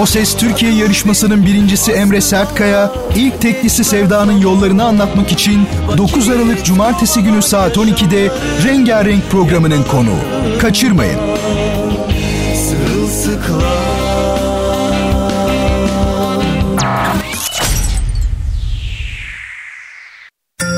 O 0.00 0.06
Ses 0.06 0.36
Türkiye 0.36 0.72
yarışmasının 0.72 1.46
birincisi 1.46 1.92
Emre 1.92 2.20
Sertkaya, 2.20 2.92
ilk 3.16 3.40
teklisi 3.40 3.84
Sevda'nın 3.84 4.38
yollarını 4.38 4.84
anlatmak 4.84 5.32
için 5.32 5.66
9 5.98 6.28
Aralık 6.28 6.64
Cumartesi 6.64 7.22
günü 7.22 7.42
saat 7.42 7.76
12'de 7.76 8.30
Rengarenk 8.64 9.30
programının 9.30 9.82
konuğu. 9.82 10.18
Kaçırmayın. 10.60 11.20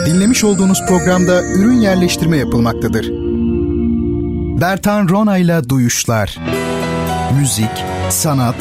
Dinlemiş 0.06 0.44
olduğunuz 0.44 0.78
programda 0.88 1.42
ürün 1.42 1.80
yerleştirme 1.80 2.36
yapılmaktadır. 2.36 3.10
Bertan 4.60 5.08
Rona 5.08 5.38
ile 5.38 5.69
Duyuşlar 5.69 6.38
Müzik, 7.41 7.84
sanat, 8.10 8.55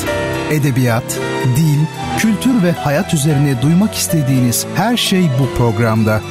edebiyat, 0.52 1.20
dil, 1.56 1.80
kültür 2.18 2.64
ve 2.64 2.72
hayat 2.72 3.14
üzerine 3.14 3.62
duymak 3.62 3.96
istediğiniz 3.96 4.66
her 4.76 4.98
şey 4.98 5.30
bu 5.40 5.58
programda. 5.58 6.22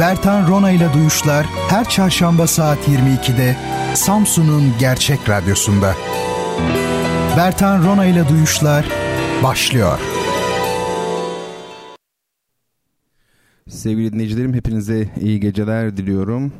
Bertan 0.00 0.48
Rona 0.48 0.70
ile 0.70 0.92
Duyuşlar 0.94 1.46
her 1.68 1.88
çarşamba 1.88 2.46
saat 2.46 2.78
22'de 2.88 3.56
Samsun'un 3.94 4.72
Gerçek 4.80 5.28
Radyosu'nda. 5.28 5.94
Bertan 7.36 7.84
Rona 7.84 8.04
ile 8.04 8.28
Duyuşlar 8.28 8.86
başlıyor. 9.42 9.98
Sevgili 13.68 14.12
dinleyicilerim 14.12 14.54
hepinize 14.54 15.08
iyi 15.20 15.40
geceler 15.40 15.96
diliyorum. 15.96 16.52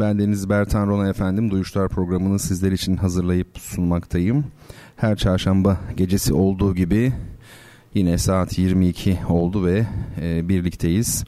Ben 0.00 0.18
Deniz 0.18 0.48
Bertan 0.48 0.86
Rona 0.86 1.08
efendim 1.08 1.50
Duyuşlar 1.50 1.88
programını 1.88 2.38
sizler 2.38 2.72
için 2.72 2.96
hazırlayıp 2.96 3.58
sunmaktayım. 3.58 4.44
Her 4.96 5.16
çarşamba 5.16 5.80
gecesi 5.96 6.34
olduğu 6.34 6.74
gibi 6.74 7.12
yine 7.94 8.18
saat 8.18 8.58
22 8.58 9.18
oldu 9.28 9.66
ve 9.66 9.86
e, 10.20 10.48
birlikteyiz. 10.48 11.24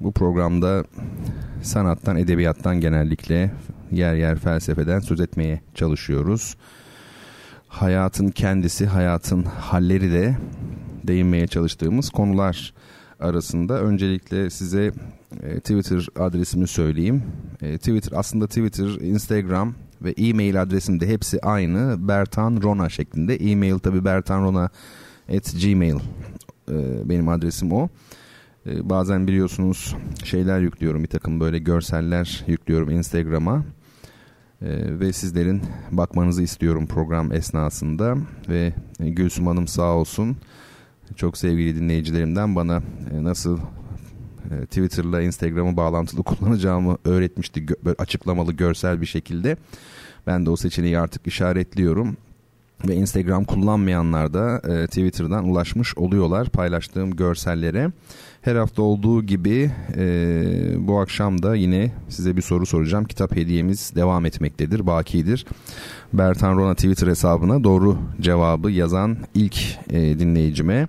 Bu 0.00 0.12
programda 0.12 0.84
sanattan, 1.62 2.16
edebiyattan 2.16 2.80
genellikle 2.80 3.52
yer 3.90 4.14
yer 4.14 4.38
felsefeden 4.38 5.00
söz 5.00 5.20
etmeye 5.20 5.60
çalışıyoruz. 5.74 6.56
Hayatın 7.68 8.28
kendisi, 8.28 8.86
hayatın 8.86 9.42
halleri 9.42 10.12
de 10.12 10.36
değinmeye 11.04 11.46
çalıştığımız 11.46 12.10
konular 12.10 12.74
arasında 13.20 13.80
öncelikle 13.80 14.50
size 14.50 14.92
e, 15.42 15.60
Twitter 15.60 16.06
adresimi 16.16 16.68
söyleyeyim. 16.68 17.22
E, 17.62 17.78
Twitter 17.78 18.18
aslında 18.18 18.46
Twitter, 18.46 19.00
Instagram 19.00 19.74
ve 20.04 20.14
e-mail 20.16 20.62
adresim 20.62 21.00
de 21.00 21.08
hepsi 21.08 21.40
aynı. 21.40 22.08
Bertan 22.08 22.62
Rona 22.62 22.88
şeklinde. 22.88 23.36
E-mail 23.36 23.78
tabi 23.78 24.04
bertanrona 24.04 24.70
at 25.36 25.54
gmail 25.62 25.96
e, 26.70 27.08
benim 27.08 27.28
adresim 27.28 27.72
o. 27.72 27.88
E, 28.66 28.90
bazen 28.90 29.26
biliyorsunuz 29.26 29.96
şeyler 30.24 30.60
yüklüyorum 30.60 31.02
bir 31.02 31.08
takım 31.08 31.40
böyle 31.40 31.58
görseller 31.58 32.44
yüklüyorum 32.46 32.90
Instagram'a. 32.90 33.64
E, 34.62 35.00
ve 35.00 35.12
sizlerin 35.12 35.62
bakmanızı 35.90 36.42
istiyorum 36.42 36.86
program 36.86 37.32
esnasında 37.32 38.16
ve 38.48 38.72
Gülsüm 38.98 39.46
Hanım 39.46 39.68
sağ 39.68 39.92
olsun 39.92 40.36
çok 41.16 41.38
sevgili 41.38 41.76
dinleyicilerimden 41.76 42.56
bana 42.56 42.82
e, 43.12 43.24
nasıl 43.24 43.58
e, 44.50 44.66
Twitter'la 44.66 45.22
Instagram'ı 45.22 45.76
bağlantılı 45.76 46.22
kullanacağımı 46.24 46.98
öğretmişti 47.04 47.66
böyle 47.84 47.96
açıklamalı 47.98 48.52
görsel 48.52 49.00
bir 49.00 49.06
şekilde. 49.06 49.56
Ben 50.26 50.46
de 50.46 50.50
o 50.50 50.56
seçeneği 50.56 50.98
artık 50.98 51.26
işaretliyorum 51.26 52.16
ve 52.88 52.94
Instagram 52.94 53.44
kullanmayanlar 53.44 54.34
da 54.34 54.62
e, 54.68 54.86
Twitter'dan 54.86 55.48
ulaşmış 55.48 55.96
oluyorlar 55.96 56.48
paylaştığım 56.48 57.16
görsellere. 57.16 57.90
Her 58.42 58.56
hafta 58.56 58.82
olduğu 58.82 59.22
gibi 59.22 59.70
e, 59.96 60.06
bu 60.78 61.00
akşam 61.00 61.42
da 61.42 61.54
yine 61.54 61.92
size 62.08 62.36
bir 62.36 62.42
soru 62.42 62.66
soracağım. 62.66 63.04
Kitap 63.04 63.36
hediyemiz 63.36 63.92
devam 63.94 64.26
etmektedir, 64.26 64.86
bakidir. 64.86 65.46
Bertan 66.12 66.56
Rona 66.56 66.74
Twitter 66.74 67.06
hesabına 67.06 67.64
doğru 67.64 67.98
cevabı 68.20 68.70
yazan 68.70 69.16
ilk 69.34 69.56
e, 69.90 70.18
dinleyicime 70.18 70.88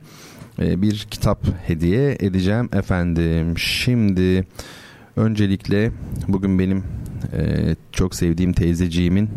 e, 0.59 0.81
bir 0.81 1.07
kitap 1.11 1.67
hediye 1.67 2.17
edeceğim 2.19 2.69
efendim. 2.73 3.57
Şimdi 3.57 4.47
öncelikle 5.15 5.91
bugün 6.27 6.59
benim 6.59 6.83
e, 7.34 7.75
çok 7.91 8.16
sevdiğim 8.16 8.53
teyzeciğimin 8.53 9.29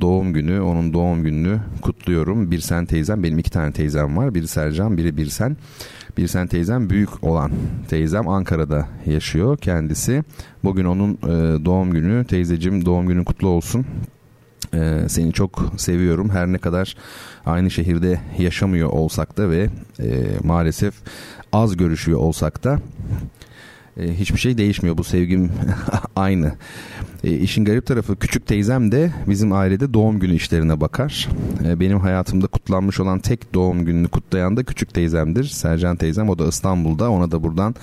doğum 0.00 0.32
günü. 0.32 0.60
Onun 0.60 0.92
doğum 0.92 1.22
gününü 1.22 1.60
kutluyorum. 1.82 2.50
Bir 2.50 2.60
sen 2.60 2.86
teyzem 2.86 3.22
benim 3.22 3.38
iki 3.38 3.50
tane 3.50 3.72
teyzem 3.72 4.16
var. 4.16 4.34
Biri 4.34 4.48
Sercan 4.48 4.96
biri 4.96 5.16
Birsen. 5.16 5.56
Birsen 6.16 6.46
teyzem 6.46 6.90
büyük 6.90 7.24
olan 7.24 7.50
teyzem 7.88 8.28
Ankara'da 8.28 8.88
yaşıyor 9.06 9.58
kendisi. 9.58 10.24
Bugün 10.64 10.84
onun 10.84 11.12
e, 11.12 11.64
doğum 11.64 11.90
günü. 11.90 12.24
Teyzecim 12.24 12.84
doğum 12.84 13.06
günün 13.06 13.24
kutlu 13.24 13.48
olsun. 13.48 13.86
Ee, 14.74 15.00
seni 15.08 15.32
çok 15.32 15.72
seviyorum. 15.76 16.30
Her 16.30 16.46
ne 16.46 16.58
kadar 16.58 16.96
aynı 17.46 17.70
şehirde 17.70 18.20
yaşamıyor 18.38 18.88
olsak 18.88 19.36
da 19.36 19.50
ve 19.50 19.68
e, 20.00 20.08
maalesef 20.44 20.94
az 21.52 21.76
görüşüyor 21.76 22.18
olsak 22.18 22.64
da 22.64 22.78
e, 24.00 24.14
hiçbir 24.14 24.38
şey 24.38 24.58
değişmiyor. 24.58 24.98
Bu 24.98 25.04
sevgim 25.04 25.52
aynı. 26.16 26.54
E, 27.24 27.30
işin 27.30 27.64
garip 27.64 27.86
tarafı 27.86 28.16
küçük 28.16 28.46
teyzem 28.46 28.92
de 28.92 29.12
bizim 29.26 29.52
ailede 29.52 29.94
doğum 29.94 30.18
günü 30.18 30.34
işlerine 30.34 30.80
bakar. 30.80 31.28
E, 31.64 31.80
benim 31.80 32.00
hayatımda 32.00 32.46
kutlanmış 32.46 33.00
olan 33.00 33.18
tek 33.18 33.54
doğum 33.54 33.84
gününü 33.84 34.08
kutlayan 34.08 34.56
da 34.56 34.64
küçük 34.64 34.94
teyzemdir. 34.94 35.44
Sercan 35.44 35.96
teyzem 35.96 36.28
o 36.28 36.38
da 36.38 36.48
İstanbul'da. 36.48 37.10
Ona 37.10 37.30
da 37.30 37.42
buradan 37.42 37.74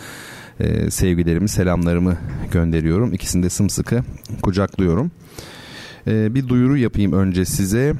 e, 0.59 0.91
sevgilerimi, 0.91 1.49
selamlarımı 1.49 2.17
gönderiyorum. 2.51 3.13
İkisini 3.13 3.43
de 3.43 3.49
sımsıkı 3.49 4.03
kucaklıyorum. 4.41 5.11
E, 6.07 6.35
bir 6.35 6.47
duyuru 6.47 6.77
yapayım 6.77 7.13
önce 7.13 7.45
size. 7.45 7.93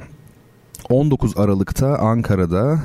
19 0.88 1.36
Aralık'ta 1.36 1.98
Ankara'da 1.98 2.82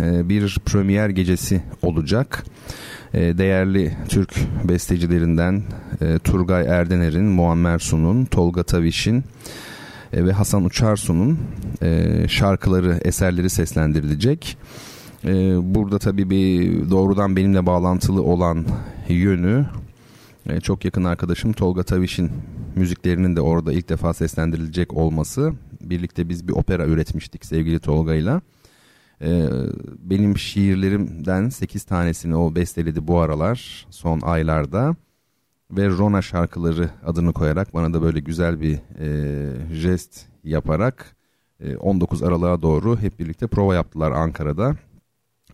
e, 0.00 0.28
bir 0.28 0.58
premier 0.66 1.08
gecesi 1.08 1.62
olacak. 1.82 2.44
E, 3.14 3.38
değerli 3.38 3.96
Türk 4.08 4.34
bestecilerinden 4.64 5.62
e, 6.00 6.18
Turgay 6.18 6.66
Erdener'in, 6.66 7.24
Muammer 7.24 7.78
Sun'un, 7.78 8.24
Tolga 8.24 8.62
Taviş'in 8.62 9.24
e, 10.12 10.24
ve 10.24 10.32
Hasan 10.32 10.64
Uçarsu'nun 10.64 11.38
şarkıları, 12.28 13.00
eserleri 13.04 13.50
seslendirilecek. 13.50 14.56
Burada 15.62 15.98
tabii 15.98 16.30
bir 16.30 16.90
doğrudan 16.90 17.36
benimle 17.36 17.66
bağlantılı 17.66 18.22
olan 18.22 18.64
yönü 19.08 19.66
çok 20.62 20.84
yakın 20.84 21.04
arkadaşım 21.04 21.52
Tolga 21.52 21.82
Taviş'in 21.82 22.30
müziklerinin 22.76 23.36
de 23.36 23.40
orada 23.40 23.72
ilk 23.72 23.88
defa 23.88 24.14
seslendirilecek 24.14 24.94
olması. 24.94 25.52
Birlikte 25.80 26.28
biz 26.28 26.48
bir 26.48 26.52
opera 26.52 26.86
üretmiştik 26.86 27.44
sevgili 27.44 27.80
Tolga'yla. 27.80 28.40
Ee, 29.22 29.48
benim 29.98 30.38
şiirlerimden 30.38 31.48
8 31.48 31.84
tanesini 31.84 32.36
o 32.36 32.54
besteledi 32.54 33.06
bu 33.06 33.18
aralar 33.18 33.86
son 33.90 34.20
aylarda. 34.20 34.96
Ve 35.70 35.88
Rona 35.88 36.22
şarkıları 36.22 36.90
adını 37.06 37.32
koyarak 37.32 37.74
bana 37.74 37.94
da 37.94 38.02
böyle 38.02 38.20
güzel 38.20 38.60
bir 38.60 38.78
e, 38.98 39.74
jest 39.74 40.26
yaparak 40.44 41.16
e, 41.60 41.76
19 41.76 42.22
Aralık'a 42.22 42.62
doğru 42.62 42.98
hep 42.98 43.18
birlikte 43.18 43.46
prova 43.46 43.74
yaptılar 43.74 44.12
Ankara'da. 44.12 44.76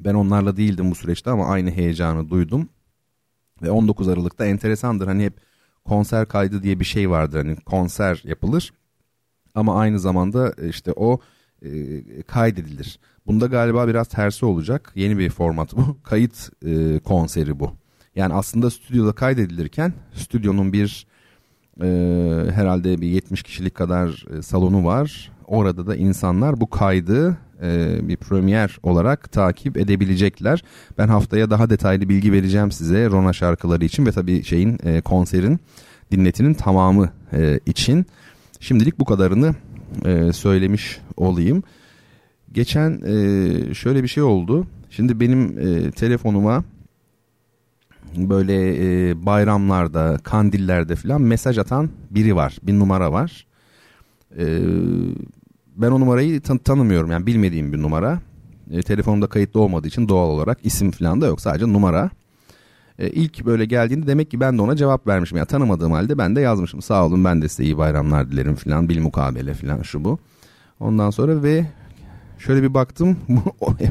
Ben 0.00 0.14
onlarla 0.14 0.56
değildim 0.56 0.90
bu 0.90 0.94
süreçte 0.94 1.30
ama 1.30 1.46
aynı 1.46 1.70
heyecanı 1.70 2.30
duydum. 2.30 2.68
Ve 3.62 3.70
19 3.70 4.08
Aralık'ta 4.08 4.46
enteresandır 4.46 5.06
hani 5.06 5.24
hep 5.24 5.40
konser 5.84 6.28
kaydı 6.28 6.62
diye 6.62 6.80
bir 6.80 6.84
şey 6.84 7.10
vardır. 7.10 7.38
Hani 7.38 7.56
konser 7.56 8.22
yapılır 8.24 8.72
ama 9.54 9.78
aynı 9.78 10.00
zamanda 10.00 10.52
işte 10.68 10.92
o 10.96 11.20
e, 11.62 12.22
kaydedilir. 12.22 12.98
Bunda 13.26 13.46
galiba 13.46 13.88
biraz 13.88 14.08
tersi 14.08 14.46
olacak. 14.46 14.92
Yeni 14.94 15.18
bir 15.18 15.30
format 15.30 15.76
bu. 15.76 15.96
Kayıt 16.02 16.50
e, 16.66 16.98
konseri 16.98 17.60
bu. 17.60 17.70
Yani 18.16 18.34
aslında 18.34 18.70
stüdyoda 18.70 19.12
kaydedilirken 19.12 19.92
stüdyonun 20.14 20.72
bir 20.72 21.06
e, 21.80 21.86
herhalde 22.54 23.00
bir 23.00 23.06
70 23.06 23.42
kişilik 23.42 23.74
kadar 23.74 24.24
e, 24.38 24.42
salonu 24.42 24.84
var. 24.84 25.32
Orada 25.46 25.86
da 25.86 25.96
insanlar 25.96 26.60
bu 26.60 26.70
kaydı 26.70 27.38
e, 27.62 27.98
bir 28.08 28.16
premier 28.16 28.78
olarak 28.82 29.32
takip 29.32 29.76
edebilecekler. 29.76 30.64
Ben 30.98 31.08
haftaya 31.08 31.50
daha 31.50 31.70
detaylı 31.70 32.08
bilgi 32.08 32.32
vereceğim 32.32 32.72
size 32.72 33.10
Rona 33.10 33.32
şarkıları 33.32 33.84
için 33.84 34.06
ve 34.06 34.12
tabii 34.12 34.42
şeyin 34.44 34.78
e, 34.84 35.00
konserin 35.00 35.60
dinletinin 36.10 36.54
tamamı 36.54 37.10
e, 37.32 37.60
için. 37.66 38.06
Şimdilik 38.60 38.98
bu 38.98 39.04
kadarını 39.04 39.54
e, 40.04 40.32
söylemiş 40.32 40.98
olayım. 41.16 41.62
Geçen 42.54 43.00
e, 43.06 43.74
şöyle 43.74 44.02
bir 44.02 44.08
şey 44.08 44.22
oldu. 44.22 44.66
Şimdi 44.90 45.20
benim 45.20 45.58
e, 45.58 45.90
telefonuma 45.90 46.64
böyle 48.16 48.54
e, 49.10 49.26
bayramlarda, 49.26 50.18
kandillerde 50.22 50.96
falan 50.96 51.22
mesaj 51.22 51.58
atan 51.58 51.90
biri 52.10 52.36
var. 52.36 52.56
Bir 52.62 52.78
numara 52.78 53.12
var. 53.12 53.46
E, 54.38 54.44
ben 55.76 55.90
o 55.90 56.00
numarayı 56.00 56.40
tan- 56.40 56.58
tanımıyorum 56.58 57.10
yani 57.10 57.26
bilmediğim 57.26 57.72
bir 57.72 57.82
numara. 57.82 58.20
E, 58.70 58.82
telefonumda 58.82 59.26
kayıtlı 59.26 59.60
olmadığı 59.60 59.88
için 59.88 60.08
doğal 60.08 60.28
olarak 60.28 60.58
isim 60.64 60.90
falan 60.90 61.20
da 61.20 61.26
yok 61.26 61.40
sadece 61.40 61.72
numara. 61.72 62.10
E, 62.98 63.10
ilk 63.10 63.46
böyle 63.46 63.64
geldiğinde 63.64 64.06
demek 64.06 64.30
ki 64.30 64.40
ben 64.40 64.58
de 64.58 64.62
ona 64.62 64.76
cevap 64.76 65.06
vermişim. 65.06 65.38
Yani 65.38 65.46
tanımadığım 65.46 65.92
halde 65.92 66.18
ben 66.18 66.36
de 66.36 66.40
yazmışım. 66.40 66.82
Sağ 66.82 67.06
olun 67.06 67.24
ben 67.24 67.42
de 67.42 67.48
size 67.48 67.64
iyi 67.64 67.78
bayramlar 67.78 68.30
dilerim 68.30 68.54
falan 68.54 68.88
bil 68.88 69.00
mukabele 69.00 69.54
falan 69.54 69.82
şu 69.82 70.04
bu. 70.04 70.18
Ondan 70.80 71.10
sonra 71.10 71.42
ve 71.42 71.66
şöyle 72.46 72.62
bir 72.62 72.74
baktım 72.74 73.16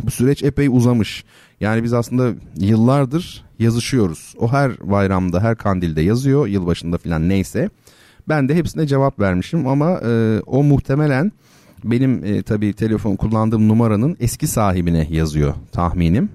bu 0.04 0.12
süreç 0.12 0.44
epey 0.44 0.68
uzamış. 0.68 1.24
Yani 1.60 1.84
biz 1.84 1.94
aslında 1.94 2.32
yıllardır 2.58 3.44
yazışıyoruz. 3.60 4.34
O 4.40 4.52
her 4.52 4.72
bayramda 4.92 5.44
her 5.44 5.56
kandilde 5.56 6.02
yazıyor 6.02 6.48
yılbaşında 6.48 6.98
falan 6.98 7.30
neyse. 7.30 7.70
Ben 8.30 8.50
de 8.50 8.56
hepsine 8.56 8.88
cevap 8.88 9.20
vermişim 9.20 9.68
ama 9.68 10.00
e, 10.06 10.42
o 10.46 10.64
muhtemelen 10.64 11.32
benim 11.84 12.26
e, 12.26 12.42
tabii 12.42 12.74
telefon 12.74 13.16
kullandığım 13.16 13.68
numaranın 13.68 14.18
eski 14.20 14.48
sahibine 14.48 15.08
yazıyor 15.10 15.54
tahminim. 15.72 16.30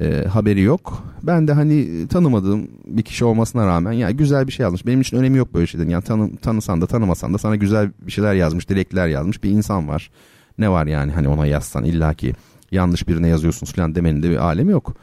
E, 0.00 0.24
haberi 0.24 0.60
yok. 0.60 1.04
Ben 1.22 1.48
de 1.48 1.52
hani 1.52 2.08
tanımadığım 2.08 2.68
bir 2.86 3.02
kişi 3.02 3.24
olmasına 3.24 3.66
rağmen 3.66 3.92
ya 3.92 4.10
güzel 4.10 4.46
bir 4.46 4.52
şey 4.52 4.64
yazmış. 4.64 4.86
Benim 4.86 5.00
için 5.00 5.16
önemi 5.16 5.38
yok 5.38 5.54
böyle 5.54 5.66
şeylerin. 5.66 5.90
Yani 5.90 6.04
tanı, 6.04 6.36
tanısan 6.36 6.80
da 6.80 6.86
tanımasan 6.86 7.34
da 7.34 7.38
sana 7.38 7.56
güzel 7.56 7.90
bir 8.00 8.12
şeyler 8.12 8.34
yazmış, 8.34 8.68
dilekler 8.68 9.08
yazmış 9.08 9.44
bir 9.44 9.50
insan 9.50 9.88
var. 9.88 10.10
Ne 10.58 10.70
var 10.70 10.86
yani 10.86 11.12
hani 11.12 11.28
ona 11.28 11.46
yazsan 11.46 11.84
illaki 11.84 12.32
yanlış 12.72 13.08
birine 13.08 13.28
yazıyorsunuz 13.28 13.72
falan 13.72 13.94
demenin 13.94 14.22
de 14.22 14.30
bir 14.30 14.36
alemi 14.36 14.72
yok. 14.72 14.96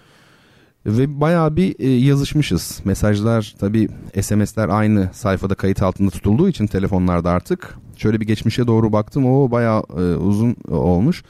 Ve 0.86 1.22
bayağı 1.22 1.56
bir 1.56 1.76
e, 1.80 1.90
yazışmışız. 1.90 2.82
Mesajlar 2.86 3.56
tabii 3.60 3.90
SMS'ler 4.22 4.70
aynı 4.70 5.10
sayfada 5.14 5.56
kayıt 5.56 5.82
altında 5.82 6.10
tutulduğu 6.10 6.50
için 6.50 6.68
telefonlarda 6.68 7.30
artık. 7.30 7.78
Şöyle 7.98 8.22
bir 8.22 8.28
geçmişe 8.28 8.68
doğru 8.68 8.94
baktım. 8.94 9.26
O 9.26 9.52
bayağı 9.52 9.84
e, 9.98 10.16
uzun 10.16 10.56
olmuş. 10.68 11.24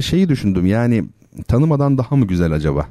Şeyi 0.00 0.28
düşündüm 0.28 0.66
yani 0.66 1.04
tanımadan 1.48 1.98
daha 1.98 2.16
mı 2.16 2.26
güzel 2.26 2.52
acaba? 2.52 2.88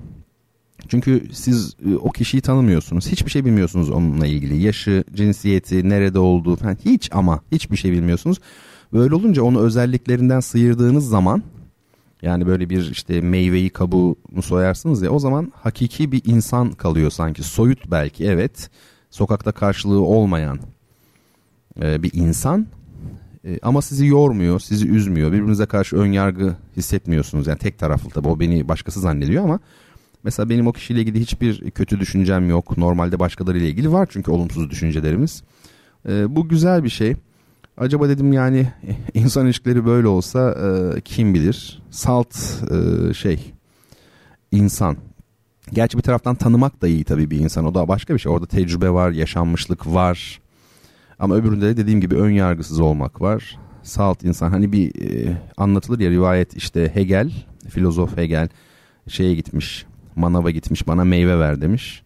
Çünkü 0.88 1.24
siz 1.32 1.76
e, 1.92 1.96
o 1.96 2.12
kişiyi 2.12 2.42
tanımıyorsunuz. 2.42 3.08
Hiçbir 3.08 3.32
şey 3.32 3.46
bilmiyorsunuz 3.46 3.90
onunla 3.90 4.28
ilgili. 4.28 4.62
Yaşı, 4.62 5.04
cinsiyeti, 5.14 5.90
nerede 5.90 6.20
olduğu 6.20 6.56
falan 6.56 6.78
hiç 6.86 7.10
ama 7.14 7.42
hiçbir 7.52 7.78
şey 7.78 7.92
bilmiyorsunuz. 7.92 8.38
Böyle 8.94 9.16
olunca 9.16 9.44
onu 9.44 9.60
özelliklerinden 9.60 10.40
sıyırdığınız 10.40 11.10
zaman 11.10 11.44
yani 12.22 12.48
böyle 12.48 12.70
bir 12.70 12.92
işte 12.92 13.22
meyveyi 13.22 13.70
kabuğunu 13.70 14.42
soyarsınız 14.42 15.02
ya 15.02 15.10
o 15.10 15.20
zaman 15.20 15.52
hakiki 15.56 16.12
bir 16.12 16.22
insan 16.26 16.72
kalıyor 16.72 17.12
sanki. 17.12 17.44
Soyut 17.44 17.92
belki 17.92 18.26
evet. 18.26 18.70
Sokakta 19.10 19.52
karşılığı 19.52 20.02
olmayan 20.02 20.60
e, 21.82 22.04
bir 22.04 22.12
insan 22.14 22.68
e, 23.46 23.60
ama 23.62 23.82
sizi 23.82 24.06
yormuyor, 24.06 24.60
sizi 24.60 24.88
üzmüyor. 24.88 25.32
Birbirinize 25.32 25.66
karşı 25.66 25.96
ön 25.96 26.12
yargı 26.12 26.56
hissetmiyorsunuz. 26.78 27.48
Yani 27.48 27.58
tek 27.58 27.80
taraflı 27.80 28.10
tabii 28.10 28.28
o 28.28 28.40
beni 28.40 28.68
başkası 28.68 29.00
zannediyor 29.00 29.44
ama 29.44 29.60
mesela 30.24 30.50
benim 30.50 30.68
o 30.68 30.72
kişiyle 30.72 31.02
ilgili 31.02 31.20
hiçbir 31.20 31.72
kötü 31.72 32.00
düşüncem 32.00 32.50
yok. 32.50 32.78
Normalde 32.78 33.20
başkalarıyla 33.20 33.68
ilgili 33.68 33.92
var 33.92 34.08
çünkü 34.12 34.32
olumsuz 34.32 34.70
düşüncelerimiz. 34.70 35.44
E, 36.10 36.36
bu 36.36 36.50
güzel 36.50 36.84
bir 36.84 36.90
şey. 36.90 37.16
Acaba 37.78 38.10
dedim 38.10 38.34
yani 38.34 38.68
insan 39.14 39.46
ilişkileri 39.46 39.86
böyle 39.86 40.08
olsa 40.08 40.52
e, 40.52 41.02
kim 41.02 41.34
bilir? 41.34 41.82
Salt 41.92 42.36
e, 42.72 43.14
şey 43.14 43.54
insan. 44.52 44.98
Gerçi 45.74 45.98
bir 45.98 46.04
taraftan 46.04 46.36
tanımak 46.36 46.82
da 46.82 46.88
iyi 46.88 47.04
tabii 47.04 47.32
bir 47.32 47.40
insan. 47.40 47.66
O 47.66 47.76
da 47.76 47.88
başka 47.88 48.14
bir 48.14 48.20
şey. 48.20 48.32
Orada 48.32 48.46
tecrübe 48.46 48.90
var, 48.90 49.12
yaşanmışlık 49.12 49.88
var. 49.88 50.42
Ama 51.20 51.36
öbüründe 51.36 51.66
de 51.66 51.78
dediğim 51.78 52.02
gibi 52.02 52.16
ön 52.16 52.32
yargısız 52.32 52.80
olmak 52.80 53.22
var. 53.22 53.60
Salt 53.84 54.24
insan. 54.24 54.50
Hani 54.50 54.72
bir 54.72 55.02
e, 55.02 55.38
anlatılır 55.58 56.00
ya 56.00 56.10
rivayet 56.10 56.56
işte 56.58 56.92
Hegel, 56.94 57.32
filozof 57.70 58.18
Hegel 58.18 58.50
şeye 59.08 59.36
gitmiş. 59.36 59.86
Manava 60.16 60.52
gitmiş 60.52 60.88
bana 60.88 61.04
meyve 61.04 61.40
ver 61.40 61.62
demiş. 61.62 62.04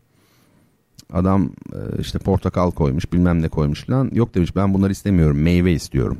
Adam 1.13 1.49
e, 1.73 2.01
işte 2.01 2.19
portakal 2.19 2.71
koymuş 2.71 3.13
bilmem 3.13 3.41
ne 3.41 3.47
koymuş 3.47 3.85
falan. 3.85 4.09
Yok 4.13 4.35
demiş 4.35 4.55
ben 4.55 4.73
bunları 4.73 4.91
istemiyorum 4.91 5.41
meyve 5.41 5.73
istiyorum. 5.73 6.17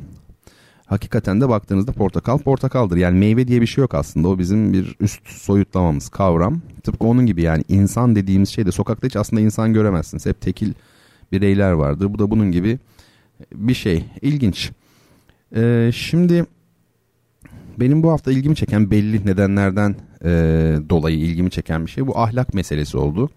Hakikaten 0.86 1.42
de 1.42 1.50
baktığınızda 1.50 1.92
portakal 1.92 2.38
portakaldır. 2.38 2.98
Yani 2.98 3.20
meyve 3.20 3.48
diye 3.48 3.62
bir 3.62 3.68
şey 3.68 3.82
yok 3.82 3.94
aslında. 3.94 4.28
O 4.28 4.40
bizim 4.40 4.74
bir 4.74 4.96
üst 5.00 5.28
soyutlamamız 5.28 6.10
kavram. 6.10 6.62
Tıpkı 6.84 7.06
onun 7.06 7.26
gibi 7.26 7.42
yani 7.42 7.64
insan 7.70 8.16
dediğimiz 8.16 8.50
şey 8.50 8.66
de 8.66 8.72
sokakta 8.72 9.08
hiç 9.08 9.16
aslında 9.16 9.42
insan 9.42 9.74
göremezsiniz. 9.74 10.26
Hep 10.26 10.42
tekil 10.42 10.74
bireyler 11.32 11.72
vardır. 11.72 12.14
Bu 12.14 12.20
da 12.20 12.32
bunun 12.32 12.52
gibi 12.52 12.80
bir 13.54 13.74
şey. 13.74 14.06
İlginç. 14.22 14.72
Ee, 15.56 15.92
şimdi 15.94 16.46
benim 17.80 18.04
bu 18.04 18.12
hafta 18.12 18.32
ilgimi 18.32 18.56
çeken 18.56 18.92
belli 18.92 19.26
nedenlerden 19.26 19.96
e, 20.24 20.30
dolayı 20.90 21.18
ilgimi 21.20 21.52
çeken 21.52 21.86
bir 21.86 21.92
şey 21.92 22.08
bu 22.08 22.20
ahlak 22.20 22.54
meselesi 22.54 22.98
oldu. 22.98 23.30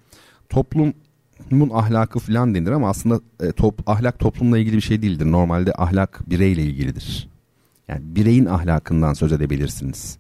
Toplum 0.49 0.95
toplumun 1.41 1.71
ahlakı 1.73 2.19
falan 2.19 2.55
denir 2.55 2.71
ama 2.71 2.89
aslında 2.89 3.21
e, 3.41 3.53
top, 3.53 3.89
ahlak 3.89 4.19
toplumla 4.19 4.59
ilgili 4.59 4.77
bir 4.77 4.81
şey 4.81 5.03
değildir. 5.03 5.33
Normalde 5.33 5.73
ahlak 5.79 6.31
bireyle 6.31 6.63
ilgilidir. 6.63 7.29
Yani 7.89 8.01
bireyin 8.05 8.47
ahlakından 8.47 9.15
söz 9.15 9.33
edebilirsiniz. 9.33 10.19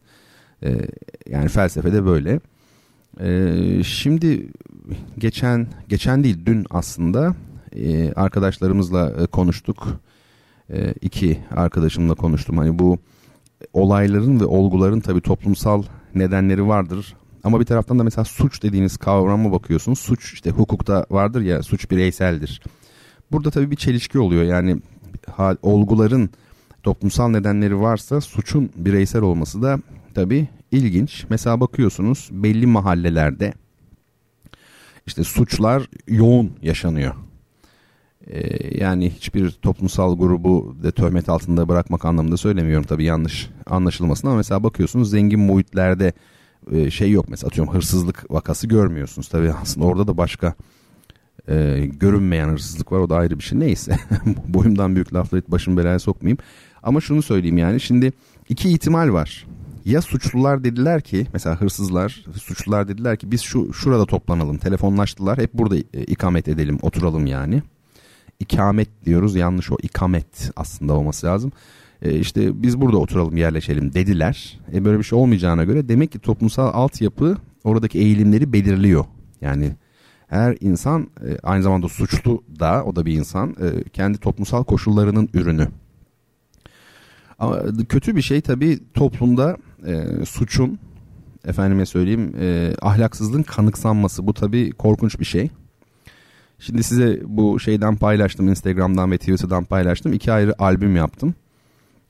E, 0.63 0.79
yani 1.31 1.49
felsefede 1.49 2.05
böyle. 2.05 2.41
E, 3.21 3.83
şimdi 3.85 4.49
geçen 5.19 5.67
geçen 5.89 6.25
değil 6.25 6.39
dün 6.47 6.67
aslında 6.71 7.35
e, 7.77 8.13
arkadaşlarımızla 8.13 9.13
e, 9.23 9.27
konuştuk. 9.27 9.87
E, 10.71 10.95
iki 11.01 11.39
arkadaşımla 11.51 12.15
konuştum. 12.15 12.59
Hani 12.59 12.79
bu 12.79 12.99
olayların 13.73 14.41
ve 14.41 14.45
olguların 14.45 15.01
tabii 15.01 15.21
toplumsal 15.21 15.83
nedenleri 16.15 16.67
vardır. 16.67 17.17
Ama 17.45 17.61
bir 17.61 17.65
taraftan 17.65 17.99
da 17.99 18.05
mesela 18.05 18.25
suç 18.25 18.63
dediğiniz 18.63 18.97
kavrama 18.97 19.53
bakıyorsunuz. 19.53 19.99
Suç 19.99 20.33
işte 20.33 20.51
hukukta 20.51 21.07
vardır 21.11 21.41
ya 21.41 21.63
suç 21.63 21.91
bireyseldir. 21.91 22.63
Burada 23.33 23.51
tabii 23.51 23.71
bir 23.71 23.77
çelişki 23.77 24.19
oluyor. 24.19 24.43
Yani 24.43 24.77
olguların 25.63 26.31
toplumsal 26.83 27.29
nedenleri 27.29 27.81
varsa 27.81 28.21
suçun 28.21 28.71
bireysel 28.77 29.23
olması 29.23 29.63
da 29.63 29.79
tabii 30.15 30.49
ilginç. 30.71 31.25
Mesela 31.31 31.61
bakıyorsunuz 31.61 32.29
belli 32.33 32.67
mahallelerde 32.67 33.53
işte 35.07 35.25
suçlar 35.25 35.83
yoğun 36.09 36.53
yaşanıyor. 36.63 37.15
Ee, 38.27 38.79
yani 38.79 39.11
hiçbir 39.11 39.51
toplumsal 39.51 40.19
grubu 40.19 40.77
de 40.83 40.93
töhmet 40.93 41.29
altında 41.29 41.69
bırakmak 41.69 42.05
anlamında 42.05 42.37
söylemiyorum 42.37 42.87
tabii 42.87 43.05
yanlış 43.05 43.51
anlaşılmasın 43.67 44.29
ama 44.29 44.37
mesela 44.37 44.63
bakıyorsunuz 44.63 45.11
zengin 45.11 45.41
muhitlerde 45.41 46.13
e, 46.73 46.91
şey 46.91 47.11
yok 47.11 47.29
mesela 47.29 47.49
atıyorum 47.49 47.75
hırsızlık 47.75 48.31
vakası 48.31 48.67
görmüyorsunuz. 48.67 49.29
Tabii 49.29 49.53
aslında 49.53 49.87
orada 49.87 50.07
da 50.07 50.17
başka 50.17 50.55
e, 51.49 51.87
görünmeyen 51.93 52.49
hırsızlık 52.49 52.93
var 52.93 52.99
o 52.99 53.11
da 53.11 53.17
ayrı 53.17 53.39
bir 53.39 53.45
şey. 53.45 53.59
Neyse 53.59 53.99
boyumdan 54.49 54.95
büyük 54.95 55.15
lafla 55.15 55.43
başım 55.49 55.77
belaya 55.77 55.99
sokmayayım. 55.99 56.39
Ama 56.83 57.01
şunu 57.01 57.23
söyleyeyim 57.23 57.59
yani 57.59 57.81
şimdi 57.81 58.13
iki 58.49 58.71
ihtimal 58.71 59.13
var. 59.13 59.47
Ya 59.85 60.03
suçlular 60.03 60.65
dediler 60.65 61.01
ki 61.01 61.27
mesela 61.33 61.61
hırsızlar 61.61 62.25
suçlular 62.43 62.89
dediler 62.89 63.17
ki 63.17 63.31
biz 63.31 63.41
şu 63.41 63.73
şurada 63.73 64.07
toplanalım 64.07 64.59
telefonlaştılar 64.59 65.39
hep 65.39 65.55
burada 65.55 65.77
e, 65.77 65.83
ikamet 66.07 66.49
edelim 66.49 66.79
oturalım 66.83 67.27
yani. 67.27 67.63
İkamet 68.41 68.89
diyoruz 69.05 69.37
yanlış 69.37 69.71
o 69.71 69.77
ikamet 69.83 70.51
aslında 70.57 70.93
olması 70.93 71.27
lazım 71.27 71.53
e, 72.03 72.19
işte 72.19 72.63
biz 72.63 72.81
burada 72.81 72.97
oturalım 72.97 73.37
yerleşelim 73.37 73.95
dediler. 73.95 74.59
E, 74.75 74.85
böyle 74.85 74.99
bir 74.99 75.05
şey 75.05 75.19
olmayacağına 75.19 75.65
göre 75.65 75.89
demek 75.89 76.13
ki 76.13 76.19
toplumsal 76.19 76.71
altyapı 76.75 77.37
oradaki 77.65 77.99
eğilimleri 77.99 78.53
belirliyor. 78.53 79.05
Yani 79.41 79.77
her 80.29 80.57
insan 80.61 81.03
e, 81.03 81.39
aynı 81.43 81.63
zamanda 81.63 81.89
suçlu 81.89 82.43
da 82.61 82.85
o 82.85 82.97
da 82.97 83.07
bir 83.07 83.13
insan 83.13 83.51
e, 83.51 83.89
kendi 83.89 84.19
toplumsal 84.19 84.65
koşullarının 84.65 85.29
ürünü. 85.35 85.69
Ama 87.39 87.63
kötü 87.89 88.17
bir 88.17 88.23
şey 88.23 88.41
tabii 88.41 88.79
toplumda 88.95 89.57
e, 89.87 90.25
suçun 90.25 90.79
efendime 91.45 91.87
söyleyeyim 91.87 92.35
e, 92.41 92.73
ahlaksızlığın 92.83 93.43
kanıksanması 93.43 94.27
bu 94.27 94.35
tabii 94.35 94.73
korkunç 94.73 95.21
bir 95.21 95.25
şey. 95.25 95.51
Şimdi 96.59 96.83
size 96.83 97.21
bu 97.25 97.61
şeyden 97.61 97.97
paylaştım 97.97 98.49
Instagram'dan 98.49 99.11
ve 99.11 99.19
Twitter'dan 99.19 99.65
paylaştım. 99.65 100.13
İki 100.13 100.33
ayrı 100.33 100.63
albüm 100.63 100.97
yaptım. 100.97 101.35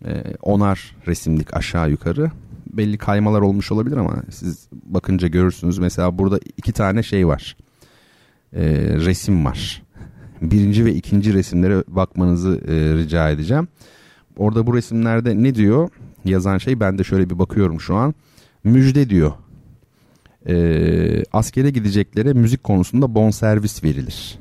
Ee, 0.04 0.24
onar 0.42 0.96
resimlik 1.06 1.56
aşağı 1.56 1.90
yukarı. 1.90 2.30
Belli 2.72 2.98
kaymalar 2.98 3.40
olmuş 3.40 3.72
olabilir 3.72 3.96
ama 3.96 4.22
siz 4.30 4.68
bakınca 4.72 5.28
görürsünüz. 5.28 5.78
Mesela 5.78 6.18
burada 6.18 6.40
iki 6.56 6.72
tane 6.72 7.02
şey 7.02 7.26
var. 7.26 7.56
Ee, 8.52 8.62
resim 8.96 9.44
var. 9.44 9.82
Birinci 10.42 10.84
ve 10.84 10.94
ikinci 10.94 11.34
resimlere 11.34 11.84
bakmanızı 11.88 12.60
e, 12.68 12.72
rica 12.72 13.30
edeceğim. 13.30 13.68
Orada 14.36 14.66
bu 14.66 14.76
resimlerde 14.76 15.42
ne 15.42 15.54
diyor? 15.54 15.88
Yazan 16.24 16.58
şey 16.58 16.80
ben 16.80 16.98
de 16.98 17.04
şöyle 17.04 17.30
bir 17.30 17.38
bakıyorum 17.38 17.80
şu 17.80 17.94
an. 17.94 18.14
Müjde 18.64 19.10
diyor 19.10 19.32
e, 20.48 21.24
askere 21.32 21.70
gideceklere 21.70 22.32
müzik 22.32 22.64
konusunda 22.64 23.14
bon 23.14 23.30
servis 23.30 23.84
verilir. 23.84 24.38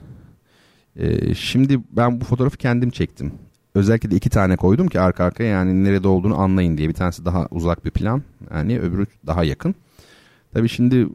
E, 0.96 1.36
şimdi 1.36 1.80
ben 1.92 2.22
bu 2.22 2.26
fotoğrafı 2.26 2.58
kendim 2.58 2.90
çektim. 2.90 3.32
Özellikle 3.76 4.12
de 4.12 4.16
iki 4.16 4.30
tane 4.30 4.56
koydum 4.56 4.88
ki 4.88 5.00
arka 5.00 5.24
arkaya 5.24 5.50
yani 5.50 5.84
nerede 5.84 6.08
olduğunu 6.08 6.40
anlayın 6.40 6.78
diye. 6.78 6.90
Bir 6.90 6.94
tanesi 6.94 7.26
daha 7.26 7.48
uzak 7.52 7.86
bir 7.86 7.92
plan 7.92 8.24
yani 8.54 8.80
öbürü 8.80 9.06
daha 9.28 9.44
yakın. 9.44 9.76
Tabii 10.54 10.70
şimdi 10.70 11.08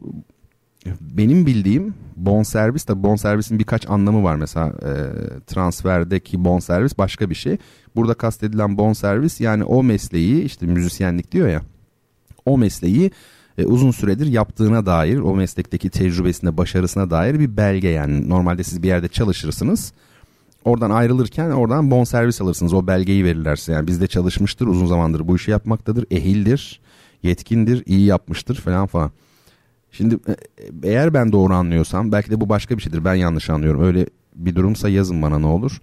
benim 1.01 1.45
bildiğim 1.45 1.93
bon 2.15 2.43
servis 2.43 2.87
de 2.87 3.03
bon 3.03 3.15
servisin 3.15 3.59
birkaç 3.59 3.89
anlamı 3.89 4.23
var 4.23 4.35
mesela 4.35 4.67
e, 4.67 4.93
transferdeki 5.47 6.45
bon 6.45 6.59
servis 6.59 6.97
başka 6.97 7.29
bir 7.29 7.35
şey. 7.35 7.57
Burada 7.95 8.13
kastedilen 8.13 8.77
bon 8.77 8.93
servis 8.93 9.41
yani 9.41 9.63
o 9.63 9.83
mesleği 9.83 10.43
işte 10.43 10.65
müzisyenlik 10.65 11.31
diyor 11.31 11.47
ya 11.47 11.61
o 12.45 12.57
mesleği 12.57 13.11
e, 13.57 13.65
uzun 13.65 13.91
süredir 13.91 14.27
yaptığına 14.27 14.85
dair 14.85 15.19
o 15.19 15.35
meslekteki 15.35 15.89
tecrübesine 15.89 16.57
başarısına 16.57 17.09
dair 17.09 17.39
bir 17.39 17.57
belge 17.57 17.87
yani 17.87 18.29
normalde 18.29 18.63
siz 18.63 18.83
bir 18.83 18.87
yerde 18.87 19.07
çalışırsınız 19.07 19.93
oradan 20.65 20.89
ayrılırken 20.89 21.51
oradan 21.51 21.91
bon 21.91 22.03
servis 22.03 22.41
alırsınız 22.41 22.73
o 22.73 22.87
belgeyi 22.87 23.25
verirler 23.25 23.55
size 23.55 23.71
yani 23.71 23.87
bizde 23.87 24.07
çalışmıştır 24.07 24.67
uzun 24.67 24.85
zamandır 24.85 25.27
bu 25.27 25.35
işi 25.35 25.51
yapmaktadır 25.51 26.05
ehildir 26.11 26.81
yetkindir 27.23 27.83
iyi 27.85 28.05
yapmıştır 28.05 28.55
falan 28.55 28.87
falan. 28.87 29.11
Şimdi 29.91 30.15
e, 30.15 30.35
eğer 30.83 31.13
ben 31.13 31.31
doğru 31.31 31.53
anlıyorsam 31.53 32.11
belki 32.11 32.31
de 32.31 32.41
bu 32.41 32.49
başka 32.49 32.77
bir 32.77 32.81
şeydir 32.81 33.05
ben 33.05 33.15
yanlış 33.15 33.49
anlıyorum 33.49 33.83
öyle 33.83 34.05
bir 34.35 34.55
durumsa 34.55 34.89
yazın 34.89 35.21
bana 35.21 35.39
ne 35.39 35.47
olur. 35.47 35.81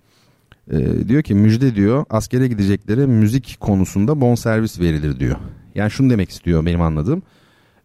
Ee, 0.71 1.09
diyor 1.09 1.23
ki 1.23 1.35
müjde 1.35 1.75
diyor 1.75 2.05
askere 2.11 2.49
gideceklere 2.49 3.07
müzik 3.07 3.57
konusunda 3.61 4.21
bon 4.21 4.35
servis 4.35 4.81
verilir 4.81 5.21
diyor. 5.21 5.37
Yani 5.75 5.91
şunu 5.91 6.11
demek 6.11 6.31
istiyor 6.31 6.67
benim 6.67 6.81
anladığım 6.81 7.23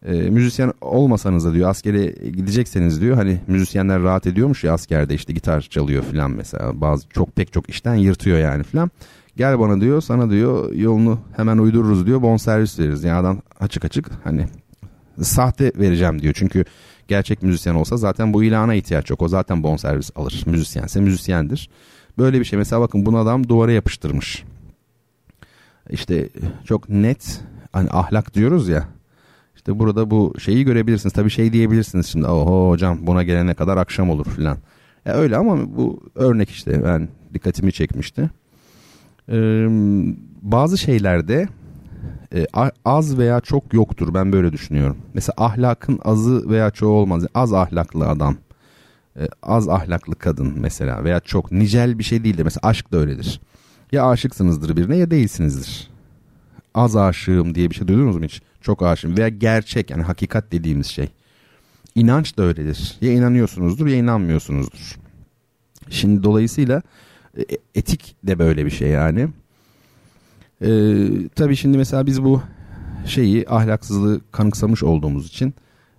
e, 0.06 0.12
müzisyen 0.12 0.72
olmasanız 0.80 1.44
da 1.44 1.54
diyor 1.54 1.70
askere 1.70 2.06
gidecekseniz 2.30 3.00
diyor 3.00 3.16
hani 3.16 3.40
müzisyenler 3.46 4.02
rahat 4.02 4.26
ediyormuş 4.26 4.64
ya 4.64 4.72
askerde 4.72 5.14
işte 5.14 5.32
gitar 5.32 5.60
çalıyor 5.60 6.04
filan 6.04 6.30
mesela 6.30 6.80
bazı 6.80 7.08
çok 7.08 7.36
pek 7.36 7.52
çok 7.52 7.70
işten 7.70 7.94
yırtıyor 7.94 8.38
yani 8.38 8.62
filan. 8.62 8.90
Gel 9.36 9.58
bana 9.58 9.80
diyor 9.80 10.00
sana 10.00 10.30
diyor 10.30 10.72
yolunu 10.72 11.18
hemen 11.36 11.58
uydururuz 11.58 12.06
diyor 12.06 12.22
bon 12.22 12.36
servis 12.36 12.78
veririz. 12.78 13.04
Yani 13.04 13.18
adam 13.18 13.42
açık 13.60 13.84
açık 13.84 14.10
hani 14.24 14.46
sahte 15.22 15.72
vereceğim 15.76 16.22
diyor. 16.22 16.34
Çünkü 16.36 16.64
gerçek 17.08 17.42
müzisyen 17.42 17.74
olsa 17.74 17.96
zaten 17.96 18.32
bu 18.32 18.44
ilana 18.44 18.74
ihtiyaç 18.74 19.10
yok. 19.10 19.22
O 19.22 19.28
zaten 19.28 19.62
bon 19.62 19.76
servis 19.76 20.10
alır. 20.16 20.42
Müzisyense 20.46 21.00
müzisyendir. 21.00 21.70
Böyle 22.18 22.40
bir 22.40 22.44
şey 22.44 22.58
mesela 22.58 22.80
bakın 22.80 23.06
bunu 23.06 23.18
adam 23.18 23.48
duvara 23.48 23.72
yapıştırmış. 23.72 24.44
İşte 25.90 26.28
çok 26.64 26.88
net 26.88 27.40
hani 27.72 27.90
ahlak 27.90 28.34
diyoruz 28.34 28.68
ya 28.68 28.88
işte 29.68 29.78
burada 29.78 30.10
bu 30.10 30.34
şeyi 30.38 30.64
görebilirsiniz. 30.64 31.12
Tabii 31.12 31.30
şey 31.30 31.52
diyebilirsiniz 31.52 32.06
şimdi. 32.06 32.26
Oho 32.26 32.70
hocam 32.70 32.98
buna 33.02 33.22
gelene 33.22 33.54
kadar 33.54 33.76
akşam 33.76 34.10
olur 34.10 34.24
filan. 34.24 34.58
Ya 35.04 35.14
öyle 35.14 35.36
ama 35.36 35.76
bu 35.76 36.00
örnek 36.14 36.50
işte 36.50 36.84
ben 36.84 37.08
dikkatimi 37.34 37.72
çekmişti. 37.72 38.30
Ee, 39.28 39.66
bazı 40.42 40.78
şeylerde 40.78 41.48
e, 42.34 42.46
az 42.84 43.18
veya 43.18 43.40
çok 43.40 43.74
yoktur 43.74 44.14
ben 44.14 44.32
böyle 44.32 44.52
düşünüyorum. 44.52 44.96
Mesela 45.14 45.34
ahlakın 45.36 46.00
azı 46.04 46.50
veya 46.50 46.70
çoğu 46.70 46.92
olmaz. 46.92 47.26
Az 47.34 47.52
ahlaklı 47.52 48.08
adam, 48.08 48.36
e, 49.16 49.28
az 49.42 49.68
ahlaklı 49.68 50.14
kadın 50.14 50.54
mesela 50.56 51.04
veya 51.04 51.20
çok 51.20 51.52
nicel 51.52 51.98
bir 51.98 52.04
şey 52.04 52.24
değildir. 52.24 52.42
Mesela 52.42 52.60
aşk 52.62 52.92
da 52.92 52.96
öyledir. 52.96 53.40
Ya 53.92 54.06
aşıksınızdır 54.06 54.76
birine 54.76 54.96
ya 54.96 55.10
değilsinizdir. 55.10 55.90
Az 56.74 56.96
aşığım 56.96 57.54
diye 57.54 57.70
bir 57.70 57.74
şey 57.74 57.88
duydunuz 57.88 58.16
mu 58.16 58.24
hiç? 58.24 58.42
Çok 58.60 58.82
aşığım 58.82 59.16
veya 59.18 59.28
gerçek 59.28 59.90
yani 59.90 60.02
hakikat 60.02 60.52
dediğimiz 60.52 60.86
şey. 60.86 61.08
İnanç 61.94 62.38
da 62.38 62.42
öyledir. 62.42 62.96
Ya 63.00 63.12
inanıyorsunuzdur 63.12 63.86
ya 63.86 63.96
inanmıyorsunuzdur. 63.96 64.98
Şimdi 65.90 66.22
dolayısıyla 66.22 66.82
e, 67.38 67.42
etik 67.74 68.16
de 68.24 68.38
böyle 68.38 68.64
bir 68.64 68.70
şey 68.70 68.88
yani. 68.88 69.28
Ee, 70.62 71.08
tabii 71.34 71.56
şimdi 71.56 71.78
mesela 71.78 72.06
biz 72.06 72.24
bu 72.24 72.42
şeyi 73.06 73.48
ahlaksızlığı 73.48 74.20
kanıksamış 74.32 74.82
olduğumuz 74.82 75.26
için 75.26 75.54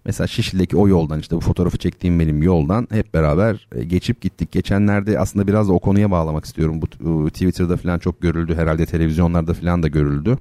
mesela 0.06 0.28
Şişli'deki 0.28 0.78
o 0.78 0.88
yoldan 0.88 1.20
işte 1.20 1.36
bu 1.36 1.40
fotoğrafı 1.40 1.78
çektiğim 1.78 2.20
benim 2.20 2.44
yoldan 2.44 2.88
hep 2.92 3.14
beraber 3.14 3.68
e, 3.76 3.84
geçip 3.84 4.22
gittik. 4.22 4.52
Geçenlerde 4.52 5.20
aslında 5.20 5.48
biraz 5.48 5.70
da 5.70 5.74
o 5.74 5.80
konuya 5.80 6.12
bağlamak 6.12 6.46
istiyorum. 6.46 6.82
Bu 7.00 7.30
Twitter'da 7.30 7.78
falan 7.78 8.00
çok 8.00 8.22
görüldü 8.22 8.56
herhalde 8.56 8.86
televizyonlarda 8.86 9.54
falan 9.54 9.84
da 9.84 9.88
görüldü 9.88 10.38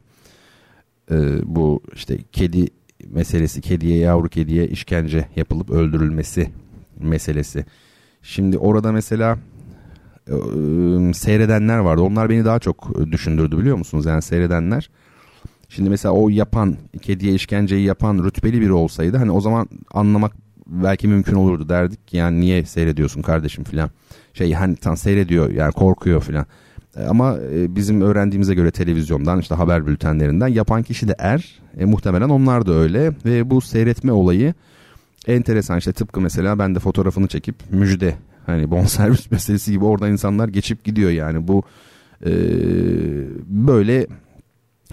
e, 1.10 1.16
bu 1.44 1.82
işte 1.94 2.18
kedi 2.32 2.66
meselesi 3.06 3.60
kediye 3.60 3.98
yavru 3.98 4.28
kediye 4.28 4.68
işkence 4.68 5.28
yapılıp 5.36 5.70
öldürülmesi 5.70 6.50
meselesi. 7.00 7.64
Şimdi 8.22 8.58
orada 8.58 8.92
mesela 8.92 9.38
e, 10.26 10.34
seyredenler 11.14 11.78
vardı. 11.78 12.02
Onlar 12.02 12.30
beni 12.30 12.44
daha 12.44 12.58
çok 12.58 12.98
düşündürdü 13.12 13.58
biliyor 13.58 13.76
musunuz? 13.76 14.06
Yani 14.06 14.22
seyredenler. 14.22 14.90
Şimdi 15.68 15.90
mesela 15.90 16.12
o 16.12 16.28
yapan 16.28 16.76
kediye 17.02 17.34
işkenceyi 17.34 17.84
yapan 17.86 18.24
rütbeli 18.24 18.60
biri 18.60 18.72
olsaydı 18.72 19.16
hani 19.16 19.30
o 19.30 19.40
zaman 19.40 19.68
anlamak 19.94 20.32
belki 20.66 21.08
mümkün 21.08 21.34
olurdu 21.34 21.68
derdik 21.68 22.00
yani 22.12 22.40
niye 22.40 22.64
seyrediyorsun 22.64 23.22
kardeşim 23.22 23.64
filan. 23.64 23.90
Şey 24.34 24.52
hani 24.52 24.76
tam 24.76 24.96
seyrediyor 24.96 25.50
yani 25.50 25.72
korkuyor 25.72 26.22
filan. 26.22 26.46
E, 26.98 27.04
ama 27.04 27.36
e, 27.52 27.76
bizim 27.76 28.00
öğrendiğimize 28.00 28.54
göre 28.54 28.70
televizyondan 28.70 29.40
işte 29.40 29.54
haber 29.54 29.86
bültenlerinden 29.86 30.48
yapan 30.48 30.82
kişi 30.82 31.08
de 31.08 31.14
er. 31.18 31.60
E, 31.78 31.84
muhtemelen 31.84 32.28
onlar 32.28 32.66
da 32.66 32.74
öyle. 32.74 33.12
Ve 33.24 33.50
bu 33.50 33.60
seyretme 33.60 34.12
olayı 34.12 34.54
enteresan. 35.26 35.78
İşte 35.78 35.92
tıpkı 35.92 36.20
mesela 36.20 36.58
ben 36.58 36.74
de 36.74 36.78
fotoğrafını 36.78 37.28
çekip 37.28 37.56
müjde 37.70 38.14
hani 38.46 38.70
bonservis 38.70 39.30
meselesi 39.30 39.72
gibi 39.72 39.84
oradan 39.84 40.12
insanlar 40.12 40.48
geçip 40.48 40.84
gidiyor 40.84 41.10
yani. 41.10 41.48
Bu 41.48 41.62
e, 42.26 42.30
böyle 43.46 44.06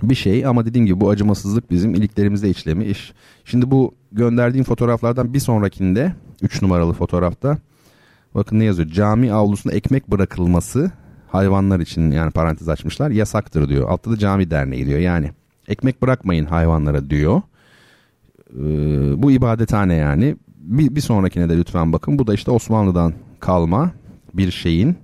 bir 0.03 0.15
şey. 0.15 0.45
Ama 0.45 0.65
dediğim 0.65 0.85
gibi 0.85 1.00
bu 1.00 1.09
acımasızlık 1.09 1.71
bizim 1.71 1.93
iliklerimizde 1.93 2.50
işlemiş. 2.50 3.13
Şimdi 3.45 3.71
bu 3.71 3.95
gönderdiğim 4.12 4.65
fotoğraflardan 4.65 5.33
bir 5.33 5.39
sonrakinde 5.39 6.13
3 6.41 6.62
numaralı 6.62 6.93
fotoğrafta 6.93 7.57
bakın 8.35 8.59
ne 8.59 8.63
yazıyor? 8.63 8.89
Cami 8.89 9.33
avlusuna 9.33 9.74
ekmek 9.74 10.12
bırakılması 10.12 10.91
hayvanlar 11.36 11.80
için 11.80 12.12
yani 12.12 12.32
parantez 12.32 12.70
açmışlar 12.70 13.12
yasaktır 13.12 13.70
diyor. 13.70 13.89
Altta 13.89 14.12
da 14.12 14.18
cami 14.18 14.51
derneği 14.51 14.86
diyor. 14.86 15.00
Yani 15.00 15.32
ekmek 15.68 16.01
bırakmayın 16.01 16.46
hayvanlara 16.46 17.10
diyor. 17.10 17.42
Ee, 18.54 19.24
bu 19.24 19.32
ibadethane 19.32 19.96
yani. 19.96 20.36
Bir, 20.58 20.96
bir 20.96 21.01
sonrakine 21.01 21.50
de 21.50 21.58
lütfen 21.58 21.94
bakın. 21.94 22.20
Bu 22.20 22.27
da 22.27 22.34
işte 22.34 22.51
Osmanlı'dan 22.51 23.13
kalma 23.39 23.92
bir 24.34 24.51
şeyin 24.51 24.96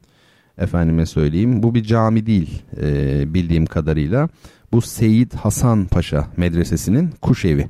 efendime 0.57 1.05
söyleyeyim. 1.05 1.63
Bu 1.63 1.75
bir 1.75 1.83
cami 1.83 2.25
değil 2.25 2.63
e, 2.81 3.33
bildiğim 3.33 3.65
kadarıyla. 3.65 4.29
Bu 4.71 4.81
Seyit 4.81 5.35
Hasan 5.35 5.85
Paşa 5.85 6.27
medresesinin 6.37 7.09
kuş 7.21 7.45
evi. 7.45 7.69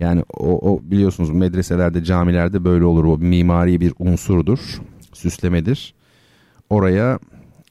Yani 0.00 0.22
o, 0.34 0.72
o 0.72 0.80
biliyorsunuz 0.82 1.30
medreselerde 1.30 2.04
camilerde 2.04 2.64
böyle 2.64 2.84
olur. 2.84 3.04
O 3.04 3.18
mimari 3.18 3.80
bir 3.80 3.92
unsurdur. 3.98 4.58
Süslemedir. 5.12 5.94
Oraya 6.70 7.18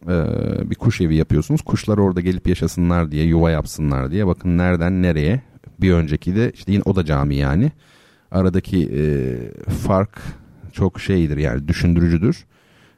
e, 0.08 0.70
bir 0.70 0.76
kuş 0.76 1.02
evi 1.02 1.16
yapıyorsunuz. 1.16 1.62
Kuşlar 1.62 1.98
orada 1.98 2.22
gelip 2.22 2.48
yaşasınlar 2.48 3.12
diye, 3.12 3.26
yuva 3.26 3.52
yapsınlar 3.52 4.12
diye. 4.12 4.28
Bakın 4.28 4.58
nereden 4.58 5.02
nereye. 5.02 5.42
Bir 5.82 5.92
önceki 5.92 6.36
de 6.36 6.52
işte 6.52 6.72
yine 6.72 6.84
o 6.86 6.96
da 6.96 7.06
cami 7.06 7.36
yani. 7.36 7.72
Aradaki 8.32 8.90
e, 8.96 9.04
fark 9.72 10.22
çok 10.72 11.00
şeydir 11.00 11.38
yani 11.38 11.68
düşündürücüdür. 11.68 12.46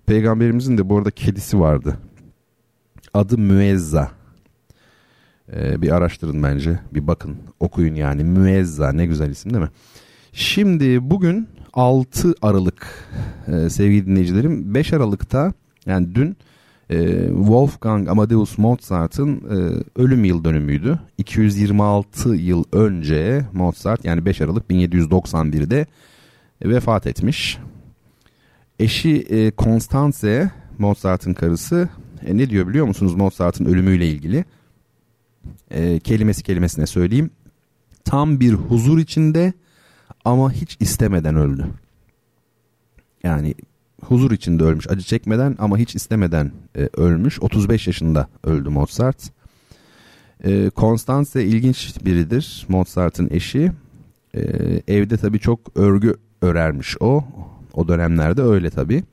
Peygamberimizin 0.05 0.77
de 0.77 0.89
bu 0.89 0.97
arada 0.97 1.11
kedisi 1.11 1.59
vardı. 1.59 1.97
Adı 3.13 3.37
Müezza. 3.37 4.11
Ee, 5.53 5.81
bir 5.81 5.95
araştırın 5.95 6.43
bence. 6.43 6.79
Bir 6.93 7.07
bakın. 7.07 7.37
Okuyun 7.59 7.95
yani. 7.95 8.23
Müezza. 8.23 8.91
Ne 8.91 9.05
güzel 9.05 9.29
isim 9.29 9.53
değil 9.53 9.63
mi? 9.63 9.69
Şimdi 10.33 11.09
bugün 11.09 11.47
6 11.73 12.35
Aralık 12.41 12.87
e, 13.47 13.69
sevgili 13.69 14.05
dinleyicilerim. 14.05 14.73
5 14.73 14.93
Aralık'ta 14.93 15.53
yani 15.85 16.15
dün 16.15 16.37
e, 16.89 17.27
Wolfgang 17.27 18.09
Amadeus 18.09 18.57
Mozart'ın 18.57 19.35
e, 19.35 19.83
ölüm 20.01 20.25
yıl 20.25 20.43
dönümüydü. 20.43 20.99
226 21.17 22.29
yıl 22.29 22.63
önce 22.71 23.45
Mozart 23.53 24.05
yani 24.05 24.25
5 24.25 24.41
Aralık 24.41 24.69
1791'de 24.71 25.85
vefat 26.63 27.07
etmiş. 27.07 27.57
Eşi 28.79 29.25
e, 29.29 29.51
Constance 29.57 30.51
Mozart'ın 30.77 31.33
karısı 31.33 31.89
e, 32.25 32.37
ne 32.37 32.49
diyor 32.49 32.67
biliyor 32.67 32.85
musunuz 32.85 33.15
Mozart'ın 33.15 33.65
ölümüyle 33.65 34.07
ilgili? 34.07 34.45
E, 35.71 35.99
kelimesi 35.99 36.43
kelimesine 36.43 36.85
söyleyeyim. 36.85 37.29
Tam 38.03 38.39
bir 38.39 38.53
huzur 38.53 38.99
içinde 38.99 39.53
ama 40.25 40.51
hiç 40.51 40.77
istemeden 40.79 41.35
öldü. 41.35 41.67
Yani 43.23 43.55
huzur 44.07 44.31
içinde 44.31 44.63
ölmüş, 44.63 44.89
acı 44.89 45.03
çekmeden 45.03 45.55
ama 45.59 45.77
hiç 45.77 45.95
istemeden 45.95 46.51
e, 46.77 46.89
ölmüş. 46.97 47.41
35 47.41 47.87
yaşında 47.87 48.27
öldü 48.43 48.69
Mozart. 48.69 49.31
E, 50.43 50.71
Constance 50.75 51.45
ilginç 51.45 51.95
biridir. 52.05 52.65
Mozart'ın 52.69 53.29
eşi. 53.31 53.71
E, 54.35 54.41
evde 54.87 55.17
tabii 55.17 55.39
çok 55.39 55.59
örgü 55.77 56.15
örermiş 56.41 56.97
o. 56.99 57.23
O 57.73 57.87
dönemlerde 57.87 58.41
öyle 58.41 58.69
tabii. 58.69 59.03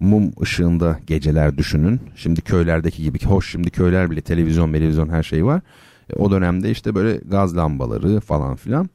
Mum 0.00 0.32
ışığında 0.42 0.98
geceler 1.06 1.58
düşünün. 1.58 2.00
Şimdi 2.16 2.40
köylerdeki 2.40 3.02
gibi. 3.02 3.24
Hoş 3.24 3.52
şimdi 3.52 3.70
köyler 3.70 4.10
bile 4.10 4.20
televizyon, 4.20 4.72
televizyon 4.72 5.08
her 5.08 5.22
şey 5.22 5.44
var. 5.44 5.60
E, 6.10 6.14
o 6.16 6.30
dönemde 6.30 6.70
işte 6.70 6.94
böyle 6.94 7.16
gaz 7.16 7.56
lambaları 7.56 8.20
falan 8.20 8.56
filan. 8.56 8.90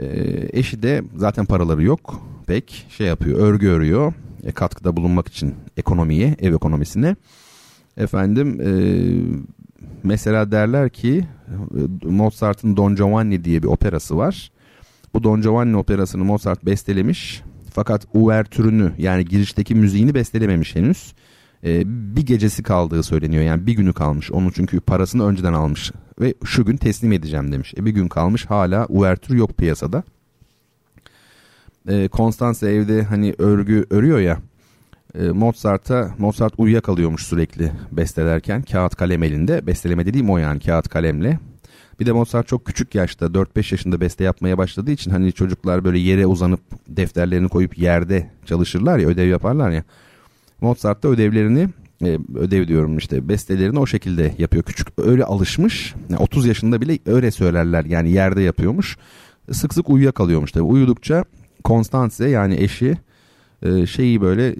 E, 0.00 0.06
eşi 0.52 0.82
de 0.82 1.02
zaten 1.16 1.44
paraları 1.44 1.82
yok 1.82 2.22
pek 2.46 2.86
şey 2.90 3.06
yapıyor 3.06 3.38
örgü 3.38 3.68
örüyor 3.68 4.12
e, 4.44 4.52
katkıda 4.52 4.96
bulunmak 4.96 5.28
için 5.28 5.54
ekonomiye 5.76 6.36
ev 6.38 6.54
ekonomisine. 6.54 7.16
Efendim 7.96 8.60
e, 8.60 8.70
mesela 10.02 10.52
derler 10.52 10.90
ki 10.90 11.24
e, 12.04 12.06
Mozart'ın 12.06 12.76
Don 12.76 12.94
Giovanni 12.94 13.44
diye 13.44 13.62
bir 13.62 13.68
operası 13.68 14.16
var. 14.16 14.50
Bu 15.14 15.24
Don 15.24 15.42
Giovanni 15.42 15.76
operasını 15.76 16.24
Mozart 16.24 16.66
bestelemiş 16.66 17.42
fakat 17.72 18.06
uvertürünü 18.14 18.92
yani 18.98 19.24
girişteki 19.24 19.74
müziğini 19.74 20.14
bestelememiş 20.14 20.76
henüz. 20.76 21.14
E, 21.64 21.82
bir 22.16 22.26
gecesi 22.26 22.62
kaldığı 22.62 23.02
söyleniyor 23.02 23.42
yani 23.42 23.66
bir 23.66 23.72
günü 23.72 23.92
kalmış. 23.92 24.32
Onun 24.32 24.50
çünkü 24.50 24.80
parasını 24.80 25.24
önceden 25.24 25.52
almış 25.52 25.92
ve 26.20 26.34
şu 26.44 26.64
gün 26.64 26.76
teslim 26.76 27.12
edeceğim 27.12 27.52
demiş. 27.52 27.74
E, 27.76 27.84
bir 27.84 27.90
gün 27.90 28.08
kalmış 28.08 28.46
hala 28.46 28.86
uvertür 28.86 29.34
yok 29.36 29.56
piyasada 29.56 30.02
e, 31.88 32.08
Constance 32.12 32.66
evde 32.66 33.02
hani 33.02 33.34
örgü 33.38 33.86
örüyor 33.90 34.18
ya 34.18 34.38
e, 35.14 35.28
Mozart'a 35.28 36.14
Mozart 36.18 36.54
uyuyakalıyormuş 36.58 37.26
sürekli 37.26 37.72
bestelerken 37.92 38.62
kağıt 38.62 38.96
kalem 38.96 39.22
elinde. 39.22 39.66
Besteleme 39.66 40.06
dediğim 40.06 40.30
o 40.30 40.38
yani 40.38 40.60
kağıt 40.60 40.88
kalemle. 40.88 41.38
Bir 42.00 42.06
de 42.06 42.12
Mozart 42.12 42.48
çok 42.48 42.64
küçük 42.64 42.94
yaşta 42.94 43.26
4-5 43.26 43.74
yaşında 43.74 44.00
beste 44.00 44.24
yapmaya 44.24 44.58
başladığı 44.58 44.90
için 44.90 45.10
hani 45.10 45.32
çocuklar 45.32 45.84
böyle 45.84 45.98
yere 45.98 46.26
uzanıp 46.26 46.60
defterlerini 46.88 47.48
koyup 47.48 47.78
yerde 47.78 48.30
çalışırlar 48.46 48.98
ya 48.98 49.08
ödev 49.08 49.28
yaparlar 49.28 49.70
ya. 49.70 49.84
Mozart 50.60 51.02
da 51.02 51.08
ödevlerini 51.08 51.68
e, 52.04 52.18
ödev 52.34 52.68
diyorum 52.68 52.98
işte 52.98 53.28
bestelerini 53.28 53.78
o 53.78 53.86
şekilde 53.86 54.34
yapıyor. 54.38 54.62
Küçük 54.62 54.88
öyle 54.98 55.24
alışmış 55.24 55.94
yani 56.10 56.20
30 56.20 56.46
yaşında 56.46 56.80
bile 56.80 56.98
öyle 57.06 57.30
söylerler. 57.30 57.84
Yani 57.84 58.10
yerde 58.10 58.42
yapıyormuş. 58.42 58.96
Sık 59.52 59.74
sık 59.74 59.90
uyuyakalıyormuş 59.90 60.52
tabi 60.52 60.62
uyudukça 60.62 61.24
Konstance 61.64 62.24
yani 62.24 62.54
eşi 62.54 62.96
e, 63.62 63.86
şeyi 63.86 64.20
böyle 64.20 64.54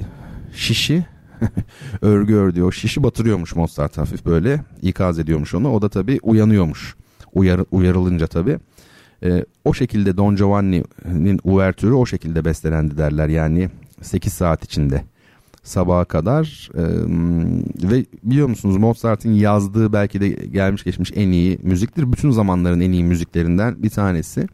şişi 0.52 1.06
örgü 2.02 2.34
ördüğü 2.34 2.62
o 2.62 2.72
şişi 2.72 3.02
batırıyormuş 3.02 3.54
Mozart 3.54 3.98
hafif 3.98 4.26
böyle 4.26 4.64
ikaz 4.82 5.18
ediyormuş 5.18 5.54
onu. 5.54 5.72
O 5.72 5.82
da 5.82 5.88
tabi 5.88 6.18
uyanıyormuş 6.22 6.96
Uyar, 7.32 7.60
uyarılınca 7.70 8.26
tabi. 8.26 8.58
E, 9.24 9.44
o 9.64 9.74
şekilde 9.74 10.16
Don 10.16 10.36
Giovanni'nin 10.36 11.40
uvertürü 11.44 11.92
o 11.92 12.06
şekilde 12.06 12.44
bestelendi 12.44 12.98
derler 12.98 13.28
yani 13.28 13.70
8 14.02 14.32
saat 14.32 14.64
içinde 14.64 15.04
sabaha 15.62 16.04
kadar 16.04 16.70
e, 16.74 16.82
ve 17.90 18.06
biliyor 18.22 18.48
musunuz 18.48 18.76
Mozart'ın 18.76 19.32
yazdığı 19.32 19.92
belki 19.92 20.20
de 20.20 20.28
gelmiş 20.28 20.84
geçmiş 20.84 21.12
en 21.14 21.30
iyi 21.30 21.58
müziktir. 21.62 22.12
Bütün 22.12 22.30
zamanların 22.30 22.80
en 22.80 22.92
iyi 22.92 23.04
müziklerinden 23.04 23.82
bir 23.82 23.90
tanesi. 23.90 24.46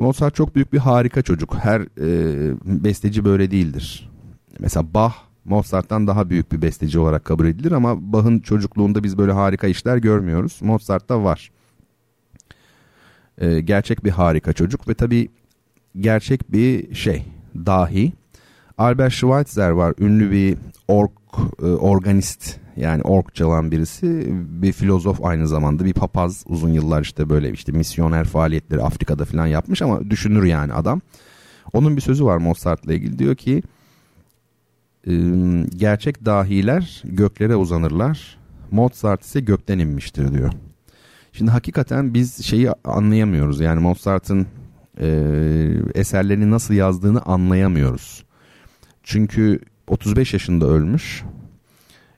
Mozart 0.00 0.34
çok 0.34 0.54
büyük 0.54 0.72
bir 0.72 0.78
harika 0.78 1.22
çocuk. 1.22 1.54
Her 1.54 1.80
e, 1.80 2.54
besteci 2.64 3.24
böyle 3.24 3.50
değildir. 3.50 4.10
Mesela 4.58 4.94
Bach 4.94 5.14
Mozart'tan 5.44 6.06
daha 6.06 6.30
büyük 6.30 6.52
bir 6.52 6.62
besteci 6.62 6.98
olarak 6.98 7.24
kabul 7.24 7.46
edilir 7.46 7.72
ama 7.72 8.12
Bach'ın 8.12 8.38
çocukluğunda 8.40 9.04
biz 9.04 9.18
böyle 9.18 9.32
harika 9.32 9.66
işler 9.66 9.96
görmüyoruz. 9.96 10.58
Mozart'ta 10.62 11.24
var. 11.24 11.50
E, 13.38 13.60
gerçek 13.60 14.04
bir 14.04 14.10
harika 14.10 14.52
çocuk 14.52 14.88
ve 14.88 14.94
tabii 14.94 15.28
gerçek 16.00 16.52
bir 16.52 16.94
şey, 16.94 17.24
dahi. 17.54 18.12
Albert 18.78 19.12
Schweitzer 19.12 19.70
var, 19.70 19.94
ünlü 19.98 20.30
bir 20.30 20.58
ork, 20.88 21.12
e, 21.62 21.66
organist 21.66 22.60
yani 22.80 23.02
ork 23.02 23.34
çalan 23.34 23.70
birisi 23.70 24.26
bir 24.62 24.72
filozof 24.72 25.24
aynı 25.24 25.48
zamanda 25.48 25.84
bir 25.84 25.92
papaz 25.92 26.44
uzun 26.46 26.70
yıllar 26.70 27.02
işte 27.02 27.28
böyle 27.28 27.50
işte 27.50 27.72
misyoner 27.72 28.24
faaliyetleri 28.24 28.82
Afrika'da 28.82 29.24
falan 29.24 29.46
yapmış 29.46 29.82
ama 29.82 30.10
düşünür 30.10 30.44
yani 30.44 30.72
adam. 30.72 31.00
Onun 31.72 31.96
bir 31.96 32.00
sözü 32.00 32.24
var 32.24 32.36
Mozart'la 32.36 32.92
ilgili 32.92 33.18
diyor 33.18 33.34
ki 33.34 33.62
gerçek 35.76 36.24
dahiler 36.24 37.02
göklere 37.04 37.56
uzanırlar 37.56 38.38
Mozart 38.70 39.22
ise 39.24 39.40
gökten 39.40 39.78
inmiştir 39.78 40.34
diyor. 40.34 40.52
Şimdi 41.32 41.50
hakikaten 41.50 42.14
biz 42.14 42.44
şeyi 42.44 42.70
anlayamıyoruz 42.84 43.60
yani 43.60 43.80
Mozart'ın 43.80 44.46
e, 45.00 45.08
eserlerini 45.94 46.50
nasıl 46.50 46.74
yazdığını 46.74 47.22
anlayamıyoruz. 47.22 48.24
Çünkü 49.02 49.60
35 49.86 50.32
yaşında 50.32 50.66
ölmüş 50.66 51.24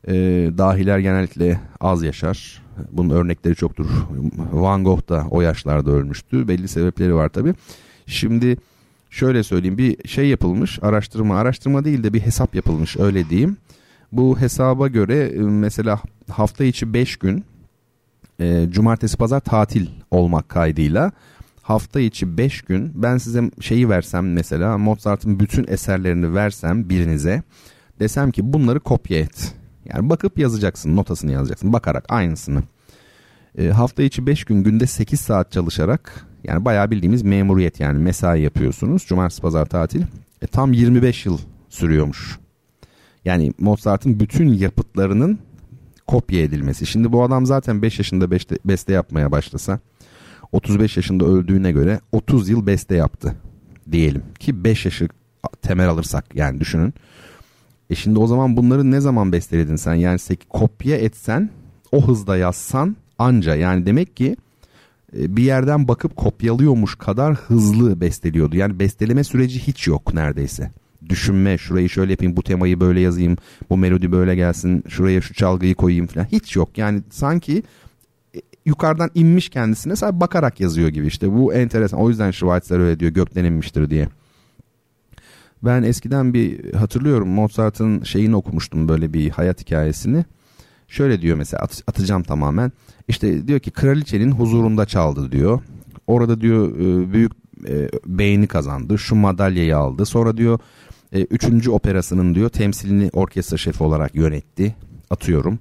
e, 0.08 0.14
dahiler 0.58 0.98
genellikle 0.98 1.60
az 1.80 2.02
yaşar. 2.02 2.62
Bunun 2.92 3.10
örnekleri 3.10 3.54
çoktur. 3.54 3.86
Van 4.52 4.84
Gogh 4.84 5.08
da 5.08 5.26
o 5.30 5.40
yaşlarda 5.40 5.90
ölmüştü. 5.90 6.48
Belli 6.48 6.68
sebepleri 6.68 7.14
var 7.14 7.28
tabi. 7.28 7.54
Şimdi 8.06 8.56
şöyle 9.10 9.42
söyleyeyim 9.42 9.78
bir 9.78 10.08
şey 10.08 10.28
yapılmış 10.28 10.78
araştırma 10.82 11.36
araştırma 11.36 11.84
değil 11.84 12.02
de 12.02 12.12
bir 12.12 12.20
hesap 12.20 12.54
yapılmış 12.54 12.96
öyle 12.96 13.28
diyeyim. 13.28 13.56
Bu 14.12 14.40
hesaba 14.40 14.88
göre 14.88 15.18
e, 15.18 15.38
mesela 15.40 16.00
hafta 16.30 16.64
içi 16.64 16.94
5 16.94 17.16
gün 17.16 17.44
e, 18.40 18.66
cumartesi 18.70 19.16
pazar 19.16 19.40
tatil 19.40 19.86
olmak 20.10 20.48
kaydıyla 20.48 21.12
hafta 21.62 22.00
içi 22.00 22.38
5 22.38 22.62
gün 22.62 22.92
ben 22.94 23.18
size 23.18 23.50
şeyi 23.60 23.88
versem 23.88 24.32
mesela 24.32 24.78
Mozart'ın 24.78 25.40
bütün 25.40 25.66
eserlerini 25.68 26.34
versem 26.34 26.88
birinize 26.88 27.42
desem 28.00 28.30
ki 28.30 28.52
bunları 28.52 28.80
kopya 28.80 29.18
et. 29.18 29.61
Yani 29.92 30.10
bakıp 30.10 30.38
yazacaksın, 30.38 30.96
notasını 30.96 31.32
yazacaksın. 31.32 31.72
Bakarak 31.72 32.04
aynısını. 32.08 32.62
E, 33.58 33.68
hafta 33.68 34.02
içi 34.02 34.26
5 34.26 34.44
gün 34.44 34.64
günde 34.64 34.86
8 34.86 35.20
saat 35.20 35.52
çalışarak 35.52 36.26
yani 36.44 36.64
bayağı 36.64 36.90
bildiğimiz 36.90 37.22
memuriyet 37.22 37.80
yani 37.80 37.98
mesai 37.98 38.42
yapıyorsunuz. 38.42 39.06
Cumartesi 39.06 39.42
pazar 39.42 39.66
tatil. 39.66 40.02
E, 40.42 40.46
tam 40.46 40.72
25 40.72 41.26
yıl 41.26 41.38
sürüyormuş. 41.68 42.38
Yani 43.24 43.52
Mozart'ın 43.58 44.20
bütün 44.20 44.52
yapıtlarının 44.52 45.38
kopya 46.06 46.42
edilmesi. 46.42 46.86
Şimdi 46.86 47.12
bu 47.12 47.22
adam 47.22 47.46
zaten 47.46 47.82
5 47.82 47.98
yaşında 47.98 48.30
beste, 48.30 48.58
beste 48.64 48.92
yapmaya 48.92 49.32
başlasa 49.32 49.80
35 50.52 50.96
yaşında 50.96 51.24
öldüğüne 51.24 51.72
göre 51.72 52.00
30 52.12 52.48
yıl 52.48 52.66
beste 52.66 52.96
yaptı 52.96 53.34
diyelim 53.92 54.22
ki 54.38 54.64
5 54.64 54.84
yaşı 54.84 55.08
temel 55.62 55.88
alırsak 55.88 56.24
yani 56.34 56.60
düşünün. 56.60 56.94
E 57.92 57.94
şimdi 57.94 58.18
o 58.18 58.26
zaman 58.26 58.56
bunları 58.56 58.90
ne 58.90 59.00
zaman 59.00 59.32
besteledin 59.32 59.76
sen? 59.76 59.94
Yani 59.94 60.18
kopya 60.48 60.96
etsen 60.96 61.50
o 61.92 62.08
hızda 62.08 62.36
yazsan 62.36 62.96
anca 63.18 63.54
yani 63.54 63.86
demek 63.86 64.16
ki 64.16 64.36
e, 65.18 65.36
bir 65.36 65.42
yerden 65.42 65.88
bakıp 65.88 66.16
kopyalıyormuş 66.16 66.94
kadar 66.94 67.34
hızlı 67.34 68.00
besteliyordu. 68.00 68.56
Yani 68.56 68.78
besteleme 68.78 69.24
süreci 69.24 69.58
hiç 69.58 69.86
yok 69.86 70.14
neredeyse. 70.14 70.70
Düşünme 71.08 71.58
şurayı 71.58 71.88
şöyle 71.88 72.10
yapayım 72.12 72.36
bu 72.36 72.42
temayı 72.42 72.80
böyle 72.80 73.00
yazayım 73.00 73.36
bu 73.70 73.76
melodi 73.76 74.12
böyle 74.12 74.34
gelsin 74.34 74.84
şuraya 74.88 75.20
şu 75.20 75.34
çalgıyı 75.34 75.74
koyayım 75.74 76.06
falan 76.06 76.26
hiç 76.32 76.56
yok. 76.56 76.78
Yani 76.78 77.02
sanki 77.10 77.62
e, 78.36 78.38
yukarıdan 78.66 79.10
inmiş 79.14 79.48
kendisine 79.48 79.96
sadece 79.96 80.20
bakarak 80.20 80.60
yazıyor 80.60 80.88
gibi 80.88 81.06
işte 81.06 81.32
bu 81.32 81.54
enteresan 81.54 82.00
o 82.00 82.08
yüzden 82.08 82.30
Schweitzer 82.30 82.78
öyle 82.78 83.00
diyor 83.00 83.12
gökten 83.12 83.44
inmiştir 83.44 83.90
diye. 83.90 84.08
Ben 85.64 85.82
eskiden 85.82 86.34
bir 86.34 86.74
hatırlıyorum 86.74 87.28
Mozart'ın 87.28 88.02
şeyini 88.02 88.36
okumuştum 88.36 88.88
böyle 88.88 89.12
bir 89.12 89.30
hayat 89.30 89.60
hikayesini. 89.60 90.24
Şöyle 90.88 91.22
diyor 91.22 91.36
mesela 91.36 91.62
at, 91.62 91.82
atacağım 91.86 92.22
tamamen. 92.22 92.72
İşte 93.08 93.48
diyor 93.48 93.60
ki 93.60 93.70
kraliçenin 93.70 94.30
huzurunda 94.30 94.86
çaldı 94.86 95.32
diyor. 95.32 95.60
Orada 96.06 96.40
diyor 96.40 96.76
e, 96.76 97.12
büyük 97.12 97.32
e, 97.68 97.88
beğeni 98.06 98.46
kazandı. 98.46 98.98
Şu 98.98 99.14
madalyayı 99.14 99.76
aldı. 99.76 100.06
Sonra 100.06 100.36
diyor 100.36 100.58
e, 101.12 101.20
üçüncü 101.20 101.70
operasının 101.70 102.34
diyor 102.34 102.48
temsilini 102.48 103.10
orkestra 103.12 103.56
şefi 103.56 103.84
olarak 103.84 104.14
yönetti. 104.14 104.74
Atıyorum. 105.10 105.58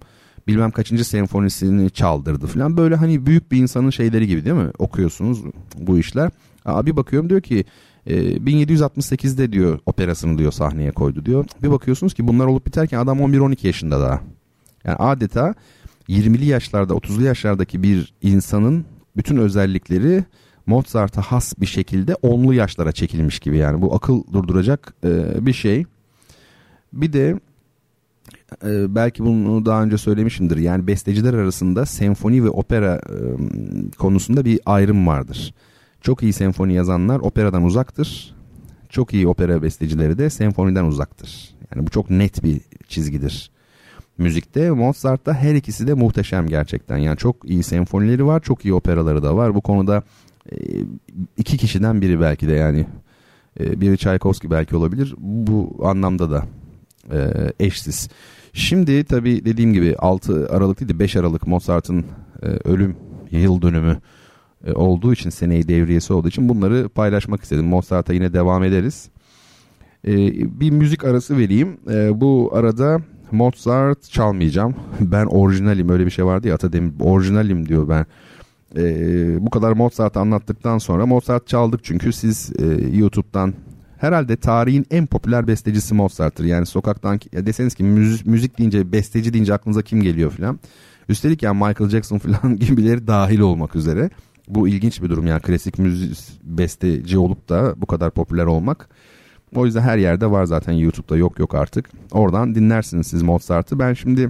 Bilmem 0.48 0.72
kaçıncı 0.72 1.06
senfonisini 1.06 1.90
çaldırdı 1.90 2.48
falan. 2.48 2.78
Böyle 2.78 2.96
hani 2.96 3.26
büyük 3.26 3.52
bir 3.52 3.58
insanın 3.58 3.90
şeyleri 3.90 4.28
gibi 4.28 4.46
değil 4.46 4.56
mi? 4.56 4.72
Okuyorsunuz 4.80 5.44
bu 5.78 6.00
işler. 6.00 6.32
Abi 6.66 6.96
bakıyorum 6.96 7.30
diyor 7.30 7.42
ki 7.42 7.66
E, 8.08 8.38
1768'de 8.38 9.52
diyor 9.52 9.80
operasını 9.86 10.38
diyor 10.38 10.52
sahneye 10.52 10.92
koydu 10.92 11.26
diyor. 11.26 11.46
Bir 11.64 11.72
bakıyorsunuz 11.72 12.14
ki 12.14 12.28
bunlar 12.28 12.46
olup 12.46 12.66
biterken 12.66 13.00
adam 13.00 13.20
11-12 13.20 13.68
yaşında 13.68 14.00
daha. 14.00 14.22
Yani 14.84 14.96
adeta 14.96 15.54
20'li 16.10 16.46
yaşlarda 16.46 16.94
30'lu 16.94 17.24
yaşlardaki 17.24 17.84
bir 17.84 18.14
insanın 18.22 18.86
bütün 19.18 19.38
özellikleri 19.38 20.24
Mozart'a 20.66 21.22
has 21.22 21.54
bir 21.60 21.66
şekilde 21.66 22.16
onlu 22.16 22.54
yaşlara 22.54 22.92
çekilmiş 22.92 23.40
gibi 23.40 23.58
yani 23.58 23.82
bu 23.82 23.96
akıl 23.96 24.24
durduracak 24.34 24.94
e, 25.04 25.46
bir 25.46 25.54
şey. 25.54 25.86
Bir 26.94 27.14
de 27.14 27.40
e, 28.66 28.96
belki 28.96 29.26
bunu 29.26 29.66
daha 29.66 29.84
önce 29.84 29.98
söylemişimdir 29.98 30.58
yani 30.58 30.88
besteciler 30.88 31.34
arasında 31.34 31.86
senfoni 31.86 32.44
ve 32.44 32.50
opera 32.50 32.96
e, 32.96 33.16
konusunda 33.98 34.46
bir 34.46 34.60
ayrım 34.66 35.08
vardır. 35.08 35.54
Çok 36.02 36.24
iyi 36.24 36.34
senfoni 36.34 36.74
yazanlar 36.74 37.20
operadan 37.20 37.64
uzaktır. 37.64 38.36
Çok 38.90 39.14
iyi 39.14 39.28
opera 39.28 39.64
bestecileri 39.64 40.18
de 40.18 40.30
senfoniden 40.30 40.86
uzaktır. 40.86 41.50
Yani 41.76 41.88
bu 41.88 41.92
çok 41.92 42.10
net 42.10 42.44
bir 42.44 42.62
çizgidir. 42.88 43.52
Müzikte 44.18 44.72
Mozart'ta 44.72 45.34
her 45.34 45.56
ikisi 45.56 45.88
de 45.88 45.94
muhteşem 45.94 46.48
gerçekten. 46.48 46.98
Yani 46.98 47.18
çok 47.18 47.50
iyi 47.50 47.64
senfonileri 47.64 48.26
var, 48.26 48.40
çok 48.40 48.66
iyi 48.66 48.74
operaları 48.74 49.24
da 49.24 49.36
var. 49.36 49.56
Bu 49.56 49.62
konuda 49.62 50.04
e, 50.52 50.56
iki 51.38 51.58
kişiden 51.58 52.02
biri 52.02 52.20
belki 52.20 52.48
de 52.48 52.54
yani. 52.54 52.86
E, 53.60 53.82
biri 53.82 53.98
Tchaikovsky 53.98 54.52
belki 54.52 54.76
olabilir. 54.76 55.16
Bu 55.18 55.80
anlamda 55.84 56.32
da 56.32 56.46
e, 57.12 57.30
eşsiz. 57.60 58.10
Şimdi 58.54 59.04
tabii 59.04 59.46
dediğim 59.46 59.74
gibi 59.74 59.96
6 59.98 60.50
Aralık 60.50 60.80
değil 60.80 60.90
de 60.90 61.00
5 61.00 61.16
Aralık 61.16 61.48
Mozart'ın 61.48 62.06
ölüm 62.66 62.96
yıl 63.32 63.62
dönümü 63.62 63.98
olduğu 64.76 65.14
için 65.14 65.30
seneyi 65.30 65.68
devriyesi 65.68 66.14
olduğu 66.14 66.28
için 66.28 66.50
bunları 66.50 66.90
paylaşmak 66.90 67.44
istedim. 67.44 67.66
Mozart'a 67.66 68.14
yine 68.14 68.34
devam 68.34 68.64
ederiz. 68.64 69.10
bir 70.60 70.72
müzik 70.72 71.04
arası 71.04 71.38
vereyim. 71.38 71.78
bu 72.22 72.52
arada 72.54 73.02
Mozart 73.32 74.04
çalmayacağım. 74.12 74.76
Ben 75.00 75.26
orijinalim 75.26 75.90
öyle 75.90 76.06
bir 76.06 76.12
şey 76.12 76.26
vardı 76.26 76.48
ya 76.48 76.56
Atademir 76.56 76.94
orijinalim 77.00 77.68
diyor 77.68 77.90
ben. 77.90 78.06
Bu 79.40 79.50
kadar 79.50 79.72
Mozart 79.72 80.18
anlattıktan 80.18 80.78
sonra 80.78 81.06
Mozart 81.06 81.48
çaldık 81.48 81.84
çünkü 81.84 82.14
siz 82.14 82.52
e, 82.60 82.98
YouTube'dan 82.98 83.54
herhalde 83.98 84.38
tarihin 84.38 84.86
en 84.92 85.06
popüler 85.06 85.48
bestecisi 85.48 85.94
Mozart'tır. 85.94 86.46
Yani 86.46 86.66
sokaktan 86.66 87.20
ya 87.32 87.46
deseniz 87.46 87.76
ki 87.76 87.84
müzik, 87.84 88.26
müzik 88.26 88.58
deyince 88.58 88.92
besteci 88.92 89.34
deyince 89.34 89.54
aklınıza 89.54 89.82
kim 89.82 90.02
geliyor 90.02 90.32
filan. 90.32 90.60
Üstelik 91.10 91.44
yani 91.44 91.58
Michael 91.58 91.90
Jackson 91.90 92.18
falan 92.18 92.56
gibileri 92.60 93.08
dahil 93.08 93.40
olmak 93.40 93.76
üzere. 93.76 94.10
Bu 94.56 94.68
ilginç 94.68 95.02
bir 95.02 95.10
durum 95.10 95.28
yani 95.28 95.42
klasik 95.42 95.80
müzik 95.80 96.18
besteci 96.44 97.18
olup 97.18 97.50
da 97.50 97.74
bu 97.78 97.86
kadar 97.86 98.12
popüler 98.12 98.46
olmak. 98.46 98.90
O 99.56 99.66
yüzden 99.66 99.82
her 99.82 99.98
yerde 99.98 100.32
var 100.32 100.46
zaten 100.46 100.74
YouTube'da 100.74 101.18
yok 101.18 101.40
yok 101.40 101.56
artık. 101.56 101.90
Oradan 102.12 102.56
dinlersiniz 102.56 103.08
siz 103.08 103.22
Mozart'ı. 103.22 103.80
Ben 103.80 103.94
şimdi 103.94 104.30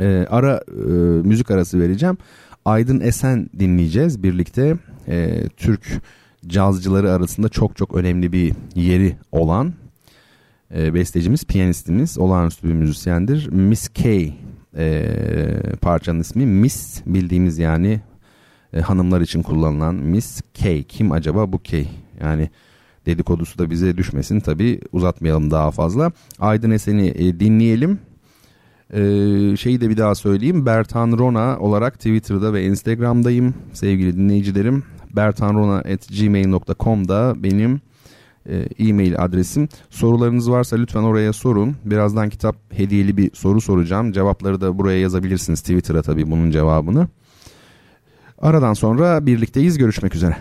e, 0.00 0.26
ara 0.30 0.60
e, 0.68 0.90
müzik 1.22 1.50
arası 1.50 1.80
vereceğim. 1.80 2.18
Aydın 2.64 3.00
Esen 3.00 3.50
dinleyeceğiz 3.58 4.22
birlikte. 4.22 4.76
E, 5.08 5.48
Türk 5.56 6.02
cazcıları 6.46 7.12
arasında 7.12 7.48
çok 7.48 7.76
çok 7.76 7.94
önemli 7.94 8.32
bir 8.32 8.54
yeri 8.74 9.16
olan 9.32 9.72
e, 10.74 10.94
bestecimiz, 10.94 11.44
piyanistimiz, 11.44 12.18
olağanüstü 12.18 12.68
bir 12.68 12.74
müzisyendir. 12.74 13.48
Miss 13.48 13.88
K 13.88 14.32
e, 14.76 15.06
parçanın 15.80 16.20
ismi. 16.20 16.46
Miss 16.46 17.02
bildiğimiz 17.06 17.58
yani 17.58 18.00
e, 18.74 18.80
hanımlar 18.80 19.20
için 19.20 19.42
kullanılan 19.42 19.94
Miss 19.94 20.40
K. 20.54 20.82
Kim 20.82 21.12
acaba 21.12 21.52
bu 21.52 21.58
K? 21.58 21.84
Yani 22.20 22.50
dedikodusu 23.06 23.58
da 23.58 23.70
bize 23.70 23.96
düşmesin 23.96 24.40
tabi 24.40 24.80
uzatmayalım 24.92 25.50
daha 25.50 25.70
fazla. 25.70 26.12
Aydın 26.38 26.70
Esen'i 26.70 27.08
e, 27.08 27.40
dinleyelim. 27.40 27.98
Ee, 28.92 29.56
şeyi 29.56 29.80
de 29.80 29.90
bir 29.90 29.96
daha 29.96 30.14
söyleyeyim. 30.14 30.66
Bertan 30.66 31.18
Rona 31.18 31.58
olarak 31.58 31.94
Twitter'da 31.94 32.52
ve 32.52 32.64
Instagram'dayım 32.64 33.54
sevgili 33.72 34.16
dinleyicilerim. 34.16 34.82
bertanrona.gmail.com'da 35.16 37.34
benim 37.42 37.80
e, 38.46 38.56
e-mail 38.78 39.24
adresim. 39.24 39.68
Sorularınız 39.90 40.50
varsa 40.50 40.76
lütfen 40.76 41.02
oraya 41.02 41.32
sorun. 41.32 41.76
Birazdan 41.84 42.28
kitap 42.28 42.56
hediyeli 42.72 43.16
bir 43.16 43.30
soru 43.34 43.60
soracağım. 43.60 44.12
Cevapları 44.12 44.60
da 44.60 44.78
buraya 44.78 45.00
yazabilirsiniz 45.00 45.60
Twitter'a 45.60 46.02
tabii 46.02 46.30
bunun 46.30 46.50
cevabını. 46.50 47.08
Aradan 48.44 48.74
sonra 48.74 49.26
birlikteyiz. 49.26 49.78
Görüşmek 49.78 50.14
üzere. 50.14 50.36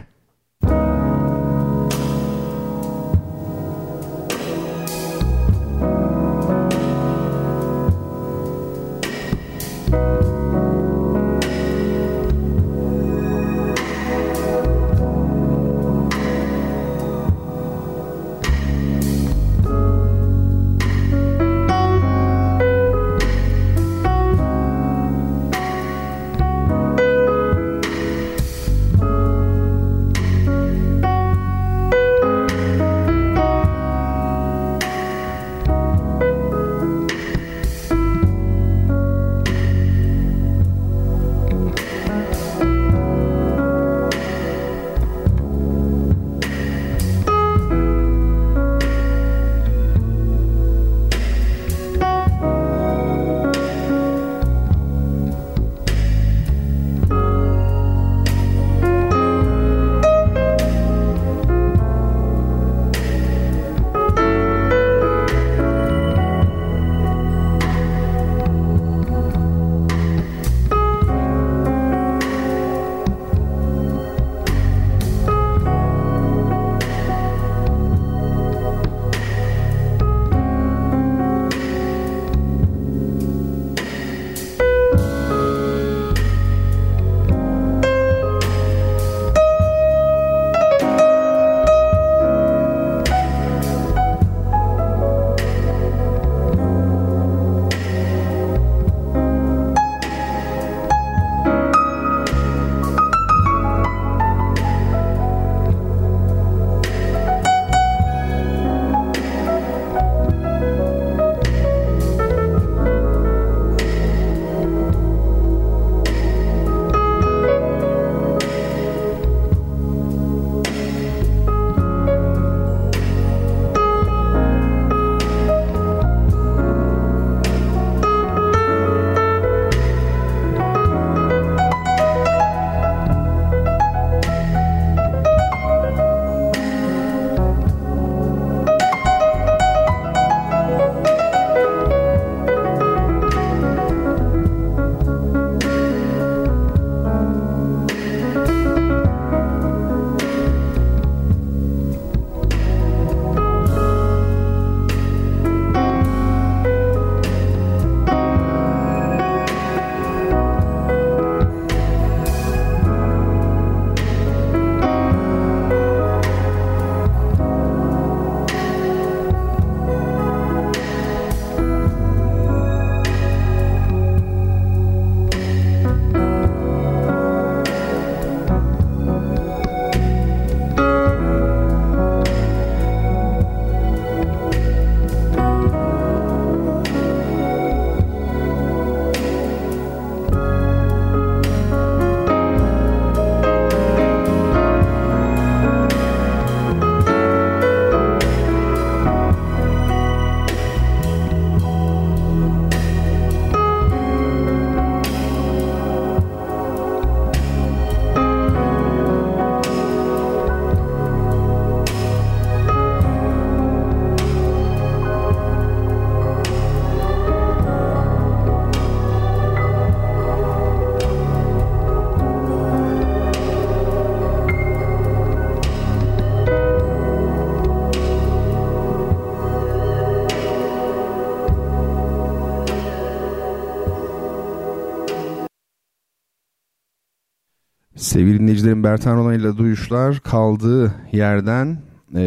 Sevgili 238.14 238.40
dinleyicilerim 238.40 238.84
Bertan 238.84 239.18
Rona 239.18 239.34
ile 239.34 239.58
Duyuşlar 239.58 240.20
kaldığı 240.20 240.94
yerden 241.12 241.78
e, 242.16 242.22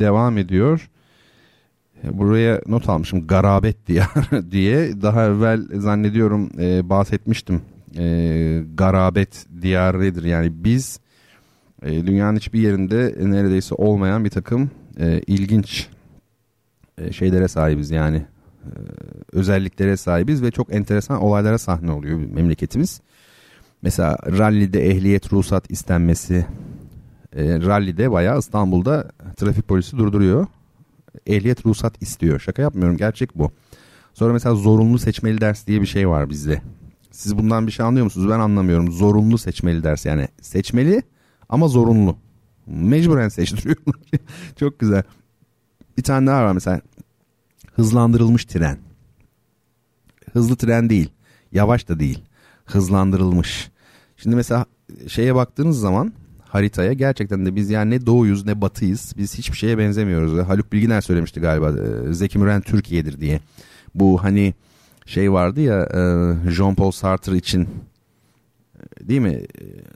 devam 0.00 0.38
ediyor. 0.38 0.90
Buraya 2.12 2.60
not 2.66 2.88
almışım 2.88 3.26
garabet 3.26 3.86
diyar 3.86 4.30
diye 4.50 5.02
daha 5.02 5.24
evvel 5.24 5.80
zannediyorum 5.80 6.50
e, 6.58 6.88
bahsetmiştim. 6.88 7.62
E, 7.98 8.64
garabet 8.74 9.46
diyarıdır 9.62 10.24
yani 10.24 10.52
biz 10.64 11.00
e, 11.82 12.06
dünyanın 12.06 12.36
hiçbir 12.36 12.60
yerinde 12.60 13.14
neredeyse 13.20 13.74
olmayan 13.74 14.24
bir 14.24 14.30
takım 14.30 14.70
e, 15.00 15.20
ilginç 15.26 15.88
e, 16.98 17.12
şeylere 17.12 17.48
sahibiz 17.48 17.90
yani 17.90 18.26
e, 18.64 18.70
özelliklere 19.32 19.96
sahibiz 19.96 20.42
ve 20.42 20.50
çok 20.50 20.74
enteresan 20.74 21.22
olaylara 21.22 21.58
sahne 21.58 21.90
oluyor 21.90 22.18
memleketimiz. 22.18 23.00
Mesela 23.82 24.18
rallide 24.26 24.90
ehliyet 24.90 25.32
ruhsat 25.32 25.70
istenmesi. 25.70 26.46
E, 27.36 27.60
rallide 27.60 28.10
bayağı 28.10 28.38
İstanbul'da 28.38 29.10
trafik 29.36 29.68
polisi 29.68 29.96
durduruyor. 29.98 30.46
Ehliyet 31.26 31.66
ruhsat 31.66 32.02
istiyor. 32.02 32.40
Şaka 32.40 32.62
yapmıyorum 32.62 32.96
gerçek 32.96 33.38
bu. 33.38 33.52
Sonra 34.14 34.32
mesela 34.32 34.54
zorunlu 34.54 34.98
seçmeli 34.98 35.40
ders 35.40 35.66
diye 35.66 35.80
bir 35.80 35.86
şey 35.86 36.08
var 36.08 36.30
bizde. 36.30 36.62
Siz 37.10 37.38
bundan 37.38 37.66
bir 37.66 37.72
şey 37.72 37.86
anlıyor 37.86 38.04
musunuz? 38.04 38.30
Ben 38.30 38.38
anlamıyorum. 38.38 38.92
Zorunlu 38.92 39.38
seçmeli 39.38 39.84
ders 39.84 40.06
yani 40.06 40.28
seçmeli 40.40 41.02
ama 41.48 41.68
zorunlu. 41.68 42.16
Mecburen 42.66 43.28
seçtiriyorlar. 43.28 43.94
Çok 44.56 44.78
güzel. 44.78 45.02
Bir 45.98 46.02
tane 46.02 46.26
daha 46.26 46.44
var 46.44 46.52
mesela. 46.52 46.80
Hızlandırılmış 47.74 48.44
tren. 48.44 48.78
Hızlı 50.32 50.56
tren 50.56 50.90
değil. 50.90 51.10
Yavaş 51.52 51.88
da 51.88 52.00
değil. 52.00 52.22
Hızlandırılmış. 52.64 53.71
Şimdi 54.22 54.36
mesela 54.36 54.66
şeye 55.08 55.34
baktığınız 55.34 55.80
zaman 55.80 56.12
haritaya 56.48 56.92
gerçekten 56.92 57.46
de 57.46 57.56
biz 57.56 57.70
yani 57.70 57.90
ne 57.90 58.06
doğuyuz 58.06 58.46
ne 58.46 58.60
batıyız. 58.60 59.14
Biz 59.16 59.38
hiçbir 59.38 59.56
şeye 59.56 59.78
benzemiyoruz. 59.78 60.48
Haluk 60.48 60.72
Bilginer 60.72 61.00
söylemişti 61.00 61.40
galiba 61.40 61.70
e, 61.70 62.12
Zeki 62.12 62.38
Müren 62.38 62.60
Türkiye'dir 62.60 63.20
diye. 63.20 63.40
Bu 63.94 64.24
hani 64.24 64.54
şey 65.06 65.32
vardı 65.32 65.60
ya 65.60 65.82
e, 65.82 65.98
Jean-Paul 66.50 66.92
Sartre 66.92 67.36
için 67.36 67.62
e, 67.62 69.08
değil 69.08 69.20
mi? 69.20 69.42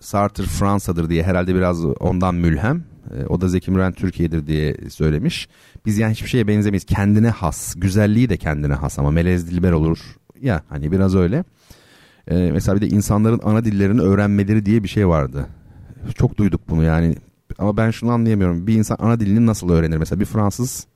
Sartre 0.00 0.44
Fransa'dır 0.44 1.08
diye 1.08 1.22
herhalde 1.22 1.54
biraz 1.54 1.84
ondan 1.84 2.34
mülhem. 2.34 2.84
O 3.28 3.40
da 3.40 3.48
Zeki 3.48 3.70
Müren 3.70 3.92
Türkiye'dir 3.92 4.46
diye 4.46 4.76
söylemiş. 4.90 5.48
Biz 5.86 5.98
yani 5.98 6.12
hiçbir 6.12 6.28
şeye 6.28 6.48
benzemeyiz. 6.48 6.84
Kendine 6.84 7.30
has. 7.30 7.74
Güzelliği 7.76 8.28
de 8.28 8.36
kendine 8.36 8.74
has 8.74 8.98
ama 8.98 9.10
melez 9.10 9.50
dilber 9.50 9.72
olur. 9.72 9.98
Ya 10.40 10.62
hani 10.68 10.92
biraz 10.92 11.14
öyle. 11.14 11.44
Ee, 12.30 12.50
mesela 12.52 12.76
bir 12.76 12.80
de 12.80 12.88
insanların 12.88 13.40
ana 13.44 13.64
dillerini 13.64 14.00
öğrenmeleri 14.00 14.66
diye 14.66 14.82
bir 14.82 14.88
şey 14.88 15.08
vardı. 15.08 15.46
Çok 16.14 16.36
duyduk 16.38 16.60
bunu 16.68 16.84
yani. 16.84 17.16
Ama 17.58 17.76
ben 17.76 17.90
şunu 17.90 18.10
anlayamıyorum. 18.10 18.66
Bir 18.66 18.74
insan 18.74 18.96
ana 19.00 19.20
dilini 19.20 19.46
nasıl 19.46 19.70
öğrenir? 19.70 19.96
Mesela 19.96 20.20
bir 20.20 20.24
Fransız 20.24 20.86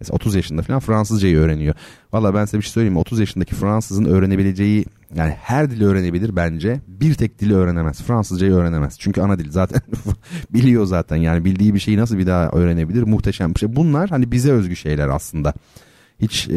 mesela 0.00 0.14
30 0.14 0.34
yaşında 0.34 0.62
falan 0.62 0.80
Fransızcayı 0.80 1.36
öğreniyor. 1.38 1.74
Valla 2.12 2.34
ben 2.34 2.44
size 2.44 2.58
bir 2.58 2.62
şey 2.62 2.72
söyleyeyim 2.72 2.92
mi? 2.92 2.98
30 2.98 3.20
yaşındaki 3.20 3.54
Fransızın 3.54 4.04
öğrenebileceği 4.04 4.84
yani 5.14 5.30
her 5.30 5.70
dili 5.70 5.84
öğrenebilir 5.84 6.36
bence. 6.36 6.80
Bir 6.86 7.14
tek 7.14 7.38
dili 7.38 7.54
öğrenemez. 7.54 8.02
Fransızcayı 8.02 8.52
öğrenemez. 8.52 8.98
Çünkü 8.98 9.20
ana 9.20 9.38
dil 9.38 9.50
zaten 9.50 9.80
biliyor 10.52 10.84
zaten. 10.84 11.16
Yani 11.16 11.44
bildiği 11.44 11.74
bir 11.74 11.78
şeyi 11.78 11.98
nasıl 11.98 12.18
bir 12.18 12.26
daha 12.26 12.48
öğrenebilir? 12.48 13.02
Muhteşem 13.02 13.54
bir 13.54 13.60
şey. 13.60 13.76
Bunlar 13.76 14.10
hani 14.10 14.32
bize 14.32 14.52
özgü 14.52 14.76
şeyler 14.76 15.08
aslında. 15.08 15.54
Hiç 16.18 16.48
e, 16.48 16.52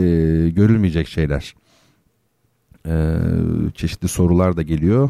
görülmeyecek 0.50 1.08
şeyler 1.08 1.56
e, 2.88 3.15
çeşitli 3.76 4.08
sorular 4.08 4.58
da 4.58 4.62
geliyor. 4.62 5.10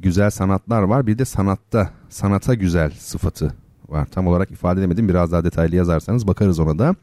Güzel 0.00 0.30
sanatlar 0.30 0.82
var. 0.82 1.06
Bir 1.06 1.18
de 1.18 1.24
sanatta, 1.24 1.90
sanata 2.08 2.54
güzel 2.54 2.90
sıfatı 2.90 3.54
var. 3.88 4.06
Tam 4.06 4.26
olarak 4.26 4.50
ifade 4.50 4.80
edemedim. 4.80 5.08
Biraz 5.08 5.32
daha 5.32 5.44
detaylı 5.44 5.76
yazarsanız 5.76 6.26
bakarız 6.26 6.58
ona 6.58 6.78
da. 6.78 6.94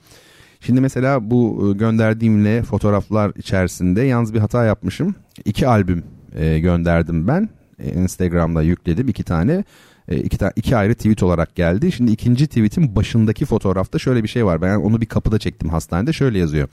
Şimdi 0.60 0.82
mesela 0.82 1.32
bu 1.32 1.70
e, 1.70 1.78
gönderdiğimle 1.78 2.64
fotoğraflar 2.64 3.32
içerisinde 3.36 4.02
yalnız 4.02 4.34
bir 4.34 4.40
hata 4.40 4.66
yapmışım. 4.66 5.16
İki 5.46 5.68
albüm 5.68 6.04
e, 6.36 6.60
gönderdim 6.60 7.28
ben. 7.28 7.50
E, 7.80 7.94
Instagram'da 7.94 8.62
yükledim 8.62 9.08
iki 9.08 9.24
tane. 9.24 9.64
E, 10.08 10.18
iki, 10.18 10.38
ta 10.38 10.52
iki 10.56 10.78
ayrı 10.78 10.96
tweet 10.96 11.24
olarak 11.24 11.56
geldi. 11.56 11.92
Şimdi 11.92 12.12
ikinci 12.12 12.48
tweetin 12.48 12.96
başındaki 12.96 13.46
fotoğrafta 13.46 14.00
şöyle 14.00 14.24
bir 14.24 14.28
şey 14.28 14.46
var. 14.46 14.62
Ben 14.62 14.76
onu 14.76 15.02
bir 15.02 15.06
kapıda 15.06 15.40
çektim 15.40 15.70
hastanede. 15.70 16.14
Şöyle 16.14 16.40
yazıyor. 16.40 16.68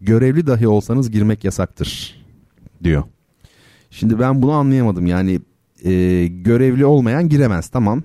Görevli 0.00 0.46
dahi 0.46 0.68
olsanız 0.68 1.10
girmek 1.10 1.44
yasaktır 1.44 2.23
diyor. 2.84 3.02
Şimdi 3.90 4.18
ben 4.18 4.42
bunu 4.42 4.52
anlayamadım. 4.52 5.06
Yani 5.06 5.40
e, 5.84 6.26
görevli 6.26 6.86
olmayan 6.86 7.28
giremez 7.28 7.68
tamam. 7.68 8.02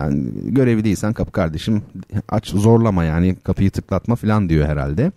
Yani 0.00 0.24
görevi 0.44 0.84
değilsen 0.84 1.12
kapı 1.12 1.32
kardeşim 1.32 1.82
aç 2.28 2.48
zorlama 2.48 3.04
yani 3.04 3.34
kapıyı 3.34 3.70
tıklatma 3.70 4.16
falan 4.16 4.48
diyor 4.48 4.66
herhalde. 4.66 5.12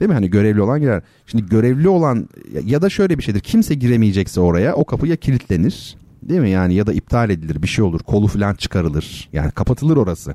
Değil 0.00 0.08
mi? 0.08 0.14
Hani 0.14 0.30
görevli 0.30 0.62
olan 0.62 0.80
girer. 0.80 1.02
Şimdi 1.26 1.46
görevli 1.46 1.88
olan 1.88 2.28
ya 2.64 2.82
da 2.82 2.90
şöyle 2.90 3.18
bir 3.18 3.22
şeydir. 3.22 3.40
Kimse 3.40 3.74
giremeyecekse 3.74 4.40
oraya 4.40 4.74
o 4.74 4.84
kapı 4.84 5.06
ya 5.06 5.16
kilitlenir. 5.16 5.96
Değil 6.22 6.40
mi? 6.40 6.50
Yani 6.50 6.74
ya 6.74 6.86
da 6.86 6.92
iptal 6.92 7.30
edilir 7.30 7.62
bir 7.62 7.68
şey 7.68 7.84
olur. 7.84 8.00
Kolu 8.00 8.26
falan 8.26 8.54
çıkarılır. 8.54 9.28
Yani 9.32 9.50
kapatılır 9.50 9.96
orası. 9.96 10.34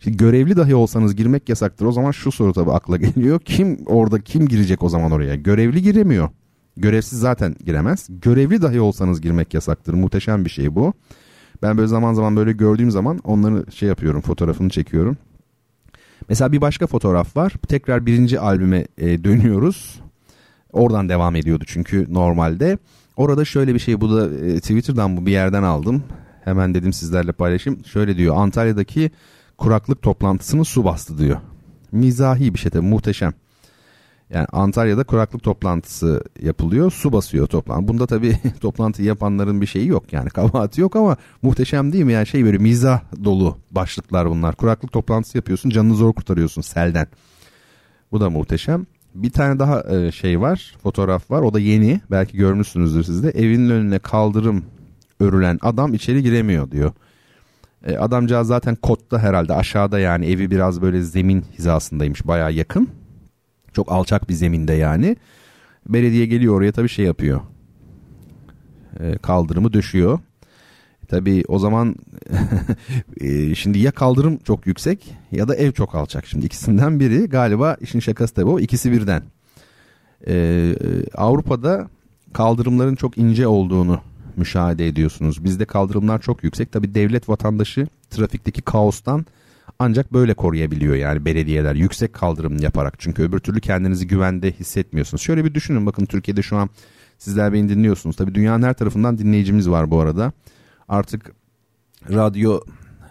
Şimdi 0.00 0.16
görevli 0.16 0.56
dahi 0.56 0.74
olsanız 0.74 1.16
girmek 1.16 1.48
yasaktır. 1.48 1.86
O 1.86 1.92
zaman 1.92 2.10
şu 2.10 2.32
soru 2.32 2.52
tabii 2.52 2.72
akla 2.72 2.96
geliyor. 2.96 3.40
Kim 3.44 3.78
orada 3.86 4.20
kim 4.20 4.48
girecek 4.48 4.82
o 4.82 4.88
zaman 4.88 5.12
oraya? 5.12 5.34
Görevli 5.34 5.82
giremiyor. 5.82 6.28
Görevsiz 6.76 7.18
zaten 7.18 7.56
giremez. 7.64 8.06
Görevli 8.10 8.62
dahi 8.62 8.80
olsanız 8.80 9.20
girmek 9.20 9.54
yasaktır. 9.54 9.94
Muhteşem 9.94 10.44
bir 10.44 10.50
şey 10.50 10.74
bu. 10.74 10.92
Ben 11.62 11.78
böyle 11.78 11.88
zaman 11.88 12.14
zaman 12.14 12.36
böyle 12.36 12.52
gördüğüm 12.52 12.90
zaman 12.90 13.18
onları 13.24 13.72
şey 13.72 13.88
yapıyorum 13.88 14.20
fotoğrafını 14.20 14.70
çekiyorum. 14.70 15.16
Mesela 16.28 16.52
bir 16.52 16.60
başka 16.60 16.86
fotoğraf 16.86 17.36
var. 17.36 17.52
Tekrar 17.68 18.06
birinci 18.06 18.40
albüme 18.40 18.86
e, 18.98 19.24
dönüyoruz. 19.24 20.00
Oradan 20.72 21.08
devam 21.08 21.36
ediyordu 21.36 21.64
çünkü 21.66 22.06
normalde. 22.08 22.78
Orada 23.16 23.44
şöyle 23.44 23.74
bir 23.74 23.78
şey 23.78 24.00
bu 24.00 24.16
da 24.16 24.46
e, 24.46 24.60
Twitter'dan 24.60 25.16
bu 25.16 25.26
bir 25.26 25.32
yerden 25.32 25.62
aldım. 25.62 26.02
Hemen 26.44 26.74
dedim 26.74 26.92
sizlerle 26.92 27.32
paylaşayım. 27.32 27.84
Şöyle 27.84 28.16
diyor 28.16 28.36
Antalya'daki 28.36 29.10
kuraklık 29.58 30.02
toplantısını 30.02 30.64
su 30.64 30.84
bastı 30.84 31.18
diyor. 31.18 31.36
Mizahi 31.92 32.54
bir 32.54 32.58
şey 32.58 32.70
tabii 32.70 32.86
muhteşem. 32.86 33.32
Yani 34.34 34.46
Antalya'da 34.52 35.04
kuraklık 35.04 35.42
toplantısı 35.42 36.24
yapılıyor. 36.40 36.90
Su 36.90 37.12
basıyor 37.12 37.46
toplantı. 37.46 37.88
Bunda 37.88 38.06
tabii 38.06 38.38
toplantı 38.60 39.02
yapanların 39.02 39.60
bir 39.60 39.66
şeyi 39.66 39.86
yok 39.86 40.12
yani. 40.12 40.30
Kabahati 40.30 40.80
yok 40.80 40.96
ama 40.96 41.16
muhteşem 41.42 41.92
değil 41.92 42.04
mi? 42.04 42.12
Yani 42.12 42.26
şey 42.26 42.44
böyle 42.44 42.58
mizah 42.58 43.00
dolu 43.24 43.58
başlıklar 43.70 44.30
bunlar. 44.30 44.54
Kuraklık 44.54 44.92
toplantısı 44.92 45.38
yapıyorsun. 45.38 45.70
Canını 45.70 45.94
zor 45.94 46.12
kurtarıyorsun 46.12 46.62
selden. 46.62 47.06
Bu 48.12 48.20
da 48.20 48.30
muhteşem. 48.30 48.86
Bir 49.14 49.30
tane 49.30 49.58
daha 49.58 49.96
e, 49.96 50.12
şey 50.12 50.40
var. 50.40 50.76
Fotoğraf 50.82 51.30
var. 51.30 51.42
O 51.42 51.54
da 51.54 51.60
yeni. 51.60 52.00
Belki 52.10 52.36
görmüşsünüzdür 52.36 53.02
siz 53.02 53.22
de. 53.22 53.30
Evinin 53.30 53.70
önüne 53.70 53.98
kaldırım 53.98 54.64
örülen 55.20 55.58
adam 55.62 55.94
içeri 55.94 56.22
giremiyor 56.22 56.70
diyor. 56.70 56.92
E, 57.86 57.96
adamcağız 57.96 58.48
zaten 58.48 58.74
kotta 58.74 59.18
herhalde 59.18 59.54
aşağıda 59.54 59.98
yani 59.98 60.26
evi 60.26 60.50
biraz 60.50 60.82
böyle 60.82 61.02
zemin 61.02 61.44
hizasındaymış. 61.58 62.26
Baya 62.26 62.50
yakın 62.50 62.88
çok 63.74 63.92
alçak 63.92 64.28
bir 64.28 64.34
zeminde 64.34 64.72
yani. 64.72 65.16
Belediye 65.88 66.26
geliyor 66.26 66.54
oraya 66.54 66.72
tabii 66.72 66.88
şey 66.88 67.04
yapıyor. 67.04 67.40
E, 69.00 69.18
kaldırımı 69.18 69.72
döşüyor. 69.72 70.18
E, 71.02 71.06
tabii 71.06 71.44
o 71.48 71.58
zaman 71.58 71.96
e, 73.20 73.54
şimdi 73.54 73.78
ya 73.78 73.90
kaldırım 73.90 74.36
çok 74.36 74.66
yüksek 74.66 75.14
ya 75.32 75.48
da 75.48 75.56
ev 75.56 75.72
çok 75.72 75.94
alçak. 75.94 76.26
Şimdi 76.26 76.46
ikisinden 76.46 77.00
biri 77.00 77.26
galiba 77.26 77.76
işin 77.80 78.00
şakası 78.00 78.34
tabii 78.34 78.50
o 78.50 78.58
ikisi 78.58 78.92
birden. 78.92 79.22
E, 80.26 80.74
Avrupa'da 81.14 81.88
kaldırımların 82.32 82.94
çok 82.94 83.18
ince 83.18 83.46
olduğunu 83.46 84.00
müşahede 84.36 84.88
ediyorsunuz. 84.88 85.44
Bizde 85.44 85.64
kaldırımlar 85.64 86.20
çok 86.20 86.44
yüksek. 86.44 86.72
Tabii 86.72 86.94
devlet 86.94 87.28
vatandaşı 87.28 87.86
trafikteki 88.10 88.62
kaostan 88.62 89.26
ancak 89.78 90.12
böyle 90.12 90.34
koruyabiliyor 90.34 90.94
yani 90.94 91.24
belediyeler 91.24 91.74
yüksek 91.74 92.12
kaldırım 92.12 92.58
yaparak. 92.58 92.94
Çünkü 92.98 93.22
öbür 93.22 93.38
türlü 93.38 93.60
kendinizi 93.60 94.06
güvende 94.06 94.52
hissetmiyorsunuz. 94.52 95.22
Şöyle 95.22 95.44
bir 95.44 95.54
düşünün 95.54 95.86
bakın 95.86 96.06
Türkiye'de 96.06 96.42
şu 96.42 96.56
an 96.56 96.70
sizler 97.18 97.52
beni 97.52 97.68
dinliyorsunuz. 97.68 98.16
Tabii 98.16 98.34
dünyanın 98.34 98.62
her 98.62 98.74
tarafından 98.74 99.18
dinleyicimiz 99.18 99.70
var 99.70 99.90
bu 99.90 100.00
arada. 100.00 100.32
Artık 100.88 101.32
radyo 102.12 102.60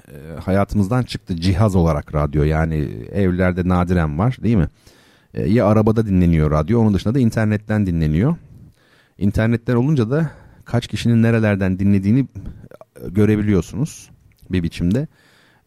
e, 0.07 0.39
hayatımızdan 0.39 1.03
çıktı 1.03 1.35
cihaz 1.35 1.75
olarak 1.75 2.15
radyo 2.15 2.43
yani 2.43 2.75
evlerde 3.11 3.67
nadiren 3.67 4.19
var 4.19 4.37
değil 4.43 4.55
mi? 4.55 4.67
E, 5.33 5.49
ya 5.49 5.67
arabada 5.67 6.05
dinleniyor 6.05 6.51
radyo 6.51 6.79
onun 6.79 6.93
dışında 6.93 7.15
da 7.15 7.19
internetten 7.19 7.85
dinleniyor. 7.85 8.35
İnternetten 9.17 9.75
olunca 9.75 10.11
da 10.11 10.31
kaç 10.65 10.87
kişinin 10.87 11.23
nerelerden 11.23 11.79
dinlediğini 11.79 12.27
görebiliyorsunuz 13.09 14.09
bir 14.49 14.63
biçimde. 14.63 15.07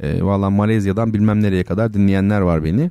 E, 0.01 0.23
Valla 0.23 0.51
Malezya'dan 0.51 1.15
bilmem 1.15 1.43
nereye 1.43 1.65
kadar 1.65 1.95
dinleyenler 1.95 2.41
var 2.41 2.65
beni. 2.65 2.91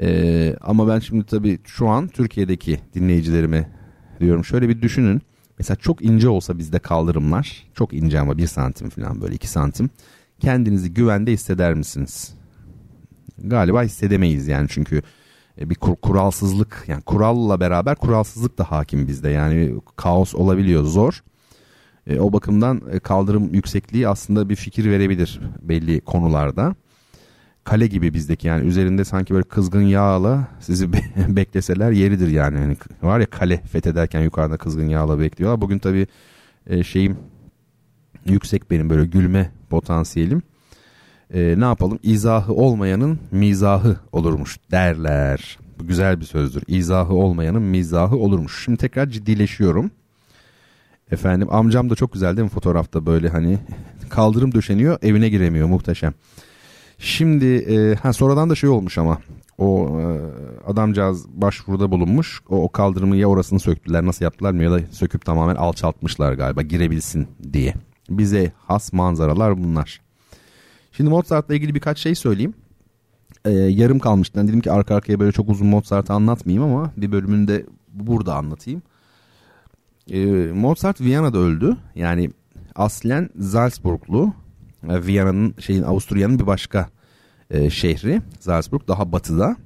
E, 0.00 0.56
ama 0.60 0.88
ben 0.88 0.98
şimdi 0.98 1.24
tabii 1.24 1.58
şu 1.64 1.88
an 1.88 2.08
Türkiye'deki 2.08 2.80
dinleyicilerime 2.94 3.70
diyorum 4.20 4.44
şöyle 4.44 4.68
bir 4.68 4.82
düşünün. 4.82 5.22
Mesela 5.58 5.76
çok 5.76 6.04
ince 6.04 6.28
olsa 6.28 6.58
bizde 6.58 6.78
kaldırımlar 6.78 7.66
çok 7.74 7.92
ince 7.94 8.20
ama 8.20 8.38
bir 8.38 8.46
santim 8.46 8.90
falan 8.90 9.20
böyle 9.20 9.34
iki 9.34 9.48
santim 9.48 9.90
kendinizi 10.40 10.94
güvende 10.94 11.32
hisseder 11.32 11.74
misiniz? 11.74 12.34
Galiba 13.38 13.82
hissedemeyiz 13.82 14.48
yani 14.48 14.66
çünkü 14.70 15.02
e, 15.60 15.70
bir 15.70 15.74
kur, 15.74 15.96
kuralsızlık 15.96 16.84
yani 16.86 17.02
kuralla 17.02 17.60
beraber 17.60 17.96
kuralsızlık 17.96 18.58
da 18.58 18.70
hakim 18.70 19.08
bizde 19.08 19.28
yani 19.30 19.74
kaos 19.96 20.34
olabiliyor 20.34 20.84
zor. 20.84 21.22
E, 22.06 22.20
o 22.20 22.32
bakımdan 22.32 22.82
e, 22.92 22.98
kaldırım 22.98 23.54
yüksekliği 23.54 24.08
aslında 24.08 24.48
bir 24.48 24.56
fikir 24.56 24.90
verebilir 24.90 25.40
belli 25.62 26.00
konularda. 26.00 26.74
Kale 27.64 27.86
gibi 27.86 28.14
bizdeki 28.14 28.46
yani 28.48 28.66
üzerinde 28.66 29.04
sanki 29.04 29.34
böyle 29.34 29.48
kızgın 29.48 29.82
yağla 29.82 30.48
sizi 30.60 30.92
be- 30.92 31.02
bekleseler 31.28 31.90
yeridir 31.90 32.28
yani. 32.28 32.60
yani. 32.60 32.76
Var 33.02 33.20
ya 33.20 33.26
kale 33.26 33.56
fethederken 33.56 34.20
yukarıda 34.20 34.56
kızgın 34.56 34.88
yağla 34.88 35.18
bekliyorlar. 35.20 35.60
Bugün 35.60 35.78
tabii 35.78 36.06
e, 36.66 36.82
şeyim 36.84 37.16
yüksek 38.26 38.70
benim 38.70 38.90
böyle 38.90 39.04
gülme 39.04 39.50
potansiyelim. 39.70 40.42
E, 41.34 41.54
ne 41.58 41.64
yapalım 41.64 41.98
izahı 42.02 42.52
olmayanın 42.52 43.18
mizahı 43.30 43.96
olurmuş 44.12 44.58
derler. 44.70 45.58
Bu 45.78 45.86
güzel 45.86 46.20
bir 46.20 46.24
sözdür. 46.24 46.62
İzahı 46.66 47.14
olmayanın 47.14 47.62
mizahı 47.62 48.16
olurmuş. 48.16 48.64
Şimdi 48.64 48.78
tekrar 48.78 49.06
ciddileşiyorum. 49.10 49.90
Efendim 51.14 51.48
amcam 51.50 51.90
da 51.90 51.94
çok 51.94 52.12
güzel 52.12 52.36
değil 52.36 52.44
mi 52.44 52.50
fotoğrafta 52.50 53.06
böyle 53.06 53.28
hani 53.28 53.58
kaldırım 54.10 54.54
döşeniyor 54.54 54.98
evine 55.02 55.28
giremiyor 55.28 55.68
muhteşem. 55.68 56.14
Şimdi 56.98 57.46
e, 57.46 57.94
ha 57.94 58.12
sonradan 58.12 58.50
da 58.50 58.54
şey 58.54 58.70
olmuş 58.70 58.98
ama 58.98 59.18
o 59.58 60.00
e, 60.00 60.04
adamcağız 60.66 61.28
başvuruda 61.28 61.90
bulunmuş. 61.90 62.40
O, 62.48 62.62
o 62.62 62.68
kaldırımı 62.68 63.16
ya 63.16 63.26
orasını 63.26 63.60
söktüler 63.60 64.06
nasıl 64.06 64.24
yaptılar 64.24 64.52
mı 64.52 64.62
ya 64.62 64.70
da 64.70 64.80
söküp 64.90 65.24
tamamen 65.24 65.56
alçaltmışlar 65.56 66.32
galiba 66.32 66.62
girebilsin 66.62 67.28
diye. 67.52 67.74
Bize 68.10 68.52
has 68.66 68.92
manzaralar 68.92 69.64
bunlar. 69.64 70.00
Şimdi 70.92 71.10
Mozart'la 71.10 71.54
ilgili 71.54 71.74
birkaç 71.74 71.98
şey 71.98 72.14
söyleyeyim. 72.14 72.54
Ee, 73.44 73.50
yarım 73.50 73.98
kalmıştı. 73.98 74.38
Yani 74.38 74.48
dedim 74.48 74.60
ki 74.60 74.72
arka 74.72 74.94
arkaya 74.94 75.20
böyle 75.20 75.32
çok 75.32 75.48
uzun 75.48 75.66
Mozart'ı 75.66 76.12
anlatmayayım 76.12 76.64
ama 76.64 76.92
bir 76.96 77.12
bölümünde 77.12 77.66
burada 77.92 78.34
anlatayım. 78.34 78.82
Ee, 80.10 80.26
Mozart 80.54 81.00
Viyana'da 81.00 81.38
öldü. 81.38 81.76
Yani 81.94 82.30
aslen 82.74 83.30
Salzburglu. 83.40 84.32
Yani 84.88 85.06
Viyana'nın 85.06 85.54
şeyin 85.58 85.82
Avusturya'nın 85.82 86.38
bir 86.38 86.46
başka 86.46 86.88
e, 87.50 87.70
şehri. 87.70 88.22
Salzburg 88.40 88.88
daha 88.88 89.12
batıda. 89.12 89.56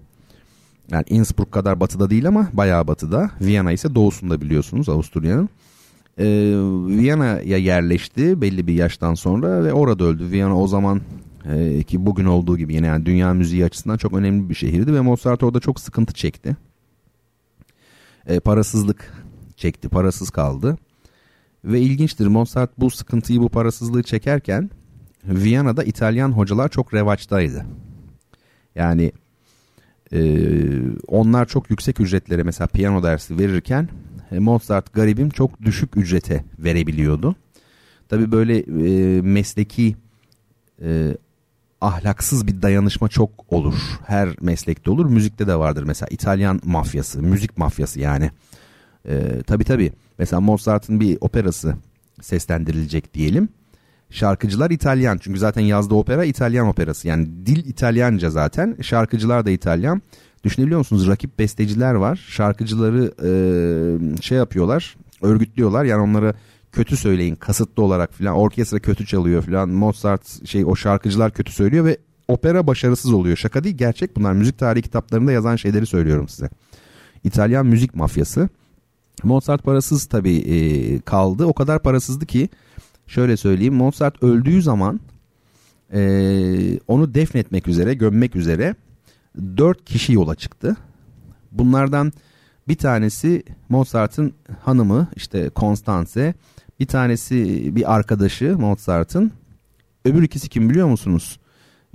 Yani 0.90 1.05
Innsbruck 1.09 1.53
kadar 1.53 1.81
batıda 1.81 2.11
değil 2.11 2.29
ama 2.29 2.48
bayağı 2.53 2.87
batıda. 2.87 3.31
Viyana 3.40 3.72
ise 3.72 3.94
doğusunda 3.94 4.40
biliyorsunuz 4.40 4.88
Avusturya'nın 4.88 5.48
e, 6.18 6.27
Viyana'ya 6.87 7.59
yerleşti 7.59 8.40
belli 8.40 8.66
bir 8.66 8.74
yaştan 8.74 9.14
sonra 9.14 9.64
ve 9.64 9.72
orada 9.72 10.05
öldü. 10.05 10.31
Viyana 10.31 10.59
o 10.59 10.66
zaman 10.66 11.01
e, 11.53 11.83
ki 11.83 12.07
bugün 12.07 12.24
olduğu 12.24 12.59
gibi 12.59 12.74
yine 12.74 12.87
yani 12.87 13.07
dünya 13.07 13.35
müziği 13.35 13.64
açısından 13.64 13.96
çok 13.96 14.12
önemli 14.12 14.48
bir 14.48 14.55
şehirdi 14.55 14.94
ve 14.94 15.01
Mozart 15.01 15.42
orada 15.42 15.61
çok 15.61 15.81
sıkıntı 15.81 16.14
çekti. 16.14 16.57
E, 18.27 18.40
parasızlık 18.40 19.12
çekti, 19.59 19.88
parasız 19.88 20.31
kaldı. 20.31 20.79
Ve 21.64 21.81
ilginçtir 21.81 22.27
Mozart 22.27 22.71
bu 22.79 22.90
sıkıntıyı, 22.90 23.40
bu 23.40 23.49
parasızlığı 23.49 24.03
çekerken 24.03 24.71
Viyana'da 25.25 25.85
İtalyan 25.85 26.33
hocalar 26.33 26.68
çok 26.68 26.94
revaçtaydı. 26.94 27.66
Yani 28.75 29.12
e, 30.12 30.21
onlar 31.07 31.47
çok 31.47 31.71
yüksek 31.71 32.01
ücretlere 32.01 32.42
mesela 32.42 32.68
piyano 32.68 33.03
dersi 33.03 33.38
verirken 33.38 33.88
e, 34.33 34.38
Mozart 34.38 34.92
garibim 34.92 35.31
çok 35.31 35.62
düşük 35.62 35.97
ücrete 35.97 36.44
verebiliyordu. 36.59 37.37
Tabi 38.09 38.33
böyle 38.33 38.59
e, 38.59 39.21
mesleki 39.21 39.97
e, 40.83 41.16
ahlaksız 41.81 42.47
bir 42.47 42.62
dayanışma 42.62 43.09
çok 43.09 43.31
olur. 43.53 43.75
Her 44.07 44.29
meslekte 44.40 44.90
olur. 44.90 45.07
Müzikte 45.07 45.47
de 45.47 45.57
vardır 45.57 45.83
mesela 45.83 46.09
İtalyan 46.11 46.61
mafyası, 46.64 47.23
müzik 47.23 47.59
mafyası 47.59 48.01
yani. 48.01 48.31
E, 49.08 49.42
tabii 49.46 49.64
tabii 49.64 49.92
mesela 50.18 50.40
Mozart'ın 50.40 51.00
bir 51.00 51.18
operası 51.20 51.74
seslendirilecek 52.20 53.14
diyelim. 53.14 53.48
Şarkıcılar 54.11 54.70
İtalyan 54.70 55.18
çünkü 55.18 55.38
zaten 55.38 55.62
yazdığı 55.62 55.94
opera 55.94 56.24
İtalyan 56.24 56.66
operası 56.66 57.08
yani 57.08 57.46
dil 57.46 57.64
İtalyanca 57.68 58.30
zaten 58.30 58.76
şarkıcılar 58.82 59.46
da 59.46 59.50
İtalyan. 59.50 60.02
Düşünebiliyor 60.44 60.78
musunuz? 60.78 61.08
Rakip 61.08 61.38
besteciler 61.38 61.94
var. 61.94 62.26
Şarkıcıları 62.28 63.12
e, 63.22 64.22
şey 64.22 64.38
yapıyorlar, 64.38 64.96
örgütlüyorlar. 65.22 65.84
Yani 65.84 66.02
onlara 66.02 66.34
kötü 66.72 66.96
söyleyin 66.96 67.34
kasıtlı 67.34 67.82
olarak 67.82 68.14
filan. 68.14 68.34
Orkestra 68.37 68.78
kötü 68.78 69.06
çalıyor 69.06 69.42
filan. 69.42 69.68
Mozart 69.68 70.46
şey 70.46 70.64
o 70.64 70.76
şarkıcılar 70.76 71.32
kötü 71.32 71.52
söylüyor 71.52 71.84
ve 71.84 71.98
opera 72.28 72.66
başarısız 72.66 73.12
oluyor. 73.12 73.37
Şaka 73.37 73.64
değil 73.64 73.76
gerçek 73.76 74.16
bunlar. 74.16 74.32
Müzik 74.32 74.58
tarihi 74.58 74.82
kitaplarında 74.82 75.32
yazan 75.32 75.56
şeyleri 75.56 75.87
söylüyorum 75.87 76.28
size. 76.28 76.48
İtalyan 77.24 77.66
müzik 77.66 77.94
mafyası. 77.94 78.48
Mozart 79.24 79.62
parasız 79.62 80.07
tabii 80.07 80.37
e, 80.37 80.98
kaldı. 81.00 81.44
O 81.44 81.52
kadar 81.52 81.83
parasızdı 81.83 82.26
ki 82.26 82.48
şöyle 83.07 83.37
söyleyeyim. 83.37 83.74
Mozart 83.74 84.22
öldüğü 84.22 84.62
zaman 84.62 85.00
e, 85.92 86.00
onu 86.88 87.14
defnetmek 87.14 87.68
üzere, 87.68 87.94
gömmek 87.94 88.37
üzere 88.37 88.74
dört 89.57 89.85
kişi 89.85 90.12
yola 90.12 90.35
çıktı. 90.35 90.76
Bunlardan 91.52 92.12
bir 92.68 92.74
tanesi 92.74 93.42
Mozart'ın 93.69 94.33
hanımı 94.62 95.08
işte 95.16 95.50
Constance, 95.56 96.35
bir 96.81 96.87
tanesi 96.87 97.37
bir 97.77 97.94
arkadaşı 97.94 98.58
Mozart'ın. 98.58 99.33
Öbür 100.04 100.23
ikisi 100.23 100.48
kim 100.48 100.71
biliyor 100.71 100.88
musunuz? 100.88 101.40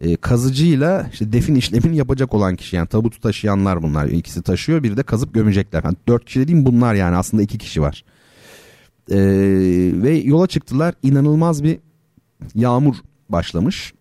E, 0.01 0.15
kazıcıyla 0.15 1.09
işte 1.11 1.33
defin 1.33 1.55
işlemini 1.55 1.97
yapacak 1.97 2.33
olan 2.33 2.55
kişi 2.55 2.75
yani 2.75 2.87
tabutu 2.87 3.21
taşıyanlar 3.21 3.83
bunlar. 3.83 4.05
İkisi 4.05 4.41
taşıyor 4.41 4.83
biri 4.83 4.97
de 4.97 5.03
kazıp 5.03 5.33
gömecekler. 5.33 5.83
Yani 5.83 5.95
dört 6.07 6.25
kişi 6.25 6.39
dediğim 6.39 6.65
bunlar 6.65 6.93
yani 6.93 7.15
aslında 7.15 7.43
iki 7.43 7.57
kişi 7.57 7.81
var. 7.81 8.03
E, 9.11 9.17
ve 10.03 10.11
yola 10.11 10.47
çıktılar 10.47 10.95
inanılmaz 11.03 11.63
bir 11.63 11.79
yağmur 12.55 12.95
başlamış. 13.29 13.93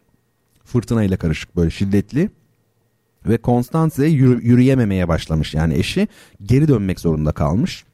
Fırtına 0.65 1.05
ile 1.05 1.17
karışık 1.17 1.57
böyle 1.57 1.71
şiddetli 1.71 2.31
ve 3.27 3.39
Constance 3.45 4.05
yürü, 4.05 4.47
yürüyememeye 4.47 5.09
başlamış 5.09 5.55
yani 5.55 5.75
eşi 5.75 6.09
geri 6.43 6.69
dönmek 6.69 7.01
zorunda 7.01 7.33
kalmış. 7.33 7.85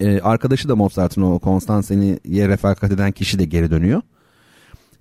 Ee, 0.00 0.20
arkadaşı 0.20 0.68
da 0.68 0.76
Mozart'ın 0.76 1.22
o 1.22 1.40
Constance'ye 1.40 2.48
refakat 2.48 2.92
eden 2.92 3.12
kişi 3.12 3.38
de 3.38 3.44
geri 3.44 3.70
dönüyor. 3.70 4.02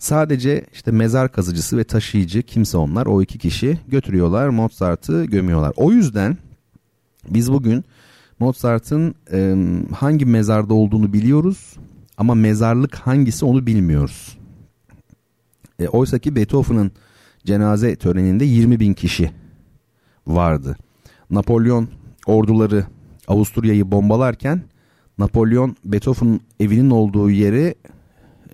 Sadece 0.02 0.66
işte 0.74 0.92
mezar 0.92 1.32
kazıcısı 1.32 1.78
ve 1.78 1.84
taşıyıcı 1.84 2.44
kimse 2.44 2.78
onlar 2.78 3.06
o 3.06 3.22
iki 3.22 3.38
kişi 3.38 3.78
götürüyorlar 3.88 4.50
Mozart'ı 4.50 5.26
gömüyorlar. 5.26 5.74
O 5.76 5.92
yüzden 5.92 6.38
biz 7.30 7.52
bugün 7.52 7.84
Mozart'ın 8.40 9.16
e, 9.34 9.56
hangi 9.96 10.26
mezarda 10.26 10.74
olduğunu 10.74 11.14
biliyoruz 11.14 11.74
ama 12.18 12.36
mezarlık 12.36 12.96
hangisi 12.96 13.46
onu 13.46 13.66
bilmiyoruz. 13.68 14.38
E, 15.80 15.88
Oysa 15.88 16.20
ki 16.20 16.36
Beethoven'ın 16.36 16.92
cenaze 17.46 17.96
töreninde 17.96 18.46
20 18.46 18.80
bin 18.80 18.94
kişi 18.94 19.32
vardı. 20.28 20.78
Napolyon 21.30 21.90
orduları 22.26 22.86
Avusturya'yı 23.28 23.92
bombalarken 23.92 24.62
Napolyon 25.18 25.76
Beethoven'ın 25.86 26.42
evinin 26.60 26.90
olduğu 26.90 27.30
yeri 27.30 27.76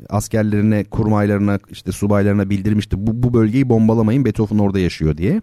askerlerine, 0.10 0.84
kurmaylarına, 0.84 1.60
işte 1.72 1.92
subaylarına 1.92 2.50
bildirmişti. 2.50 3.08
Bu, 3.08 3.24
bu 3.24 3.34
bölgeyi 3.34 3.70
bombalamayın 3.70 4.26
Beethoven 4.26 4.58
orada 4.58 4.80
yaşıyor 4.80 5.18
diye. 5.18 5.42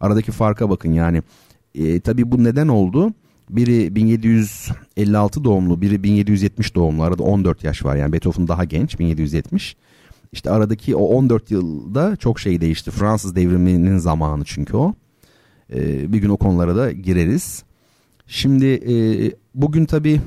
Aradaki 0.00 0.32
farka 0.32 0.70
bakın 0.70 0.92
yani. 0.92 1.22
E, 1.74 2.00
tabii 2.00 2.32
bu 2.32 2.44
neden 2.44 2.68
oldu? 2.68 3.12
Biri 3.50 3.94
1756 3.94 5.44
doğumlu, 5.44 5.80
biri 5.80 6.02
1770 6.02 6.74
doğumlu. 6.74 7.02
Arada 7.02 7.22
14 7.22 7.64
yaş 7.64 7.84
var 7.84 7.96
yani 7.96 8.12
Beethoven 8.12 8.48
daha 8.48 8.64
genç 8.64 8.98
1770. 8.98 9.76
İşte 10.32 10.50
aradaki 10.50 10.96
o 10.96 11.04
14 11.04 11.50
yılda 11.50 12.16
çok 12.16 12.40
şey 12.40 12.60
değişti. 12.60 12.90
Fransız 12.90 13.36
devriminin 13.36 13.98
zamanı 13.98 14.44
çünkü 14.44 14.76
o. 14.76 14.94
Ee, 15.72 16.12
bir 16.12 16.18
gün 16.18 16.28
o 16.28 16.36
konulara 16.36 16.76
da 16.76 16.92
gireriz. 16.92 17.64
Şimdi 18.26 18.66
e, 18.66 18.94
bugün 19.54 19.84
tabii 19.84 20.20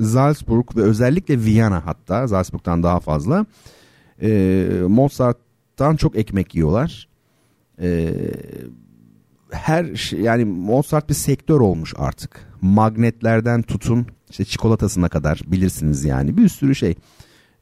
Salzburg 0.00 0.76
ve 0.76 0.82
özellikle 0.82 1.44
Viyana 1.44 1.86
hatta 1.86 2.28
Salzburg'dan 2.28 2.82
daha 2.82 3.00
fazla 3.00 3.46
e, 4.22 4.68
Mozart'tan 4.88 5.96
çok 5.96 6.16
ekmek 6.16 6.54
yiyorlar. 6.54 7.08
E, 7.80 8.14
her 9.50 9.94
şey, 9.94 10.20
yani 10.20 10.44
Mozart 10.44 11.08
bir 11.08 11.14
sektör 11.14 11.60
olmuş 11.60 11.94
artık. 11.96 12.52
Magnetlerden 12.60 13.62
tutun 13.62 14.06
işte 14.30 14.44
çikolatasına 14.44 15.08
kadar 15.08 15.40
bilirsiniz 15.46 16.04
yani 16.04 16.36
bir 16.36 16.48
sürü 16.48 16.74
şey. 16.74 16.94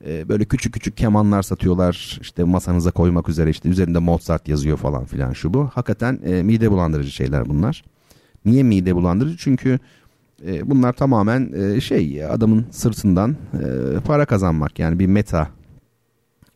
E, 0.06 0.28
böyle 0.28 0.44
küçük 0.44 0.74
küçük 0.74 0.96
kemanlar 0.96 1.42
satıyorlar 1.42 2.18
işte 2.20 2.44
masanıza 2.44 2.90
koymak 2.90 3.28
üzere 3.28 3.50
işte 3.50 3.68
üzerinde 3.68 3.98
Mozart 3.98 4.48
yazıyor 4.48 4.76
falan 4.76 5.04
filan 5.04 5.32
şu 5.32 5.54
bu. 5.54 5.70
Hakikaten 5.74 6.20
e, 6.24 6.42
mide 6.42 6.70
bulandırıcı 6.70 7.10
şeyler 7.10 7.48
bunlar. 7.48 7.82
Niye 8.44 8.62
mide 8.62 8.96
bulandırıcı? 8.96 9.36
Çünkü 9.36 9.78
E, 10.46 10.70
bunlar 10.70 10.92
tamamen 10.92 11.52
e, 11.52 11.80
şey 11.80 12.24
adamın 12.24 12.66
sırtından 12.70 13.30
e, 13.30 14.00
para 14.00 14.26
kazanmak 14.26 14.78
yani 14.78 14.98
bir 14.98 15.06
meta. 15.06 15.48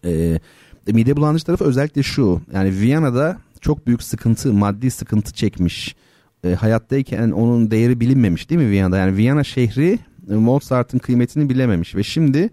E, 0.05 0.39
mide 0.87 1.16
bulandırıcı 1.16 1.47
tarafı 1.47 1.64
özellikle 1.64 2.03
şu 2.03 2.41
yani 2.53 2.80
Viyana'da 2.80 3.39
çok 3.61 3.87
büyük 3.87 4.03
sıkıntı 4.03 4.53
maddi 4.53 4.91
sıkıntı 4.91 5.32
çekmiş. 5.32 5.97
E, 6.45 6.55
hayattayken 6.55 7.30
onun 7.30 7.70
değeri 7.70 8.01
bilinmemiş 8.01 8.51
değil 8.51 8.61
mi 8.61 8.70
Viyana'da? 8.70 8.99
Yani 8.99 9.16
Viyana 9.16 9.45
şehri 9.45 9.99
e, 10.30 10.35
Mozart'ın 10.35 10.99
kıymetini 10.99 11.49
bilememiş 11.49 11.95
ve 11.95 12.03
şimdi 12.03 12.51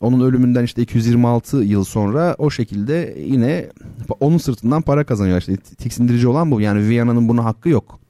onun 0.00 0.20
ölümünden 0.20 0.64
işte 0.64 0.82
226 0.82 1.56
yıl 1.56 1.84
sonra 1.84 2.34
o 2.38 2.50
şekilde 2.50 3.16
yine 3.26 3.70
onun 4.20 4.38
sırtından 4.38 4.82
para 4.82 5.04
kazanıyor. 5.04 5.38
İşte 5.38 5.56
tiksindirici 5.56 6.28
olan 6.28 6.50
bu. 6.50 6.60
Yani 6.60 6.88
Viyana'nın 6.88 7.28
buna 7.28 7.44
hakkı 7.44 7.68
yok. 7.68 8.00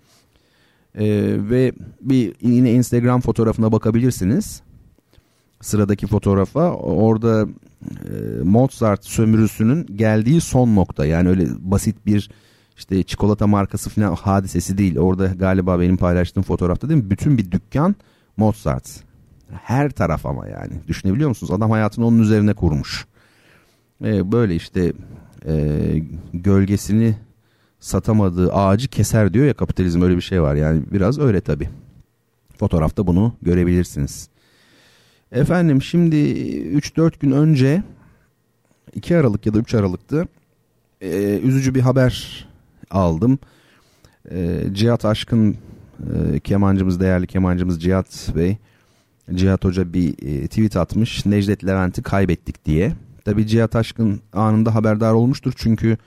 Ee, 0.98 1.04
ve 1.50 1.72
bir 2.00 2.34
yine 2.40 2.72
Instagram 2.72 3.20
fotoğrafına 3.20 3.72
bakabilirsiniz. 3.72 4.62
Sıradaki 5.60 6.06
fotoğrafa 6.06 6.70
orada 6.72 7.48
e, 7.82 8.42
Mozart 8.44 9.04
sömürüsünün 9.04 9.86
geldiği 9.96 10.40
son 10.40 10.76
nokta. 10.76 11.06
Yani 11.06 11.28
öyle 11.28 11.46
basit 11.58 12.06
bir 12.06 12.30
işte 12.76 13.02
çikolata 13.02 13.46
markası 13.46 13.90
falan 13.90 14.14
hadisesi 14.14 14.78
değil. 14.78 14.98
Orada 14.98 15.26
galiba 15.26 15.80
benim 15.80 15.96
paylaştığım 15.96 16.42
fotoğrafta 16.42 16.88
değil 16.88 17.02
mi? 17.02 17.10
Bütün 17.10 17.38
bir 17.38 17.50
dükkan 17.50 17.96
Mozart. 18.36 19.04
Her 19.62 19.90
taraf 19.90 20.26
ama 20.26 20.48
yani. 20.48 20.72
Düşünebiliyor 20.88 21.28
musunuz? 21.28 21.50
Adam 21.52 21.70
hayatını 21.70 22.06
onun 22.06 22.18
üzerine 22.18 22.54
kurmuş. 22.54 23.06
Ee, 24.04 24.32
böyle 24.32 24.54
işte 24.54 24.92
e, 25.46 25.78
gölgesini 26.32 27.14
satamadığı 27.84 28.52
ağacı 28.52 28.88
keser 28.88 29.34
diyor 29.34 29.46
ya 29.46 29.54
kapitalizm 29.54 30.02
öyle 30.02 30.16
bir 30.16 30.22
şey 30.22 30.42
var. 30.42 30.54
Yani 30.54 30.82
biraz 30.92 31.18
öyle 31.18 31.40
tabii. 31.40 31.68
Fotoğrafta 32.58 33.06
bunu 33.06 33.32
görebilirsiniz. 33.42 34.28
Efendim 35.32 35.82
şimdi 35.82 36.16
3-4 36.16 37.20
gün 37.20 37.30
önce 37.30 37.82
2 38.94 39.16
Aralık 39.16 39.46
ya 39.46 39.54
da 39.54 39.58
3 39.58 39.74
Aralık'tı. 39.74 40.28
Ee, 41.00 41.40
üzücü 41.42 41.74
bir 41.74 41.80
haber 41.80 42.46
aldım. 42.90 43.38
Ee, 44.30 44.64
Cihat 44.72 45.04
Aşkın 45.04 45.56
e, 46.14 46.40
kemancımız, 46.40 47.00
değerli 47.00 47.26
kemancımız 47.26 47.82
Cihat 47.82 48.36
Bey 48.36 48.56
Cihat 49.34 49.64
Hoca 49.64 49.92
bir 49.92 50.08
e, 50.08 50.46
tweet 50.48 50.76
atmış. 50.76 51.26
Necdet 51.26 51.66
Levent'i 51.66 52.02
kaybettik 52.02 52.64
diye. 52.64 52.92
Tabi 53.24 53.46
Cihat 53.46 53.76
Aşkın 53.76 54.20
anında 54.32 54.74
haberdar 54.74 55.12
olmuştur. 55.12 55.52
Çünkü 55.56 55.98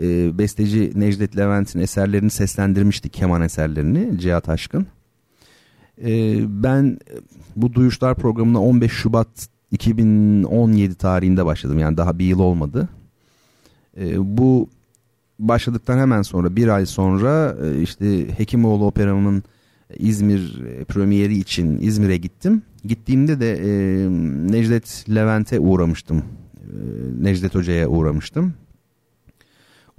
e, 0.00 0.38
besteci 0.38 0.92
Necdet 0.94 1.36
Levent'in 1.36 1.80
eserlerini 1.80 2.30
seslendirmişti. 2.30 3.08
Keman 3.08 3.42
eserlerini 3.42 4.18
Cihat 4.18 4.48
Aşkın. 4.48 4.86
E, 6.04 6.40
ben 6.62 6.98
bu 7.56 7.74
Duyuşlar 7.74 8.14
programına 8.14 8.62
15 8.62 8.92
Şubat 8.92 9.48
2017 9.70 10.94
tarihinde 10.94 11.46
başladım. 11.46 11.78
Yani 11.78 11.96
daha 11.96 12.18
bir 12.18 12.24
yıl 12.24 12.38
olmadı. 12.38 12.88
E, 14.00 14.36
bu 14.38 14.68
başladıktan 15.38 15.98
hemen 15.98 16.22
sonra 16.22 16.56
bir 16.56 16.68
ay 16.68 16.86
sonra 16.86 17.56
e, 17.64 17.82
işte 17.82 18.38
Hekimoğlu 18.38 18.86
Operamı'nın 18.86 19.42
İzmir 19.98 20.64
e, 20.66 20.84
premieri 20.84 21.38
için 21.38 21.80
İzmir'e 21.80 22.16
gittim. 22.16 22.62
Gittiğimde 22.84 23.40
de 23.40 23.52
e, 23.52 23.68
Necdet 24.52 25.04
Levent'e 25.14 25.60
uğramıştım. 25.60 26.18
E, 26.18 26.22
Necdet 27.24 27.54
Hoca'ya 27.54 27.88
uğramıştım. 27.88 28.54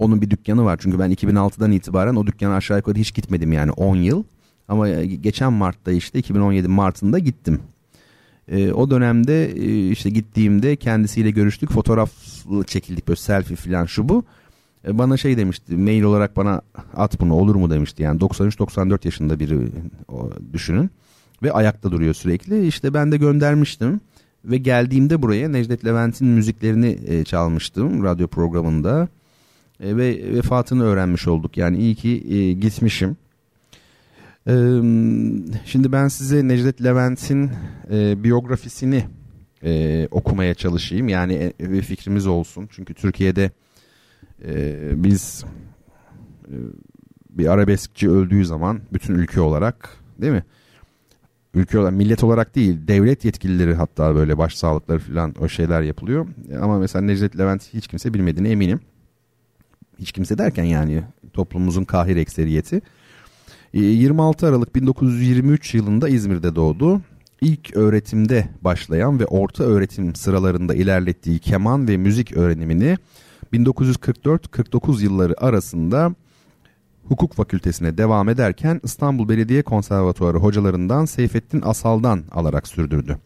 Onun 0.00 0.22
bir 0.22 0.30
dükkanı 0.30 0.64
var. 0.64 0.78
Çünkü 0.82 0.98
ben 0.98 1.12
2006'dan 1.12 1.72
itibaren 1.72 2.14
o 2.16 2.26
dükkana 2.26 2.56
aşağı 2.56 2.76
yukarı 2.76 2.98
hiç 2.98 3.14
gitmedim 3.14 3.52
yani 3.52 3.70
10 3.70 3.96
yıl. 3.96 4.24
Ama 4.68 4.88
e, 4.88 5.06
geçen 5.06 5.52
Mart'ta 5.52 5.92
işte 5.92 6.18
2017 6.18 6.68
Mart'ında 6.68 7.18
gittim. 7.18 7.60
E, 8.48 8.72
o 8.72 8.90
dönemde 8.90 9.46
e, 9.46 9.90
işte 9.90 10.10
gittiğimde 10.10 10.76
kendisiyle 10.76 11.30
görüştük. 11.30 11.70
Fotoğraf 11.70 12.10
çekildik 12.66 13.08
böyle 13.08 13.20
selfie 13.20 13.56
falan 13.56 13.86
şu 13.86 14.08
bu. 14.08 14.24
E, 14.88 14.98
bana 14.98 15.16
şey 15.16 15.36
demişti 15.36 15.76
mail 15.76 16.02
olarak 16.02 16.36
bana 16.36 16.60
at 16.96 17.20
bunu 17.20 17.34
olur 17.34 17.54
mu 17.54 17.70
demişti. 17.70 18.02
Yani 18.02 18.20
93-94 18.20 19.04
yaşında 19.04 19.40
biri 19.40 19.58
o, 20.08 20.30
düşünün. 20.52 20.90
Ve 21.42 21.52
ayakta 21.52 21.92
duruyor 21.92 22.14
sürekli. 22.14 22.66
İşte 22.66 22.94
ben 22.94 23.12
de 23.12 23.16
göndermiştim. 23.16 24.00
Ve 24.44 24.58
geldiğimde 24.58 25.22
buraya 25.22 25.48
Necdet 25.48 25.84
Levent'in 25.84 26.28
müziklerini 26.28 26.98
e, 27.06 27.24
çalmıştım 27.24 28.04
radyo 28.04 28.28
programında 28.28 29.08
e, 29.80 29.96
ve 29.96 30.34
vefatını 30.34 30.84
öğrenmiş 30.84 31.28
olduk 31.28 31.56
yani 31.56 31.78
iyi 31.78 31.94
ki 31.94 32.34
e, 32.34 32.52
gitmişim. 32.52 33.16
E, 34.46 34.52
şimdi 35.64 35.92
ben 35.92 36.08
size 36.08 36.48
Necdet 36.48 36.84
Levent'in 36.84 37.50
e, 37.90 38.24
biyografisini 38.24 39.04
e, 39.64 40.08
okumaya 40.10 40.54
çalışayım 40.54 41.08
yani 41.08 41.52
e, 41.60 41.80
fikrimiz 41.80 42.26
olsun 42.26 42.68
çünkü 42.72 42.94
Türkiye'de 42.94 43.50
e, 44.44 44.74
biz 45.04 45.44
e, 46.48 46.54
bir 47.30 47.46
arabeskçi 47.46 48.10
öldüğü 48.10 48.44
zaman 48.44 48.80
bütün 48.92 49.14
ülke 49.14 49.40
olarak 49.40 49.90
değil 50.18 50.32
mi? 50.32 50.44
Ülke 51.54 51.78
olarak 51.78 51.96
millet 51.96 52.24
olarak 52.24 52.56
değil 52.56 52.78
devlet 52.88 53.24
yetkilileri 53.24 53.74
hatta 53.74 54.14
böyle 54.14 54.38
başsağlıkları 54.38 54.98
falan 54.98 55.34
o 55.40 55.48
şeyler 55.48 55.82
yapılıyor. 55.82 56.26
Ama 56.60 56.78
mesela 56.78 57.02
Necdet 57.02 57.38
Levent 57.38 57.74
hiç 57.74 57.86
kimse 57.86 58.14
bilmediğine 58.14 58.50
eminim. 58.50 58.80
Hiç 60.00 60.12
kimse 60.12 60.38
derken 60.38 60.64
yani 60.64 61.02
toplumumuzun 61.32 61.84
kahir 61.84 62.16
ekseriyeti. 62.16 62.80
26 63.72 64.46
Aralık 64.46 64.74
1923 64.74 65.74
yılında 65.74 66.08
İzmir'de 66.08 66.56
doğdu. 66.56 67.00
İlk 67.40 67.76
öğretimde 67.76 68.48
başlayan 68.62 69.20
ve 69.20 69.26
orta 69.26 69.64
öğretim 69.64 70.14
sıralarında 70.14 70.74
ilerlettiği 70.74 71.38
keman 71.38 71.88
ve 71.88 71.96
müzik 71.96 72.36
öğrenimini 72.36 72.96
1944-49 73.52 75.02
yılları 75.02 75.40
arasında 75.40 76.14
hukuk 77.04 77.34
fakültesine 77.34 77.98
devam 77.98 78.28
ederken 78.28 78.80
İstanbul 78.84 79.28
Belediye 79.28 79.62
Konservatuarı 79.62 80.38
hocalarından 80.38 81.04
Seyfettin 81.04 81.62
Asal'dan 81.64 82.24
alarak 82.30 82.68
sürdürdü. 82.68 83.18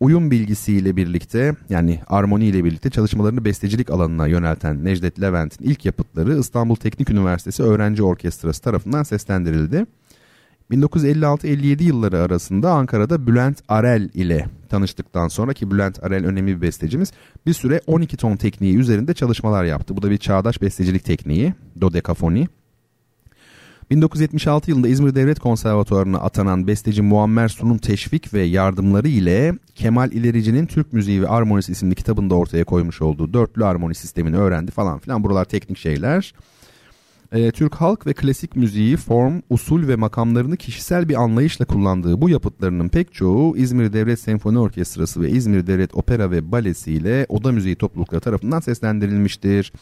Uyum 0.00 0.30
bilgisiyle 0.30 0.96
birlikte 0.96 1.54
yani 1.68 2.00
armoni 2.06 2.46
ile 2.46 2.64
birlikte 2.64 2.90
çalışmalarını 2.90 3.44
bestecilik 3.44 3.90
alanına 3.90 4.26
yönelten 4.26 4.84
Necdet 4.84 5.20
Levent'in 5.20 5.64
ilk 5.64 5.84
yapıtları 5.84 6.38
İstanbul 6.38 6.76
Teknik 6.76 7.10
Üniversitesi 7.10 7.62
Öğrenci 7.62 8.02
Orkestrası 8.02 8.62
tarafından 8.62 9.02
seslendirildi. 9.02 9.86
1956-57 10.70 11.82
yılları 11.82 12.22
arasında 12.22 12.72
Ankara'da 12.72 13.26
Bülent 13.26 13.62
Arel 13.68 14.10
ile 14.14 14.46
tanıştıktan 14.68 15.28
sonra 15.28 15.52
ki 15.52 15.70
Bülent 15.70 16.04
Arel 16.04 16.26
önemli 16.26 16.56
bir 16.56 16.62
bestecimiz 16.62 17.12
bir 17.46 17.52
süre 17.52 17.80
12 17.86 18.16
ton 18.16 18.36
tekniği 18.36 18.76
üzerinde 18.76 19.14
çalışmalar 19.14 19.64
yaptı. 19.64 19.96
Bu 19.96 20.02
da 20.02 20.10
bir 20.10 20.18
çağdaş 20.18 20.62
bestecilik 20.62 21.04
tekniği, 21.04 21.54
dodekafoni. 21.80 22.48
1976 23.90 24.70
yılında 24.70 24.88
İzmir 24.88 25.14
Devlet 25.14 25.40
Konservatuvarı'na 25.40 26.18
atanan 26.18 26.66
besteci 26.66 27.02
Muammer 27.02 27.48
Sun'un 27.48 27.78
teşvik 27.78 28.34
ve 28.34 28.42
yardımları 28.42 29.08
ile 29.08 29.54
Kemal 29.74 30.12
İlerici'nin 30.12 30.66
Türk 30.66 30.92
Müziği 30.92 31.22
ve 31.22 31.28
Armonisi 31.28 31.72
isimli 31.72 31.94
kitabında 31.94 32.34
ortaya 32.34 32.64
koymuş 32.64 33.02
olduğu 33.02 33.32
dörtlü 33.32 33.64
armoni 33.64 33.94
sistemini 33.94 34.36
öğrendi 34.36 34.70
falan 34.70 34.98
filan. 34.98 35.24
Buralar 35.24 35.44
teknik 35.44 35.78
şeyler 35.78 36.32
e, 37.32 37.50
Türk 37.50 37.74
halk 37.74 38.06
ve 38.06 38.14
klasik 38.14 38.56
müziği 38.56 38.96
form, 38.96 39.40
usul 39.50 39.88
ve 39.88 39.96
makamlarını 39.96 40.56
kişisel 40.56 41.08
bir 41.08 41.14
anlayışla 41.14 41.64
kullandığı 41.64 42.20
bu 42.20 42.28
yapıtlarının 42.28 42.88
pek 42.88 43.14
çoğu 43.14 43.56
İzmir 43.56 43.92
Devlet 43.92 44.20
Senfoni 44.20 44.58
Orkestrası 44.58 45.20
ve 45.20 45.30
İzmir 45.30 45.66
Devlet 45.66 45.94
Opera 45.94 46.30
ve 46.30 46.52
Balesi 46.52 46.92
ile 46.92 47.26
oda 47.28 47.52
müziği 47.52 47.76
toplulukları 47.76 48.20
tarafından 48.20 48.60
seslendirilmiştir. 48.60 49.72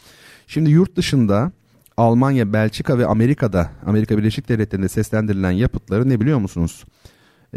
Şimdi 0.47 0.69
yurt 0.69 0.95
dışında 0.95 1.51
Almanya, 1.97 2.53
Belçika 2.53 2.97
ve 2.99 3.05
Amerika'da 3.05 3.69
Amerika 3.85 4.17
Birleşik 4.17 4.49
Devletleri'nde 4.49 4.89
seslendirilen 4.89 5.51
yapıtları 5.51 6.09
ne 6.09 6.19
biliyor 6.19 6.39
musunuz? 6.39 6.85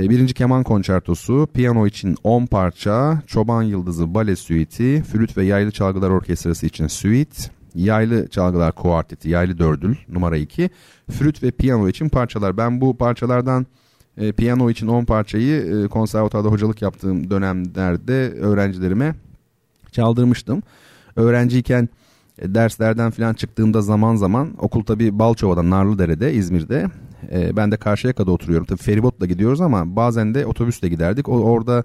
E, 0.00 0.10
birinci 0.10 0.34
keman 0.34 0.62
konçertosu, 0.62 1.48
piyano 1.54 1.86
için 1.86 2.16
10 2.24 2.46
parça, 2.46 3.22
Çoban 3.26 3.62
Yıldızı 3.62 4.14
Bale 4.14 4.36
Süiti, 4.36 5.02
flüt 5.02 5.36
ve 5.36 5.44
yaylı 5.44 5.70
çalgılar 5.70 6.10
orkestrası 6.10 6.66
için 6.66 6.86
süit, 6.86 7.50
Yaylı 7.74 8.28
çalgılar 8.28 8.72
kuarteti, 8.72 9.28
yaylı 9.28 9.58
dördül 9.58 9.96
numara 10.08 10.36
2. 10.36 10.70
Flüt 11.10 11.42
ve 11.42 11.50
piyano 11.50 11.88
için 11.88 12.08
parçalar. 12.08 12.56
Ben 12.56 12.80
bu 12.80 12.96
parçalardan 12.96 13.66
e, 14.16 14.32
piyano 14.32 14.70
için 14.70 14.86
10 14.86 15.04
parçayı 15.04 15.84
e, 15.84 15.88
konservatuarda 15.88 16.48
hocalık 16.48 16.82
yaptığım 16.82 17.30
dönemlerde 17.30 18.30
öğrencilerime 18.30 19.14
çaldırmıştım. 19.92 20.62
Öğrenciyken 21.16 21.88
e, 22.40 22.54
derslerden 22.54 23.10
falan 23.10 23.34
çıktığımda 23.34 23.82
zaman 23.82 24.16
zaman 24.16 24.54
okul 24.58 24.84
tabi 24.84 25.18
Balçova'da 25.18 25.70
Narlıdere'de 25.70 26.32
İzmir'de 26.32 26.86
e, 27.32 27.56
ben 27.56 27.72
de 27.72 27.76
Karşıyaka'da 27.76 28.30
oturuyorum. 28.30 28.66
Tabi 28.66 28.78
feribotla 28.78 29.26
gidiyoruz 29.26 29.60
ama 29.60 29.96
bazen 29.96 30.34
de 30.34 30.46
otobüsle 30.46 30.88
giderdik. 30.88 31.28
O, 31.28 31.32
orada 31.32 31.84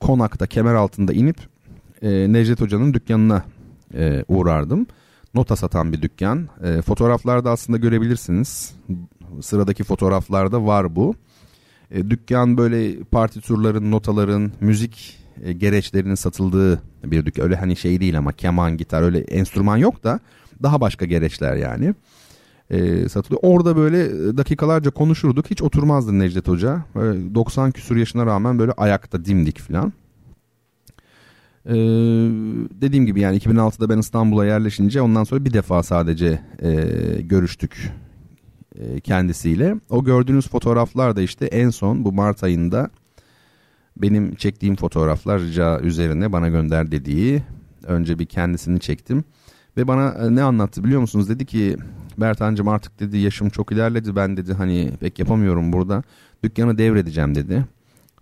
konakta 0.00 0.46
kemer 0.46 0.74
altında 0.74 1.12
inip 1.12 1.36
e, 2.02 2.32
Necdet 2.32 2.60
Hoca'nın 2.60 2.94
dükkanına 2.94 3.42
e, 3.94 4.24
uğrardım 4.28 4.86
nota 5.34 5.56
satan 5.56 5.92
bir 5.92 6.02
dükkan. 6.02 6.48
E, 6.64 6.82
fotoğraflarda 6.82 7.50
aslında 7.50 7.78
görebilirsiniz. 7.78 8.74
Sıradaki 9.40 9.84
fotoğraflarda 9.84 10.66
var 10.66 10.96
bu. 10.96 11.14
E, 11.90 12.10
dükkan 12.10 12.56
böyle 12.56 13.02
partiturların, 13.04 13.90
notaların, 13.90 14.52
müzik 14.60 15.18
e, 15.44 15.52
gereçlerinin 15.52 16.14
satıldığı 16.14 16.82
bir 17.04 17.26
dükkan. 17.26 17.44
Öyle 17.44 17.56
hani 17.56 17.76
şey 17.76 18.00
değil 18.00 18.18
ama 18.18 18.32
keman, 18.32 18.76
gitar 18.76 19.02
öyle 19.02 19.18
enstrüman 19.18 19.76
yok 19.76 20.04
da 20.04 20.20
daha 20.62 20.80
başka 20.80 21.04
gereçler 21.04 21.56
yani 21.56 21.94
e, 22.70 23.08
satılıyor. 23.08 23.40
Orada 23.42 23.76
böyle 23.76 24.36
dakikalarca 24.36 24.90
konuşurduk. 24.90 25.50
Hiç 25.50 25.62
oturmazdı 25.62 26.18
Necdet 26.18 26.48
Hoca. 26.48 26.84
Böyle 26.94 27.34
90 27.34 27.70
küsur 27.70 27.96
yaşına 27.96 28.26
rağmen 28.26 28.58
böyle 28.58 28.72
ayakta 28.72 29.24
dimdik 29.24 29.58
falan. 29.58 29.92
Ee, 31.66 31.74
dediğim 32.80 33.06
gibi 33.06 33.20
yani 33.20 33.38
2006'da 33.38 33.88
ben 33.88 33.98
İstanbul'a 33.98 34.46
yerleşince 34.46 35.02
ondan 35.02 35.24
sonra 35.24 35.44
bir 35.44 35.52
defa 35.52 35.82
sadece 35.82 36.40
e, 36.62 36.72
görüştük 37.22 37.92
e, 38.78 39.00
kendisiyle. 39.00 39.76
O 39.90 40.04
gördüğünüz 40.04 40.48
fotoğraflar 40.48 41.16
da 41.16 41.22
işte 41.22 41.46
en 41.46 41.70
son 41.70 42.04
bu 42.04 42.12
Mart 42.12 42.44
ayında 42.44 42.90
benim 44.02 44.34
çektiğim 44.34 44.76
fotoğraflar 44.76 45.40
rica 45.40 45.80
üzerine 45.80 46.32
bana 46.32 46.48
gönder 46.48 46.90
dediği 46.90 47.42
önce 47.82 48.18
bir 48.18 48.26
kendisini 48.26 48.80
çektim. 48.80 49.24
Ve 49.76 49.88
bana 49.88 50.08
e, 50.08 50.34
ne 50.34 50.42
anlattı 50.42 50.84
biliyor 50.84 51.00
musunuz? 51.00 51.28
Dedi 51.28 51.46
ki 51.46 51.76
Bertancım 52.18 52.68
artık 52.68 53.00
dedi 53.00 53.18
yaşım 53.18 53.48
çok 53.48 53.72
ilerledi 53.72 54.16
ben 54.16 54.36
dedi 54.36 54.54
hani 54.54 54.92
pek 55.00 55.18
yapamıyorum 55.18 55.72
burada. 55.72 56.02
Dükkanı 56.42 56.78
devredeceğim 56.78 57.34
dedi. 57.34 57.64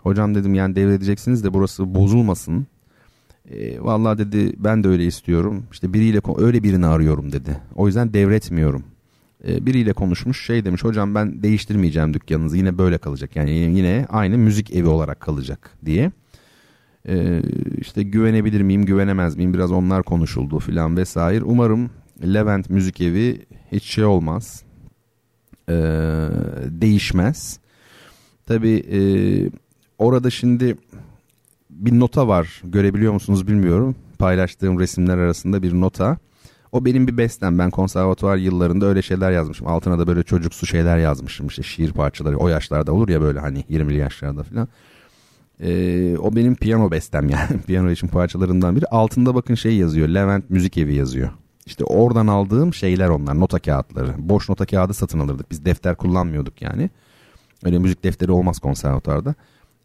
Hocam 0.02 0.34
dedim 0.34 0.54
yani 0.54 0.76
devredeceksiniz 0.76 1.44
de 1.44 1.54
burası 1.54 1.94
bozulmasın. 1.94 2.66
E, 3.50 3.80
vallahi 3.80 4.18
dedi 4.18 4.52
ben 4.58 4.84
de 4.84 4.88
öyle 4.88 5.04
istiyorum. 5.06 5.64
İşte 5.72 5.92
biriyle 5.92 6.20
öyle 6.38 6.62
birini 6.62 6.86
arıyorum 6.86 7.32
dedi. 7.32 7.56
O 7.74 7.86
yüzden 7.86 8.12
devretmiyorum. 8.12 8.84
E, 9.48 9.66
biriyle 9.66 9.92
konuşmuş 9.92 10.46
şey 10.46 10.64
demiş 10.64 10.84
hocam 10.84 11.14
ben 11.14 11.42
değiştirmeyeceğim 11.42 12.14
dükkanınızı 12.14 12.56
yine 12.56 12.78
böyle 12.78 12.98
kalacak. 12.98 13.36
Yani 13.36 13.50
yine 13.50 14.06
aynı 14.08 14.38
müzik 14.38 14.74
evi 14.74 14.88
olarak 14.88 15.20
kalacak 15.20 15.70
diye. 15.84 16.12
E, 17.08 17.42
işte 17.78 18.02
güvenebilir 18.02 18.60
miyim 18.60 18.84
güvenemez 18.84 19.36
miyim 19.36 19.54
biraz 19.54 19.72
onlar 19.72 20.02
konuşuldu 20.02 20.58
filan 20.58 20.96
vesaire. 20.96 21.44
Umarım 21.44 21.90
Levent 22.24 22.70
Müzik 22.70 23.00
Evi 23.00 23.46
hiç 23.72 23.84
şey 23.84 24.04
olmaz. 24.04 24.62
E, 25.68 25.74
değişmez. 26.64 27.60
Tabi 28.46 28.70
e, 28.70 29.00
orada 29.98 30.30
şimdi 30.30 30.76
bir 31.70 32.00
nota 32.00 32.28
var 32.28 32.62
görebiliyor 32.64 33.12
musunuz 33.12 33.48
bilmiyorum. 33.48 33.96
Paylaştığım 34.18 34.80
resimler 34.80 35.18
arasında 35.18 35.62
bir 35.62 35.80
nota. 35.80 36.18
O 36.76 36.84
benim 36.84 37.08
bir 37.08 37.16
bestem. 37.16 37.58
Ben 37.58 37.70
konservatuvar 37.70 38.36
yıllarında 38.36 38.86
öyle 38.86 39.02
şeyler 39.02 39.30
yazmışım. 39.30 39.66
Altına 39.66 39.98
da 39.98 40.06
böyle 40.06 40.22
çocuksu 40.22 40.66
şeyler 40.66 40.98
yazmışım. 40.98 41.46
İşte 41.46 41.62
şiir 41.62 41.92
parçaları 41.92 42.36
o 42.36 42.48
yaşlarda 42.48 42.92
olur 42.92 43.08
ya 43.08 43.20
böyle 43.20 43.40
hani 43.40 43.60
20'li 43.60 43.96
yaşlarda 43.96 44.42
falan. 44.42 44.68
Ee, 45.60 46.16
o 46.18 46.36
benim 46.36 46.54
piyano 46.54 46.90
bestem 46.90 47.28
yani. 47.28 47.60
piyano 47.66 47.90
için 47.90 48.08
parçalarından 48.08 48.76
biri. 48.76 48.86
Altında 48.86 49.34
bakın 49.34 49.54
şey 49.54 49.76
yazıyor. 49.76 50.08
Levent 50.08 50.50
Müzik 50.50 50.78
Evi 50.78 50.94
yazıyor. 50.94 51.30
İşte 51.66 51.84
oradan 51.84 52.26
aldığım 52.26 52.74
şeyler 52.74 53.08
onlar. 53.08 53.40
Nota 53.40 53.58
kağıtları. 53.58 54.14
Boş 54.18 54.48
nota 54.48 54.66
kağıdı 54.66 54.94
satın 54.94 55.18
alırdık. 55.18 55.50
Biz 55.50 55.64
defter 55.64 55.96
kullanmıyorduk 55.96 56.62
yani. 56.62 56.90
Öyle 57.64 57.78
müzik 57.78 58.04
defteri 58.04 58.32
olmaz 58.32 58.58
konservatuarda. 58.58 59.34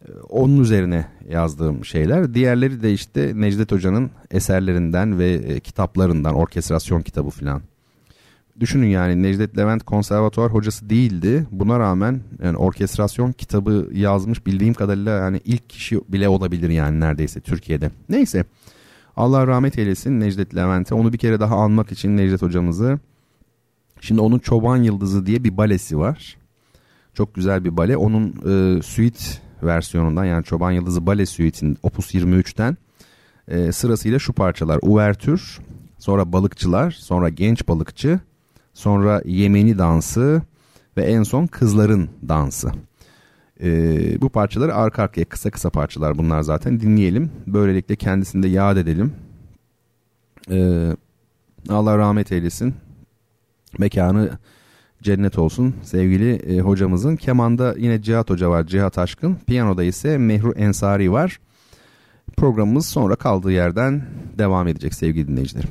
Ee, 0.08 0.12
onun 0.28 0.60
üzerine 0.60 1.06
yazdığım 1.28 1.84
şeyler. 1.84 2.34
Diğerleri 2.34 2.82
de 2.82 2.92
işte 2.92 3.32
Necdet 3.34 3.72
Hoca'nın 3.72 4.10
eserlerinden 4.30 5.18
ve 5.18 5.32
e, 5.32 5.60
kitaplarından, 5.60 6.34
orkestrasyon 6.34 7.02
kitabı 7.02 7.30
falan. 7.30 7.62
Düşünün 8.60 8.86
yani 8.86 9.22
Necdet 9.22 9.58
Levent 9.58 9.82
konservatuar 9.82 10.52
hocası 10.52 10.90
değildi. 10.90 11.46
Buna 11.50 11.78
rağmen 11.78 12.20
yani 12.42 12.56
orkestrasyon 12.56 13.32
kitabı 13.32 13.88
yazmış 13.92 14.46
bildiğim 14.46 14.74
kadarıyla 14.74 15.18
yani 15.18 15.40
ilk 15.44 15.70
kişi 15.70 16.00
bile 16.08 16.28
olabilir 16.28 16.70
yani 16.70 17.00
neredeyse 17.00 17.40
Türkiye'de. 17.40 17.90
Neyse 18.08 18.44
Allah 19.16 19.46
rahmet 19.46 19.78
eylesin 19.78 20.20
Necdet 20.20 20.54
Levent'e. 20.54 20.94
Onu 20.94 21.12
bir 21.12 21.18
kere 21.18 21.40
daha 21.40 21.56
anmak 21.56 21.92
için 21.92 22.16
Necdet 22.16 22.42
hocamızı. 22.42 22.98
Şimdi 24.00 24.20
onun 24.20 24.38
Çoban 24.38 24.76
Yıldızı 24.76 25.26
diye 25.26 25.44
bir 25.44 25.56
balesi 25.56 25.98
var. 25.98 26.36
Çok 27.14 27.34
güzel 27.34 27.64
bir 27.64 27.76
bale. 27.76 27.96
Onun 27.96 28.28
e, 28.28 28.82
suite 28.82 29.24
versiyonundan 29.62 30.24
yani 30.24 30.44
Çoban 30.44 30.70
Yıldızı 30.70 31.06
Bale 31.06 31.26
Suite'in 31.26 31.78
Opus 31.82 32.14
23'ten 32.14 32.76
e, 33.48 33.72
sırasıyla 33.72 34.18
şu 34.18 34.32
parçalar. 34.32 34.78
Uvertür, 34.82 35.58
sonra 35.98 36.32
Balıkçılar, 36.32 36.90
sonra 36.90 37.28
Genç 37.28 37.68
Balıkçı, 37.68 38.20
sonra 38.74 39.22
Yemeni 39.24 39.78
Dansı 39.78 40.42
ve 40.96 41.02
en 41.02 41.22
son 41.22 41.46
Kızların 41.46 42.08
Dansı. 42.28 42.72
E, 43.62 44.20
bu 44.20 44.28
parçaları 44.28 44.74
arka 44.74 45.02
arkaya 45.02 45.24
kısa 45.24 45.50
kısa 45.50 45.70
parçalar 45.70 46.18
bunlar 46.18 46.42
zaten 46.42 46.80
dinleyelim. 46.80 47.30
Böylelikle 47.46 47.96
kendisini 47.96 48.42
de 48.42 48.48
yad 48.48 48.76
edelim. 48.76 49.12
E, 50.50 50.88
Allah 51.68 51.98
rahmet 51.98 52.32
eylesin. 52.32 52.74
Mekanı 53.78 54.30
cennet 55.02 55.38
olsun 55.38 55.74
sevgili 55.82 56.32
e, 56.32 56.60
hocamızın. 56.60 57.16
Kemanda 57.16 57.74
yine 57.78 58.02
Cihat 58.02 58.30
Hoca 58.30 58.50
var, 58.50 58.66
Cihat 58.66 58.98
Aşkın. 58.98 59.36
Piyanoda 59.46 59.84
ise 59.84 60.18
Mehru 60.18 60.52
Ensari 60.52 61.12
var. 61.12 61.38
Programımız 62.36 62.86
sonra 62.86 63.16
kaldığı 63.16 63.52
yerden 63.52 64.02
devam 64.38 64.68
edecek 64.68 64.94
sevgili 64.94 65.28
dinleyicilerim. 65.28 65.70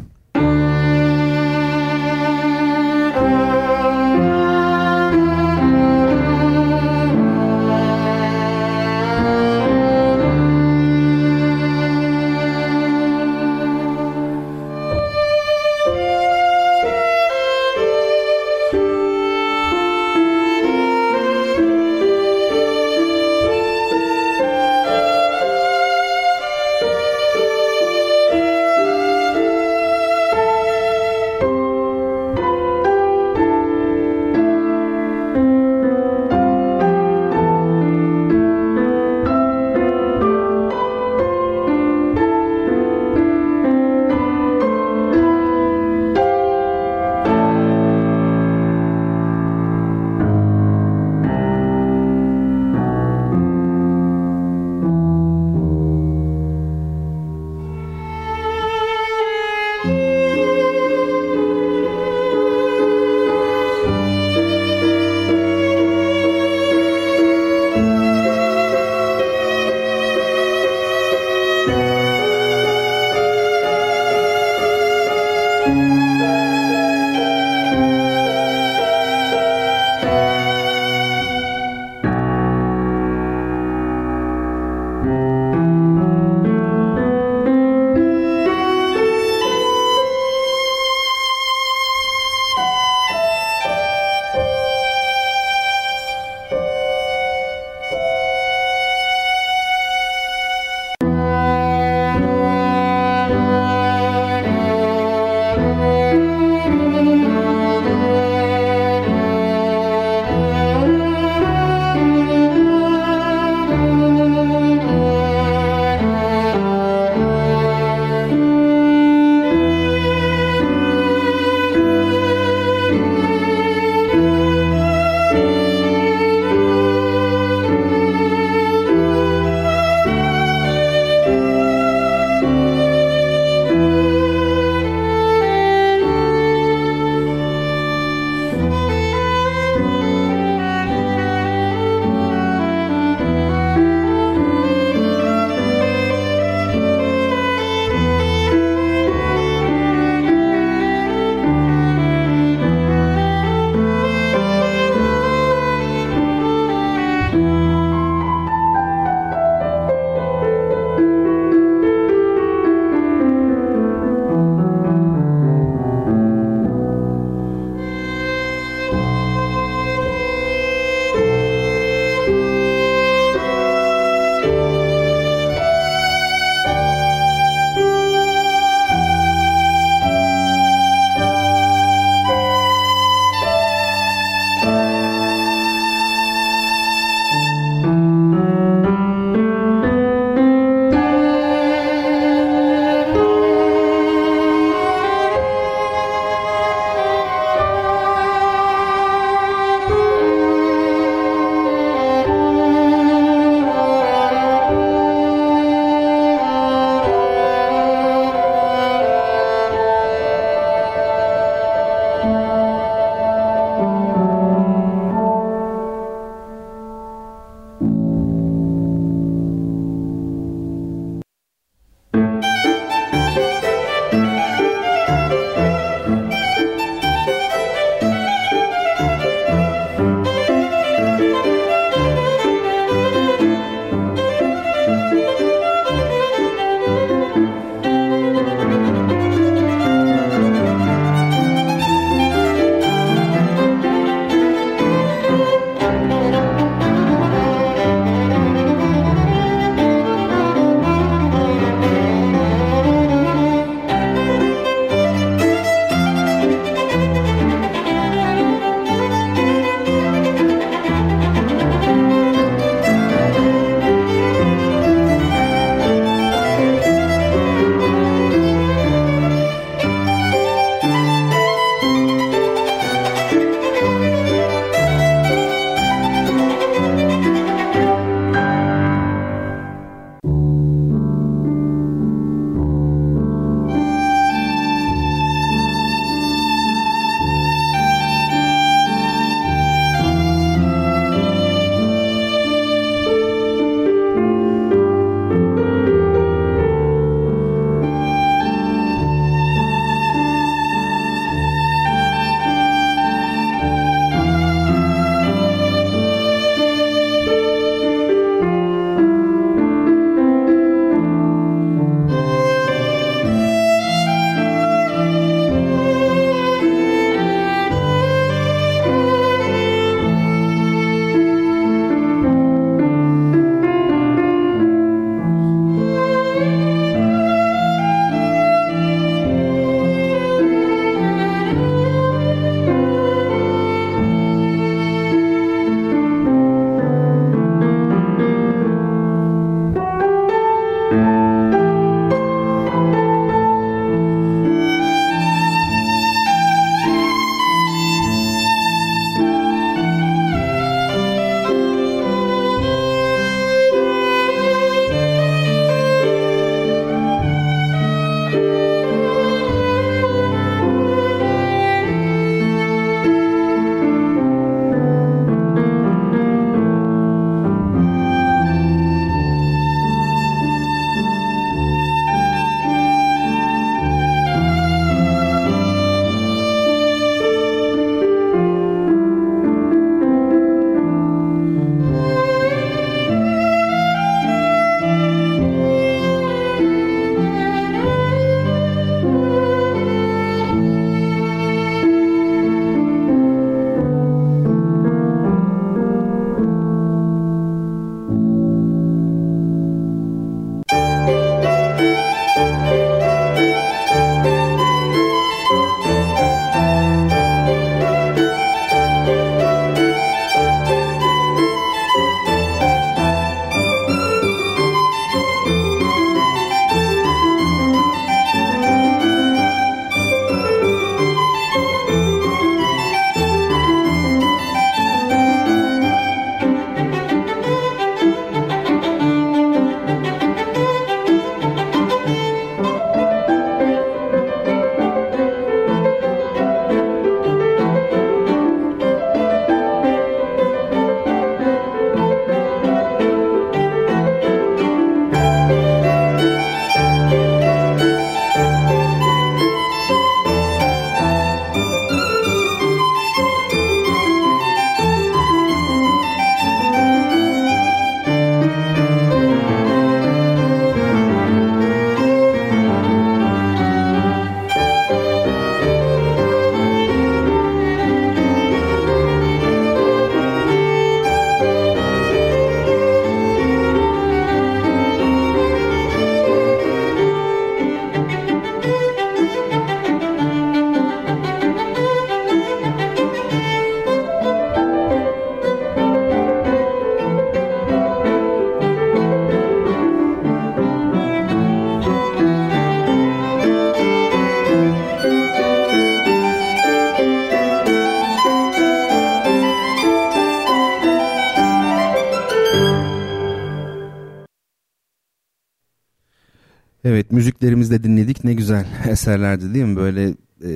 Eserlerdi 508.92 509.54
değil 509.54 509.66
mi? 509.66 509.76
Böyle 509.76 510.10
e, 510.44 510.52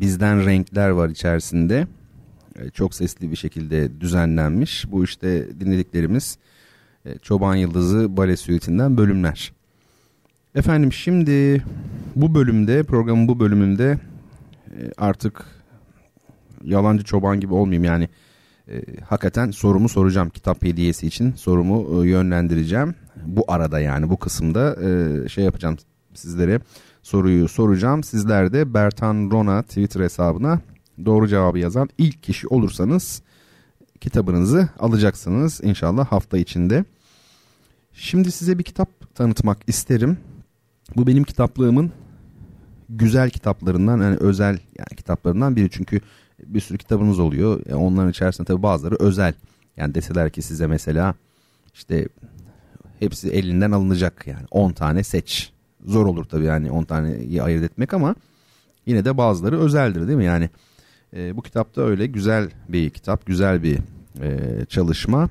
bizden 0.00 0.46
renkler 0.46 0.90
var 0.90 1.08
içerisinde. 1.08 1.86
E, 2.56 2.70
çok 2.70 2.94
sesli 2.94 3.30
bir 3.30 3.36
şekilde 3.36 4.00
düzenlenmiş. 4.00 4.84
Bu 4.90 5.04
işte 5.04 5.60
dinlediklerimiz 5.60 6.38
e, 7.04 7.18
Çoban 7.18 7.54
Yıldızı 7.54 8.16
Bale 8.16 8.36
Süitinden 8.36 8.96
bölümler. 8.96 9.52
Efendim 10.54 10.92
şimdi 10.92 11.64
bu 12.16 12.34
bölümde 12.34 12.82
programın 12.82 13.28
bu 13.28 13.40
bölümünde 13.40 13.98
e, 14.70 14.92
artık 14.98 15.44
yalancı 16.64 17.04
çoban 17.04 17.40
gibi 17.40 17.54
olmayayım 17.54 17.84
yani 17.84 18.08
e, 18.68 18.82
hakikaten 19.08 19.50
sorumu 19.50 19.88
soracağım 19.88 20.30
kitap 20.30 20.64
hediyesi 20.64 21.06
için 21.06 21.32
sorumu 21.32 22.04
e, 22.04 22.08
yönlendireceğim. 22.08 22.94
Bu 23.26 23.44
arada 23.48 23.80
yani 23.80 24.10
bu 24.10 24.16
kısımda 24.16 24.76
e, 24.82 25.28
şey 25.28 25.44
yapacağım 25.44 25.76
sizlere 26.14 26.60
soruyu 27.02 27.48
soracağım. 27.48 28.02
Sizler 28.02 28.52
de 28.52 28.74
Bertan 28.74 29.30
Rona 29.30 29.62
Twitter 29.62 30.00
hesabına 30.00 30.60
doğru 31.04 31.28
cevabı 31.28 31.58
yazan 31.58 31.88
ilk 31.98 32.22
kişi 32.22 32.48
olursanız 32.48 33.22
kitabınızı 34.00 34.68
alacaksınız 34.78 35.60
inşallah 35.62 36.06
hafta 36.06 36.38
içinde. 36.38 36.84
Şimdi 37.92 38.32
size 38.32 38.58
bir 38.58 38.64
kitap 38.64 39.14
tanıtmak 39.14 39.58
isterim. 39.66 40.18
Bu 40.96 41.06
benim 41.06 41.24
kitaplığımın 41.24 41.92
güzel 42.88 43.30
kitaplarından 43.30 44.00
yani 44.00 44.16
özel 44.16 44.58
yani 44.78 44.96
kitaplarından 44.96 45.56
biri 45.56 45.70
çünkü 45.70 46.00
bir 46.44 46.60
sürü 46.60 46.78
kitabınız 46.78 47.18
oluyor. 47.18 47.60
Yani 47.68 47.82
onların 47.82 48.10
içerisinde 48.10 48.46
tabii 48.46 48.62
bazıları 48.62 48.96
özel. 49.00 49.34
Yani 49.76 49.94
deseler 49.94 50.30
ki 50.30 50.42
size 50.42 50.66
mesela 50.66 51.14
işte 51.74 52.08
hepsi 52.98 53.30
elinden 53.30 53.70
alınacak 53.70 54.26
yani 54.26 54.46
10 54.50 54.72
tane 54.72 55.02
seç. 55.02 55.52
Zor 55.84 56.06
olur 56.06 56.24
tabii 56.24 56.44
yani 56.44 56.70
10 56.70 56.84
taneyi 56.84 57.42
ayırt 57.42 57.64
etmek 57.64 57.94
ama 57.94 58.14
yine 58.86 59.04
de 59.04 59.16
bazıları 59.16 59.60
özeldir 59.60 60.06
değil 60.06 60.18
mi? 60.18 60.24
Yani 60.24 60.50
e, 61.16 61.36
bu 61.36 61.42
kitapta 61.42 61.82
öyle 61.82 62.06
güzel 62.06 62.50
bir 62.68 62.90
kitap, 62.90 63.26
güzel 63.26 63.62
bir 63.62 63.78
e, 64.20 64.64
çalışma. 64.68 65.28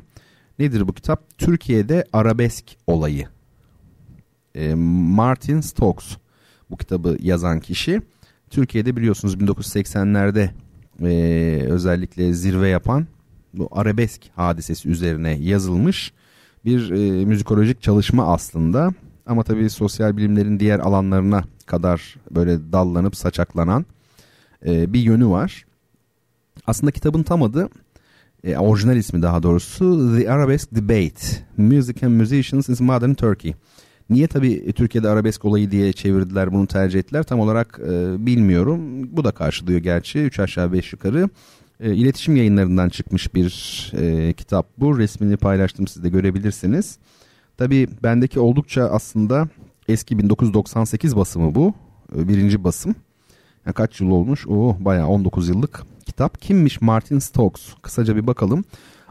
Nedir 0.59 0.87
bu 0.87 0.93
kitap? 0.93 1.37
Türkiye'de 1.37 2.05
arabesk 2.13 2.65
olayı. 2.87 3.27
E, 4.55 4.73
Martin 4.75 5.61
Stokes 5.61 6.17
bu 6.69 6.77
kitabı 6.77 7.17
yazan 7.21 7.59
kişi. 7.59 8.01
Türkiye'de 8.49 8.95
biliyorsunuz 8.95 9.35
1980'lerde 9.35 10.49
e, 11.01 11.63
özellikle 11.63 12.33
zirve 12.33 12.69
yapan 12.69 13.07
bu 13.53 13.69
arabesk 13.71 14.21
hadisesi 14.35 14.89
üzerine 14.89 15.31
yazılmış 15.31 16.13
bir 16.65 16.91
e, 16.91 17.25
müzikolojik 17.25 17.81
çalışma 17.81 18.33
aslında. 18.33 18.93
Ama 19.29 19.43
tabii 19.43 19.69
sosyal 19.69 20.17
bilimlerin 20.17 20.59
diğer 20.59 20.79
alanlarına 20.79 21.43
kadar 21.65 22.15
böyle 22.31 22.71
dallanıp 22.71 23.15
saçaklanan 23.15 23.85
e, 24.65 24.93
bir 24.93 24.99
yönü 24.99 25.27
var. 25.27 25.65
Aslında 26.67 26.91
kitabın 26.91 27.23
tam 27.23 27.43
adı 27.43 27.69
e, 28.43 28.57
orijinal 28.57 28.97
ismi 28.97 29.21
daha 29.21 29.43
doğrusu 29.43 30.15
The 30.17 30.31
Arabesk 30.31 30.75
Debate 30.75 31.25
Music 31.57 32.05
and 32.05 32.13
Musicians 32.13 32.69
in 32.69 32.85
Modern 32.85 33.13
Turkey. 33.13 33.53
Niye 34.09 34.27
tabii 34.27 34.73
Türkiye'de 34.73 35.09
arabesk 35.09 35.45
olayı 35.45 35.71
diye 35.71 35.93
çevirdiler 35.93 36.53
bunu 36.53 36.67
tercih 36.67 36.99
ettiler 36.99 37.23
tam 37.23 37.39
olarak 37.39 37.79
e, 37.83 38.25
bilmiyorum. 38.25 38.79
Bu 39.17 39.23
da 39.23 39.31
karşılıyor 39.31 39.79
gerçi 39.79 40.19
3 40.19 40.39
aşağı 40.39 40.73
5 40.73 40.93
yukarı. 40.93 41.29
E, 41.79 41.95
iletişim 41.95 42.35
yayınlarından 42.35 42.89
çıkmış 42.89 43.35
bir 43.35 43.51
e, 43.97 44.33
kitap 44.33 44.67
bu. 44.77 44.97
Resmini 44.97 45.37
paylaştım 45.37 45.87
siz 45.87 46.03
de 46.03 46.09
görebilirsiniz. 46.09 46.97
Tabii 47.59 47.87
bendeki 48.03 48.39
oldukça 48.39 48.83
aslında 48.83 49.47
eski 49.87 50.19
1998 50.19 51.15
basımı 51.15 51.55
bu. 51.55 51.73
E, 52.15 52.27
birinci 52.27 52.63
basım. 52.63 52.95
Yani 53.65 53.73
kaç 53.73 54.01
yıl 54.01 54.09
olmuş? 54.09 54.47
Oh 54.47 54.75
bayağı 54.79 55.07
19 55.07 55.49
yıllık 55.49 55.83
kitap. 56.05 56.41
Kimmiş 56.41 56.81
Martin 56.81 57.19
Stokes? 57.19 57.73
Kısaca 57.81 58.15
bir 58.15 58.27
bakalım. 58.27 58.63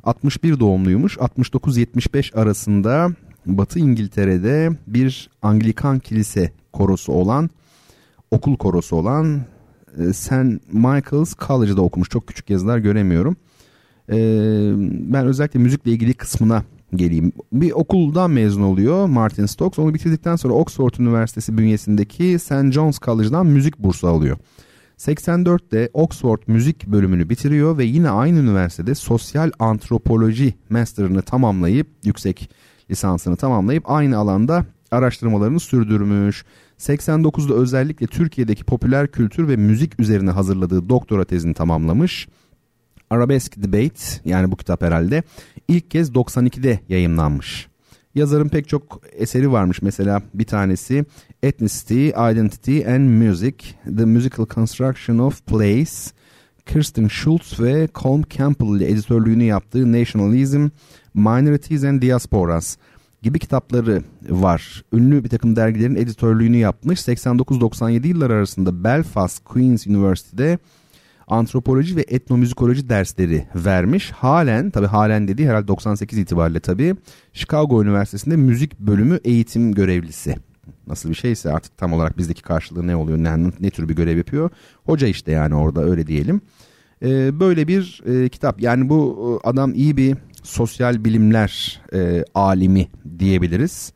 61 0.05 0.61
doğumluymuş. 0.61 1.17
69-75 1.17 2.37
arasında 2.37 3.11
Batı 3.47 3.79
İngiltere'de 3.79 4.71
bir 4.87 5.31
Anglikan 5.43 5.99
kilise 5.99 6.53
korosu 6.73 7.13
olan, 7.13 7.51
okul 8.31 8.57
korosu 8.57 8.97
olan 8.97 9.41
e, 9.99 10.13
St. 10.13 10.73
Michael's 10.73 11.35
College'da 11.47 11.83
okumuş. 11.83 12.09
Çok 12.09 12.27
küçük 12.27 12.51
yazılar 12.51 12.79
göremiyorum. 12.79 13.37
E, 14.13 14.17
ben 15.13 15.27
özellikle 15.27 15.61
müzikle 15.61 15.91
ilgili 15.91 16.15
kısmına 16.15 16.63
geleyim. 16.95 17.33
Bir 17.53 17.73
okuldan 17.73 18.31
mezun 18.31 18.63
oluyor 18.63 19.07
Martin 19.07 19.47
Stokes. 19.47 19.79
Onu 19.79 19.95
bitirdikten 19.95 20.37
sonra 20.37 20.55
Oxford 20.55 20.95
Üniversitesi 20.99 21.59
bünyesindeki 21.59 22.39
St. 22.39 22.73
John's 22.73 22.99
College'dan 22.99 23.47
müzik 23.47 23.79
bursu 23.79 24.09
alıyor. 24.09 24.37
84'te 24.99 25.91
Oxford 25.93 26.39
müzik 26.47 26.87
bölümünü 26.87 27.29
bitiriyor 27.29 27.79
ve 27.79 27.85
yine 27.85 28.11
aynı 28.11 28.39
üniversitede 28.39 28.95
sosyal 28.95 29.51
antropoloji 29.59 30.55
master'ını 30.71 31.23
tamamlayıp 31.23 31.87
yüksek 32.05 32.51
lisansını 32.91 33.37
tamamlayıp 33.37 33.91
aynı 33.91 34.19
alanda 34.19 34.67
araştırmalarını 34.91 35.61
sürdürmüş. 35.61 36.45
89'da 36.79 37.55
özellikle 37.55 38.07
Türkiye'deki 38.07 38.65
popüler 38.65 39.09
kültür 39.09 39.49
ve 39.49 39.57
müzik 39.57 40.01
üzerine 40.01 40.31
hazırladığı 40.31 40.89
doktora 40.89 41.25
tezini 41.25 41.55
tamamlamış. 41.55 42.29
Arabesk 43.11 43.63
Debate 43.63 44.03
yani 44.25 44.53
bu 44.53 44.57
kitap 44.57 44.83
herhalde 44.83 45.23
ilk 45.69 45.91
kez 45.91 46.11
92'de 46.11 46.81
yayınlanmış. 46.89 47.69
Yazarın 48.15 48.49
pek 48.49 48.69
çok 48.69 49.01
eseri 49.13 49.53
varmış. 49.53 49.83
Mesela 49.83 50.23
bir 50.35 50.45
tanesi 50.45 51.05
Ethnicity, 51.43 52.09
Identity 52.09 52.87
and 52.87 53.09
Music, 53.09 53.55
The 53.97 54.05
Musical 54.05 54.47
Construction 54.47 55.19
of 55.19 55.47
Place, 55.47 55.93
Kirsten 56.67 57.09
Schultz 57.09 57.61
ve 57.61 57.89
Colm 57.95 58.23
Campbell 58.31 58.77
ile 58.77 58.91
editörlüğünü 58.91 59.45
yaptığı 59.45 59.93
Nationalism, 59.93 60.69
Minorities 61.15 61.85
and 61.85 62.03
Diasporas 62.03 62.77
gibi 63.23 63.39
kitapları 63.39 64.03
var. 64.29 64.85
Ünlü 64.93 65.25
bir 65.25 65.29
takım 65.29 65.57
dergilerin 65.57 65.97
editörlüğünü 65.97 66.57
yapmış. 66.57 67.01
89-97 67.01 68.07
yıllar 68.07 68.31
arasında 68.31 68.85
Belfast 68.85 69.45
Queen's 69.45 69.87
University'de 69.87 70.59
antropoloji 71.29 71.97
ve 71.97 72.05
etnomüzikoloji 72.09 72.89
dersleri 72.89 73.47
vermiş. 73.55 74.11
Halen 74.11 74.71
tabi 74.71 74.87
halen 74.87 75.29
dediği 75.29 75.49
herhalde 75.49 75.69
98 75.69 76.19
itibariyle 76.19 76.61
tabi 76.61 76.95
Chicago 77.33 77.83
Üniversitesi'nde 77.83 78.37
müzik 78.37 78.81
bölümü 78.81 79.21
eğitim 79.25 79.73
görevlisi. 79.73 80.37
Nasıl 80.87 81.09
bir 81.09 81.15
şeyse 81.15 81.53
artık 81.53 81.77
tam 81.77 81.93
olarak 81.93 82.19
bizdeki 82.19 82.43
karşılığı 82.43 82.87
ne 82.87 82.97
oluyor 82.97 83.19
ne, 83.19 83.51
ne 83.61 83.71
tür 83.71 83.89
bir 83.89 83.97
görev 83.97 84.17
yapıyor. 84.17 84.51
Hoca 84.85 85.07
işte 85.07 85.33
yani 85.33 85.55
orada 85.55 85.85
öyle 85.85 86.07
diyelim. 86.07 86.41
Ee, 87.03 87.41
böyle 87.41 87.69
bir 87.69 88.03
e, 88.07 88.29
kitap 88.29 88.61
yani 88.61 88.89
bu 88.89 89.41
e, 89.45 89.49
adam 89.49 89.75
iyi 89.75 89.97
bir 89.97 90.17
sosyal 90.43 91.05
bilimler 91.05 91.81
e, 91.95 92.25
alimi 92.35 92.89
diyebiliriz. 93.19 93.93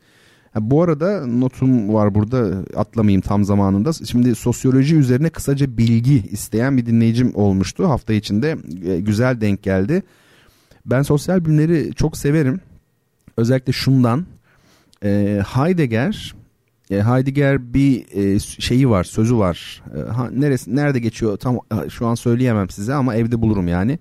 Bu 0.60 0.82
arada 0.82 1.26
notum 1.26 1.94
var 1.94 2.14
burada 2.14 2.64
atlamayayım 2.76 3.20
tam 3.20 3.44
zamanında. 3.44 3.92
Şimdi 3.92 4.34
sosyoloji 4.34 4.96
üzerine 4.96 5.30
kısaca 5.30 5.76
bilgi 5.76 6.22
isteyen 6.30 6.76
bir 6.76 6.86
dinleyicim 6.86 7.32
olmuştu 7.34 7.88
hafta 7.88 8.12
içinde. 8.12 8.56
E, 8.84 9.00
güzel 9.00 9.40
denk 9.40 9.62
geldi. 9.62 10.02
Ben 10.86 11.02
sosyal 11.02 11.44
bilimleri 11.44 11.94
çok 11.94 12.16
severim. 12.16 12.60
Özellikle 13.36 13.72
şundan. 13.72 14.26
E, 15.04 15.42
Heidegger 15.54 16.34
e, 16.90 17.02
Heidegger 17.02 17.74
bir 17.74 18.04
şeyi 18.40 18.90
var, 18.90 19.04
sözü 19.04 19.36
var. 19.36 19.82
Neresi 20.30 20.76
nerede 20.76 20.98
geçiyor 20.98 21.36
tam 21.36 21.58
şu 21.88 22.06
an 22.06 22.14
söyleyemem 22.14 22.70
size 22.70 22.94
ama 22.94 23.14
evde 23.14 23.42
bulurum 23.42 23.68
yani. 23.68 23.98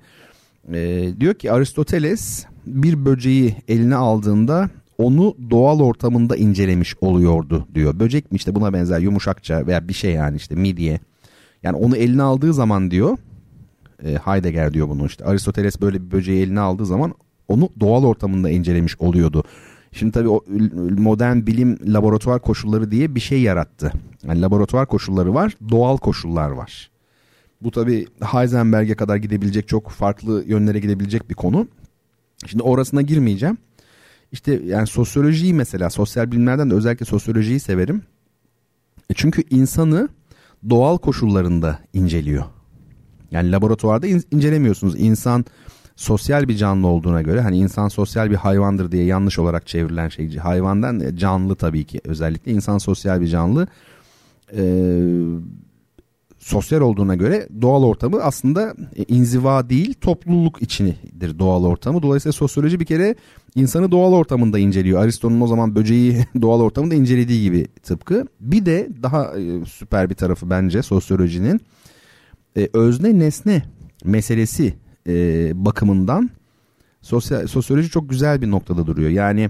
Diyor 1.20 1.34
ki 1.34 1.52
Aristoteles 1.52 2.46
bir 2.66 3.06
böceği 3.06 3.56
eline 3.68 3.96
aldığında 3.96 4.70
onu 5.02 5.36
doğal 5.50 5.80
ortamında 5.80 6.36
incelemiş 6.36 6.96
oluyordu 7.02 7.68
diyor. 7.76 8.00
Böcek 8.00 8.32
mi 8.32 8.36
işte 8.36 8.56
buna 8.56 8.74
benzer 8.74 9.00
yumuşakça 9.00 9.68
veya 9.68 9.88
bir 9.88 9.94
şey 9.94 10.12
yani 10.12 10.38
işte 10.38 10.56
midye. 10.56 11.00
Yani 11.64 11.78
onu 11.78 11.98
eline 11.98 12.24
aldığı 12.24 12.54
zaman 12.54 12.92
diyor 12.92 13.18
e, 14.06 14.16
Heidegger 14.16 14.74
diyor 14.74 14.90
bunu 14.90 15.06
işte 15.06 15.26
Aristoteles 15.26 15.82
böyle 15.82 16.02
bir 16.06 16.12
böceği 16.12 16.44
eline 16.44 16.60
aldığı 16.60 16.86
zaman 16.86 17.14
onu 17.48 17.70
doğal 17.80 18.04
ortamında 18.04 18.50
incelemiş 18.50 19.02
oluyordu. 19.02 19.44
Şimdi 19.92 20.12
tabii 20.12 20.30
o 20.30 20.44
modern 20.98 21.46
bilim 21.48 21.80
laboratuvar 21.94 22.42
koşulları 22.42 22.92
diye 22.92 23.16
bir 23.16 23.20
şey 23.20 23.42
yarattı. 23.42 23.92
Yani 24.28 24.42
laboratuvar 24.42 24.86
koşulları 24.88 25.34
var, 25.34 25.58
doğal 25.70 25.98
koşullar 25.98 26.50
var. 26.50 26.92
Bu 27.62 27.72
tabii 27.72 28.08
Heisenberg'e 28.22 28.96
kadar 28.96 29.16
gidebilecek 29.16 29.68
çok 29.68 29.90
farklı 29.90 30.44
yönlere 30.48 30.80
gidebilecek 30.80 31.30
bir 31.30 31.36
konu. 31.36 31.68
Şimdi 32.48 32.64
orasına 32.64 33.02
girmeyeceğim. 33.02 33.58
İşte 34.32 34.62
yani 34.66 34.88
sosyolojiyi 34.88 35.54
mesela 35.54 35.90
sosyal 35.90 36.32
bilimlerden 36.32 36.70
de 36.70 36.74
özellikle 36.74 37.06
sosyolojiyi 37.06 37.60
severim. 37.60 38.02
E 39.10 39.14
çünkü 39.14 39.44
insanı 39.50 40.10
doğal 40.70 40.98
koşullarında 40.98 41.80
inceliyor. 41.94 42.44
Yani 43.32 43.52
laboratuvarda 43.52 44.08
in- 44.08 44.24
incelemiyorsunuz. 44.32 45.00
İnsan 45.00 45.46
sosyal 45.96 46.48
bir 46.48 46.56
canlı 46.56 46.88
olduğuna 46.88 47.22
göre 47.22 47.42
hani 47.42 47.58
insan 47.58 47.88
sosyal 47.88 48.30
bir 48.30 48.36
hayvandır 48.36 48.92
diye 48.92 49.06
yanlış 49.06 49.40
olarak 49.40 49.68
çevrilen 49.68 50.10
şey 50.10 50.36
hayvandan 50.36 51.00
e, 51.00 51.18
canlı 51.18 51.56
tabii 51.56 51.84
ki 51.84 52.02
özellikle 52.06 52.52
insan 52.52 52.78
sosyal 52.78 53.22
bir 53.22 53.28
canlı 53.28 53.68
e, 54.58 54.64
sosyal 56.40 56.82
olduğuna 56.82 57.16
göre 57.16 57.48
doğal 57.62 57.84
ortamı 57.84 58.22
aslında 58.22 58.76
e, 58.96 59.04
inziva 59.04 59.70
değil 59.70 59.94
topluluk 59.94 60.62
içindir 60.62 61.40
doğal 61.40 61.64
ortamı. 61.64 62.02
Dolayısıyla 62.02 62.34
sosyoloji 62.34 62.80
bir 62.80 62.86
kere 62.86 63.16
insanı 63.56 63.92
doğal 63.92 64.14
ortamında 64.14 64.60
inceliyor. 64.60 65.02
Aristo'nun 65.04 65.42
o 65.42 65.48
zaman 65.48 65.76
böceği 65.76 66.26
doğal 66.42 66.62
ortamında 66.62 66.96
incelediği 66.96 67.42
gibi 67.44 67.68
tıpkı. 67.84 68.28
Bir 68.40 68.66
de 68.66 68.90
daha 69.04 69.40
e, 69.40 69.66
süper 69.66 70.10
bir 70.10 70.16
tarafı 70.16 70.50
bence 70.50 70.82
sosyolojinin 70.82 71.62
e, 72.58 72.70
özne 72.74 73.20
nesne 73.20 73.64
meselesi 74.06 74.74
bakımından 75.54 76.30
sosyal, 77.02 77.48
sosyoloji 77.48 77.90
çok 77.90 78.10
güzel 78.10 78.42
bir 78.42 78.52
noktada 78.52 78.88
duruyor. 78.88 79.10
Yani 79.10 79.50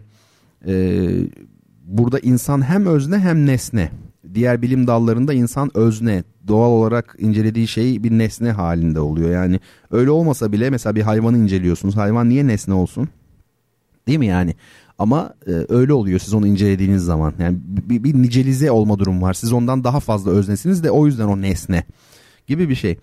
burada 1.85 2.19
insan 2.19 2.61
hem 2.69 2.85
özne 2.85 3.19
hem 3.19 3.45
nesne 3.45 3.91
diğer 4.33 4.61
bilim 4.61 4.87
dallarında 4.87 5.33
insan 5.33 5.71
özne 5.77 6.23
doğal 6.47 6.71
olarak 6.71 7.15
incelediği 7.19 7.67
şey 7.67 8.03
bir 8.03 8.11
nesne 8.11 8.51
halinde 8.51 8.99
oluyor. 8.99 9.31
Yani 9.31 9.59
öyle 9.91 10.11
olmasa 10.11 10.51
bile 10.51 10.69
mesela 10.69 10.95
bir 10.95 11.01
hayvanı 11.01 11.37
inceliyorsunuz. 11.37 11.97
Hayvan 11.97 12.29
niye 12.29 12.47
nesne 12.47 12.73
olsun? 12.73 13.09
Değil 14.07 14.19
mi 14.19 14.25
yani? 14.25 14.55
Ama 14.99 15.33
e, 15.47 15.51
öyle 15.69 15.93
oluyor 15.93 16.19
siz 16.19 16.33
onu 16.33 16.47
incelediğiniz 16.47 17.03
zaman. 17.03 17.33
Yani 17.39 17.57
bir, 17.63 18.03
bir 18.03 18.13
nicelize 18.13 18.71
olma 18.71 18.99
durum 18.99 19.21
var. 19.21 19.33
Siz 19.33 19.53
ondan 19.53 19.83
daha 19.83 19.99
fazla 19.99 20.31
öznesiniz 20.31 20.83
de 20.83 20.91
o 20.91 21.05
yüzden 21.05 21.27
o 21.27 21.41
nesne 21.41 21.83
gibi 22.47 22.69
bir 22.69 22.75
şey. 22.75 22.97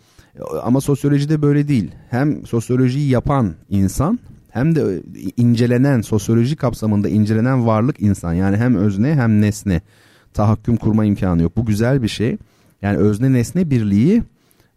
Ama 0.62 0.80
sosyolojide 0.80 1.42
böyle 1.42 1.68
değil. 1.68 1.90
Hem 2.10 2.46
sosyolojiyi 2.46 3.08
yapan 3.08 3.54
insan 3.68 4.18
hem 4.50 4.74
de 4.74 5.02
incelenen 5.36 6.00
sosyoloji 6.00 6.56
kapsamında 6.56 7.08
incelenen 7.08 7.66
varlık 7.66 8.00
insan. 8.00 8.32
Yani 8.32 8.56
hem 8.56 8.76
özne 8.76 9.14
hem 9.14 9.40
nesne 9.40 9.80
tahakküm 10.34 10.76
kurma 10.76 11.04
imkanı 11.04 11.42
yok. 11.42 11.56
Bu 11.56 11.66
güzel 11.66 12.02
bir 12.02 12.08
şey. 12.08 12.36
Yani 12.82 12.96
özne 12.98 13.32
nesne 13.32 13.70
birliği 13.70 14.16
e, 14.16 14.22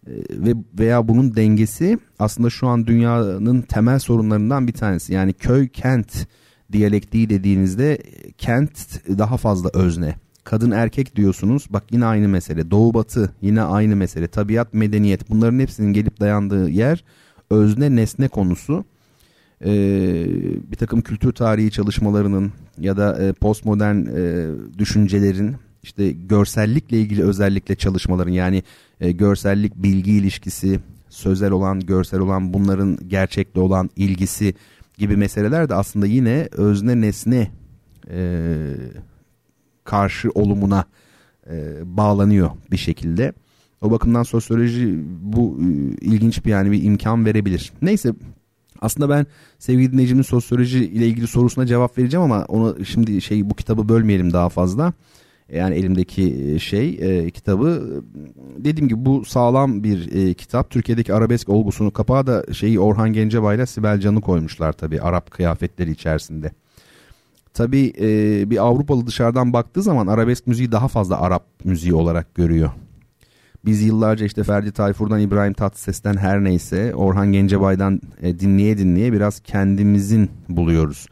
ve 0.07 0.53
veya 0.79 1.07
bunun 1.07 1.35
dengesi 1.35 1.97
aslında 2.19 2.49
şu 2.49 2.67
an 2.67 2.87
dünyanın 2.87 3.61
temel 3.61 3.99
sorunlarından 3.99 4.67
bir 4.67 4.73
tanesi. 4.73 5.13
Yani 5.13 5.33
köy 5.33 5.67
kent 5.67 6.27
diyalektiği 6.71 7.29
dediğinizde 7.29 7.97
kent 8.37 8.71
daha 9.17 9.37
fazla 9.37 9.69
özne. 9.73 10.15
Kadın 10.43 10.71
erkek 10.71 11.15
diyorsunuz 11.15 11.67
bak 11.69 11.83
yine 11.91 12.05
aynı 12.05 12.27
mesele. 12.27 12.71
Doğu 12.71 12.93
batı 12.93 13.33
yine 13.41 13.61
aynı 13.61 13.95
mesele. 13.95 14.27
Tabiat 14.27 14.73
medeniyet 14.73 15.29
bunların 15.29 15.59
hepsinin 15.59 15.93
gelip 15.93 16.19
dayandığı 16.19 16.69
yer 16.69 17.03
özne 17.49 17.95
nesne 17.95 18.27
konusu. 18.27 18.85
Ee, 19.65 20.25
bir 20.71 20.75
takım 20.75 21.01
kültür 21.01 21.31
tarihi 21.31 21.71
çalışmalarının 21.71 22.51
ya 22.77 22.97
da 22.97 23.23
e, 23.23 23.33
postmodern 23.33 24.05
e, 24.05 24.49
düşüncelerin 24.77 25.55
işte 25.83 26.11
görsellikle 26.11 26.99
ilgili 26.99 27.23
özellikle 27.23 27.75
çalışmaların 27.75 28.31
yani 28.31 28.63
e, 28.99 29.11
görsellik 29.11 29.75
bilgi 29.75 30.11
ilişkisi 30.11 30.79
sözel 31.09 31.51
olan 31.51 31.79
görsel 31.79 32.19
olan 32.19 32.53
bunların 32.53 32.97
gerçekle 33.07 33.61
olan 33.61 33.89
ilgisi 33.95 34.53
gibi 34.97 35.17
meseleler 35.17 35.69
de 35.69 35.75
aslında 35.75 36.05
yine 36.05 36.47
özne 36.51 37.01
nesne 37.01 37.51
e, 38.09 38.47
karşı 39.83 40.29
olumuna 40.29 40.85
e, 41.49 41.77
bağlanıyor 41.97 42.51
bir 42.71 42.77
şekilde. 42.77 43.33
O 43.81 43.91
bakımdan 43.91 44.23
sosyoloji 44.23 44.99
bu 45.21 45.59
e, 45.61 45.65
ilginç 46.05 46.45
bir 46.45 46.49
yani 46.49 46.71
bir 46.71 46.83
imkan 46.83 47.25
verebilir. 47.25 47.71
Neyse 47.81 48.13
aslında 48.81 49.09
ben 49.09 49.25
sevgili 49.59 49.91
dinleyicimin 49.91 50.21
sosyoloji 50.21 50.85
ile 50.85 51.07
ilgili 51.07 51.27
sorusuna 51.27 51.65
cevap 51.65 51.97
vereceğim 51.97 52.23
ama 52.23 52.45
onu 52.45 52.85
şimdi 52.85 53.21
şey 53.21 53.49
bu 53.49 53.53
kitabı 53.53 53.89
bölmeyelim 53.89 54.33
daha 54.33 54.49
fazla. 54.49 54.93
Yani 55.53 55.75
elimdeki 55.75 56.53
e, 56.53 56.59
şey 56.59 56.97
e, 57.01 57.29
kitabı 57.29 58.01
dediğim 58.57 58.87
gibi 58.87 59.05
bu 59.05 59.25
sağlam 59.25 59.83
bir 59.83 60.15
e, 60.15 60.33
kitap. 60.33 60.69
Türkiye'deki 60.69 61.13
arabesk 61.13 61.49
olgusunu 61.49 61.91
kapağı 61.91 62.27
da 62.27 62.53
şeyi 62.53 62.79
Orhan 62.79 63.13
Gencebay 63.13 63.55
ile 63.55 63.65
Sibel 63.65 63.99
Can'ı 63.99 64.21
koymuşlar 64.21 64.73
tabii 64.73 65.01
Arap 65.01 65.31
kıyafetleri 65.31 65.91
içerisinde. 65.91 66.51
Tabii 67.53 67.93
e, 67.99 68.49
bir 68.49 68.57
Avrupalı 68.57 69.07
dışarıdan 69.07 69.53
baktığı 69.53 69.83
zaman 69.83 70.07
arabesk 70.07 70.47
müziği 70.47 70.71
daha 70.71 70.87
fazla 70.87 71.21
Arap 71.21 71.45
müziği 71.63 71.93
olarak 71.93 72.35
görüyor. 72.35 72.71
Biz 73.65 73.81
yıllarca 73.81 74.25
işte 74.25 74.43
Ferdi 74.43 74.71
Tayfur'dan 74.71 75.19
İbrahim 75.19 75.53
Tatlıses'ten 75.53 76.17
her 76.17 76.43
neyse 76.43 76.95
Orhan 76.95 77.31
Gencebay'dan 77.31 78.01
e, 78.21 78.39
dinleye 78.39 78.77
dinleye 78.77 79.13
biraz 79.13 79.39
kendimizin 79.39 80.31
buluyoruz. 80.49 81.07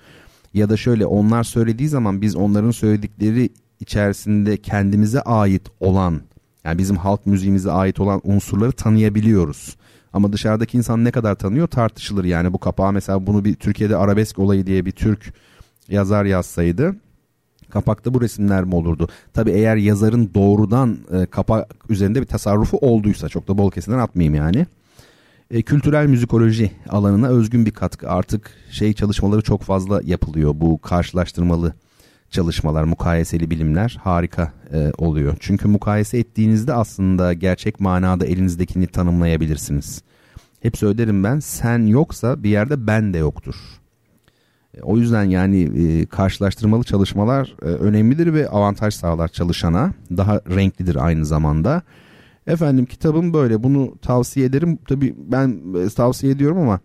Ya 0.53 0.69
da 0.69 0.77
şöyle 0.77 1.05
onlar 1.05 1.43
söylediği 1.43 1.89
zaman 1.89 2.21
biz 2.21 2.35
onların 2.35 2.71
söyledikleri 2.71 3.49
içerisinde 3.79 4.57
kendimize 4.57 5.21
ait 5.21 5.67
olan 5.79 6.21
yani 6.63 6.77
bizim 6.77 6.97
halk 6.97 7.25
müziğimize 7.25 7.71
ait 7.71 7.99
olan 7.99 8.21
unsurları 8.23 8.71
tanıyabiliyoruz. 8.71 9.75
Ama 10.13 10.33
dışarıdaki 10.33 10.77
insan 10.77 11.03
ne 11.03 11.11
kadar 11.11 11.35
tanıyor 11.35 11.67
tartışılır. 11.67 12.23
Yani 12.23 12.53
bu 12.53 12.57
kapağı 12.57 12.93
mesela 12.93 13.27
bunu 13.27 13.45
bir 13.45 13.55
Türkiye'de 13.55 13.97
arabesk 13.97 14.39
olayı 14.39 14.67
diye 14.67 14.85
bir 14.85 14.91
Türk 14.91 15.33
yazar 15.89 16.25
yazsaydı 16.25 16.95
kapakta 17.69 18.13
bu 18.13 18.21
resimler 18.21 18.63
mi 18.63 18.75
olurdu? 18.75 19.07
Tabi 19.33 19.51
eğer 19.51 19.75
yazarın 19.75 20.31
doğrudan 20.33 20.97
e, 21.11 21.25
kapak 21.25 21.75
üzerinde 21.89 22.21
bir 22.21 22.25
tasarrufu 22.25 22.77
olduysa 22.77 23.29
çok 23.29 23.47
da 23.47 23.57
bol 23.57 23.71
kesinden 23.71 23.99
atmayayım 23.99 24.35
yani. 24.35 24.65
E, 25.51 25.61
kültürel 25.61 26.05
müzikoloji 26.05 26.71
alanına 26.89 27.27
özgün 27.27 27.65
bir 27.65 27.71
katkı. 27.71 28.09
Artık 28.09 28.51
şey 28.71 28.93
çalışmaları 28.93 29.41
çok 29.41 29.61
fazla 29.61 30.01
yapılıyor. 30.03 30.51
Bu 30.55 30.81
karşılaştırmalı 30.81 31.73
çalışmalar, 32.31 32.83
mukayeseli 32.83 33.51
bilimler 33.51 33.97
harika 34.03 34.53
e, 34.73 34.91
oluyor. 34.97 35.37
Çünkü 35.39 35.67
mukayese 35.67 36.17
ettiğinizde 36.17 36.73
aslında 36.73 37.33
gerçek 37.33 37.79
manada 37.79 38.25
elinizdekini 38.25 38.87
tanımlayabilirsiniz. 38.87 40.01
Hep 40.61 40.77
söylerim 40.77 41.23
ben 41.23 41.39
sen 41.39 41.87
yoksa 41.87 42.43
bir 42.43 42.49
yerde 42.49 42.87
ben 42.87 43.13
de 43.13 43.17
yoktur. 43.17 43.55
E, 44.77 44.81
o 44.81 44.97
yüzden 44.97 45.23
yani 45.23 45.61
e, 45.61 46.05
karşılaştırmalı 46.05 46.83
çalışmalar 46.83 47.55
e, 47.61 47.65
önemlidir 47.65 48.33
ve 48.33 48.49
avantaj 48.49 48.93
sağlar 48.93 49.27
çalışana. 49.27 49.93
Daha 50.17 50.35
renklidir 50.35 51.05
aynı 51.05 51.25
zamanda. 51.25 51.81
Efendim 52.47 52.85
kitabım 52.85 53.33
böyle 53.33 53.63
bunu 53.63 53.97
tavsiye 54.01 54.45
ederim. 54.45 54.79
Tabii 54.87 55.15
ben 55.17 55.61
e, 55.85 55.89
tavsiye 55.89 56.31
ediyorum 56.31 56.57
ama 56.57 56.79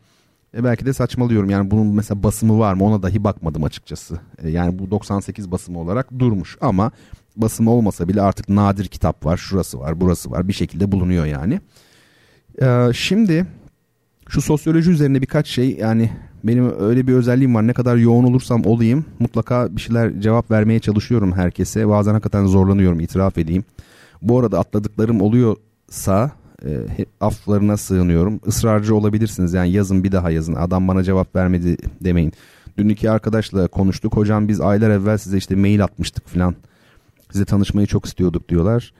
e, 0.56 0.64
belki 0.64 0.86
de 0.86 0.92
saçmalıyorum. 0.92 1.50
Yani 1.50 1.70
bunun 1.70 1.86
mesela 1.86 2.22
basımı 2.22 2.58
var 2.58 2.74
mı 2.74 2.84
ona 2.84 3.02
dahi 3.02 3.24
bakmadım 3.24 3.64
açıkçası. 3.64 4.20
E, 4.42 4.50
yani 4.50 4.78
bu 4.78 4.90
98 4.90 5.50
basımı 5.50 5.78
olarak 5.78 6.18
durmuş 6.18 6.58
ama 6.60 6.92
basımı 7.36 7.70
olmasa 7.70 8.08
bile 8.08 8.22
artık 8.22 8.48
nadir 8.48 8.86
kitap 8.86 9.26
var. 9.26 9.36
Şurası 9.36 9.80
var 9.80 10.00
burası 10.00 10.30
var 10.30 10.48
bir 10.48 10.52
şekilde 10.52 10.92
bulunuyor 10.92 11.26
yani. 11.26 11.60
E, 12.62 12.92
şimdi 12.94 13.46
şu 14.28 14.42
sosyoloji 14.42 14.90
üzerine 14.90 15.22
birkaç 15.22 15.46
şey 15.46 15.76
yani 15.76 16.10
benim 16.44 16.80
öyle 16.80 17.06
bir 17.06 17.12
özelliğim 17.12 17.54
var. 17.54 17.66
Ne 17.66 17.72
kadar 17.72 17.96
yoğun 17.96 18.24
olursam 18.24 18.64
olayım 18.64 19.04
mutlaka 19.18 19.76
bir 19.76 19.80
şeyler 19.80 20.20
cevap 20.20 20.50
vermeye 20.50 20.80
çalışıyorum 20.80 21.32
herkese. 21.32 21.88
Bazen 21.88 22.12
hakikaten 22.12 22.46
zorlanıyorum 22.46 23.00
itiraf 23.00 23.38
edeyim. 23.38 23.64
Bu 24.22 24.38
arada 24.38 24.58
atladıklarım 24.58 25.20
oluyorsa 25.20 26.30
e, 26.66 27.06
aflarına 27.20 27.76
sığınıyorum. 27.76 28.40
Israrcı 28.46 28.94
olabilirsiniz 28.94 29.54
yani 29.54 29.72
yazın 29.72 30.04
bir 30.04 30.12
daha 30.12 30.30
yazın. 30.30 30.54
Adam 30.54 30.88
bana 30.88 31.02
cevap 31.02 31.36
vermedi 31.36 31.76
demeyin. 32.00 32.32
Dün 32.78 32.88
iki 32.88 33.10
arkadaşla 33.10 33.68
konuştuk. 33.68 34.16
Hocam 34.16 34.48
biz 34.48 34.60
aylar 34.60 34.90
evvel 34.90 35.18
size 35.18 35.36
işte 35.36 35.56
mail 35.56 35.84
atmıştık 35.84 36.28
falan. 36.28 36.54
Size 37.32 37.44
tanışmayı 37.44 37.86
çok 37.86 38.06
istiyorduk 38.06 38.48
diyorlar. 38.48 38.92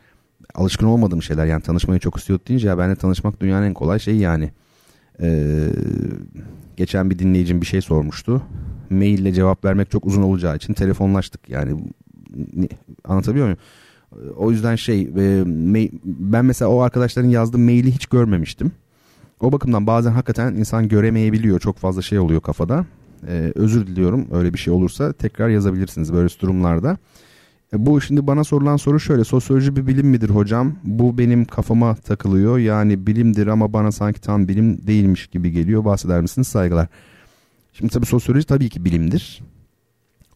Alışkın 0.54 0.86
olmadığım 0.86 1.22
şeyler 1.22 1.46
yani 1.46 1.62
tanışmayı 1.62 2.00
çok 2.00 2.16
istiyorduk 2.18 2.48
deyince 2.48 2.68
ya 2.68 2.78
benimle 2.78 2.96
tanışmak 2.96 3.40
dünyanın 3.40 3.66
en 3.66 3.74
kolay 3.74 3.98
şeyi 3.98 4.20
yani. 4.20 4.52
Ee, 5.20 5.68
geçen 6.76 7.10
bir 7.10 7.18
dinleyicim 7.18 7.60
bir 7.60 7.66
şey 7.66 7.80
sormuştu. 7.80 8.42
Maille 8.90 9.32
cevap 9.32 9.64
vermek 9.64 9.90
çok 9.90 10.06
uzun 10.06 10.22
olacağı 10.22 10.56
için 10.56 10.74
telefonlaştık 10.74 11.48
yani 11.48 11.84
anlatabiliyor 13.04 13.46
muyum? 13.46 13.58
O 14.36 14.50
yüzden 14.50 14.76
şey 14.76 15.02
e, 15.02 15.44
ben 16.04 16.44
mesela 16.44 16.70
o 16.70 16.80
arkadaşların 16.80 17.28
yazdığı 17.28 17.58
maili 17.58 17.92
hiç 17.92 18.06
görmemiştim. 18.06 18.72
O 19.40 19.52
bakımdan 19.52 19.86
bazen 19.86 20.10
hakikaten 20.10 20.54
insan 20.54 20.88
göremeyebiliyor. 20.88 21.60
Çok 21.60 21.76
fazla 21.76 22.02
şey 22.02 22.18
oluyor 22.18 22.40
kafada. 22.40 22.86
Ee, 23.28 23.52
özür 23.54 23.86
diliyorum 23.86 24.26
öyle 24.32 24.52
bir 24.52 24.58
şey 24.58 24.72
olursa 24.72 25.12
tekrar 25.12 25.48
yazabilirsiniz 25.48 26.12
böyle 26.12 26.28
durumlarda. 26.40 26.98
E, 27.72 27.86
bu 27.86 28.00
şimdi 28.00 28.26
bana 28.26 28.44
sorulan 28.44 28.76
soru 28.76 29.00
şöyle. 29.00 29.24
Sosyoloji 29.24 29.76
bir 29.76 29.86
bilim 29.86 30.06
midir 30.06 30.30
hocam? 30.30 30.76
Bu 30.84 31.18
benim 31.18 31.44
kafama 31.44 31.94
takılıyor. 31.94 32.58
Yani 32.58 33.06
bilimdir 33.06 33.46
ama 33.46 33.72
bana 33.72 33.92
sanki 33.92 34.20
tam 34.20 34.48
bilim 34.48 34.86
değilmiş 34.86 35.26
gibi 35.26 35.50
geliyor. 35.50 35.84
Bahseder 35.84 36.20
misiniz? 36.20 36.48
Saygılar. 36.48 36.88
Şimdi 37.72 37.92
tabii 37.92 38.06
sosyoloji 38.06 38.46
tabii 38.46 38.68
ki 38.68 38.84
bilimdir. 38.84 39.42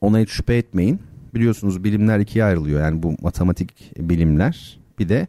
Ona 0.00 0.18
hiç 0.18 0.30
şüphe 0.30 0.56
etmeyin. 0.56 1.00
Biliyorsunuz 1.34 1.84
bilimler 1.84 2.18
ikiye 2.18 2.44
ayrılıyor. 2.44 2.80
Yani 2.80 3.02
bu 3.02 3.14
matematik 3.22 3.92
bilimler 3.98 4.78
bir 4.98 5.08
de 5.08 5.26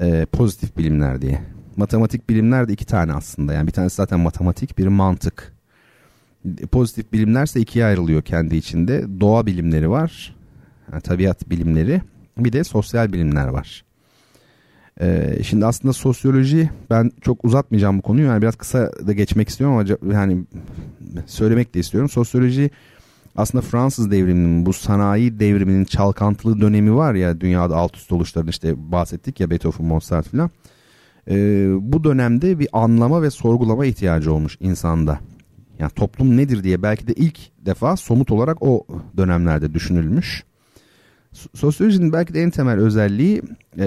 e, 0.00 0.26
pozitif 0.32 0.76
bilimler 0.76 1.22
diye. 1.22 1.40
matematik 1.76 2.30
bilimler 2.30 2.68
de 2.68 2.72
iki 2.72 2.86
tane 2.86 3.12
aslında. 3.12 3.52
Yani 3.52 3.66
bir 3.66 3.72
tanesi 3.72 3.96
zaten 3.96 4.20
matematik, 4.20 4.78
biri 4.78 4.88
mantık. 4.88 5.52
Pozitif 6.72 7.12
bilimlerse 7.12 7.60
ikiye 7.60 7.84
ayrılıyor 7.84 8.22
kendi 8.22 8.56
içinde. 8.56 9.20
Doğa 9.20 9.46
bilimleri 9.46 9.90
var, 9.90 10.36
yani 10.92 11.02
tabiat 11.02 11.50
bilimleri, 11.50 12.02
bir 12.38 12.52
de 12.52 12.64
sosyal 12.64 13.12
bilimler 13.12 13.46
var. 13.48 13.84
Ee, 15.00 15.38
şimdi 15.42 15.66
aslında 15.66 15.92
sosyoloji 15.92 16.70
ben 16.90 17.10
çok 17.20 17.44
uzatmayacağım 17.44 17.98
bu 17.98 18.02
konuyu 18.02 18.26
yani 18.26 18.42
biraz 18.42 18.56
kısa 18.56 18.92
da 19.06 19.12
geçmek 19.12 19.48
istiyorum 19.48 19.76
ama 19.76 20.14
yani 20.14 20.44
söylemek 21.26 21.74
de 21.74 21.80
istiyorum. 21.80 22.10
Sosyoloji 22.10 22.70
aslında 23.38 23.62
Fransız 23.62 24.10
devriminin 24.10 24.66
bu 24.66 24.72
sanayi 24.72 25.40
devriminin 25.40 25.84
çalkantılı 25.84 26.60
dönemi 26.60 26.94
var 26.94 27.14
ya 27.14 27.40
dünyada 27.40 27.76
alt 27.76 27.96
üst 27.96 28.12
oluşların 28.12 28.48
işte 28.48 28.92
bahsettik 28.92 29.40
ya 29.40 29.50
Beethoven, 29.50 29.86
Mozart 29.86 30.28
filan. 30.28 30.50
Ee, 31.30 31.70
bu 31.80 32.04
dönemde 32.04 32.58
bir 32.58 32.68
anlama 32.72 33.22
ve 33.22 33.30
sorgulama 33.30 33.86
ihtiyacı 33.86 34.32
olmuş 34.32 34.56
insanda. 34.60 35.18
Yani 35.78 35.90
toplum 35.90 36.36
nedir 36.36 36.64
diye 36.64 36.82
belki 36.82 37.06
de 37.06 37.12
ilk 37.12 37.38
defa 37.66 37.96
somut 37.96 38.30
olarak 38.30 38.62
o 38.62 38.86
dönemlerde 39.16 39.74
düşünülmüş. 39.74 40.44
Sosyolojinin 41.54 42.12
belki 42.12 42.34
de 42.34 42.42
en 42.42 42.50
temel 42.50 42.78
özelliği 42.78 43.42
e, 43.78 43.86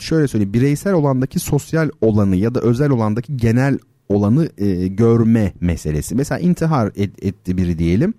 şöyle 0.00 0.28
söyleyeyim 0.28 0.52
bireysel 0.52 0.92
olandaki 0.92 1.38
sosyal 1.38 1.90
olanı 2.00 2.36
ya 2.36 2.54
da 2.54 2.60
özel 2.60 2.90
olandaki 2.90 3.36
genel 3.36 3.78
olanı 4.10 4.48
e, 4.58 4.86
görme 4.86 5.52
meselesi. 5.60 6.14
Mesela 6.14 6.38
intihar 6.38 6.92
et, 6.96 7.24
etti 7.24 7.56
biri 7.56 7.78
diyelim. 7.78 8.14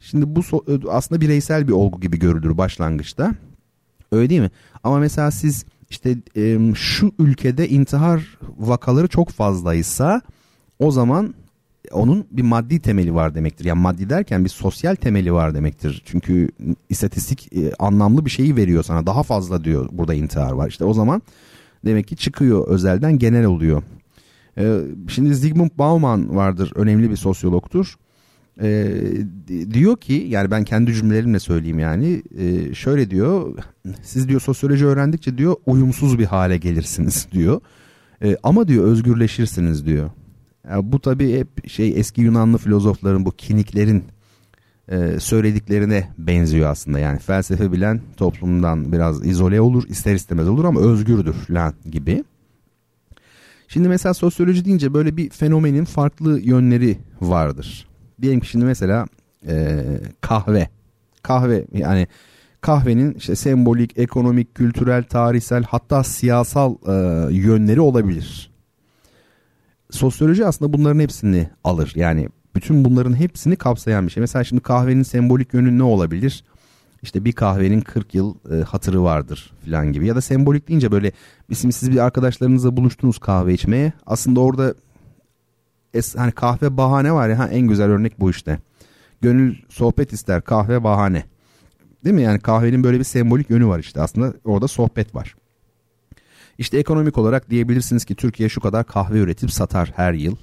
Şimdi 0.00 0.36
bu 0.36 0.42
so, 0.42 0.64
aslında 0.90 1.20
bireysel 1.20 1.68
bir 1.68 1.72
olgu 1.72 2.00
gibi 2.00 2.18
görülür 2.18 2.58
başlangıçta. 2.58 3.34
Öyle 4.12 4.30
değil 4.30 4.40
mi? 4.40 4.50
Ama 4.84 4.98
mesela 4.98 5.30
siz 5.30 5.64
işte 5.90 6.16
e, 6.36 6.58
şu 6.74 7.12
ülkede 7.18 7.68
intihar 7.68 8.38
vakaları 8.58 9.08
çok 9.08 9.30
fazlaysa 9.30 10.22
o 10.78 10.90
zaman 10.90 11.34
onun 11.92 12.26
bir 12.30 12.42
maddi 12.42 12.80
temeli 12.80 13.14
var 13.14 13.34
demektir. 13.34 13.64
Yani 13.64 13.80
maddi 13.80 14.10
derken 14.10 14.44
bir 14.44 14.50
sosyal 14.50 14.94
temeli 14.94 15.32
var 15.32 15.54
demektir. 15.54 16.02
Çünkü 16.06 16.48
istatistik 16.88 17.52
e, 17.56 17.72
anlamlı 17.78 18.24
bir 18.24 18.30
şeyi 18.30 18.56
veriyor 18.56 18.82
sana. 18.82 19.06
Daha 19.06 19.22
fazla 19.22 19.64
diyor 19.64 19.88
burada 19.92 20.14
intihar 20.14 20.52
var. 20.52 20.68
İşte 20.68 20.84
o 20.84 20.94
zaman 20.94 21.22
demek 21.84 22.08
ki 22.08 22.16
çıkıyor 22.16 22.68
özelden 22.68 23.18
genel 23.18 23.44
oluyor. 23.44 23.82
Ee, 24.58 24.80
şimdi 25.08 25.34
Zygmunt 25.34 25.78
Bauman 25.78 26.36
vardır. 26.36 26.72
Önemli 26.74 27.10
bir 27.10 27.16
sosyologtur. 27.16 27.94
Ee, 28.62 28.90
diyor 29.72 29.96
ki 29.96 30.26
yani 30.28 30.50
ben 30.50 30.64
kendi 30.64 30.94
cümlelerimle 30.94 31.38
söyleyeyim 31.38 31.78
yani 31.78 32.22
e, 32.38 32.74
şöyle 32.74 33.10
diyor 33.10 33.58
siz 34.02 34.28
diyor 34.28 34.40
sosyoloji 34.40 34.86
öğrendikçe 34.86 35.38
diyor 35.38 35.56
uyumsuz 35.66 36.18
bir 36.18 36.24
hale 36.24 36.56
gelirsiniz 36.56 37.28
diyor 37.32 37.60
e, 38.22 38.36
ama 38.42 38.68
diyor 38.68 38.84
özgürleşirsiniz 38.84 39.86
diyor 39.86 40.10
yani 40.70 40.92
bu 40.92 41.00
tabii 41.00 41.38
hep 41.38 41.68
şey 41.68 42.00
eski 42.00 42.20
Yunanlı 42.20 42.58
filozofların 42.58 43.24
bu 43.24 43.30
kiniklerin 43.30 44.04
e, 44.88 45.20
söylediklerine 45.20 46.08
benziyor 46.18 46.70
aslında. 46.70 46.98
Yani 46.98 47.18
felsefe 47.18 47.72
bilen 47.72 48.00
toplumdan 48.16 48.92
biraz 48.92 49.26
izole 49.26 49.60
olur, 49.60 49.88
ister 49.88 50.14
istemez 50.14 50.48
olur 50.48 50.64
ama 50.64 50.80
özgürdür 50.80 51.36
lan 51.50 51.74
gibi. 51.90 52.24
Şimdi 53.68 53.88
mesela 53.88 54.14
sosyoloji 54.14 54.64
deyince 54.64 54.94
böyle 54.94 55.16
bir 55.16 55.30
fenomenin 55.30 55.84
farklı 55.84 56.40
yönleri 56.40 56.98
vardır. 57.20 57.88
Diyelim 58.22 58.40
ki 58.40 58.48
şimdi 58.48 58.64
mesela 58.64 59.06
e, 59.46 59.84
kahve. 60.20 60.68
Kahve 61.22 61.64
yani 61.72 62.06
kahvenin 62.60 63.14
işte 63.14 63.36
sembolik, 63.36 63.98
ekonomik, 63.98 64.54
kültürel, 64.54 65.04
tarihsel 65.04 65.62
hatta 65.62 66.04
siyasal 66.04 66.74
e, 66.86 66.92
yönleri 67.34 67.80
olabilir 67.80 68.50
sosyoloji 69.90 70.46
aslında 70.46 70.72
bunların 70.72 71.00
hepsini 71.00 71.48
alır. 71.64 71.92
Yani 71.96 72.28
bütün 72.54 72.84
bunların 72.84 73.14
hepsini 73.14 73.56
kapsayan 73.56 74.06
bir 74.06 74.12
şey. 74.12 74.20
Mesela 74.20 74.44
şimdi 74.44 74.62
kahvenin 74.62 75.02
sembolik 75.02 75.54
yönü 75.54 75.78
ne 75.78 75.82
olabilir? 75.82 76.44
İşte 77.02 77.24
bir 77.24 77.32
kahvenin 77.32 77.80
40 77.80 78.14
yıl 78.14 78.34
e, 78.50 78.62
hatırı 78.62 79.02
vardır 79.02 79.52
falan 79.64 79.92
gibi. 79.92 80.06
Ya 80.06 80.16
da 80.16 80.20
sembolik 80.20 80.68
deyince 80.68 80.92
böyle 80.92 81.12
bizim 81.50 81.72
siz 81.72 81.90
bir 81.90 81.98
arkadaşlarınızla 81.98 82.76
buluştunuz 82.76 83.18
kahve 83.18 83.54
içmeye. 83.54 83.92
Aslında 84.06 84.40
orada 84.40 84.74
es, 85.94 86.16
hani 86.16 86.32
kahve 86.32 86.76
bahane 86.76 87.12
var 87.12 87.28
ya 87.28 87.38
ha, 87.38 87.48
en 87.48 87.66
güzel 87.66 87.86
örnek 87.90 88.20
bu 88.20 88.30
işte. 88.30 88.58
Gönül 89.20 89.56
sohbet 89.68 90.12
ister 90.12 90.42
kahve 90.42 90.84
bahane. 90.84 91.24
Değil 92.04 92.14
mi? 92.14 92.22
Yani 92.22 92.40
kahvenin 92.40 92.84
böyle 92.84 92.98
bir 92.98 93.04
sembolik 93.04 93.50
yönü 93.50 93.66
var 93.66 93.78
işte 93.78 94.00
aslında 94.00 94.34
orada 94.44 94.68
sohbet 94.68 95.14
var. 95.14 95.34
İşte 96.58 96.78
ekonomik 96.78 97.18
olarak 97.18 97.50
diyebilirsiniz 97.50 98.04
ki 98.04 98.14
Türkiye 98.14 98.48
şu 98.48 98.60
kadar 98.60 98.86
kahve 98.86 99.18
üretip 99.18 99.52
satar 99.52 99.92
her 99.96 100.12
yıl. 100.12 100.36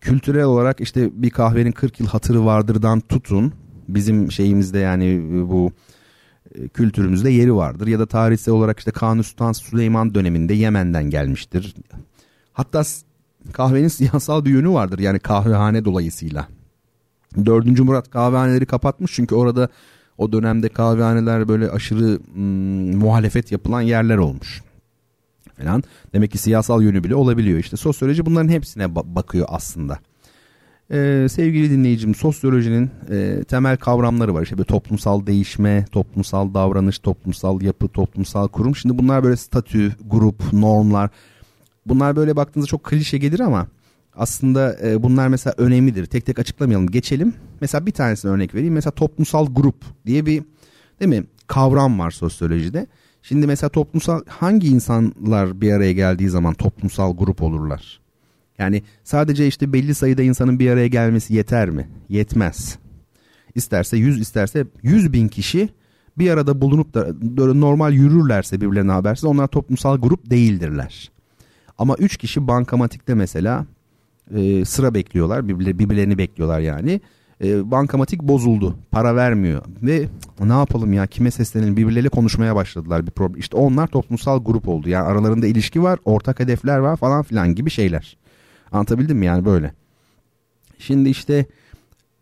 Kültürel 0.00 0.44
olarak 0.44 0.80
işte 0.80 1.22
bir 1.22 1.30
kahvenin 1.30 1.72
40 1.72 2.00
yıl 2.00 2.06
hatırı 2.06 2.44
vardırdan 2.44 3.00
tutun. 3.00 3.52
Bizim 3.88 4.32
şeyimizde 4.32 4.78
yani 4.78 5.04
e, 5.04 5.48
bu 5.50 5.72
e, 6.54 6.68
kültürümüzde 6.68 7.30
yeri 7.30 7.54
vardır. 7.54 7.86
Ya 7.86 7.98
da 7.98 8.06
tarihsel 8.06 8.54
olarak 8.54 8.78
işte 8.78 8.90
Kanuni 8.90 9.24
Sultan 9.24 9.52
Süleyman 9.52 10.14
döneminde 10.14 10.54
Yemen'den 10.54 11.10
gelmiştir. 11.10 11.74
Hatta 12.52 12.82
kahvenin 13.52 13.88
siyasal 13.98 14.44
bir 14.44 14.50
yönü 14.50 14.70
vardır 14.70 14.98
yani 14.98 15.18
kahvehane 15.18 15.84
dolayısıyla. 15.84 16.48
Dördüncü 17.46 17.82
Murat 17.82 18.10
kahvehaneleri 18.10 18.66
kapatmış 18.66 19.12
çünkü 19.14 19.34
orada 19.34 19.68
o 20.18 20.32
dönemde 20.32 20.68
kahvehaneler 20.68 21.48
böyle 21.48 21.70
aşırı 21.70 22.18
hmm, 22.34 22.96
muhalefet 22.96 23.52
yapılan 23.52 23.80
yerler 23.80 24.16
olmuş 24.16 24.62
falan. 25.58 25.82
Demek 26.12 26.30
ki 26.30 26.38
siyasal 26.38 26.82
yönü 26.82 27.04
bile 27.04 27.14
olabiliyor. 27.14 27.58
İşte 27.58 27.76
sosyoloji 27.76 28.26
bunların 28.26 28.48
hepsine 28.48 28.84
ba- 28.84 29.14
bakıyor 29.14 29.46
aslında. 29.50 29.98
Ee, 30.92 31.26
sevgili 31.30 31.70
dinleyicim 31.70 32.14
sosyolojinin 32.14 32.90
e, 33.10 33.44
temel 33.44 33.76
kavramları 33.76 34.34
var. 34.34 34.42
İşte 34.42 34.58
böyle 34.58 34.66
toplumsal 34.66 35.26
değişme, 35.26 35.84
toplumsal 35.92 36.54
davranış, 36.54 36.98
toplumsal 36.98 37.62
yapı, 37.62 37.88
toplumsal 37.88 38.48
kurum. 38.48 38.76
Şimdi 38.76 38.98
bunlar 38.98 39.24
böyle 39.24 39.36
statü, 39.36 39.92
grup, 40.06 40.52
normlar. 40.52 41.10
Bunlar 41.86 42.16
böyle 42.16 42.36
baktığınızda 42.36 42.68
çok 42.68 42.84
klişe 42.84 43.18
gelir 43.18 43.40
ama 43.40 43.66
aslında 44.16 44.76
e, 44.82 45.02
bunlar 45.02 45.28
mesela 45.28 45.54
önemlidir. 45.58 46.06
Tek 46.06 46.26
tek 46.26 46.38
açıklamayalım. 46.38 46.86
Geçelim. 46.86 47.34
Mesela 47.60 47.86
bir 47.86 47.92
tanesine 47.92 48.30
örnek 48.30 48.54
vereyim. 48.54 48.74
Mesela 48.74 48.90
toplumsal 48.90 49.54
grup 49.54 49.84
diye 50.06 50.26
bir 50.26 50.42
değil 51.00 51.08
mi 51.08 51.24
kavram 51.46 51.98
var 51.98 52.10
sosyolojide. 52.10 52.86
Şimdi 53.22 53.46
mesela 53.46 53.70
toplumsal 53.70 54.20
hangi 54.26 54.68
insanlar 54.68 55.60
bir 55.60 55.72
araya 55.72 55.92
geldiği 55.92 56.28
zaman 56.28 56.54
toplumsal 56.54 57.16
grup 57.16 57.42
olurlar? 57.42 58.01
Yani 58.58 58.82
sadece 59.04 59.46
işte 59.46 59.72
belli 59.72 59.94
sayıda 59.94 60.22
insanın 60.22 60.58
bir 60.58 60.70
araya 60.70 60.86
gelmesi 60.86 61.34
yeter 61.34 61.70
mi? 61.70 61.88
Yetmez. 62.08 62.78
İsterse 63.54 63.96
100 63.96 64.20
isterse 64.20 64.66
100 64.82 65.12
bin 65.12 65.28
kişi 65.28 65.68
bir 66.18 66.30
arada 66.30 66.60
bulunup 66.60 66.94
da 66.94 67.06
normal 67.54 67.92
yürürlerse 67.92 68.60
birbirlerine 68.60 68.92
habersiz 68.92 69.24
onlar 69.24 69.46
toplumsal 69.46 69.98
grup 69.98 70.30
değildirler. 70.30 71.10
Ama 71.78 71.96
3 71.98 72.16
kişi 72.16 72.46
bankamatikte 72.46 73.14
mesela 73.14 73.66
e, 74.34 74.64
sıra 74.64 74.94
bekliyorlar 74.94 75.48
birbirlerini 75.48 76.18
bekliyorlar 76.18 76.60
yani 76.60 77.00
e, 77.44 77.70
bankamatik 77.70 78.22
bozuldu. 78.22 78.76
Para 78.90 79.16
vermiyor. 79.16 79.62
Ve 79.82 80.08
ne 80.40 80.52
yapalım 80.52 80.92
ya 80.92 81.06
kime 81.06 81.30
seslenelim 81.30 81.76
birbirleriyle 81.76 82.08
konuşmaya 82.08 82.56
başladılar 82.56 83.06
bir 83.06 83.10
problem. 83.10 83.40
İşte 83.40 83.56
onlar 83.56 83.86
toplumsal 83.86 84.44
grup 84.44 84.68
oldu. 84.68 84.88
Yani 84.88 85.06
aralarında 85.06 85.46
ilişki 85.46 85.82
var, 85.82 85.98
ortak 86.04 86.40
hedefler 86.40 86.78
var 86.78 86.96
falan 86.96 87.22
filan 87.22 87.54
gibi 87.54 87.70
şeyler. 87.70 88.16
Anlatabildim 88.72 89.18
mi 89.18 89.26
yani 89.26 89.44
böyle. 89.44 89.72
Şimdi 90.78 91.08
işte 91.08 91.46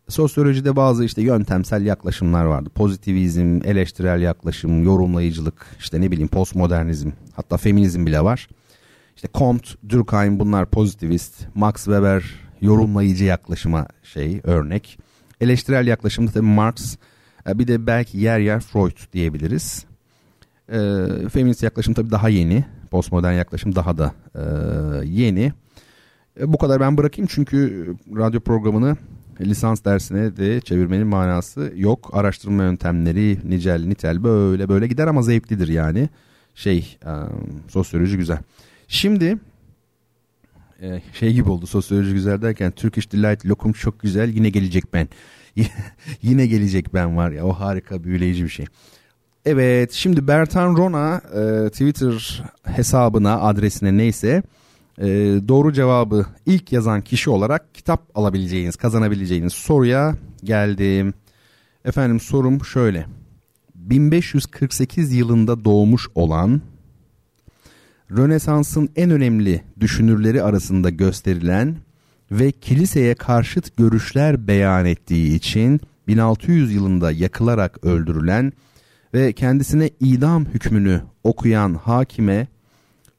sosyolojide 0.09 0.75
bazı 0.75 1.05
işte 1.05 1.21
yöntemsel 1.21 1.85
yaklaşımlar 1.85 2.45
vardı. 2.45 2.69
Pozitivizm, 2.75 3.61
eleştirel 3.63 4.21
yaklaşım, 4.21 4.83
yorumlayıcılık, 4.83 5.65
işte 5.79 6.01
ne 6.01 6.11
bileyim 6.11 6.27
postmodernizm, 6.27 7.11
hatta 7.35 7.57
feminizm 7.57 8.05
bile 8.05 8.23
var. 8.23 8.49
İşte 9.15 9.27
Comte, 9.33 9.69
Durkheim 9.89 10.39
bunlar 10.39 10.65
pozitivist, 10.65 11.47
Max 11.55 11.75
Weber 11.75 12.23
yorumlayıcı 12.61 13.25
yaklaşıma 13.25 13.87
şey 14.03 14.41
örnek. 14.43 14.99
Eleştirel 15.41 15.87
yaklaşımda 15.87 16.31
tabii 16.31 16.45
Marx 16.45 16.97
e, 17.47 17.59
bir 17.59 17.67
de 17.67 17.87
belki 17.87 18.17
yer 18.17 18.39
yer 18.39 18.59
Freud 18.59 18.97
diyebiliriz. 19.13 19.85
E, 20.69 20.79
feminist 21.33 21.63
yaklaşım 21.63 21.93
tabii 21.93 22.11
daha 22.11 22.29
yeni. 22.29 22.65
Postmodern 22.91 23.33
yaklaşım 23.33 23.75
daha 23.75 23.97
da 23.97 24.13
e, 24.35 24.41
yeni. 25.05 25.53
E, 26.39 26.53
bu 26.53 26.57
kadar 26.57 26.79
ben 26.79 26.97
bırakayım 26.97 27.29
çünkü 27.31 27.87
radyo 28.15 28.39
programını 28.39 28.97
lisans 29.41 29.85
dersine 29.85 30.37
de 30.37 30.61
çevirmenin 30.61 31.07
manası 31.07 31.73
yok. 31.75 32.09
Araştırma 32.13 32.63
yöntemleri 32.63 33.37
nicel 33.49 33.85
nitel 33.85 34.23
böyle 34.23 34.69
böyle 34.69 34.87
gider 34.87 35.07
ama 35.07 35.21
zevklidir 35.21 35.67
yani. 35.67 36.09
Şey 36.55 36.97
e, 37.05 37.11
sosyoloji 37.67 38.17
güzel. 38.17 38.37
Şimdi 38.87 39.37
e, 40.81 41.01
şey 41.13 41.33
gibi 41.33 41.49
oldu 41.49 41.67
sosyoloji 41.67 42.13
güzel 42.13 42.41
derken 42.41 42.71
Turkish 42.71 43.11
Delight 43.11 43.45
lokum 43.45 43.71
çok 43.71 43.99
güzel 43.99 44.29
yine 44.29 44.49
gelecek 44.49 44.93
ben. 44.93 45.07
yine 46.21 46.47
gelecek 46.47 46.93
ben 46.93 47.17
var 47.17 47.31
ya 47.31 47.45
o 47.45 47.53
harika 47.53 48.03
büyüleyici 48.03 48.43
bir 48.43 48.49
şey. 48.49 48.65
Evet 49.45 49.91
şimdi 49.91 50.27
Bertan 50.27 50.77
Rona 50.77 51.21
e, 51.35 51.69
Twitter 51.69 52.43
hesabına 52.63 53.41
adresine 53.41 53.97
neyse 53.97 54.43
e, 54.97 55.07
doğru 55.47 55.73
cevabı 55.73 56.25
ilk 56.45 56.71
yazan 56.71 57.01
kişi 57.01 57.29
olarak 57.29 57.75
kitap 57.75 58.09
alabileceğiniz 58.15 58.75
kazanabileceğiniz 58.75 59.53
soruya 59.53 60.15
geldim. 60.43 61.13
Efendim 61.85 62.19
sorum 62.19 62.65
şöyle 62.65 63.05
1548 63.75 65.13
yılında 65.13 65.65
doğmuş 65.65 66.07
olan 66.15 66.61
Rönesans'ın 68.11 68.89
en 68.95 69.11
önemli 69.11 69.63
düşünürleri 69.79 70.43
arasında 70.43 70.89
gösterilen 70.89 71.77
ve 72.31 72.51
kiliseye 72.51 73.15
karşıt 73.15 73.77
görüşler 73.77 74.47
beyan 74.47 74.85
ettiği 74.85 75.35
için 75.35 75.81
1600 76.07 76.73
yılında 76.73 77.11
yakılarak 77.11 77.85
öldürülen 77.85 78.53
ve 79.13 79.33
kendisine 79.33 79.89
idam 79.99 80.45
hükmünü 80.45 81.01
okuyan 81.23 81.73
hakime 81.73 82.47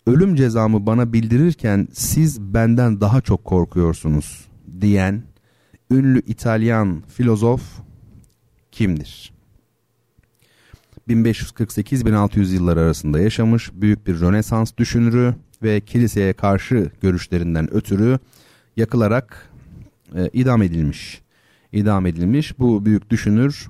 ölüm 0.07 0.37
cezamı 0.37 0.87
bana 0.87 1.13
bildirirken 1.13 1.89
siz 1.93 2.41
benden 2.41 3.01
daha 3.01 3.21
çok 3.21 3.45
korkuyorsunuz 3.45 4.49
diyen 4.81 5.23
ünlü 5.91 6.23
İtalyan 6.27 7.03
filozof 7.09 7.63
kimdir? 8.73 9.33
1548-1600 11.09 12.55
yılları 12.55 12.81
arasında 12.81 13.21
yaşamış 13.21 13.71
büyük 13.75 14.07
bir 14.07 14.21
Rönesans 14.21 14.73
düşünürü 14.79 15.35
ve 15.63 15.81
kiliseye 15.81 16.33
karşı 16.33 16.91
görüşlerinden 17.01 17.75
ötürü 17.75 18.19
yakılarak 18.77 19.51
e, 20.15 20.31
idam 20.33 20.63
edilmiş. 20.63 21.23
İdam 21.73 22.07
edilmiş 22.07 22.59
bu 22.59 22.85
büyük 22.85 23.11
düşünür 23.11 23.69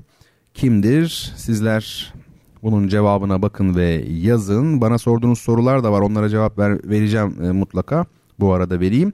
kimdir? 0.55 1.33
Sizler 1.37 2.15
bunun 2.63 2.89
cevabına 2.89 3.43
bakın 3.43 3.75
ve 3.75 4.05
yazın. 4.09 4.81
Bana 4.81 4.99
sorduğunuz 4.99 5.39
sorular 5.39 5.85
da 5.85 5.93
var. 5.93 6.01
Onlara 6.01 6.29
cevap 6.29 6.59
ver, 6.59 6.91
vereceğim 6.91 7.45
e, 7.45 7.53
mutlaka. 7.53 8.07
Bu 8.41 8.53
arada 8.53 8.81
vereyim. 8.81 9.13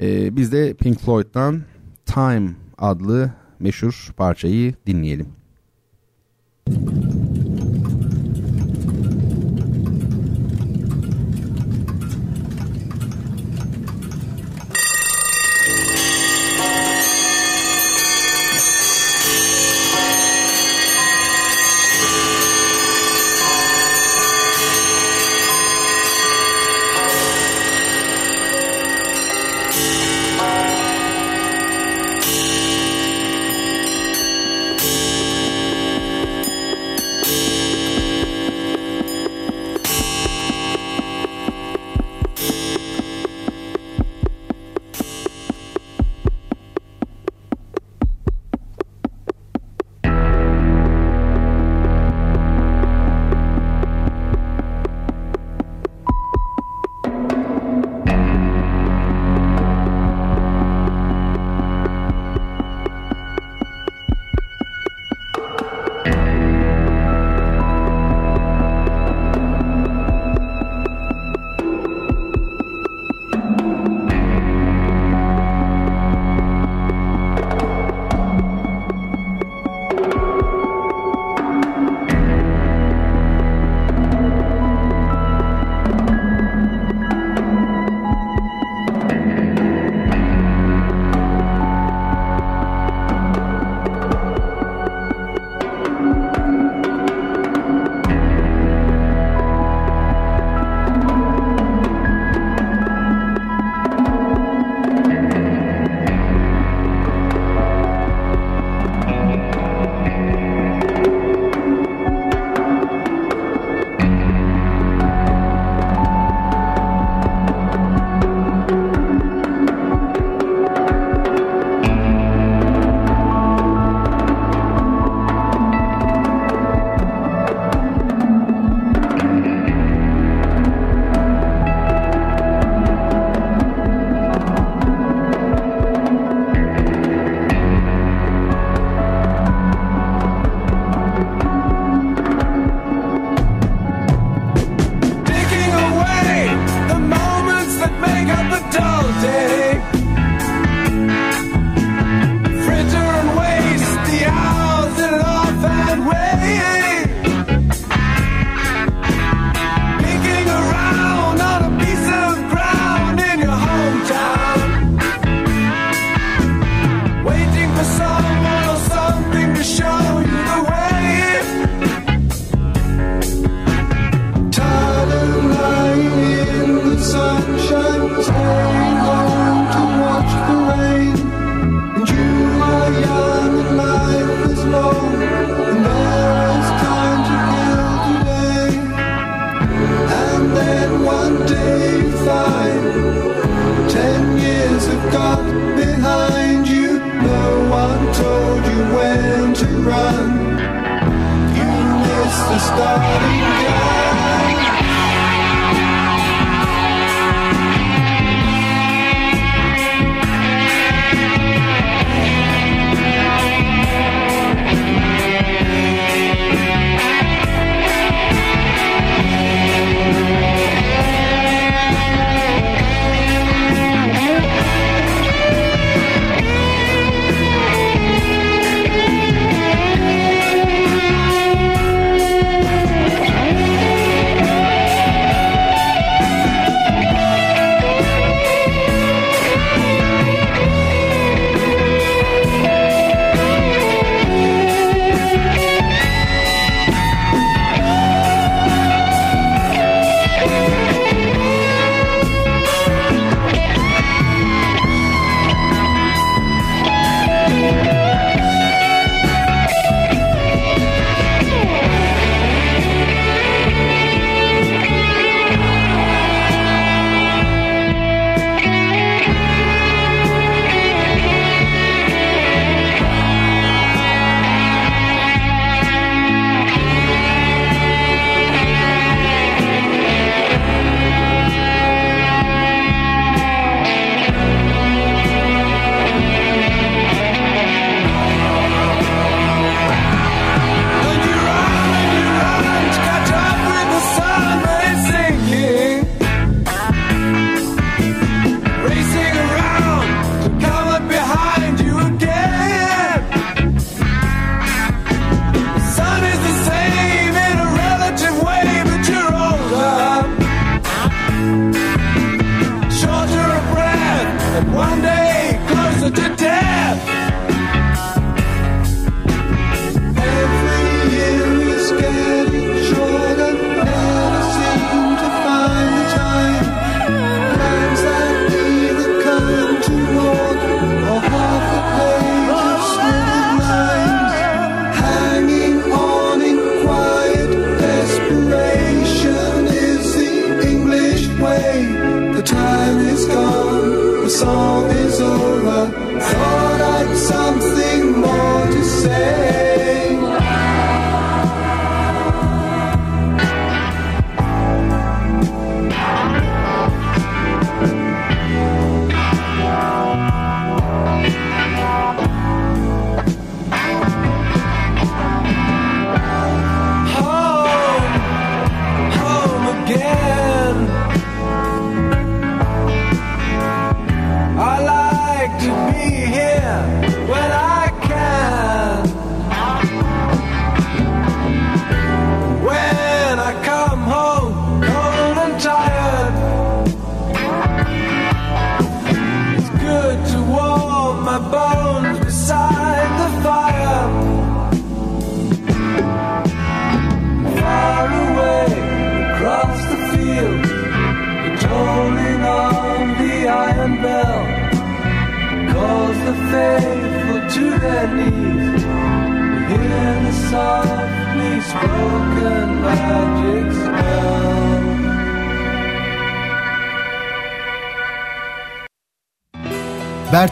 E, 0.00 0.36
biz 0.36 0.52
de 0.52 0.74
Pink 0.74 1.00
Floyd'dan 1.00 1.62
Time 2.06 2.50
adlı 2.78 3.32
meşhur 3.60 4.10
parçayı 4.16 4.74
dinleyelim. 4.86 5.26
Müzik 6.68 7.44
song 7.44 7.53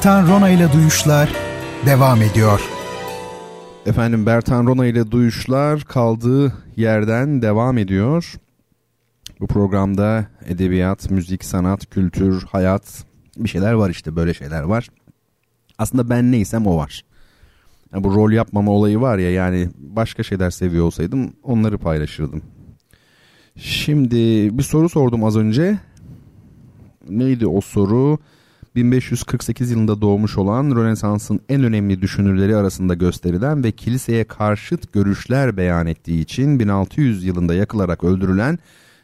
Bertan 0.02 0.28
Rona 0.28 0.48
ile 0.50 0.72
Duyuşlar 0.72 1.32
devam 1.86 2.22
ediyor. 2.22 2.60
Efendim 3.86 4.26
Bertan 4.26 4.66
Rona 4.66 4.86
ile 4.86 5.10
Duyuşlar 5.10 5.80
kaldığı 5.80 6.52
yerden 6.76 7.42
devam 7.42 7.78
ediyor. 7.78 8.34
Bu 9.40 9.46
programda 9.46 10.26
edebiyat, 10.46 11.10
müzik, 11.10 11.44
sanat, 11.44 11.90
kültür, 11.90 12.42
hayat 12.42 13.04
bir 13.36 13.48
şeyler 13.48 13.72
var 13.72 13.90
işte 13.90 14.16
böyle 14.16 14.34
şeyler 14.34 14.62
var. 14.62 14.88
Aslında 15.78 16.10
ben 16.10 16.32
neysem 16.32 16.66
o 16.66 16.76
var. 16.76 17.04
Yani 17.92 18.04
bu 18.04 18.14
rol 18.14 18.32
yapmama 18.32 18.72
olayı 18.72 19.00
var 19.00 19.18
ya 19.18 19.30
yani 19.30 19.68
başka 19.78 20.22
şeyler 20.22 20.50
seviyor 20.50 20.84
olsaydım 20.84 21.32
onları 21.42 21.78
paylaşırdım. 21.78 22.42
Şimdi 23.56 24.48
bir 24.58 24.62
soru 24.62 24.88
sordum 24.88 25.24
az 25.24 25.36
önce. 25.36 25.78
Neydi 27.08 27.46
o 27.46 27.60
soru? 27.60 28.18
1548 28.76 29.70
yılında 29.70 30.00
doğmuş 30.00 30.38
olan 30.38 30.76
Rönesans'ın 30.76 31.40
en 31.48 31.64
önemli 31.64 32.02
düşünürleri 32.02 32.56
arasında 32.56 32.94
gösterilen 32.94 33.64
ve 33.64 33.72
kiliseye 33.72 34.24
karşıt 34.24 34.92
görüşler 34.92 35.56
beyan 35.56 35.86
ettiği 35.86 36.20
için 36.20 36.60
1600 36.60 37.24
yılında 37.24 37.54
yakılarak 37.54 38.04
öldürülen 38.04 38.58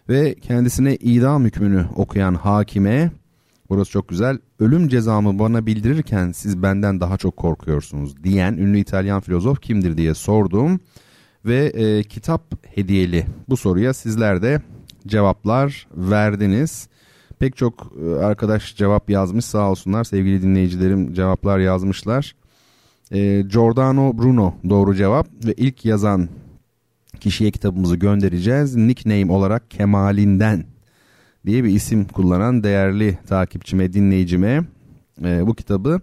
ve 0.08 0.34
kendisine 0.34 0.96
idam 0.96 1.44
hükmünü 1.44 1.86
okuyan 1.96 2.34
hakime 2.34 3.10
burası 3.70 3.90
çok 3.90 4.08
güzel 4.08 4.38
ölüm 4.60 4.88
cezamı 4.88 5.38
bana 5.38 5.66
bildirirken 5.66 6.32
siz 6.32 6.62
benden 6.62 7.00
daha 7.00 7.16
çok 7.16 7.36
korkuyorsunuz 7.36 8.24
diyen 8.24 8.52
ünlü 8.52 8.78
İtalyan 8.78 9.20
filozof 9.20 9.60
kimdir 9.60 9.96
diye 9.96 10.14
sordum 10.14 10.80
ve 11.44 11.66
e, 11.66 12.02
kitap 12.02 12.42
hediyeli 12.76 13.26
bu 13.48 13.56
soruya 13.56 13.94
sizler 13.94 14.42
de 14.42 14.62
cevaplar 15.06 15.86
verdiniz. 15.96 16.88
Pek 17.38 17.56
çok 17.56 17.92
e, 18.06 18.14
arkadaş 18.14 18.76
cevap 18.76 19.10
yazmış 19.10 19.44
sağ 19.44 19.70
olsunlar 19.70 20.04
sevgili 20.04 20.42
dinleyicilerim 20.42 21.14
cevaplar 21.14 21.58
yazmışlar. 21.58 22.34
E, 23.10 23.42
Giordano 23.42 24.18
Bruno 24.18 24.54
doğru 24.68 24.94
cevap 24.94 25.26
ve 25.44 25.54
ilk 25.56 25.84
yazan 25.84 26.28
kişiye 27.20 27.50
kitabımızı 27.50 27.96
göndereceğiz. 27.96 28.76
Nickname 28.76 29.32
olarak 29.32 29.70
Kemalinden 29.70 30.64
diye 31.46 31.64
bir 31.64 31.70
isim 31.70 32.04
kullanan 32.04 32.64
değerli 32.64 33.18
takipçime, 33.28 33.92
dinleyicime 33.92 34.64
e, 35.24 35.46
bu 35.46 35.54
kitabı 35.54 36.00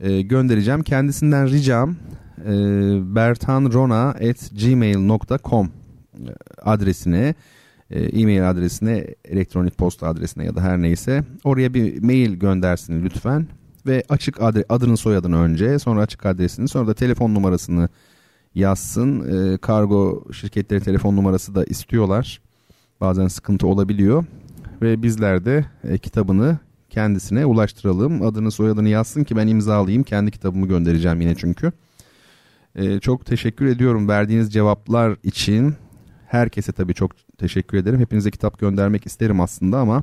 e, 0.00 0.22
göndereceğim. 0.22 0.82
Kendisinden 0.82 1.48
ricam 1.48 1.96
e, 2.38 2.44
bertanrona.gmail.com 3.14 5.70
adresine 6.62 7.28
e, 7.28 7.34
e-mail 8.00 8.50
adresine, 8.50 9.06
elektronik 9.24 9.78
posta 9.78 10.08
adresine 10.08 10.44
ya 10.44 10.56
da 10.56 10.62
her 10.62 10.82
neyse 10.82 11.24
oraya 11.44 11.74
bir 11.74 12.02
mail 12.02 12.34
göndersin 12.34 13.04
lütfen 13.04 13.46
ve 13.86 14.04
açık 14.08 14.42
adre, 14.42 14.64
adını 14.68 14.96
soyadını 14.96 15.36
önce 15.38 15.78
sonra 15.78 16.00
açık 16.00 16.26
adresini 16.26 16.68
sonra 16.68 16.86
da 16.86 16.94
telefon 16.94 17.34
numarasını 17.34 17.88
yazsın. 18.54 19.20
E, 19.54 19.58
kargo 19.58 20.24
şirketleri 20.32 20.80
telefon 20.80 21.16
numarası 21.16 21.54
da 21.54 21.64
istiyorlar. 21.64 22.40
Bazen 23.00 23.28
sıkıntı 23.28 23.66
olabiliyor 23.66 24.24
ve 24.82 25.02
bizler 25.02 25.44
de 25.44 25.64
e, 25.84 25.98
kitabını 25.98 26.58
kendisine 26.90 27.46
ulaştıralım. 27.46 28.22
Adını 28.22 28.50
soyadını 28.50 28.88
yazsın 28.88 29.24
ki 29.24 29.36
ben 29.36 29.46
imzalayayım. 29.46 30.02
Kendi 30.02 30.30
kitabımı 30.30 30.66
göndereceğim 30.66 31.20
yine 31.20 31.34
çünkü. 31.34 31.72
E, 32.74 33.00
çok 33.00 33.26
teşekkür 33.26 33.66
ediyorum 33.66 34.08
verdiğiniz 34.08 34.52
cevaplar 34.52 35.16
için. 35.22 35.74
Herkese 36.26 36.72
tabii 36.72 36.94
çok 36.94 37.12
teşekkür 37.38 37.78
ederim. 37.78 38.00
Hepinize 38.00 38.30
kitap 38.30 38.58
göndermek 38.58 39.06
isterim 39.06 39.40
aslında 39.40 39.78
ama 39.78 40.02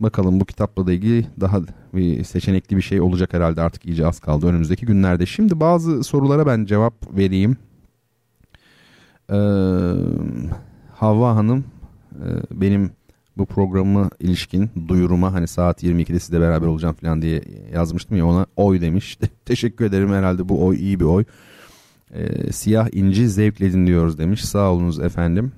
bakalım 0.00 0.40
bu 0.40 0.44
kitapla 0.44 0.86
da 0.86 0.92
ilgili 0.92 1.26
daha 1.40 1.60
bir 1.94 2.24
seçenekli 2.24 2.76
bir 2.76 2.82
şey 2.82 3.00
olacak 3.00 3.32
herhalde 3.32 3.62
artık 3.62 3.86
iyice 3.86 4.06
az 4.06 4.20
kaldı 4.20 4.46
önümüzdeki 4.46 4.86
günlerde. 4.86 5.26
Şimdi 5.26 5.60
bazı 5.60 6.04
sorulara 6.04 6.46
ben 6.46 6.64
cevap 6.64 7.16
vereyim. 7.16 7.56
Ee, 9.30 9.36
Havva 10.94 11.36
Hanım 11.36 11.64
e, 12.12 12.26
benim 12.50 12.90
bu 13.36 13.46
programı 13.46 14.10
ilişkin 14.20 14.70
duyuruma 14.88 15.32
hani 15.32 15.48
saat 15.48 15.82
22'de 15.82 16.20
sizle 16.20 16.40
beraber 16.40 16.66
olacağım 16.66 16.94
falan 16.94 17.22
diye 17.22 17.42
yazmıştım 17.72 18.16
ya 18.16 18.26
ona 18.26 18.46
oy 18.56 18.80
demiş. 18.80 19.18
Teşekkür 19.44 19.84
ederim 19.84 20.12
herhalde 20.12 20.48
bu 20.48 20.66
oy 20.66 20.76
iyi 20.76 21.00
bir 21.00 21.04
oy. 21.04 21.24
Ee, 22.14 22.52
siyah 22.52 22.88
inci 22.92 23.28
zevkle 23.28 23.72
dinliyoruz 23.72 24.18
demiş. 24.18 24.44
Sağ 24.44 24.72
olunuz 24.72 25.00
efendim. 25.00 25.52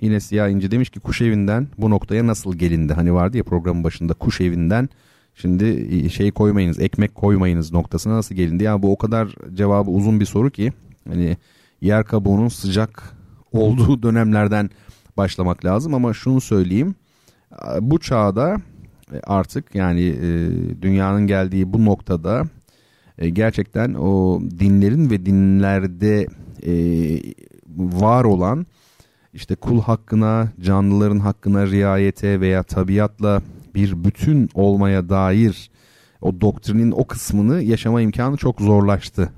Yine 0.00 0.20
siyah 0.20 0.48
inci 0.48 0.70
demiş 0.70 0.90
ki 0.90 1.00
kuş 1.00 1.22
evinden 1.22 1.68
bu 1.78 1.90
noktaya 1.90 2.26
nasıl 2.26 2.54
gelindi? 2.54 2.92
Hani 2.92 3.14
vardı 3.14 3.36
ya 3.36 3.42
programın 3.42 3.84
başında 3.84 4.14
kuş 4.14 4.40
evinden 4.40 4.88
şimdi 5.34 6.10
şey 6.10 6.30
koymayınız 6.30 6.80
ekmek 6.80 7.14
koymayınız 7.14 7.72
noktasına 7.72 8.14
nasıl 8.14 8.34
gelindi? 8.34 8.64
Ya 8.64 8.82
bu 8.82 8.92
o 8.92 8.98
kadar 8.98 9.34
cevabı 9.54 9.90
uzun 9.90 10.20
bir 10.20 10.24
soru 10.24 10.50
ki 10.50 10.72
hani 11.08 11.36
yer 11.80 12.04
kabuğunun 12.04 12.48
sıcak 12.48 13.16
olduğu 13.52 14.02
dönemlerden 14.02 14.70
başlamak 15.16 15.64
lazım 15.64 15.94
ama 15.94 16.14
şunu 16.14 16.40
söyleyeyim. 16.40 16.94
Bu 17.80 17.98
çağda 17.98 18.56
artık 19.24 19.74
yani 19.74 20.00
e, 20.00 20.48
dünyanın 20.82 21.26
geldiği 21.26 21.72
bu 21.72 21.84
noktada 21.84 22.44
e, 23.18 23.28
gerçekten 23.28 23.94
o 23.94 24.40
dinlerin 24.40 25.10
ve 25.10 25.26
dinlerde 25.26 26.26
e, 26.66 26.74
var 27.76 28.24
olan 28.24 28.66
işte 29.38 29.54
kul 29.54 29.80
hakkına, 29.80 30.48
canlıların 30.60 31.18
hakkına 31.18 31.66
riayete 31.66 32.40
veya 32.40 32.62
tabiatla 32.62 33.42
bir 33.74 34.04
bütün 34.04 34.48
olmaya 34.54 35.08
dair 35.08 35.70
o 36.20 36.40
doktrinin 36.40 36.90
o 36.90 37.06
kısmını 37.06 37.62
yaşama 37.62 38.00
imkanı 38.00 38.36
çok 38.36 38.60
zorlaştı. 38.60 39.32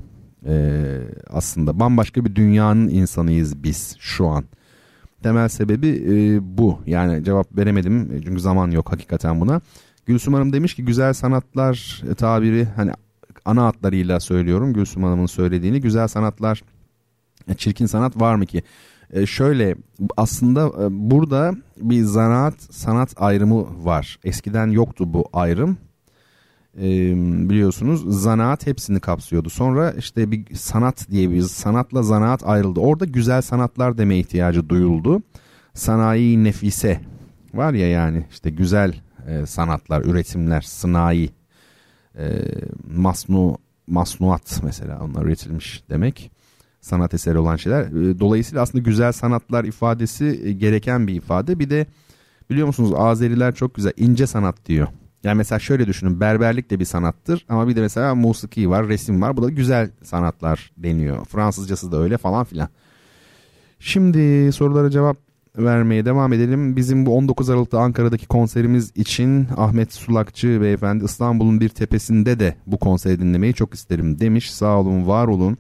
Ee, 0.47 0.99
aslında 1.31 1.81
bambaşka 1.81 2.25
bir 2.25 2.35
dünyanın 2.35 2.89
insanıyız 2.89 3.63
biz 3.63 3.97
şu 3.99 4.27
an. 4.27 4.45
Temel 5.23 5.49
sebebi 5.49 5.89
e, 5.89 6.39
bu. 6.59 6.79
Yani 6.87 7.25
cevap 7.25 7.57
veremedim 7.57 8.21
çünkü 8.25 8.41
zaman 8.41 8.71
yok 8.71 8.93
hakikaten 8.93 9.41
buna. 9.41 9.61
Gülsüm 10.07 10.35
Hanım 10.35 10.53
demiş 10.53 10.75
ki 10.75 10.85
güzel 10.85 11.13
sanatlar 11.13 12.03
tabiri 12.19 12.65
hani 12.77 12.93
ana 13.45 13.65
hatlarıyla 13.65 14.21
söylüyorum 14.21 14.73
Gülsüm 14.73 15.03
Hanım'ın 15.03 15.27
söylediğini. 15.27 15.81
Güzel 15.81 16.09
sanatlar, 16.09 16.63
çirkin 17.57 17.87
sanat 17.87 18.21
var 18.21 18.35
mı 18.35 18.47
ki? 18.47 18.63
E, 19.13 19.27
şöyle 19.27 19.75
aslında 20.17 20.85
e, 20.85 21.11
burada 21.11 21.55
bir 21.77 22.03
zanaat 22.03 22.55
sanat 22.71 23.15
ayrımı 23.17 23.85
var. 23.85 24.19
Eskiden 24.25 24.67
yoktu 24.67 25.05
bu 25.15 25.25
ayrım. 25.33 25.79
E, 26.79 26.89
biliyorsunuz 27.51 28.23
zanaat 28.23 28.67
hepsini 28.67 29.01
kapsıyordu. 29.01 29.51
Sonra 29.51 29.93
işte 29.93 30.31
bir 30.31 30.55
sanat 30.55 31.11
diye 31.11 31.31
bir 31.31 31.43
sanatla 31.43 32.03
zanaat 32.03 32.47
ayrıldı. 32.47 32.81
Orada 32.81 33.05
güzel 33.05 33.43
sanatlar 33.43 33.99
deme 33.99 34.19
ihtiyacı 34.19 34.69
duyuldu. 34.69 35.23
Sanayi 35.75 36.45
nefise 36.45 37.01
var 37.55 37.73
ya 37.73 37.91
yani 37.91 38.27
işte 38.31 38.51
güzel 38.51 38.95
e, 39.29 39.47
sanatlar, 39.47 40.05
üretimler, 40.05 40.61
sanayi 40.61 41.31
E, 42.19 42.29
masnu 42.97 43.59
masnuat 43.87 44.61
mesela 44.65 45.01
onlar 45.05 45.25
üretilmiş 45.25 45.83
demek. 45.91 46.31
Sanat 46.81 47.15
eseri 47.15 47.39
olan 47.39 47.57
şeyler. 47.57 47.85
E, 47.85 48.19
dolayısıyla 48.19 48.63
aslında 48.63 48.85
güzel 48.85 49.13
sanatlar 49.13 49.65
ifadesi 49.65 50.41
e, 50.45 50.53
gereken 50.53 51.07
bir 51.07 51.15
ifade. 51.15 51.59
Bir 51.59 51.71
de 51.71 51.87
biliyor 52.51 52.67
musunuz 52.67 52.93
Azeriler 52.97 53.55
çok 53.55 53.75
güzel 53.75 53.93
ince 53.97 54.27
sanat 54.27 54.67
diyor. 54.67 54.89
Yani 55.25 55.37
mesela 55.37 55.59
şöyle 55.59 55.87
düşünün 55.87 56.21
berberlik 56.21 56.71
de 56.71 56.81
bir 56.81 56.85
sanattır 56.85 57.47
ama 57.49 57.69
bir 57.69 57.77
de 57.77 57.81
mesela 57.81 58.15
musiki 58.15 58.71
var, 58.71 58.89
resim 58.89 59.23
var. 59.23 59.37
Bu 59.37 59.43
da 59.43 59.49
güzel 59.49 59.91
sanatlar 60.03 60.73
deniyor. 60.77 61.25
Fransızcası 61.25 61.93
da 61.93 62.03
öyle 62.03 62.19
falan 62.19 62.45
filan. 62.45 62.69
Şimdi 63.79 64.53
sorulara 64.53 64.91
cevap 64.91 65.17
vermeye 65.59 66.05
devam 66.05 66.33
edelim. 66.33 66.77
Bizim 66.77 67.07
bu 67.07 67.17
19 67.17 67.51
Aralık'ta 67.51 67.81
Ankara'daki 67.81 68.27
konserimiz 68.27 68.93
için 68.97 69.49
Ahmet 69.57 69.93
Sulakçı 69.93 70.61
beyefendi 70.63 71.05
İstanbul'un 71.05 71.61
bir 71.61 71.69
tepesinde 71.69 72.41
de 72.41 72.57
bu 72.67 72.79
konseri 72.79 73.21
dinlemeyi 73.21 73.55
çok 73.55 73.75
isterim 73.75 74.21
demiş. 74.21 74.51
Sağ 74.51 74.79
olun, 74.79 75.07
var 75.07 75.29
olun. 75.29 75.59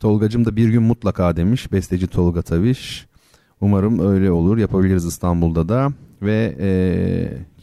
Tolgacım 0.00 0.44
da 0.44 0.56
bir 0.56 0.68
gün 0.68 0.82
mutlaka 0.82 1.36
demiş. 1.36 1.72
Besteci 1.72 2.06
Tolga 2.06 2.42
Taviş. 2.42 3.06
Umarım 3.60 3.98
öyle 4.12 4.30
olur. 4.30 4.58
Yapabiliriz 4.58 5.04
İstanbul'da 5.04 5.68
da. 5.68 5.92
Ve 6.22 6.56
e, 6.60 6.70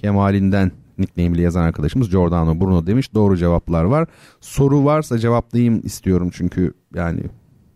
Kemalinden 0.01 0.71
nickname'li 0.97 1.41
yazan 1.41 1.63
arkadaşımız 1.63 2.09
Giordano 2.09 2.59
Bruno 2.59 2.87
demiş. 2.87 3.13
Doğru 3.13 3.37
cevaplar 3.37 3.83
var. 3.83 4.07
Soru 4.41 4.85
varsa 4.85 5.19
cevaplayayım 5.19 5.81
istiyorum 5.83 6.29
çünkü 6.33 6.73
yani 6.95 7.21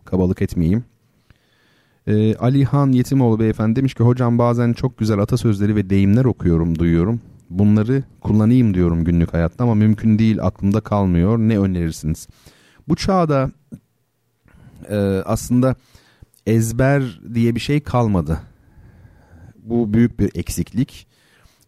kabalık 0.04 0.42
etmeyeyim. 0.42 0.84
Ee, 2.06 2.34
Alihan 2.34 2.92
Yetimoğlu 2.92 3.40
beyefendi 3.40 3.76
demiş 3.76 3.94
ki 3.94 4.02
hocam 4.02 4.38
bazen 4.38 4.72
çok 4.72 4.98
güzel 4.98 5.18
atasözleri 5.18 5.76
ve 5.76 5.90
deyimler 5.90 6.24
okuyorum 6.24 6.78
duyuyorum. 6.78 7.20
Bunları 7.50 8.02
kullanayım 8.20 8.74
diyorum 8.74 9.04
günlük 9.04 9.34
hayatta 9.34 9.64
ama 9.64 9.74
mümkün 9.74 10.18
değil 10.18 10.42
aklımda 10.42 10.80
kalmıyor. 10.80 11.38
Ne 11.38 11.58
önerirsiniz? 11.58 12.28
Bu 12.88 12.96
çağda 12.96 13.50
e, 14.90 15.22
aslında 15.24 15.74
ezber 16.46 17.20
diye 17.34 17.54
bir 17.54 17.60
şey 17.60 17.80
kalmadı. 17.80 18.40
Bu 19.62 19.92
büyük 19.92 20.20
bir 20.20 20.30
eksiklik. 20.34 21.06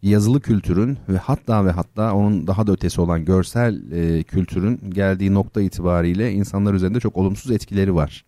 Yazılı 0.01 0.41
kültürün 0.41 0.97
ve 1.09 1.17
hatta 1.17 1.65
ve 1.65 1.71
hatta 1.71 2.13
onun 2.13 2.47
daha 2.47 2.67
da 2.67 2.71
ötesi 2.71 3.01
olan 3.01 3.25
görsel 3.25 3.91
e, 3.91 4.23
kültürün 4.23 4.79
geldiği 4.89 5.33
nokta 5.33 5.61
itibariyle 5.61 6.31
insanlar 6.31 6.73
üzerinde 6.73 6.99
çok 6.99 7.17
olumsuz 7.17 7.51
etkileri 7.51 7.95
var. 7.95 8.25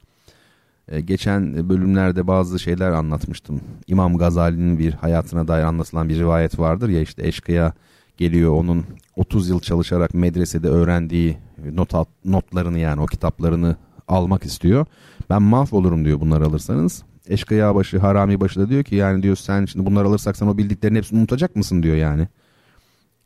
E, 0.88 1.02
geçen 1.02 1.70
bölümlerde 1.70 2.28
bazı 2.28 2.60
şeyler 2.60 2.92
anlatmıştım. 2.92 3.62
İmam 3.88 4.18
Gazali'nin 4.18 4.80
bir 4.80 4.94
hayatına 4.94 5.48
dair 5.48 5.64
anlatılan 5.64 6.10
bir 6.10 6.20
rivayet 6.20 6.60
vardır 6.60 6.90
ya 6.90 7.02
işte 7.02 7.28
eşkıya 7.28 7.74
geliyor 8.18 8.52
onun 8.52 8.86
30 9.16 9.50
yıl 9.50 9.60
çalışarak 9.60 10.14
medresede 10.14 10.68
öğrendiği 10.68 11.38
not 11.74 11.94
notlarını 12.26 12.80
yani 12.80 13.02
o 13.02 13.06
kitaplarını 13.06 13.76
almak 14.08 14.46
istiyor. 14.46 14.86
Ben 15.30 15.42
mahvolurum 15.42 16.06
diyor 16.06 16.20
bunları 16.20 16.46
alırsanız. 16.46 17.04
Eşkıya 17.30 17.76
başı, 17.76 18.00
harami 18.00 18.40
başı 18.40 18.60
da 18.60 18.70
diyor 18.70 18.84
ki 18.84 18.96
yani 18.96 19.24
diyor 19.24 19.36
sen 19.36 19.66
şimdi 19.66 19.86
bunları 19.86 20.08
alırsak 20.08 20.38
sen 20.38 20.48
o 20.48 20.58
bildiklerini 20.58 20.98
hepsini 20.98 21.20
unutacak 21.20 21.56
mısın 21.56 21.84
diyor 21.84 21.96
yani. 21.96 22.28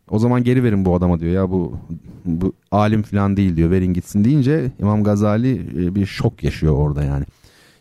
O 0.10 0.20
zaman 0.20 0.44
geri 0.44 0.64
verin 0.64 0.86
bu 0.86 0.96
adama 0.96 1.20
diyor 1.20 1.32
ya 1.32 1.50
bu, 1.50 1.78
bu 2.26 2.54
alim 2.72 3.04
falan 3.04 3.38
değil 3.38 3.58
diyor 3.58 3.72
verin 3.72 3.94
gitsin 3.94 4.24
deyince 4.24 4.72
İmam 4.80 5.04
Gazali 5.04 5.54
e, 5.56 5.96
bir 5.96 6.06
şok 6.06 6.44
yaşıyor 6.44 6.74
orada 6.74 7.04
yani. 7.04 7.26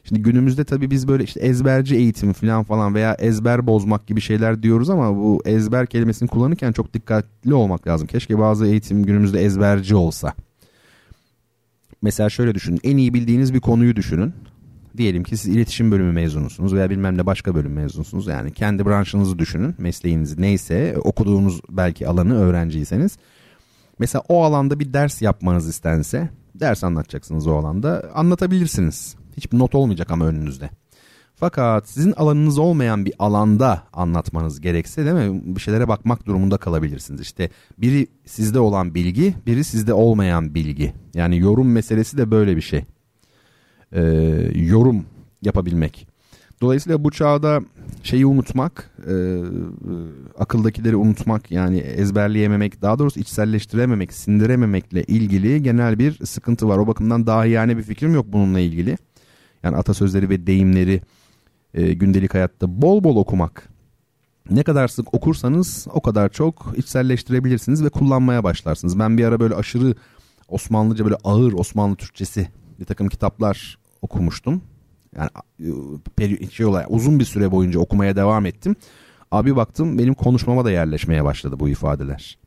Şimdi 0.05 0.23
günümüzde 0.23 0.65
tabii 0.65 0.91
biz 0.91 1.09
böyle 1.09 1.25
işte 1.25 1.41
ezberci 1.41 1.97
eğitim 1.97 2.33
falan 2.33 2.65
falan 2.65 2.95
veya 2.95 3.15
ezber 3.15 3.67
bozmak 3.67 4.07
gibi 4.07 4.21
şeyler 4.21 4.63
diyoruz 4.63 4.91
ama 4.91 5.17
bu 5.17 5.43
ezber 5.45 5.87
kelimesini 5.87 6.29
kullanırken 6.29 6.73
çok 6.73 6.95
dikkatli 6.95 7.55
olmak 7.55 7.89
lazım. 7.89 8.07
Keşke 8.07 8.39
bazı 8.39 8.67
eğitim 8.67 9.05
günümüzde 9.05 9.45
ezberci 9.45 9.95
olsa. 9.95 10.35
Mesela 12.03 12.29
şöyle 12.31 12.55
düşünün. 12.55 12.81
En 12.85 12.97
iyi 12.97 13.15
bildiğiniz 13.15 13.55
bir 13.55 13.61
konuyu 13.61 13.97
düşünün. 13.97 14.33
Diyelim 14.97 15.23
ki 15.23 15.37
siz 15.37 15.57
iletişim 15.57 15.91
bölümü 15.91 16.13
mezunusunuz 16.13 16.75
veya 16.75 16.91
bilmem 16.91 17.19
ne 17.19 17.27
başka 17.27 17.55
bölüm 17.55 17.73
mezunusunuz. 17.73 18.27
Yani 18.27 18.53
kendi 18.53 18.87
branşınızı 18.87 19.39
düşünün. 19.39 19.75
Mesleğinizi 19.79 20.43
neyse 20.43 20.97
okuduğunuz 21.05 21.61
belki 21.71 22.09
alanı 22.09 22.35
öğrenciyseniz. 22.41 23.19
Mesela 23.99 24.23
o 24.29 24.45
alanda 24.45 24.81
bir 24.81 24.93
ders 24.93 25.23
yapmanız 25.23 25.69
istense 25.69 26.31
ders 26.55 26.85
anlatacaksınız 26.85 27.47
o 27.47 27.57
alanda 27.57 28.11
anlatabilirsiniz. 28.15 29.17
Hiçbir 29.37 29.59
not 29.59 29.75
olmayacak 29.75 30.11
ama 30.11 30.27
önünüzde. 30.27 30.71
Fakat 31.41 31.89
sizin 31.89 32.13
alanınız 32.13 32.59
olmayan 32.59 33.05
bir 33.05 33.15
alanda 33.19 33.83
anlatmanız 33.93 34.61
gerekse 34.61 35.05
değil 35.05 35.31
mi? 35.31 35.43
Bir 35.45 35.61
şeylere 35.61 35.89
bakmak 35.89 36.27
durumunda 36.27 36.57
kalabilirsiniz. 36.57 37.21
İşte 37.21 37.51
biri 37.79 38.07
sizde 38.27 38.61
olan 38.61 38.95
bilgi, 38.95 39.35
biri 39.47 39.65
sizde 39.65 39.93
olmayan 39.93 40.55
bilgi. 40.55 40.93
Yani 41.15 41.39
yorum 41.39 41.73
meselesi 41.73 42.19
de 42.19 42.31
böyle 42.31 42.57
bir 42.57 42.61
şey. 42.61 42.85
Ee, 43.93 44.03
yorum 44.55 45.05
yapabilmek. 45.43 46.09
Dolayısıyla 46.61 47.05
bu 47.05 47.11
çağda 47.11 47.61
şeyi 48.03 48.27
unutmak, 48.27 48.91
e, 49.07 49.15
akıldakileri 50.39 50.97
unutmak 50.97 51.51
yani 51.51 51.79
ezberleyememek, 51.79 52.83
daha 52.83 52.99
doğrusu 52.99 53.21
içselleştirememek, 53.21 54.13
sindirememekle 54.13 55.05
ilgili 55.05 55.63
genel 55.63 55.99
bir 55.99 56.27
sıkıntı 56.27 56.69
var. 56.69 56.79
O 56.79 56.87
bakımdan 56.87 57.27
daha 57.27 57.47
yani 57.47 57.79
bir 57.79 57.83
fikrim 57.83 58.15
yok 58.15 58.27
bununla 58.29 58.61
ilgili. 58.61 58.99
Yani 59.63 59.77
atasözleri 59.77 60.29
ve 60.29 60.47
deyimleri 60.47 61.01
e, 61.75 61.93
gündelik 61.93 62.35
hayatta 62.35 62.83
bol 62.83 63.05
bol 63.05 63.17
okumak. 63.17 63.69
Ne 64.51 64.63
kadar 64.63 64.89
sık 64.89 65.15
okursanız 65.15 65.87
o 65.93 66.01
kadar 66.01 66.29
çok 66.29 66.73
içselleştirebilirsiniz 66.77 67.85
ve 67.85 67.89
kullanmaya 67.89 68.45
başlarsınız. 68.45 68.99
Ben 68.99 69.19
bir 69.19 69.25
ara 69.25 69.41
böyle 69.41 69.55
aşırı 69.55 69.95
Osmanlıca 70.49 71.05
böyle 71.05 71.17
ağır 71.25 71.53
Osmanlı 71.53 71.97
Türkçesi 71.97 72.49
bir 72.81 72.85
takım 72.85 73.09
kitaplar 73.09 73.79
okumuştum. 74.03 74.63
Yani 75.17 75.31
e, 76.21 76.51
şey 76.51 76.67
olarak 76.67 76.91
uzun 76.91 77.19
bir 77.19 77.25
süre 77.25 77.51
boyunca 77.51 77.81
okumaya 77.81 78.17
devam 78.17 78.47
ettim. 78.47 78.77
Abi 79.31 79.57
baktım 79.57 79.99
benim 79.99 80.15
konuşmama 80.15 80.65
da 80.65 80.71
yerleşmeye 80.71 81.25
başladı 81.25 81.61
bu 81.61 81.69
ifadeler. 81.69 82.39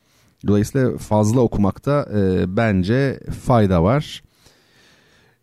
Dolayısıyla 0.48 0.98
fazla 0.98 1.42
okumakta 1.42 2.10
e, 2.16 2.44
bence 2.58 3.20
fayda 3.44 3.84
var. 3.84 4.24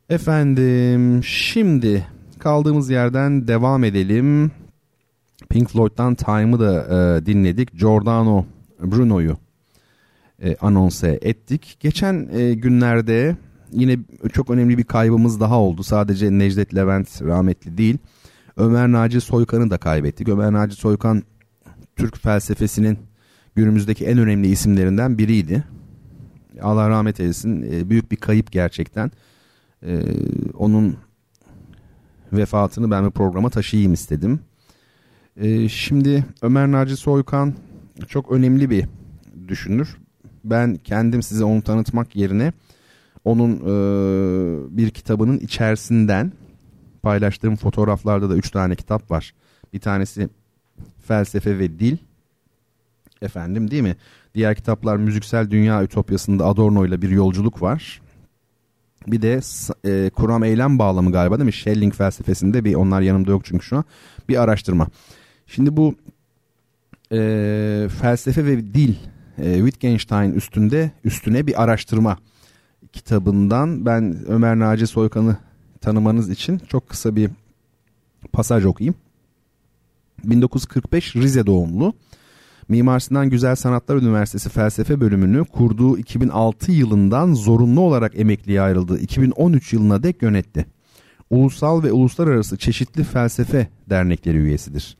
Efendim 0.08 1.24
şimdi 1.24 2.06
kaldığımız 2.40 2.90
yerden 2.90 3.48
devam 3.48 3.84
edelim. 3.84 4.50
Pink 5.50 5.70
Floyd'dan 5.70 6.14
Time'ı 6.14 6.60
da 6.60 6.84
e, 7.18 7.26
dinledik. 7.26 7.78
Giordano 7.78 8.46
Bruno'yu 8.82 9.36
e, 10.42 10.56
anonse 10.56 11.18
ettik. 11.22 11.76
Geçen 11.80 12.28
e, 12.32 12.54
günlerde 12.54 13.36
yine 13.72 13.98
çok 14.32 14.50
önemli 14.50 14.78
bir 14.78 14.84
kaybımız 14.84 15.40
daha 15.40 15.60
oldu. 15.60 15.82
Sadece 15.82 16.30
Necdet 16.30 16.74
Levent 16.74 17.22
rahmetli 17.22 17.78
değil. 17.78 17.98
Ömer 18.56 18.92
Naci 18.92 19.20
Soykan'ı 19.20 19.70
da 19.70 19.78
kaybettik. 19.78 20.28
Ömer 20.28 20.52
Naci 20.52 20.76
Soykan 20.76 21.22
Türk 21.96 22.18
felsefesinin 22.18 22.98
günümüzdeki 23.54 24.06
en 24.06 24.18
önemli 24.18 24.48
isimlerinden 24.48 25.18
biriydi. 25.18 25.64
Allah 26.62 26.88
rahmet 26.88 27.20
eylesin. 27.20 27.62
E, 27.72 27.90
büyük 27.90 28.12
bir 28.12 28.16
kayıp 28.16 28.52
gerçekten. 28.52 29.10
E, 29.82 30.02
onun 30.54 30.96
vefatını 32.32 32.90
ben 32.90 33.06
bir 33.06 33.10
programa 33.10 33.50
taşıyayım 33.50 33.92
istedim. 33.92 34.40
E, 35.36 35.68
şimdi 35.68 36.24
Ömer 36.42 36.70
Naci 36.70 36.96
Soykan 36.96 37.54
çok 38.08 38.32
önemli 38.32 38.70
bir 38.70 38.86
düşünür. 39.48 39.96
Ben 40.44 40.76
kendim 40.76 41.22
size 41.22 41.44
onu 41.44 41.62
tanıtmak 41.62 42.16
yerine 42.16 42.52
onun 43.24 43.56
e, 43.56 44.76
bir 44.76 44.90
kitabının 44.90 45.38
içerisinden 45.38 46.32
paylaştığım 47.02 47.56
fotoğraflarda 47.56 48.30
da 48.30 48.36
üç 48.36 48.50
tane 48.50 48.76
kitap 48.76 49.10
var. 49.10 49.34
Bir 49.72 49.80
tanesi 49.80 50.28
felsefe 51.06 51.58
ve 51.58 51.78
dil. 51.78 51.96
Efendim 53.22 53.70
değil 53.70 53.82
mi? 53.82 53.96
Diğer 54.34 54.54
kitaplar 54.54 54.96
müziksel 54.96 55.50
dünya 55.50 55.84
ütopyasında 55.84 56.46
Adorno 56.46 56.86
ile 56.86 57.02
bir 57.02 57.10
yolculuk 57.10 57.62
var. 57.62 58.00
Bir 59.06 59.22
de 59.22 59.40
e, 59.84 60.10
kuram 60.10 60.44
eylem 60.44 60.78
bağlamı 60.78 61.12
galiba 61.12 61.38
değil 61.38 61.46
mi? 61.46 61.52
Schelling 61.52 61.94
felsefesinde 61.94 62.64
bir 62.64 62.74
onlar 62.74 63.00
yanımda 63.00 63.30
yok 63.30 63.44
çünkü 63.44 63.66
şu 63.66 63.76
an. 63.76 63.84
Bir 64.28 64.42
araştırma. 64.42 64.86
Şimdi 65.46 65.76
bu 65.76 65.94
e, 67.12 67.88
felsefe 68.00 68.46
ve 68.46 68.74
dil 68.74 68.94
e, 69.38 69.54
Wittgenstein 69.54 70.32
üstünde 70.32 70.90
üstüne 71.04 71.46
bir 71.46 71.62
araştırma 71.62 72.18
kitabından 72.92 73.86
ben 73.86 74.16
Ömer 74.26 74.58
Naci 74.58 74.86
Soykan'ı 74.86 75.36
tanımanız 75.80 76.30
için 76.30 76.58
çok 76.58 76.88
kısa 76.88 77.16
bir 77.16 77.30
pasaj 78.32 78.64
okuyayım. 78.64 78.94
1945 80.24 81.16
Rize 81.16 81.46
doğumlu. 81.46 81.94
Mimar 82.70 83.00
Sinan 83.00 83.30
Güzel 83.30 83.56
Sanatlar 83.56 83.96
Üniversitesi 83.96 84.48
Felsefe 84.48 85.00
bölümünü 85.00 85.44
kurduğu 85.44 85.98
2006 85.98 86.72
yılından 86.72 87.34
zorunlu 87.34 87.80
olarak 87.80 88.18
emekliye 88.18 88.60
ayrıldığı 88.60 88.98
2013 88.98 89.72
yılına 89.72 90.02
dek 90.02 90.22
yönetti. 90.22 90.66
Ulusal 91.30 91.82
ve 91.82 91.92
uluslararası 91.92 92.56
çeşitli 92.56 93.04
felsefe 93.04 93.68
dernekleri 93.88 94.36
üyesidir. 94.36 94.96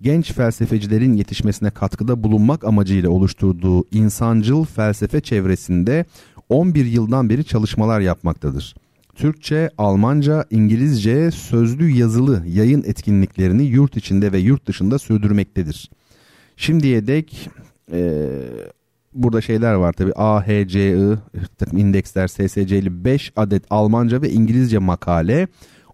genç 0.00 0.32
felsefecilerin 0.32 1.14
yetişmesine 1.14 1.70
katkıda 1.70 2.24
bulunmak 2.24 2.64
amacıyla 2.64 3.10
oluşturduğu 3.10 3.84
insancıl 3.90 4.64
felsefe 4.64 5.20
çevresinde 5.20 6.04
11 6.48 6.84
yıldan 6.84 7.30
beri 7.30 7.44
çalışmalar 7.44 8.00
yapmaktadır. 8.00 8.74
Türkçe, 9.14 9.70
Almanca, 9.78 10.44
İngilizce, 10.50 11.30
sözlü 11.30 11.90
yazılı 11.90 12.42
yayın 12.46 12.82
etkinliklerini 12.86 13.62
yurt 13.62 13.96
içinde 13.96 14.32
ve 14.32 14.38
yurt 14.38 14.66
dışında 14.66 14.98
sürdürmektedir. 14.98 15.90
Şimdiye 16.62 17.06
dek 17.06 17.50
e, 17.92 18.28
burada 19.14 19.40
şeyler 19.40 19.74
var 19.74 19.92
tabi 19.92 20.12
A, 20.12 20.46
H, 20.46 20.68
C, 20.68 20.90
I 20.90 21.16
indeksler 21.72 22.28
SSC'li 22.28 23.04
5 23.04 23.32
adet 23.36 23.62
Almanca 23.70 24.22
ve 24.22 24.30
İngilizce 24.30 24.78
makale 24.78 25.48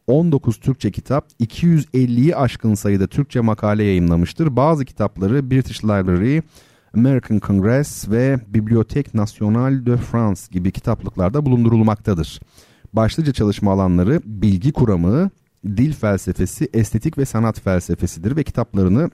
19 0.06 0.60
Türkçe 0.60 0.90
kitap 0.90 1.26
250'yi 1.40 2.36
aşkın 2.36 2.74
sayıda 2.74 3.06
Türkçe 3.06 3.40
makale 3.40 3.84
yayınlamıştır. 3.84 4.56
Bazı 4.56 4.84
kitapları 4.84 5.50
British 5.50 5.84
Library, 5.84 6.40
American 6.94 7.38
Congress 7.38 8.10
ve 8.10 8.38
Bibliothèque 8.52 9.16
Nationale 9.16 9.86
de 9.86 9.96
France 9.96 10.40
gibi 10.50 10.72
kitaplıklarda 10.72 11.46
bulundurulmaktadır. 11.46 12.40
Başlıca 12.92 13.32
çalışma 13.32 13.72
alanları 13.72 14.20
bilgi 14.24 14.72
kuramı, 14.72 15.30
dil 15.66 15.92
felsefesi, 15.92 16.68
estetik 16.74 17.18
ve 17.18 17.24
sanat 17.24 17.60
felsefesidir 17.60 18.36
ve 18.36 18.44
kitaplarını 18.44 19.10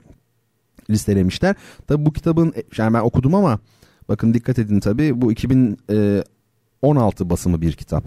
listelemişler. 0.89 1.55
Tabi 1.87 2.05
bu 2.05 2.13
kitabın 2.13 2.53
yani 2.77 2.93
ben 2.93 3.01
okudum 3.01 3.35
ama 3.35 3.59
bakın 4.09 4.33
dikkat 4.33 4.59
edin 4.59 4.79
tabi 4.79 5.21
bu 5.21 5.31
2016 5.31 7.29
basımı 7.29 7.61
bir 7.61 7.73
kitap. 7.73 8.05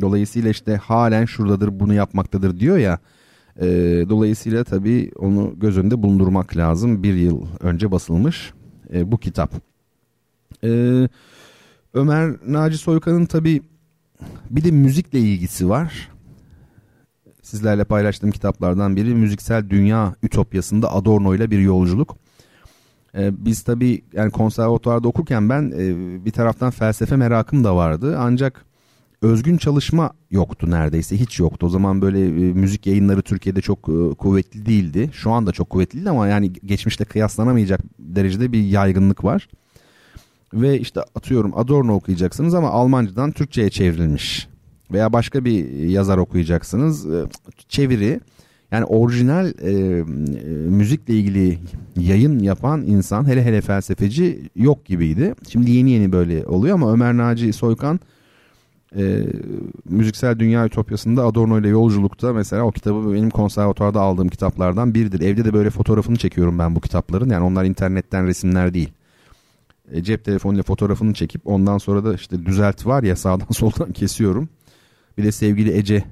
Dolayısıyla 0.00 0.50
işte 0.50 0.76
halen 0.76 1.24
şuradadır 1.24 1.80
bunu 1.80 1.94
yapmaktadır 1.94 2.60
diyor 2.60 2.76
ya. 2.78 2.98
E, 3.60 3.66
dolayısıyla 4.08 4.64
tabi 4.64 5.10
onu 5.16 5.54
göz 5.56 5.78
önünde 5.78 6.02
bulundurmak 6.02 6.56
lazım. 6.56 7.02
Bir 7.02 7.14
yıl 7.14 7.46
önce 7.60 7.90
basılmış 7.90 8.52
e, 8.92 9.12
bu 9.12 9.18
kitap. 9.18 9.50
E, 10.64 10.68
Ömer 11.94 12.36
Naci 12.46 12.78
Soykan'ın 12.78 13.26
tabi 13.26 13.62
bir 14.50 14.64
de 14.64 14.70
müzikle 14.70 15.20
ilgisi 15.20 15.68
var. 15.68 16.08
Sizlerle 17.46 17.84
paylaştığım 17.84 18.30
kitaplardan 18.30 18.96
biri 18.96 19.14
Müziksel 19.14 19.70
Dünya 19.70 20.14
Ütopyası'nda 20.22 20.92
Adorno 20.92 21.34
ile 21.34 21.50
bir 21.50 21.58
yolculuk. 21.58 22.16
Ee, 23.14 23.44
biz 23.44 23.62
tabii 23.62 24.02
yani 24.12 24.30
konservatuvarda 24.30 25.08
okurken 25.08 25.48
ben 25.48 25.72
e, 25.78 26.24
bir 26.24 26.30
taraftan 26.30 26.70
felsefe 26.70 27.16
merakım 27.16 27.64
da 27.64 27.76
vardı. 27.76 28.16
Ancak 28.18 28.64
özgün 29.22 29.56
çalışma 29.56 30.10
yoktu 30.30 30.70
neredeyse 30.70 31.20
hiç 31.20 31.40
yoktu. 31.40 31.66
O 31.66 31.68
zaman 31.68 32.02
böyle 32.02 32.26
e, 32.26 32.52
müzik 32.52 32.86
yayınları 32.86 33.22
Türkiye'de 33.22 33.60
çok 33.60 33.78
e, 33.78 34.14
kuvvetli 34.14 34.66
değildi. 34.66 35.10
Şu 35.12 35.30
anda 35.30 35.52
çok 35.52 35.70
kuvvetli 35.70 35.96
değil 35.96 36.10
ama 36.10 36.28
yani 36.28 36.52
geçmişte 36.52 37.04
kıyaslanamayacak 37.04 37.80
derecede 37.98 38.52
bir 38.52 38.64
yaygınlık 38.64 39.24
var. 39.24 39.48
Ve 40.54 40.80
işte 40.80 41.00
atıyorum 41.14 41.58
Adorno 41.58 41.94
okuyacaksınız 41.94 42.54
ama 42.54 42.70
Almancadan 42.70 43.32
Türkçe'ye 43.32 43.70
çevrilmiş. 43.70 44.48
Veya 44.92 45.12
başka 45.12 45.44
bir 45.44 45.68
yazar 45.88 46.18
okuyacaksınız. 46.18 47.06
E, 47.06 47.24
çeviri 47.68 48.20
yani 48.70 48.84
orijinal 48.84 49.46
e, 49.46 49.70
e, 49.70 50.02
müzikle 50.68 51.14
ilgili 51.14 51.58
yayın 51.96 52.38
yapan 52.38 52.82
insan 52.82 53.28
hele 53.28 53.44
hele 53.44 53.60
felsefeci 53.60 54.50
yok 54.56 54.84
gibiydi. 54.84 55.34
Şimdi 55.48 55.70
yeni 55.70 55.90
yeni 55.90 56.12
böyle 56.12 56.46
oluyor 56.46 56.74
ama 56.74 56.92
Ömer 56.92 57.16
Naci 57.16 57.52
Soykan 57.52 58.00
e, 58.96 59.26
müziksel 59.84 60.38
dünya 60.38 60.66
ütopyasında 60.66 61.24
Adorno 61.24 61.60
ile 61.60 61.68
yolculukta 61.68 62.32
mesela 62.32 62.62
o 62.62 62.70
kitabı 62.70 63.12
benim 63.12 63.30
konservatuarda 63.30 64.00
aldığım 64.00 64.28
kitaplardan 64.28 64.94
biridir. 64.94 65.20
Evde 65.20 65.44
de 65.44 65.52
böyle 65.52 65.70
fotoğrafını 65.70 66.16
çekiyorum 66.16 66.58
ben 66.58 66.74
bu 66.74 66.80
kitapların. 66.80 67.30
Yani 67.30 67.44
onlar 67.44 67.64
internetten 67.64 68.26
resimler 68.26 68.74
değil. 68.74 68.92
E, 69.92 70.02
cep 70.02 70.24
telefonuyla 70.24 70.62
fotoğrafını 70.62 71.14
çekip 71.14 71.46
ondan 71.46 71.78
sonra 71.78 72.04
da 72.04 72.14
işte 72.14 72.46
düzelt 72.46 72.86
var 72.86 73.02
ya 73.02 73.16
sağdan 73.16 73.46
soldan 73.50 73.92
kesiyorum. 73.92 74.48
Bir 75.18 75.24
de 75.24 75.32
sevgili 75.32 75.72
Ece 75.72 76.04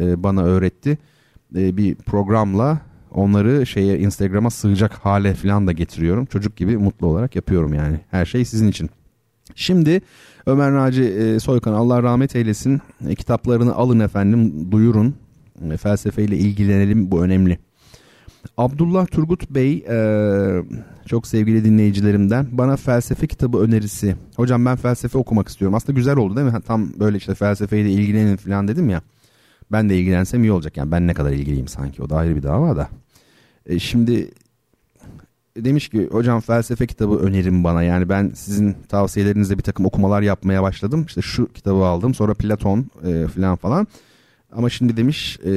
e, 0.00 0.22
bana 0.22 0.42
öğretti. 0.42 0.98
E, 1.56 1.76
bir 1.76 1.94
programla 1.94 2.80
onları 3.10 3.66
şeye 3.66 3.98
Instagram'a 3.98 4.50
sığacak 4.50 4.92
hale 4.92 5.34
falan 5.34 5.66
da 5.66 5.72
getiriyorum. 5.72 6.26
Çocuk 6.26 6.56
gibi 6.56 6.76
mutlu 6.76 7.06
olarak 7.06 7.36
yapıyorum 7.36 7.74
yani. 7.74 8.00
Her 8.10 8.26
şey 8.26 8.44
sizin 8.44 8.68
için. 8.68 8.90
Şimdi 9.54 10.00
Ömer 10.46 10.72
Naci 10.72 11.02
e, 11.02 11.40
Soykan 11.40 11.72
Allah 11.72 12.02
rahmet 12.02 12.36
eylesin. 12.36 12.80
E, 13.08 13.14
kitaplarını 13.14 13.74
alın 13.74 14.00
efendim, 14.00 14.72
duyurun. 14.72 15.14
E, 15.72 15.76
felsefeyle 15.76 16.36
ilgilenelim 16.36 17.10
bu 17.10 17.24
önemli. 17.24 17.58
Abdullah 18.56 19.06
Turgut 19.06 19.50
Bey 19.50 19.84
e, 19.88 19.98
çok 21.06 21.26
sevgili 21.26 21.64
dinleyicilerimden 21.64 22.46
bana 22.52 22.76
felsefe 22.76 23.26
kitabı 23.26 23.58
önerisi. 23.58 24.16
Hocam 24.36 24.64
ben 24.66 24.76
felsefe 24.76 25.18
okumak 25.18 25.48
istiyorum. 25.48 25.74
Aslında 25.74 25.92
güzel 25.92 26.16
oldu 26.16 26.36
değil 26.36 26.52
mi? 26.52 26.60
Tam 26.66 27.00
böyle 27.00 27.16
işte 27.16 27.34
felsefeyle 27.34 27.90
ilgilenin 27.90 28.36
falan 28.36 28.68
dedim 28.68 28.90
ya. 28.90 29.02
Ben 29.72 29.90
de 29.90 29.98
ilgilensem 29.98 30.44
iyi 30.44 30.52
olacak. 30.52 30.76
Yani 30.76 30.90
ben 30.90 31.06
ne 31.06 31.14
kadar 31.14 31.32
ilgiliyim 31.32 31.68
sanki 31.68 32.02
o 32.02 32.10
da 32.10 32.16
ayrı 32.16 32.36
bir 32.36 32.42
dava 32.42 32.76
da. 32.76 32.88
E, 33.66 33.78
şimdi 33.78 34.30
demiş 35.56 35.88
ki 35.88 36.08
hocam 36.12 36.40
felsefe 36.40 36.86
kitabı 36.86 37.16
önerin 37.16 37.64
bana. 37.64 37.82
Yani 37.82 38.08
ben 38.08 38.32
sizin 38.34 38.76
tavsiyelerinizle 38.88 39.58
bir 39.58 39.62
takım 39.62 39.86
okumalar 39.86 40.22
yapmaya 40.22 40.62
başladım. 40.62 41.04
İşte 41.08 41.22
şu 41.22 41.52
kitabı 41.52 41.84
aldım 41.84 42.14
sonra 42.14 42.34
Platon 42.34 42.86
e, 43.04 43.26
falan 43.26 43.56
falan. 43.56 43.86
Ama 44.52 44.70
şimdi 44.70 44.96
demiş 44.96 45.38
e, 45.40 45.50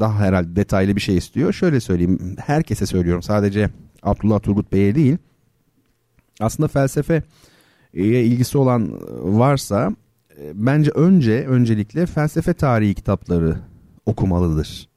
daha 0.00 0.18
herhalde 0.18 0.56
detaylı 0.56 0.96
bir 0.96 1.00
şey 1.00 1.16
istiyor. 1.16 1.52
Şöyle 1.52 1.80
söyleyeyim 1.80 2.36
herkese 2.38 2.86
söylüyorum 2.86 3.22
sadece 3.22 3.70
Abdullah 4.02 4.40
Turgut 4.40 4.72
Bey'e 4.72 4.94
değil. 4.94 5.16
Aslında 6.40 6.68
felsefeye 6.68 7.22
ilgisi 7.94 8.58
olan 8.58 8.92
varsa 9.38 9.90
e, 10.38 10.52
bence 10.54 10.90
önce 10.90 11.46
öncelikle 11.46 12.06
felsefe 12.06 12.54
tarihi 12.54 12.94
kitapları 12.94 13.56
okumalıdır. 14.06 14.88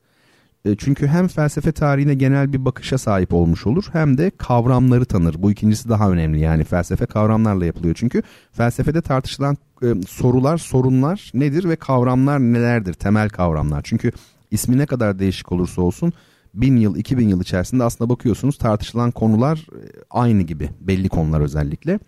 E, 0.65 0.75
çünkü 0.75 1.07
hem 1.07 1.27
felsefe 1.27 1.71
tarihine 1.71 2.13
genel 2.13 2.53
bir 2.53 2.65
bakışa 2.65 2.97
sahip 2.97 3.33
olmuş 3.33 3.67
olur 3.67 3.85
hem 3.91 4.17
de 4.17 4.31
kavramları 4.37 5.05
tanır. 5.05 5.35
Bu 5.37 5.51
ikincisi 5.51 5.89
daha 5.89 6.11
önemli 6.11 6.39
yani 6.39 6.63
felsefe 6.63 7.05
kavramlarla 7.05 7.65
yapılıyor. 7.65 7.95
Çünkü 7.99 8.23
felsefede 8.51 9.01
tartışılan 9.01 9.57
e, 9.83 9.87
sorular, 10.07 10.57
sorunlar 10.57 11.31
nedir 11.33 11.69
ve 11.69 11.75
kavramlar 11.75 12.39
nelerdir? 12.39 12.93
Temel 12.93 13.29
kavramlar. 13.29 13.81
Çünkü 13.83 14.11
ismi 14.51 14.77
ne 14.77 14.85
kadar 14.85 15.19
değişik 15.19 15.51
olursa 15.51 15.81
olsun 15.81 16.13
bin 16.53 16.77
yıl, 16.77 16.95
iki 16.95 17.17
bin 17.17 17.29
yıl 17.29 17.41
içerisinde 17.41 17.83
aslında 17.83 18.09
bakıyorsunuz 18.09 18.57
tartışılan 18.57 19.11
konular 19.11 19.57
e, 19.57 19.79
aynı 20.09 20.41
gibi. 20.41 20.69
Belli 20.81 21.09
konular 21.09 21.41
özellikle. 21.41 21.99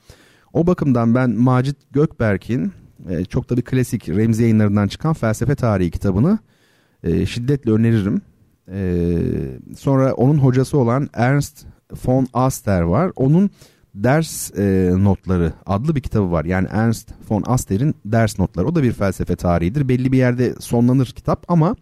O 0.54 0.68
bakımdan 0.68 1.16
ben 1.16 1.30
Macit 1.30 1.78
Gökberk'in 1.92 2.74
çok 3.30 3.50
da 3.50 3.58
bir 3.58 3.62
klasik 3.62 4.10
Remzi 4.10 4.44
yayınlarından 4.44 4.88
çıkan 4.88 5.14
felsefe 5.14 5.56
tarihi 5.56 5.92
kitabını 5.92 6.40
şiddetle 7.26 7.72
öneririm. 7.72 8.22
Ee, 8.72 9.18
sonra 9.78 10.14
onun 10.14 10.38
hocası 10.38 10.78
olan 10.78 11.10
Ernst 11.14 11.66
von 12.06 12.28
Aster 12.34 12.82
var. 12.82 13.12
Onun 13.16 13.50
ders 13.96 14.52
e, 14.58 14.94
notları 14.98 15.54
adlı 15.66 15.96
bir 15.96 16.02
kitabı 16.02 16.32
var. 16.32 16.46
Yani 16.46 16.68
Ernst 16.72 17.12
von 17.30 17.44
Aster'in 17.48 17.96
ders 18.06 18.40
notları. 18.40 18.68
O 18.68 18.76
da 18.76 18.84
bir 18.84 18.92
felsefe 18.92 19.36
tarihidir. 19.36 19.90
Belli 19.90 20.12
bir 20.12 20.18
yerde 20.18 20.56
sonlanır 20.60 21.06
kitap 21.06 21.46
ama 21.48 21.76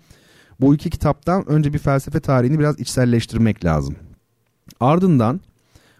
bu 0.61 0.75
iki 0.75 0.89
kitaptan 0.89 1.49
önce 1.49 1.73
bir 1.73 1.79
felsefe 1.79 2.19
tarihini 2.19 2.59
biraz 2.59 2.79
içselleştirmek 2.79 3.65
lazım. 3.65 3.95
Ardından 4.79 5.41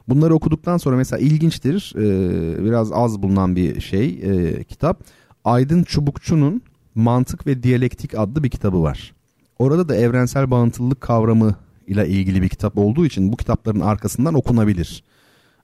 bunları 0.08 0.34
okuduktan 0.34 0.78
sonra 0.78 0.96
mesela 0.96 1.20
ilginçtir 1.20 1.94
e, 1.96 2.66
biraz 2.66 2.92
az 2.92 3.22
bulunan 3.22 3.56
bir 3.56 3.82
şey 3.82 4.20
e, 4.24 4.64
kitap. 4.64 5.04
Aydın 5.44 5.84
Çubukçu'nun 5.84 6.62
Mantık 6.96 7.48
ve 7.48 7.64
Diyalektik 7.64 8.16
adlı 8.18 8.44
bir 8.44 8.50
kitabı 8.50 8.84
var. 8.84 9.14
Orada 9.60 9.90
da 9.90 9.96
evrensel 9.96 10.52
bağıntılılık 10.52 11.02
kavramı 11.02 11.56
ile 11.88 12.08
ilgili 12.08 12.42
bir 12.42 12.50
kitap 12.50 12.78
olduğu 12.78 13.06
için 13.06 13.32
bu 13.32 13.38
kitapların 13.38 13.80
arkasından 13.80 14.34
okunabilir. 14.34 15.04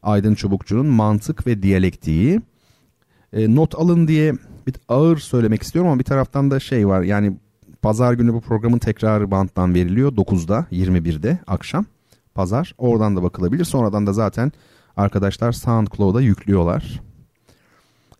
Aydın 0.04 0.36
Çubukçu'nun 0.36 0.86
Mantık 0.86 1.48
ve 1.48 1.64
Diyalektiği. 1.64 2.42
E, 3.34 3.56
not 3.56 3.76
alın 3.76 4.08
diye 4.08 4.34
bir 4.68 4.76
ağır 4.90 5.18
söylemek 5.18 5.64
istiyorum 5.64 5.92
ama 5.92 6.00
bir 6.00 6.04
taraftan 6.04 6.52
da 6.52 6.60
şey 6.60 6.88
var 6.88 7.02
yani 7.02 7.38
pazar 7.82 8.14
günü 8.14 8.34
bu 8.34 8.42
programın 8.42 8.78
tekrarı 8.78 9.32
banttan 9.32 9.74
veriliyor 9.74 10.12
9'da 10.12 10.66
21'de 10.72 11.40
akşam 11.48 11.86
pazar 12.34 12.76
oradan 12.78 13.16
da 13.16 13.24
bakılabilir. 13.24 13.66
Sonradan 13.66 14.08
da 14.08 14.14
zaten 14.14 14.52
arkadaşlar 14.98 15.52
SoundCloud'a 15.52 16.22
yüklüyorlar. 16.22 17.02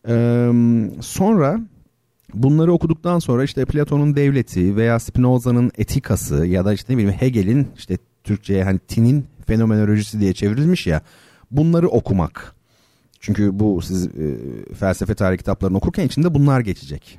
Ee, 0.08 0.52
sonra 1.00 1.60
Bunları 2.34 2.72
okuduktan 2.72 3.18
sonra 3.18 3.44
işte 3.44 3.64
Platon'un 3.64 4.16
devleti 4.16 4.76
veya 4.76 4.98
Spinoza'nın 4.98 5.70
etikası 5.78 6.46
ya 6.46 6.64
da 6.64 6.72
işte 6.72 6.92
ne 6.92 6.96
bileyim 6.96 7.16
Hegel'in 7.20 7.68
işte 7.76 7.98
Türkçe'ye 8.24 8.64
hani 8.64 8.78
tinin 8.78 9.26
fenomenolojisi 9.46 10.20
diye 10.20 10.32
çevrilmiş 10.32 10.86
ya 10.86 11.00
bunları 11.50 11.88
okumak. 11.88 12.54
Çünkü 13.20 13.58
bu 13.58 13.82
siz 13.82 14.06
e, 14.06 14.36
felsefe 14.74 15.14
tarih 15.14 15.38
kitaplarını 15.38 15.76
okurken 15.76 16.06
içinde 16.06 16.34
bunlar 16.34 16.60
geçecek. 16.60 17.18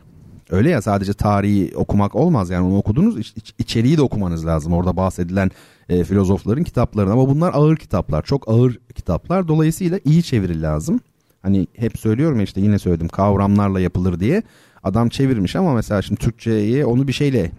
Öyle 0.49 0.69
ya 0.69 0.81
sadece 0.81 1.13
tarihi 1.13 1.71
okumak 1.75 2.15
olmaz 2.15 2.49
yani 2.49 2.67
onu 2.67 2.77
okudunuz 2.77 3.19
iç, 3.19 3.53
içeriği 3.59 3.97
de 3.97 4.01
okumanız 4.01 4.45
lazım. 4.45 4.73
Orada 4.73 4.97
bahsedilen 4.97 5.51
e, 5.89 6.03
filozofların 6.03 6.63
kitaplarını 6.63 7.11
ama 7.11 7.29
bunlar 7.29 7.53
ağır 7.53 7.77
kitaplar 7.77 8.23
çok 8.23 8.49
ağır 8.49 8.79
kitaplar 8.95 9.47
dolayısıyla 9.47 9.99
iyi 10.05 10.23
çeviri 10.23 10.61
lazım. 10.61 10.99
Hani 11.41 11.67
hep 11.73 11.99
söylüyorum 11.99 12.37
ya 12.37 12.43
işte 12.43 12.61
yine 12.61 12.79
söyledim 12.79 13.07
kavramlarla 13.07 13.79
yapılır 13.79 14.19
diye 14.19 14.43
adam 14.87 15.09
çevirmiş 15.09 15.55
ama 15.55 15.73
mesela 15.73 16.01
şimdi 16.01 16.19
Türkçe'ye 16.19 16.85
onu 16.85 17.07
bir 17.07 17.13
şeyle 17.13 17.51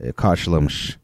e, 0.00 0.12
karşılamış. 0.12 0.98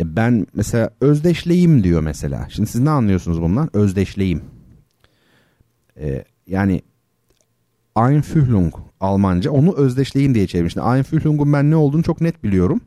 E 0.00 0.16
ben 0.16 0.46
mesela 0.54 0.90
özdeşleyim 1.00 1.84
diyor 1.84 2.00
mesela. 2.00 2.48
Şimdi 2.50 2.68
siz 2.68 2.80
ne 2.80 2.90
anlıyorsunuz 2.90 3.42
bundan? 3.42 3.76
Özdeşleyim. 3.76 4.42
E, 6.00 6.24
yani 6.46 6.82
Einfühlung 7.96 8.74
Almanca 9.00 9.50
onu 9.50 9.74
özdeşleyim 9.76 10.34
diye 10.34 10.46
çevirmiş. 10.46 10.76
Einfühlung'un 10.76 11.52
ben 11.52 11.70
ne 11.70 11.76
olduğunu 11.76 12.02
çok 12.02 12.20
net 12.20 12.44
biliyorum. 12.44 12.80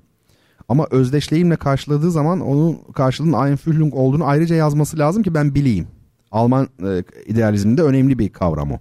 Ama 0.68 0.88
özdeşleyimle 0.92 1.56
karşıladığı 1.56 2.12
zaman 2.12 2.40
onun 2.40 2.78
karşılığının 2.94 3.48
Einfühlung 3.48 3.96
olduğunu 3.96 4.26
ayrıca 4.26 4.56
yazması 4.56 5.00
lazım 5.00 5.24
ki 5.24 5.34
ben 5.34 5.56
bileyim. 5.56 5.88
Alman 6.32 6.68
e, 6.84 7.04
idealizminde 7.26 7.84
önemli 7.84 8.20
bir 8.20 8.30
kavram 8.30 8.72
o. 8.72 8.80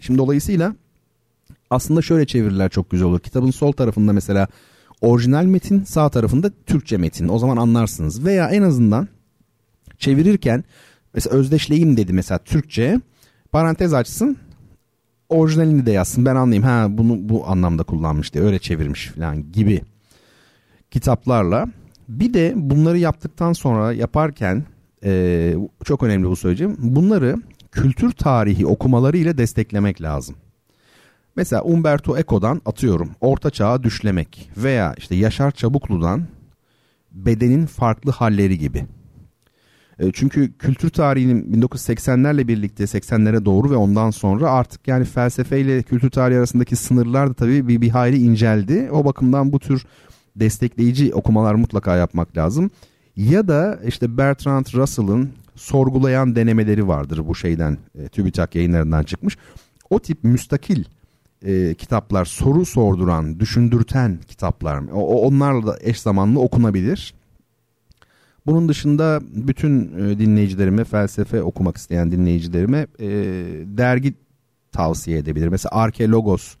Şimdi 0.00 0.18
dolayısıyla 0.18 0.74
aslında 1.70 2.02
şöyle 2.02 2.26
çeviriler 2.26 2.68
çok 2.68 2.90
güzel 2.90 3.08
olur. 3.08 3.20
Kitabın 3.20 3.50
sol 3.50 3.72
tarafında 3.72 4.12
mesela 4.12 4.48
orijinal 5.00 5.44
metin 5.44 5.84
sağ 5.84 6.08
tarafında 6.08 6.50
Türkçe 6.66 6.96
metin. 6.96 7.28
O 7.28 7.38
zaman 7.38 7.56
anlarsınız. 7.56 8.24
Veya 8.24 8.50
en 8.50 8.62
azından 8.62 9.08
çevirirken 9.98 10.64
mesela 11.14 11.36
özdeşleyim 11.36 11.96
dedi 11.96 12.12
mesela 12.12 12.38
Türkçe 12.38 13.00
parantez 13.52 13.94
açsın 13.94 14.36
orijinalini 15.28 15.86
de 15.86 15.92
yazsın 15.92 16.26
ben 16.26 16.36
anlayayım 16.36 16.64
ha 16.64 16.86
bunu 16.90 17.28
bu 17.28 17.48
anlamda 17.48 17.82
kullanmış 17.82 18.34
diye 18.34 18.44
öyle 18.44 18.58
çevirmiş 18.58 19.06
falan 19.08 19.52
gibi 19.52 19.82
kitaplarla 20.90 21.66
bir 22.08 22.34
de 22.34 22.52
bunları 22.56 22.98
yaptıktan 22.98 23.52
sonra 23.52 23.92
yaparken 23.92 24.64
e, 25.04 25.54
çok 25.84 26.02
önemli 26.02 26.28
bu 26.28 26.36
söyleyeceğim 26.36 26.76
bunları 26.78 27.36
kültür 27.72 28.12
tarihi 28.12 28.66
okumaları 28.66 29.16
ile 29.16 29.38
desteklemek 29.38 30.02
lazım. 30.02 30.36
Mesela 31.36 31.62
Umberto 31.62 32.18
Eco'dan 32.18 32.62
atıyorum 32.66 33.10
Orta 33.20 33.50
Çağ'a 33.50 33.82
düşlemek 33.82 34.50
veya 34.56 34.94
işte 34.98 35.14
Yaşar 35.14 35.50
Çabuklu'dan 35.50 36.26
bedenin 37.12 37.66
farklı 37.66 38.10
halleri 38.10 38.58
gibi. 38.58 38.86
E, 39.98 40.12
çünkü 40.12 40.52
kültür 40.58 40.90
tarihinin 40.90 41.62
1980'lerle 41.62 42.48
birlikte 42.48 42.84
80'lere 42.84 43.44
doğru 43.44 43.70
ve 43.70 43.76
ondan 43.76 44.10
sonra 44.10 44.50
artık 44.50 44.88
yani 44.88 45.04
felsefeyle 45.04 45.82
kültür 45.82 46.10
tarihi 46.10 46.38
arasındaki 46.38 46.76
sınırlar 46.76 47.30
da 47.30 47.34
tabii 47.34 47.68
bir, 47.68 47.80
bir 47.80 47.90
hayli 47.90 48.16
inceldi. 48.16 48.88
O 48.92 49.04
bakımdan 49.04 49.52
bu 49.52 49.58
tür 49.58 49.86
destekleyici 50.36 51.14
okumalar 51.14 51.54
mutlaka 51.54 51.96
yapmak 51.96 52.36
lazım. 52.36 52.70
Ya 53.16 53.48
da 53.48 53.78
işte 53.86 54.18
Bertrand 54.18 54.66
Russell'ın 54.74 55.30
sorgulayan 55.54 56.36
denemeleri 56.36 56.88
vardır 56.88 57.22
bu 57.26 57.34
şeyden 57.34 57.78
e, 57.98 58.08
TÜBİTAK 58.08 58.54
yayınlarından 58.54 59.02
çıkmış. 59.02 59.38
O 59.90 59.98
tip 59.98 60.24
müstakil 60.24 60.84
e, 61.42 61.74
kitaplar 61.74 62.24
soru 62.24 62.66
sorduran, 62.66 63.40
düşündürten 63.40 64.18
kitaplar 64.28 64.82
o, 64.92 65.00
onlarla 65.00 65.66
da 65.66 65.78
eş 65.80 66.00
zamanlı 66.00 66.40
okunabilir. 66.40 67.14
Bunun 68.46 68.68
dışında 68.68 69.20
bütün 69.22 69.98
e, 69.98 70.18
dinleyicilerime 70.18 70.84
felsefe 70.84 71.42
okumak 71.42 71.76
isteyen 71.76 72.10
dinleyicilerime 72.10 72.86
e, 72.98 73.08
dergi 73.64 74.14
tavsiye 74.72 75.18
edebilirim. 75.18 75.50
Mesela 75.50 75.72
Arkeologos 75.72 76.56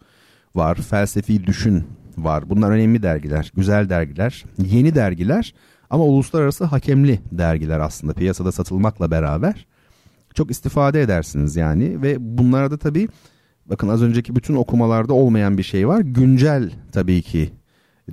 var, 0.54 0.74
Felsefi 0.74 1.46
Düşün 1.46 1.84
var. 2.18 2.50
Bunlar 2.50 2.70
önemli 2.70 3.02
dergiler, 3.02 3.52
güzel 3.56 3.88
dergiler, 3.88 4.44
yeni 4.58 4.94
dergiler 4.94 5.54
ama 5.90 6.04
uluslararası 6.04 6.64
hakemli 6.64 7.20
dergiler 7.32 7.80
aslında 7.80 8.12
piyasada 8.12 8.52
satılmakla 8.52 9.10
beraber. 9.10 9.66
Çok 10.34 10.50
istifade 10.50 11.02
edersiniz 11.02 11.56
yani 11.56 12.02
ve 12.02 12.16
bunlarda 12.20 12.76
tabii 12.78 13.08
bakın 13.70 13.88
az 13.88 14.02
önceki 14.02 14.36
bütün 14.36 14.54
okumalarda 14.54 15.14
olmayan 15.14 15.58
bir 15.58 15.62
şey 15.62 15.88
var. 15.88 16.00
Güncel 16.00 16.70
tabii 16.92 17.22
ki 17.22 17.50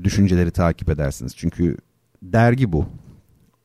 düşünceleri 0.03 0.51
takip 0.51 0.89
edersiniz. 0.89 1.33
Çünkü 1.37 1.77
dergi 2.23 2.71
bu 2.71 2.85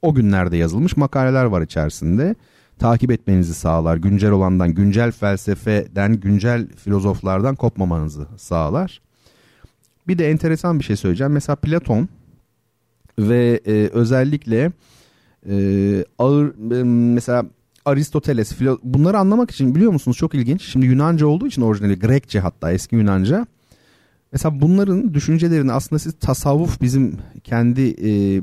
o 0.02 0.14
günlerde 0.14 0.56
yazılmış 0.56 0.96
makaleler 0.96 1.44
var 1.44 1.62
içerisinde. 1.62 2.34
Takip 2.78 3.10
etmenizi 3.10 3.54
sağlar. 3.54 3.96
Güncel 3.96 4.30
olandan, 4.30 4.74
güncel 4.74 5.12
felsefeden, 5.12 6.14
güncel 6.14 6.68
filozoflardan 6.68 7.54
kopmamanızı 7.54 8.26
sağlar. 8.36 9.00
Bir 10.08 10.18
de 10.18 10.30
enteresan 10.30 10.78
bir 10.78 10.84
şey 10.84 10.96
söyleyeceğim. 10.96 11.32
Mesela 11.32 11.56
Platon 11.56 12.08
ve 13.18 13.60
e, 13.66 13.72
özellikle 13.72 14.72
e, 15.48 15.54
ağır 16.18 16.74
e, 16.80 16.84
mesela 17.14 17.44
Aristoteles 17.84 18.52
bunları 18.82 19.18
anlamak 19.18 19.50
için 19.50 19.74
biliyor 19.74 19.92
musunuz 19.92 20.16
çok 20.16 20.34
ilginç. 20.34 20.62
Şimdi 20.62 20.86
Yunanca 20.86 21.26
olduğu 21.26 21.46
için 21.46 21.62
orijinali 21.62 21.98
Grekçe 21.98 22.40
hatta 22.40 22.72
eski 22.72 22.96
Yunanca. 22.96 23.46
Mesela 24.32 24.60
bunların 24.60 25.14
düşüncelerini 25.14 25.72
aslında 25.72 25.98
siz 25.98 26.14
tasavvuf 26.20 26.80
bizim 26.80 27.18
kendi 27.44 27.80
e, 27.80 28.40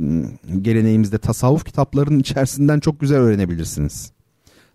geleneğimizde 0.61 1.17
tasavvuf 1.17 1.65
kitaplarının 1.65 2.19
içerisinden 2.19 2.79
çok 2.79 2.99
güzel 2.99 3.17
öğrenebilirsiniz. 3.17 4.11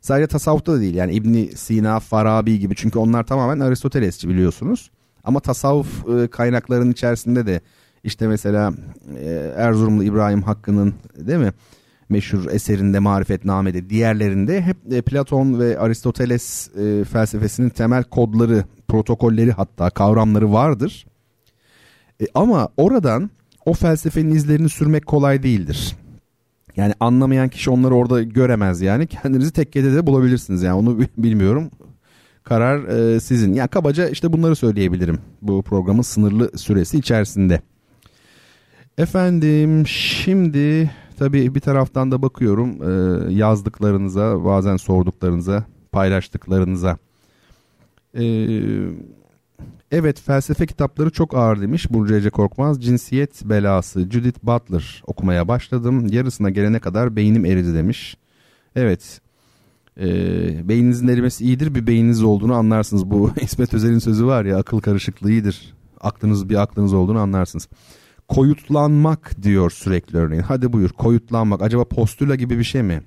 Sadece 0.01 0.27
tasavvufta 0.27 0.73
da 0.73 0.81
değil 0.81 0.95
yani 0.95 1.13
İbni 1.13 1.57
Sina, 1.57 2.01
Farabi 2.01 2.59
gibi 2.59 2.75
çünkü 2.77 2.99
onlar 2.99 3.25
tamamen 3.25 3.61
Aristotelesçi 3.61 4.29
biliyorsunuz. 4.29 4.91
Ama 5.25 5.41
tasavvuf 5.41 6.09
e, 6.09 6.29
kaynaklarının 6.29 6.93
içerisinde 6.93 7.47
de 7.47 7.61
işte 8.05 8.29
mesela 8.29 8.73
e, 9.19 9.53
Erzurumlu 9.57 10.05
İbrahim 10.05 10.43
Hakkı'nın 10.43 10.95
değil 11.17 11.39
mi 11.39 11.53
meşhur 12.13 12.51
eserinde 12.51 12.99
Marifetname'de 12.99 13.91
diğerlerinde 13.91 14.63
hep 14.63 14.77
e, 14.93 15.03
Platon 15.03 15.61
ve 15.61 15.79
Aristoteles 15.79 16.71
e, 16.77 17.05
felsefesinin 17.05 17.69
temel 17.69 18.05
kodları 18.05 18.65
protokolleri 18.89 19.53
hatta 19.53 19.91
kavramları 19.91 20.53
vardır. 20.53 21.07
E, 22.21 22.27
ama 22.35 22.69
oradan 22.77 23.31
o 23.67 23.73
felsefenin 23.73 24.31
izlerini 24.31 24.69
sürmek 24.69 25.07
kolay 25.07 25.43
değildir. 25.43 25.97
Yani 26.77 26.95
anlamayan 27.01 27.49
kişi 27.49 27.71
onları 27.71 27.95
orada 27.95 28.23
göremez 28.23 28.81
yani. 28.81 29.07
Kendinizi 29.23 29.53
tekkede 29.53 29.95
de 29.95 30.07
bulabilirsiniz 30.07 30.63
yani 30.63 30.75
onu 30.75 31.01
bilmiyorum. 31.19 31.71
Karar 32.45 32.89
e, 32.89 33.21
sizin. 33.21 33.55
Yani 33.55 33.69
kabaca 33.69 34.09
işte 34.09 34.33
bunları 34.33 34.57
söyleyebilirim 34.57 35.19
bu 35.43 35.63
programın 35.63 36.03
sınırlı 36.03 36.59
süresi 36.59 36.99
içerisinde. 36.99 37.61
Efendim 38.99 39.87
şimdi 39.87 40.91
tabii 41.23 41.55
bir 41.55 41.61
taraftan 41.61 42.11
da 42.11 42.23
bakıyorum 42.23 42.71
e, 42.71 43.33
yazdıklarınıza 43.33 44.45
bazen 44.45 44.77
sorduklarınıza 44.77 45.65
paylaştıklarınıza. 45.93 46.99
Ee, 48.15 48.25
evet 49.93 50.21
felsefe 50.21 50.67
kitapları 50.67 51.11
çok 51.11 51.35
ağır 51.35 51.61
demiş 51.61 51.91
Burcu 51.91 52.15
Ece 52.15 52.31
Korkmaz. 52.31 52.85
Cinsiyet 52.85 53.45
belası 53.45 54.01
Judith 54.11 54.39
Butler 54.43 55.03
okumaya 55.07 55.49
başladım. 55.49 56.07
Yarısına 56.07 56.51
gelene 56.51 56.79
kadar 56.79 57.17
beynim 57.17 57.45
eridi 57.45 57.75
demiş. 57.75 58.17
Evet 58.77 59.21
e, 60.01 60.09
beyninizin 60.69 61.09
erimesi 61.09 61.45
iyidir 61.45 61.75
bir 61.75 61.87
beyniniz 61.87 62.23
olduğunu 62.23 62.55
anlarsınız. 62.55 63.11
Bu 63.11 63.31
İsmet 63.41 63.75
Özel'in 63.75 63.99
sözü 63.99 64.27
var 64.27 64.45
ya 64.45 64.59
akıl 64.59 64.81
karışıklığı 64.81 65.31
iyidir. 65.31 65.75
Aklınız 66.01 66.49
bir 66.49 66.63
aklınız 66.63 66.93
olduğunu 66.93 67.19
anlarsınız. 67.19 67.69
Koyutlanmak 68.35 69.43
diyor 69.43 69.71
sürekli 69.71 70.19
örneğin. 70.19 70.43
Hadi 70.43 70.73
buyur 70.73 70.91
koyutlanmak. 70.91 71.63
Acaba 71.63 71.85
postula 71.85 72.35
gibi 72.35 72.59
bir 72.59 72.65
şey 72.65 72.83
mi? 72.83 73.03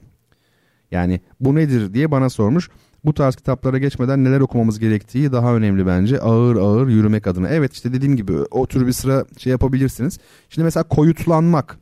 Yani 0.91 1.21
bu 1.39 1.55
nedir 1.55 1.93
diye 1.93 2.11
bana 2.11 2.29
sormuş 2.29 2.69
bu 3.05 3.13
tarz 3.13 3.35
kitaplara 3.35 3.77
geçmeden 3.77 4.23
neler 4.23 4.39
okumamız 4.39 4.79
gerektiği 4.79 5.31
daha 5.31 5.55
önemli 5.55 5.87
bence. 5.87 6.19
Ağır 6.19 6.55
ağır 6.55 6.87
yürümek 6.87 7.27
adına. 7.27 7.49
Evet 7.49 7.73
işte 7.73 7.93
dediğim 7.93 8.15
gibi 8.15 8.33
o 8.51 8.67
tür 8.67 8.87
bir 8.87 8.91
sıra 8.91 9.25
şey 9.37 9.51
yapabilirsiniz. 9.51 10.19
Şimdi 10.49 10.65
mesela 10.65 10.83
koyutlanmak. 10.83 11.77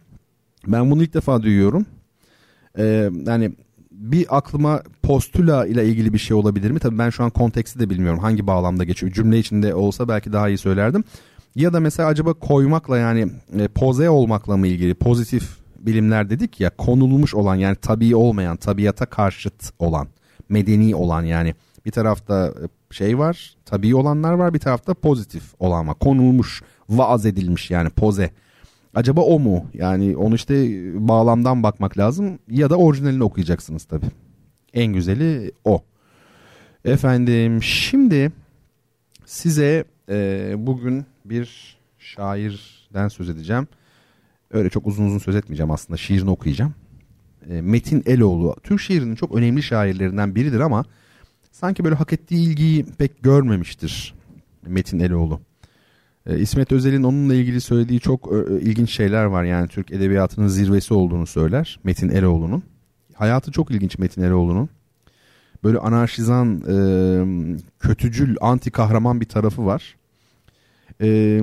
Ben 0.67 0.91
bunu 0.91 1.03
ilk 1.03 1.13
defa 1.13 1.43
duyuyorum. 1.43 1.85
Ee, 2.77 3.09
yani 3.25 3.51
bir 3.91 4.37
aklıma 4.37 4.81
postula 5.01 5.65
ile 5.65 5.85
ilgili 5.85 6.13
bir 6.13 6.17
şey 6.17 6.37
olabilir 6.37 6.71
mi? 6.71 6.79
Tabii 6.79 6.97
ben 6.97 7.09
şu 7.09 7.23
an 7.23 7.29
konteksti 7.29 7.79
de 7.79 7.89
bilmiyorum. 7.89 8.19
Hangi 8.19 8.47
bağlamda 8.47 8.83
geçiyor? 8.83 9.11
Cümle 9.11 9.39
içinde 9.39 9.75
olsa 9.75 10.07
belki 10.07 10.33
daha 10.33 10.49
iyi 10.49 10.57
söylerdim. 10.57 11.03
Ya 11.55 11.73
da 11.73 11.79
mesela 11.79 12.09
acaba 12.09 12.33
koymakla 12.33 12.97
yani 12.97 13.27
e, 13.59 13.67
poze 13.67 14.09
olmakla 14.09 14.57
mı 14.57 14.67
ilgili 14.67 14.93
pozitif 14.93 15.57
bilimler 15.79 16.29
dedik 16.29 16.59
ya 16.59 16.69
konulmuş 16.69 17.35
olan 17.35 17.55
yani 17.55 17.75
tabii 17.75 18.15
olmayan 18.15 18.57
tabiata 18.57 19.05
karşıt 19.05 19.71
olan 19.79 20.07
medeni 20.49 20.95
olan 20.95 21.23
yani 21.23 21.55
bir 21.85 21.91
tarafta 21.91 22.47
e, 22.47 22.93
şey 22.93 23.17
var 23.17 23.55
tabii 23.65 23.95
olanlar 23.95 24.33
var 24.33 24.53
bir 24.53 24.59
tarafta 24.59 24.93
pozitif 24.93 25.43
olan 25.59 25.87
var. 25.87 25.99
Konulmuş 25.99 26.61
vaaz 26.89 27.25
edilmiş 27.25 27.71
yani 27.71 27.89
poze. 27.89 28.29
Acaba 28.95 29.21
o 29.21 29.39
mu? 29.39 29.65
Yani 29.73 30.17
onu 30.17 30.35
işte 30.35 30.53
bağlamdan 31.07 31.63
bakmak 31.63 31.97
lazım 31.97 32.39
ya 32.49 32.69
da 32.69 32.75
orijinalini 32.75 33.23
okuyacaksınız 33.23 33.83
tabi 33.83 34.05
en 34.73 34.93
güzeli 34.93 35.51
o. 35.65 35.83
Efendim 36.85 37.63
şimdi 37.63 38.31
size 39.25 39.83
e, 40.09 40.53
bugün 40.57 41.05
bir 41.25 41.77
şairden 41.99 43.07
söz 43.07 43.29
edeceğim 43.29 43.67
Öyle 44.53 44.69
çok 44.69 44.87
uzun 44.87 45.05
uzun 45.05 45.17
söz 45.17 45.35
etmeyeceğim 45.35 45.71
aslında 45.71 45.97
şiirini 45.97 46.29
okuyacağım. 46.29 46.73
E, 47.49 47.61
Metin 47.61 48.03
Eloğlu 48.05 48.55
Türk 48.63 48.81
şiirinin 48.81 49.15
çok 49.15 49.35
önemli 49.35 49.63
şairlerinden 49.63 50.35
biridir 50.35 50.59
ama 50.59 50.85
sanki 51.51 51.83
böyle 51.83 51.95
hak 51.95 52.13
ettiği 52.13 52.49
ilgiyi 52.49 52.85
pek 52.85 53.23
görmemiştir 53.23 54.13
Metin 54.67 54.99
Eloğlu. 54.99 55.41
E, 56.25 56.39
İsmet 56.39 56.71
Özel'in 56.71 57.03
onunla 57.03 57.35
ilgili 57.35 57.61
söylediği 57.61 57.99
çok 57.99 58.29
e, 58.33 58.61
ilginç 58.61 58.91
şeyler 58.91 59.25
var. 59.25 59.43
Yani 59.43 59.67
Türk 59.67 59.91
Edebiyatı'nın 59.91 60.47
zirvesi 60.47 60.93
olduğunu 60.93 61.27
söyler 61.27 61.79
Metin 61.83 62.09
Eroğlu'nun. 62.09 62.63
Hayatı 63.13 63.51
çok 63.51 63.71
ilginç 63.71 63.97
Metin 63.97 64.21
Eroğlu'nun. 64.21 64.69
Böyle 65.63 65.79
anarşizan, 65.79 66.63
e, 66.69 66.75
kötücül, 67.79 68.35
anti 68.41 68.71
kahraman 68.71 69.21
bir 69.21 69.25
tarafı 69.25 69.65
var. 69.65 69.95
E, 71.01 71.41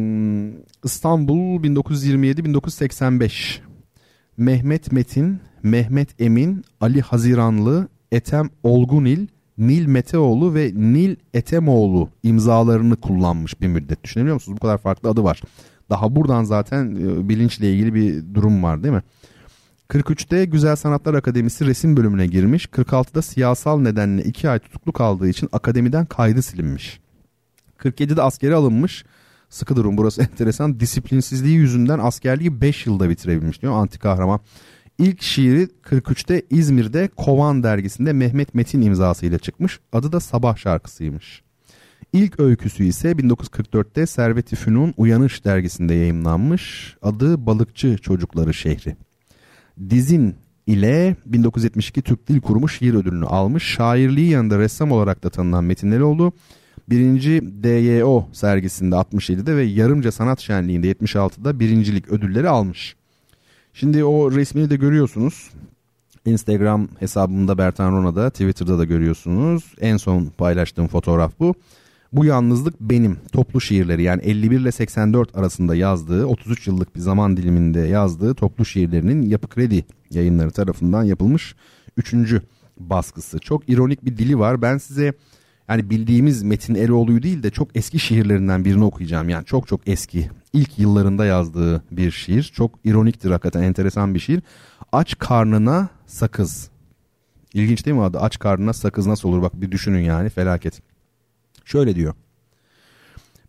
İstanbul 0.85 1.63
1927-1985. 1.65 3.59
Mehmet 4.37 4.93
Metin, 4.93 5.41
Mehmet 5.63 6.21
Emin, 6.21 6.65
Ali 6.81 7.01
Haziranlı, 7.01 7.89
Etem 8.13 8.51
Olgunil, 8.63 9.27
Nil 9.59 9.87
Meteoğlu 9.87 10.55
ve 10.55 10.73
Nil 10.75 11.17
Etemoğlu 11.35 12.09
imzalarını 12.23 12.97
kullanmış 12.97 13.61
bir 13.61 13.67
müddet. 13.67 14.05
Düşünebiliyor 14.05 14.35
musunuz? 14.35 14.57
Bu 14.57 14.63
kadar 14.63 14.79
farklı 14.79 15.09
adı 15.09 15.25
var. 15.25 15.43
Daha 15.91 16.17
buradan 16.17 16.45
zaten 16.45 16.97
e, 16.97 17.29
bilinçle 17.29 17.73
ilgili 17.73 17.95
bir 17.95 18.35
durum 18.35 18.63
var 18.63 18.83
değil 18.83 18.95
mi? 18.95 19.03
43'te 19.89 20.45
Güzel 20.45 20.77
Sanatlar 20.77 21.15
Akademisi 21.15 21.67
resim 21.67 21.97
bölümüne 21.97 22.27
girmiş. 22.27 22.67
46'da 22.67 23.23
siyasal 23.23 23.81
nedenle 23.81 24.23
2 24.23 24.51
ay 24.51 24.59
tutuklu 24.59 24.93
kaldığı 24.93 25.29
için 25.29 25.49
akademiden 25.53 26.07
kaydı 26.07 26.43
silinmiş. 26.43 27.01
47'de 27.79 28.23
askere 28.23 28.55
alınmış. 28.55 29.05
Sıkı 29.51 29.77
durum 29.77 29.97
burası 29.97 30.23
enteresan. 30.33 30.81
Disiplinsizliği 30.81 31.57
yüzünden 31.57 31.99
askerliği 31.99 32.61
5 32.61 32.87
yılda 32.87 33.11
bitirebilmiş 33.11 33.63
diyor 33.63 33.73
anti 33.73 33.99
kahraman. 33.99 34.41
İlk 34.99 35.23
şiiri 35.23 35.69
43'te 35.83 36.43
İzmir'de 36.51 37.09
Kovan 37.17 37.63
dergisinde 37.63 38.13
Mehmet 38.13 38.55
Metin 38.55 38.83
imzasıyla 38.83 39.39
çıkmış. 39.39 39.81
Adı 39.93 40.13
da 40.13 40.21
Sabah 40.21 40.57
şarkısıymış. 40.57 41.43
İlk 42.13 42.41
öyküsü 42.41 42.85
ise 42.85 43.13
1944'te 43.13 44.07
Servet-i 44.07 44.57
Fünun 44.57 44.95
Uyanış 44.97 45.45
dergisinde 45.45 45.95
yayımlanmış. 45.95 46.97
Adı 47.03 47.47
Balıkçı 47.47 47.99
Çocukları 47.99 48.55
Şehri. 48.55 48.97
Dizin 49.91 50.37
ile 50.67 51.17
1972 51.27 52.03
Türk 52.03 52.29
Dil 52.29 52.41
Kurumu 52.41 52.69
şiir 52.69 52.95
ödülünü 52.95 53.27
almış. 53.27 53.65
Şairliği 53.65 54.31
yanında 54.31 54.59
ressam 54.59 54.93
olarak 54.93 55.25
da 55.25 55.31
tanınan 55.31 55.65
Metin 55.65 55.91
Eroğlu. 55.91 56.33
Birinci 56.91 57.43
DYO 57.63 58.29
sergisinde 58.33 58.95
67'de 58.95 59.57
ve 59.57 59.63
Yarımca 59.63 60.13
Sanat 60.13 60.41
Şenliği'nde 60.41 60.93
76'da 60.93 61.61
birincilik 61.61 62.09
ödülleri 62.09 62.49
almış. 62.49 62.97
Şimdi 63.75 64.05
o 64.05 64.33
resmini 64.33 64.71
de 64.71 64.77
görüyorsunuz. 64.77 65.51
Instagram 66.27 66.89
hesabımda 66.99 67.59
Bertan 67.59 67.93
Rona'da, 67.93 68.31
Twitter'da 68.31 68.79
da 68.79 68.85
görüyorsunuz. 68.85 69.75
En 69.81 69.97
son 69.97 70.27
paylaştığım 70.39 70.89
fotoğraf 70.89 71.33
bu. 71.41 71.55
Bu 72.13 72.25
yalnızlık 72.25 72.81
benim 72.81 73.19
toplu 73.33 73.61
şiirleri 73.61 74.03
yani 74.03 74.23
51 74.23 74.61
ile 74.61 74.73
84 74.73 75.37
arasında 75.37 75.75
yazdığı 75.75 76.27
33 76.27 76.67
yıllık 76.67 76.97
bir 76.97 77.01
zaman 77.01 77.37
diliminde 77.37 77.81
yazdığı 77.81 78.35
toplu 78.35 78.65
şiirlerinin 78.65 79.23
Yapı 79.23 79.49
Kredi 79.49 79.85
yayınları 80.11 80.51
tarafından 80.51 81.03
yapılmış 81.03 81.55
3. 81.97 82.15
baskısı. 82.79 83.39
Çok 83.39 83.69
ironik 83.69 84.05
bir 84.05 84.19
dili 84.19 84.39
var. 84.39 84.63
Ben 84.63 84.79
size 84.79 85.15
yani 85.71 85.91
bildiğimiz 85.91 86.43
Metin 86.43 86.75
Eroğlu'yu 86.75 87.23
değil 87.23 87.43
de 87.43 87.51
çok 87.51 87.77
eski 87.77 87.99
şiirlerinden 87.99 88.65
birini 88.65 88.85
okuyacağım. 88.85 89.29
Yani 89.29 89.45
çok 89.45 89.69
çok 89.69 89.89
eski. 89.89 90.31
ilk 90.53 90.79
yıllarında 90.79 91.25
yazdığı 91.25 91.83
bir 91.91 92.11
şiir. 92.11 92.43
Çok 92.43 92.79
ironiktir 92.85 93.31
hakikaten 93.31 93.63
enteresan 93.63 94.15
bir 94.15 94.19
şiir. 94.19 94.43
Aç 94.93 95.19
karnına 95.19 95.89
sakız. 96.07 96.71
İlginç 97.55 97.87
değil 97.87 97.97
mi 97.97 98.03
adı? 98.03 98.21
Aç 98.21 98.39
karnına 98.39 98.73
sakız 98.73 99.07
nasıl 99.07 99.29
olur? 99.29 99.43
Bak 99.43 99.61
bir 99.61 99.71
düşünün 99.71 100.01
yani 100.01 100.31
felaket. 100.31 100.83
Şöyle 101.65 101.97
diyor. 101.97 102.15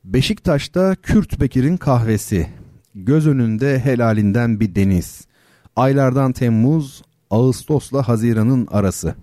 Beşiktaş'ta 0.03 0.95
Kürt 0.95 1.41
Bekir'in 1.41 1.77
kahvesi. 1.77 2.47
Göz 2.95 3.27
önünde 3.27 3.79
helalinden 3.79 4.59
bir 4.59 4.75
deniz. 4.75 5.27
Aylardan 5.75 6.31
Temmuz, 6.31 7.01
Ağustos'la 7.29 8.07
Haziran'ın 8.07 8.67
arası. 8.71 9.15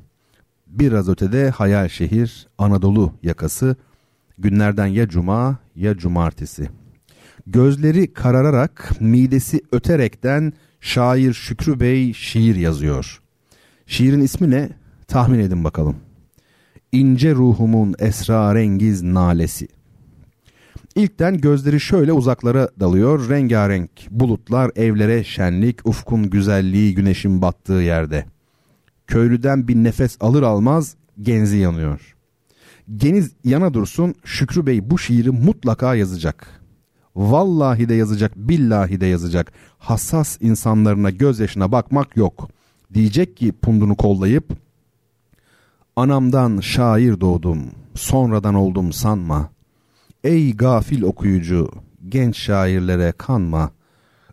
Biraz 0.68 1.08
ötede 1.08 1.50
hayal 1.50 1.88
şehir, 1.88 2.46
Anadolu 2.58 3.12
yakası. 3.22 3.76
Günlerden 4.38 4.86
ya 4.86 5.08
cuma 5.08 5.58
ya 5.76 5.96
cumartesi. 5.96 6.68
Gözleri 7.46 8.12
karararak, 8.12 8.90
midesi 9.00 9.60
öterekten 9.72 10.52
şair 10.80 11.32
Şükrü 11.32 11.80
Bey 11.80 12.12
şiir 12.12 12.56
yazıyor. 12.56 13.20
Şiirin 13.86 14.20
ismi 14.20 14.50
ne? 14.50 14.70
Tahmin 15.08 15.38
edin 15.38 15.64
bakalım 15.64 15.96
ince 16.92 17.34
ruhumun 17.34 17.94
esrarengiz 17.98 19.02
nalesi. 19.02 19.68
İlkten 20.94 21.38
gözleri 21.38 21.80
şöyle 21.80 22.12
uzaklara 22.12 22.68
dalıyor, 22.80 23.30
rengarenk 23.30 23.90
bulutlar 24.10 24.70
evlere 24.76 25.24
şenlik, 25.24 25.86
ufkun 25.88 26.30
güzelliği 26.30 26.94
güneşin 26.94 27.42
battığı 27.42 27.72
yerde. 27.72 28.24
Köylüden 29.08 29.68
bir 29.68 29.76
nefes 29.76 30.16
alır 30.20 30.42
almaz 30.42 30.94
genzi 31.22 31.56
yanıyor. 31.56 32.16
Geniz 32.96 33.32
yana 33.44 33.74
dursun 33.74 34.14
Şükrü 34.24 34.66
Bey 34.66 34.90
bu 34.90 34.98
şiiri 34.98 35.30
mutlaka 35.30 35.94
yazacak. 35.94 36.60
Vallahi 37.16 37.88
de 37.88 37.94
yazacak, 37.94 38.36
billahi 38.36 39.00
de 39.00 39.06
yazacak. 39.06 39.52
Hassas 39.78 40.38
insanlarına 40.40 41.10
gözyaşına 41.10 41.72
bakmak 41.72 42.16
yok. 42.16 42.48
Diyecek 42.94 43.36
ki 43.36 43.52
pundunu 43.52 43.96
kollayıp 43.96 44.52
Anamdan 45.98 46.60
şair 46.60 47.20
doğdum, 47.20 47.58
sonradan 47.94 48.54
oldum 48.54 48.92
sanma. 48.92 49.50
Ey 50.24 50.56
gafil 50.56 51.02
okuyucu, 51.02 51.70
genç 52.08 52.36
şairlere 52.36 53.12
kanma. 53.18 53.70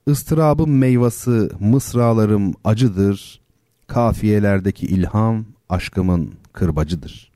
Istırabım 0.08 0.78
meyvası, 0.78 1.52
mısralarım 1.60 2.54
acıdır. 2.64 3.42
Kafiyelerdeki 3.88 4.86
ilham, 4.86 5.46
aşkımın 5.70 6.34
kırbacıdır. 6.54 7.32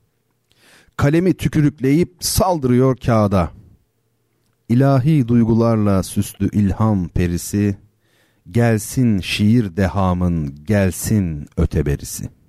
Kalemi 0.96 1.34
tükürükleyip 1.34 2.16
saldırıyor 2.20 2.96
kağıda. 2.96 3.50
İlahi 4.68 5.28
duygularla 5.28 6.02
süslü 6.02 6.48
ilham 6.52 7.08
perisi, 7.08 7.76
gelsin 8.50 9.20
şiir 9.20 9.76
dehamın, 9.76 10.64
gelsin 10.64 11.46
öteberisi.'' 11.56 12.40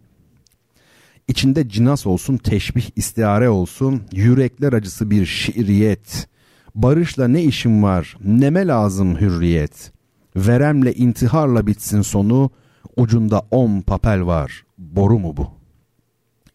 İçinde 1.31 1.69
cinas 1.69 2.07
olsun, 2.07 2.37
teşbih 2.37 2.89
istiare 2.95 3.49
olsun, 3.49 4.01
yürekler 4.11 4.73
acısı 4.73 5.11
bir 5.11 5.25
şiiriyet. 5.25 6.27
Barışla 6.75 7.27
ne 7.27 7.43
işim 7.43 7.83
var, 7.83 8.17
neme 8.23 8.67
lazım 8.67 9.19
hürriyet. 9.21 9.91
Veremle 10.35 10.93
intiharla 10.93 11.67
bitsin 11.67 12.01
sonu, 12.01 12.51
ucunda 12.95 13.41
on 13.51 13.81
papel 13.81 14.25
var, 14.25 14.65
boru 14.77 15.19
mu 15.19 15.37
bu? 15.37 15.47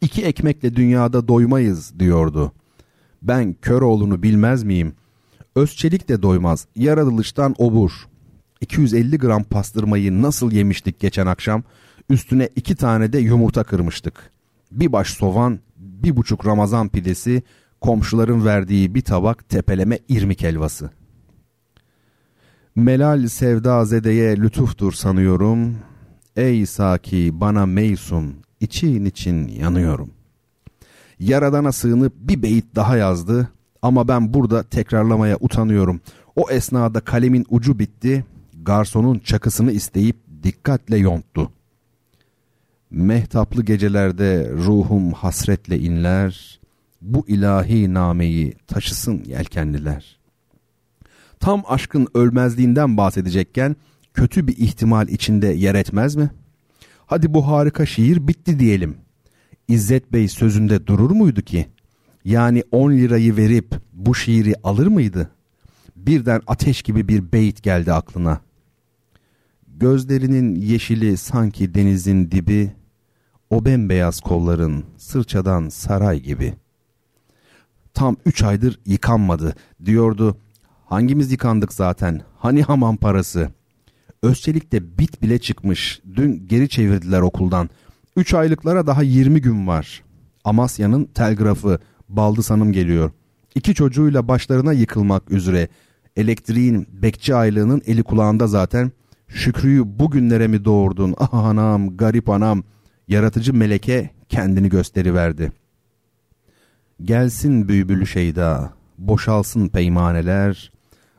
İki 0.00 0.24
ekmekle 0.24 0.76
dünyada 0.76 1.28
doymayız 1.28 1.98
diyordu. 1.98 2.52
Ben 3.22 3.56
kör 3.62 3.82
oğlunu 3.82 4.22
bilmez 4.22 4.62
miyim? 4.62 4.94
Özçelik 5.54 6.08
de 6.08 6.22
doymaz, 6.22 6.66
yaratılıştan 6.76 7.54
obur. 7.58 7.92
250 8.60 9.18
gram 9.18 9.44
pastırmayı 9.44 10.22
nasıl 10.22 10.52
yemiştik 10.52 11.00
geçen 11.00 11.26
akşam? 11.26 11.62
Üstüne 12.10 12.48
iki 12.56 12.76
tane 12.76 13.12
de 13.12 13.18
yumurta 13.18 13.64
kırmıştık 13.64 14.32
bir 14.72 14.92
baş 14.92 15.08
soğan, 15.08 15.58
bir 15.76 16.16
buçuk 16.16 16.46
Ramazan 16.46 16.88
pidesi, 16.88 17.42
komşuların 17.80 18.44
verdiği 18.44 18.94
bir 18.94 19.00
tabak 19.00 19.48
tepeleme 19.48 19.98
irmik 20.08 20.42
helvası. 20.42 20.90
Melal 22.76 23.28
sevda 23.28 23.84
zedeye 23.84 24.36
lütuftur 24.36 24.92
sanıyorum. 24.92 25.76
Ey 26.36 26.66
Saki 26.66 27.40
bana 27.40 27.66
meysun, 27.66 28.34
için 28.60 29.04
için 29.04 29.48
yanıyorum. 29.48 30.10
Yaradana 31.18 31.72
sığınıp 31.72 32.12
bir 32.16 32.42
beyit 32.42 32.64
daha 32.74 32.96
yazdı 32.96 33.48
ama 33.82 34.08
ben 34.08 34.34
burada 34.34 34.62
tekrarlamaya 34.62 35.36
utanıyorum. 35.40 36.00
O 36.36 36.50
esnada 36.50 37.00
kalemin 37.00 37.46
ucu 37.50 37.78
bitti, 37.78 38.24
garsonun 38.62 39.18
çakısını 39.18 39.72
isteyip 39.72 40.16
dikkatle 40.42 40.96
yonttu. 40.96 41.50
Mehtaplı 42.90 43.64
gecelerde 43.64 44.50
ruhum 44.52 45.12
hasretle 45.12 45.78
inler, 45.78 46.60
bu 47.02 47.24
ilahi 47.28 47.94
nameyi 47.94 48.54
taşısın 48.66 49.24
yelkenliler. 49.26 50.18
Tam 51.40 51.62
aşkın 51.68 52.08
ölmezliğinden 52.14 52.96
bahsedecekken 52.96 53.76
kötü 54.16 54.48
bir 54.48 54.56
ihtimal 54.56 55.08
içinde 55.08 55.46
yer 55.46 55.74
etmez 55.74 56.16
mi? 56.16 56.30
Hadi 57.06 57.34
bu 57.34 57.46
harika 57.46 57.86
şiir 57.86 58.28
bitti 58.28 58.58
diyelim. 58.58 58.96
İzzet 59.68 60.12
Bey 60.12 60.28
sözünde 60.28 60.86
durur 60.86 61.10
muydu 61.10 61.42
ki? 61.42 61.66
Yani 62.24 62.62
10 62.72 62.92
lirayı 62.92 63.36
verip 63.36 63.74
bu 63.92 64.14
şiiri 64.14 64.54
alır 64.62 64.86
mıydı? 64.86 65.30
Birden 65.96 66.40
ateş 66.46 66.82
gibi 66.82 67.08
bir 67.08 67.32
beyit 67.32 67.62
geldi 67.62 67.92
aklına. 67.92 68.40
Gözlerinin 69.68 70.54
yeşili 70.54 71.16
sanki 71.16 71.74
denizin 71.74 72.30
dibi, 72.30 72.72
o 73.50 73.64
bembeyaz 73.64 74.20
kolların 74.20 74.84
sırçadan 74.96 75.68
saray 75.68 76.20
gibi. 76.20 76.54
Tam 77.94 78.16
üç 78.26 78.42
aydır 78.42 78.80
yıkanmadı 78.86 79.54
diyordu. 79.84 80.36
Hangimiz 80.86 81.32
yıkandık 81.32 81.72
zaten? 81.72 82.22
Hani 82.38 82.62
hamam 82.62 82.96
parası? 82.96 83.50
Özçelik'te 84.22 84.98
bit 84.98 85.22
bile 85.22 85.38
çıkmış. 85.38 86.00
Dün 86.14 86.46
geri 86.46 86.68
çevirdiler 86.68 87.20
okuldan. 87.20 87.70
Üç 88.16 88.34
aylıklara 88.34 88.86
daha 88.86 89.02
yirmi 89.02 89.40
gün 89.40 89.66
var. 89.66 90.02
Amasya'nın 90.44 91.04
telgrafı 91.04 91.78
Baldız 92.08 92.50
Hanım 92.50 92.72
geliyor. 92.72 93.10
İki 93.54 93.74
çocuğuyla 93.74 94.28
başlarına 94.28 94.72
yıkılmak 94.72 95.30
üzere. 95.30 95.68
Elektriğin 96.16 96.86
bekçi 96.90 97.34
aylığının 97.34 97.82
eli 97.86 98.02
kulağında 98.02 98.46
zaten. 98.46 98.92
Şükrü'yü 99.28 99.98
bugünlere 99.98 100.48
mi 100.48 100.64
doğurdun? 100.64 101.14
Ah 101.18 101.34
anam, 101.34 101.96
garip 101.96 102.30
anam. 102.30 102.62
Yaratıcı 103.08 103.54
meleke 103.54 104.10
kendini 104.28 104.68
gösteriverdi. 104.68 105.52
Gelsin 107.02 107.68
büyübülü 107.68 108.06
şeyda, 108.06 108.72
boşalsın 108.98 109.68
peymaneler, 109.68 110.72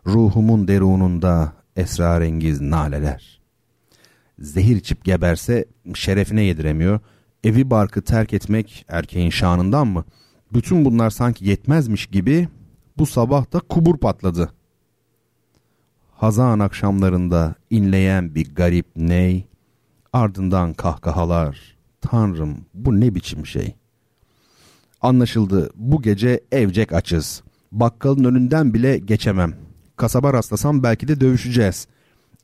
ruhumun 0.06 0.68
derununda 0.68 1.54
esrarengiz 1.78 2.62
naleler. 2.62 3.42
Zehir 4.40 4.76
içip 4.76 5.06
geberse 5.06 5.66
şerefine 5.94 6.42
yediremiyor. 6.42 7.00
Evi 7.44 7.70
barkı 7.70 8.02
terk 8.02 8.34
etmek 8.34 8.86
erkeğin 8.88 9.30
şanından 9.30 9.88
mı? 9.88 10.06
Bütün 10.54 10.86
bunlar 10.86 11.10
sanki 11.10 11.46
yetmezmiş 11.46 12.06
gibi 12.06 12.48
bu 12.98 13.06
sabah 13.06 13.54
da 13.54 13.60
kubur 13.60 13.98
patladı. 13.98 14.52
Hazan 16.12 16.60
akşamlarında 16.60 17.56
inleyen 17.70 18.36
bir 18.36 18.56
garip 18.56 18.86
ney, 18.96 19.48
ardından 20.14 20.74
kahkahalar. 20.74 21.78
Tanrım 22.02 22.66
bu 22.74 23.00
ne 23.00 23.16
biçim 23.16 23.46
şey? 23.46 23.76
Anlaşıldı 25.02 25.70
bu 25.76 26.02
gece 26.02 26.44
evcek 26.52 26.94
açız. 26.94 27.44
Bakkalın 27.72 28.24
önünden 28.24 28.74
bile 28.74 28.98
geçemem. 28.98 29.67
Kasaba 29.98 30.34
rastlasam 30.34 30.84
belki 30.84 31.08
de 31.08 31.22
dövüşeceğiz. 31.22 31.88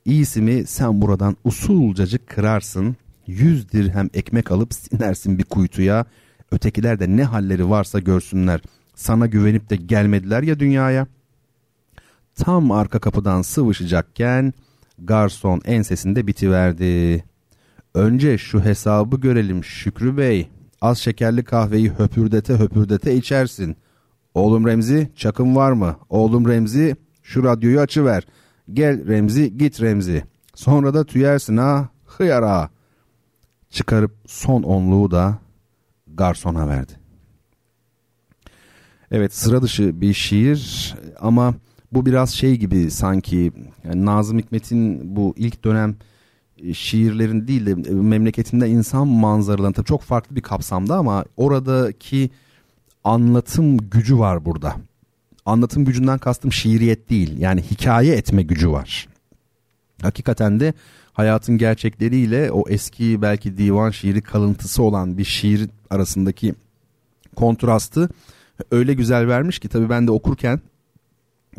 İyisi 0.06 0.42
mi 0.42 0.64
sen 0.68 1.02
buradan 1.02 1.38
usulcacık 1.44 2.28
kırarsın. 2.28 2.96
Yüz 3.28 3.72
dirhem 3.72 4.10
ekmek 4.14 4.52
alıp 4.52 4.74
sinersin 4.74 5.38
bir 5.38 5.44
kuytuya. 5.44 6.06
Ötekiler 6.52 7.00
de 7.00 7.18
ne 7.18 7.24
halleri 7.24 7.70
varsa 7.70 8.00
görsünler. 8.00 8.62
Sana 8.96 9.26
güvenip 9.26 9.70
de 9.70 9.76
gelmediler 9.76 10.44
ya 10.44 10.60
dünyaya. 10.60 11.08
Tam 12.36 12.72
arka 12.72 13.00
kapıdan 13.00 13.42
sıvışacakken 13.42 14.54
garson 15.00 15.62
ensesinde 15.66 16.28
bitiverdi. 16.28 17.24
Önce 17.94 18.38
şu 18.38 18.66
hesabı 18.66 19.18
görelim 19.18 19.64
Şükrü 19.64 20.18
Bey. 20.18 20.50
Az 20.82 20.98
şekerli 20.98 21.44
kahveyi 21.44 21.90
höpürdete 21.90 22.54
höpürdete 22.54 23.16
içersin. 23.16 23.76
Oğlum 24.34 24.68
Remzi 24.68 25.12
çakın 25.16 25.56
var 25.56 25.72
mı? 25.72 25.96
Oğlum 26.10 26.48
Remzi 26.48 26.96
şu 27.24 27.44
radyoyu 27.44 27.80
açıver. 27.80 28.28
Gel 28.74 29.08
Remzi 29.08 29.58
git 29.58 29.82
Remzi. 29.82 30.24
Sonra 30.56 30.94
da 30.94 31.04
tüyersin 31.04 31.58
ha 31.58 31.90
hıyar 32.06 32.44
ha. 32.44 32.70
Çıkarıp 33.70 34.12
son 34.28 34.64
onluğu 34.64 35.12
da 35.12 35.38
garsona 36.08 36.68
verdi. 36.68 36.92
Evet 39.12 39.34
sıra 39.34 39.62
dışı 39.62 40.02
bir 40.02 40.14
şiir 40.14 40.96
ama 41.20 41.54
bu 41.92 42.06
biraz 42.06 42.30
şey 42.30 42.56
gibi 42.58 42.92
sanki 42.92 43.52
yani 43.84 44.06
Nazım 44.06 44.40
Hikmet'in 44.40 45.16
bu 45.16 45.34
ilk 45.38 45.64
dönem 45.64 45.96
e, 46.58 46.74
şiirlerin 46.74 47.48
değil 47.48 47.66
de 47.66 47.72
e, 47.72 47.94
memleketinde 47.94 48.70
insan 48.70 49.08
manzaralarının 49.08 49.74
tabii 49.74 49.86
çok 49.86 50.02
farklı 50.02 50.36
bir 50.36 50.42
kapsamda 50.42 50.98
ama 50.98 51.26
oradaki 51.38 52.30
anlatım 53.04 53.78
gücü 53.78 54.20
var 54.20 54.46
burada. 54.46 54.76
Anlatım 55.46 55.86
gücünden 55.86 56.18
kastım 56.18 56.52
şiiriyet 56.52 57.10
değil 57.10 57.38
yani 57.40 57.62
hikaye 57.62 58.16
etme 58.16 58.44
gücü 58.44 58.72
var. 58.72 59.08
Hakikaten 60.02 60.60
de 60.60 60.74
hayatın 61.14 61.58
gerçekleriyle 61.58 62.52
o 62.52 62.70
eski 62.70 63.22
belki 63.22 63.58
divan 63.58 63.92
şiiri 63.92 64.22
kalıntısı 64.22 64.84
olan 64.84 65.18
bir 65.18 65.24
şiir 65.24 65.70
arasındaki 65.90 66.54
kontrastı 67.36 68.10
öyle 68.72 68.94
güzel 68.94 69.28
vermiş 69.28 69.60
ki 69.60 69.70
tabii 69.70 69.90
ben 69.90 70.08
de 70.08 70.12
okurken 70.12 70.62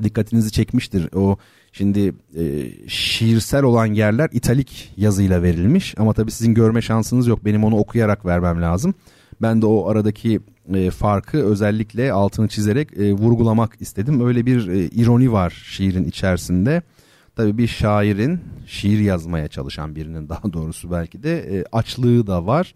dikkatinizi 0.02 0.52
çekmiştir. 0.52 1.09
O 1.15 1.36
şimdi 1.73 2.15
e, 2.36 2.70
şiirsel 2.89 3.62
olan 3.62 3.86
yerler 3.86 4.28
italik 4.32 4.93
yazıyla 4.97 5.43
verilmiş 5.43 5.94
ama 5.98 6.12
tabii 6.12 6.31
sizin 6.31 6.55
görme 6.55 6.82
şansınız 6.82 7.27
yok. 7.27 7.44
Benim 7.44 7.65
onu 7.65 7.77
okuyarak 7.77 8.27
vermem 8.27 8.62
lazım. 8.62 8.94
Ben 9.43 9.62
de 9.62 9.66
o 9.66 9.89
aradaki 9.89 10.40
e, 10.74 10.91
farkı 10.91 11.39
özellikle 11.39 12.12
altını 12.12 12.49
çizerek 12.49 12.99
e, 12.99 13.12
vurgulamak 13.12 13.77
istedim. 13.81 14.27
Öyle 14.27 14.47
bir 14.47 14.69
e, 14.69 14.78
ironi 14.78 15.32
var 15.32 15.51
şiirin 15.51 16.05
içerisinde. 16.05 16.82
Tabii 17.36 17.59
bir 17.59 17.66
şairin 17.66 18.41
şiir 18.66 18.99
yazmaya 18.99 19.49
çalışan 19.49 19.97
birinin 19.97 20.28
daha 20.28 20.53
doğrusu 20.53 20.91
belki 20.91 21.23
de 21.23 21.59
e, 21.59 21.65
açlığı 21.73 22.27
da 22.27 22.47
var. 22.47 22.74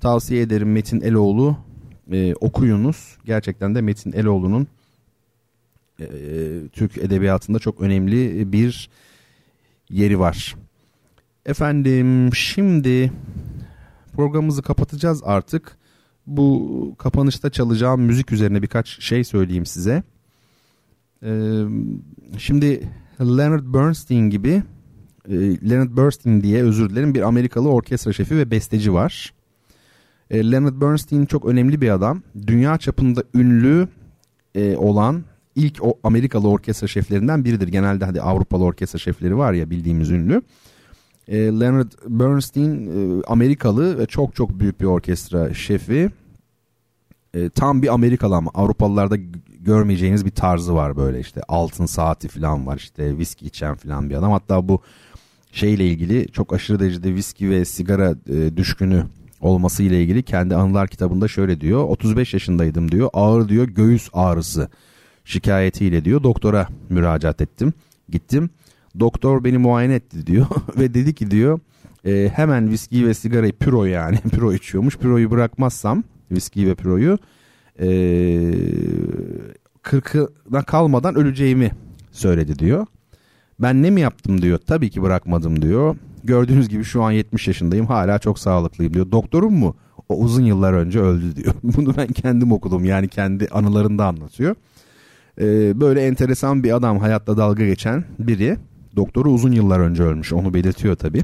Tavsiye 0.00 0.42
ederim 0.42 0.72
Metin 0.72 1.00
Eloğlu 1.00 1.56
e, 2.12 2.34
okuyunuz. 2.34 3.16
Gerçekten 3.24 3.74
de 3.74 3.80
Metin 3.80 4.12
Eloğlu'nun 4.12 4.66
e, 6.00 6.06
Türk 6.72 6.98
edebiyatında 6.98 7.58
çok 7.58 7.80
önemli 7.80 8.52
bir 8.52 8.90
yeri 9.90 10.18
var. 10.18 10.56
Efendim 11.46 12.34
şimdi 12.34 13.12
programımızı 14.12 14.62
kapatacağız 14.62 15.22
artık. 15.24 15.79
Bu 16.30 16.94
kapanışta 16.98 17.50
çalacağım 17.50 18.00
müzik 18.00 18.32
üzerine 18.32 18.62
birkaç 18.62 19.02
şey 19.02 19.24
söyleyeyim 19.24 19.66
size. 19.66 20.02
Ee, 21.22 21.62
şimdi 22.38 22.88
Leonard 23.20 23.74
Bernstein 23.74 24.30
gibi 24.30 24.62
e, 25.28 25.34
Leonard 25.70 25.96
Bernstein 25.96 26.42
diye 26.42 26.62
özür 26.62 26.90
dilerim 26.90 27.14
bir 27.14 27.22
Amerikalı 27.22 27.68
orkestra 27.68 28.12
şefi 28.12 28.36
ve 28.36 28.50
besteci 28.50 28.92
var. 28.92 29.34
E, 30.30 30.50
Leonard 30.50 30.80
Bernstein 30.80 31.26
çok 31.26 31.44
önemli 31.46 31.80
bir 31.80 31.90
adam. 31.90 32.22
Dünya 32.46 32.78
çapında 32.78 33.22
ünlü 33.34 33.88
e, 34.54 34.76
olan 34.76 35.24
ilk 35.56 35.82
o 35.82 35.98
Amerikalı 36.04 36.48
orkestra 36.48 36.86
şeflerinden 36.86 37.44
biridir. 37.44 37.68
Genelde 37.68 38.04
hadi 38.04 38.20
Avrupalı 38.20 38.64
orkestra 38.64 38.98
şefleri 38.98 39.36
var 39.36 39.52
ya 39.52 39.70
bildiğimiz 39.70 40.10
ünlü. 40.10 40.42
E, 41.28 41.36
Leonard 41.36 41.92
Bernstein 42.08 42.86
e, 42.86 43.22
Amerikalı 43.26 43.98
ve 43.98 44.06
çok 44.06 44.34
çok 44.34 44.60
büyük 44.60 44.80
bir 44.80 44.86
orkestra 44.86 45.54
şefi. 45.54 46.10
E, 47.34 47.50
tam 47.50 47.82
bir 47.82 47.94
Amerikalı 47.94 48.36
ama 48.36 48.50
Avrupalılarda 48.54 49.16
görmeyeceğiniz 49.60 50.24
bir 50.26 50.30
tarzı 50.30 50.74
var 50.74 50.96
böyle 50.96 51.20
işte 51.20 51.40
altın 51.48 51.86
saati 51.86 52.28
falan 52.28 52.66
var 52.66 52.76
işte 52.76 53.18
viski 53.18 53.46
içen 53.46 53.74
falan 53.74 54.10
bir 54.10 54.14
adam. 54.14 54.32
Hatta 54.32 54.68
bu 54.68 54.82
şeyle 55.52 55.86
ilgili 55.86 56.28
çok 56.32 56.52
aşırı 56.52 56.80
derecede 56.80 57.14
viski 57.14 57.50
ve 57.50 57.64
sigara 57.64 58.14
e, 58.28 58.56
düşkünü 58.56 59.06
olması 59.40 59.82
ile 59.82 60.02
ilgili 60.02 60.22
kendi 60.22 60.54
anılar 60.54 60.88
kitabında 60.88 61.28
şöyle 61.28 61.60
diyor. 61.60 61.84
35 61.84 62.34
yaşındaydım 62.34 62.92
diyor. 62.92 63.10
Ağır 63.12 63.48
diyor 63.48 63.68
göğüs 63.68 64.08
ağrısı 64.12 64.68
şikayetiyle 65.24 66.04
diyor 66.04 66.22
doktora 66.22 66.68
müracaat 66.88 67.40
ettim. 67.40 67.72
Gittim. 68.08 68.50
Doktor 69.00 69.44
beni 69.44 69.58
muayene 69.58 69.94
etti 69.94 70.26
diyor 70.26 70.46
ve 70.78 70.94
dedi 70.94 71.14
ki 71.14 71.30
diyor 71.30 71.60
e, 72.06 72.30
hemen 72.34 72.70
viski 72.70 73.06
ve 73.06 73.14
sigarayı 73.14 73.52
püro 73.52 73.84
yani 73.84 74.18
püro 74.30 74.52
içiyormuş. 74.52 74.96
Püroyu 74.96 75.30
bırakmazsam 75.30 76.04
viski 76.30 76.66
ve 76.66 76.74
püroyu 76.74 77.18
e, 77.80 77.88
kırkına 79.82 80.62
kalmadan 80.62 81.14
öleceğimi 81.14 81.70
söyledi 82.12 82.58
diyor. 82.58 82.86
Ben 83.60 83.82
ne 83.82 83.90
mi 83.90 84.00
yaptım 84.00 84.42
diyor. 84.42 84.58
Tabii 84.66 84.90
ki 84.90 85.02
bırakmadım 85.02 85.62
diyor. 85.62 85.96
Gördüğünüz 86.24 86.68
gibi 86.68 86.84
şu 86.84 87.02
an 87.02 87.10
70 87.10 87.48
yaşındayım 87.48 87.86
hala 87.86 88.18
çok 88.18 88.38
sağlıklıyım 88.38 88.94
diyor. 88.94 89.10
Doktorum 89.12 89.54
mu? 89.54 89.76
O 90.08 90.16
uzun 90.16 90.44
yıllar 90.44 90.72
önce 90.72 91.00
öldü 91.00 91.36
diyor. 91.36 91.54
Bunu 91.62 91.96
ben 91.96 92.06
kendim 92.06 92.52
okudum 92.52 92.84
yani 92.84 93.08
kendi 93.08 93.48
anılarında 93.48 94.06
anlatıyor. 94.06 94.54
Ee, 95.40 95.80
böyle 95.80 96.06
enteresan 96.06 96.64
bir 96.64 96.76
adam 96.76 96.98
hayatta 96.98 97.36
dalga 97.36 97.66
geçen 97.66 98.04
biri. 98.18 98.56
Doktoru 98.96 99.30
uzun 99.30 99.52
yıllar 99.52 99.80
önce 99.80 100.02
ölmüş 100.02 100.32
onu 100.32 100.54
belirtiyor 100.54 100.96
tabii. 100.96 101.22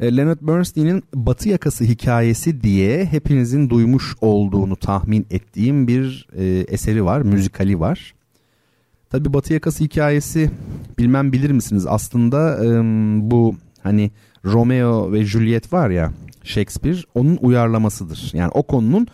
E, 0.00 0.16
Leonard 0.16 0.38
Bernstein'in 0.40 1.02
Batı 1.14 1.48
Yakası 1.48 1.84
hikayesi 1.84 2.60
diye 2.60 3.04
hepinizin 3.04 3.70
duymuş 3.70 4.14
olduğunu 4.20 4.76
tahmin 4.76 5.26
ettiğim 5.30 5.88
bir 5.88 6.28
e, 6.36 6.44
eseri 6.46 7.04
var, 7.04 7.20
müzikali 7.20 7.80
var. 7.80 8.14
Tabii 9.10 9.32
Batı 9.32 9.52
Yakası 9.52 9.84
hikayesi 9.84 10.50
bilmem 10.98 11.32
bilir 11.32 11.50
misiniz 11.50 11.86
aslında 11.86 12.64
e, 12.64 12.68
bu 13.30 13.56
hani 13.82 14.10
Romeo 14.44 15.12
ve 15.12 15.24
Juliet 15.24 15.72
var 15.72 15.90
ya 15.90 16.12
Shakespeare 16.42 16.98
onun 17.14 17.36
uyarlamasıdır. 17.36 18.30
Yani 18.34 18.50
o 18.54 18.62
konunun 18.62 19.06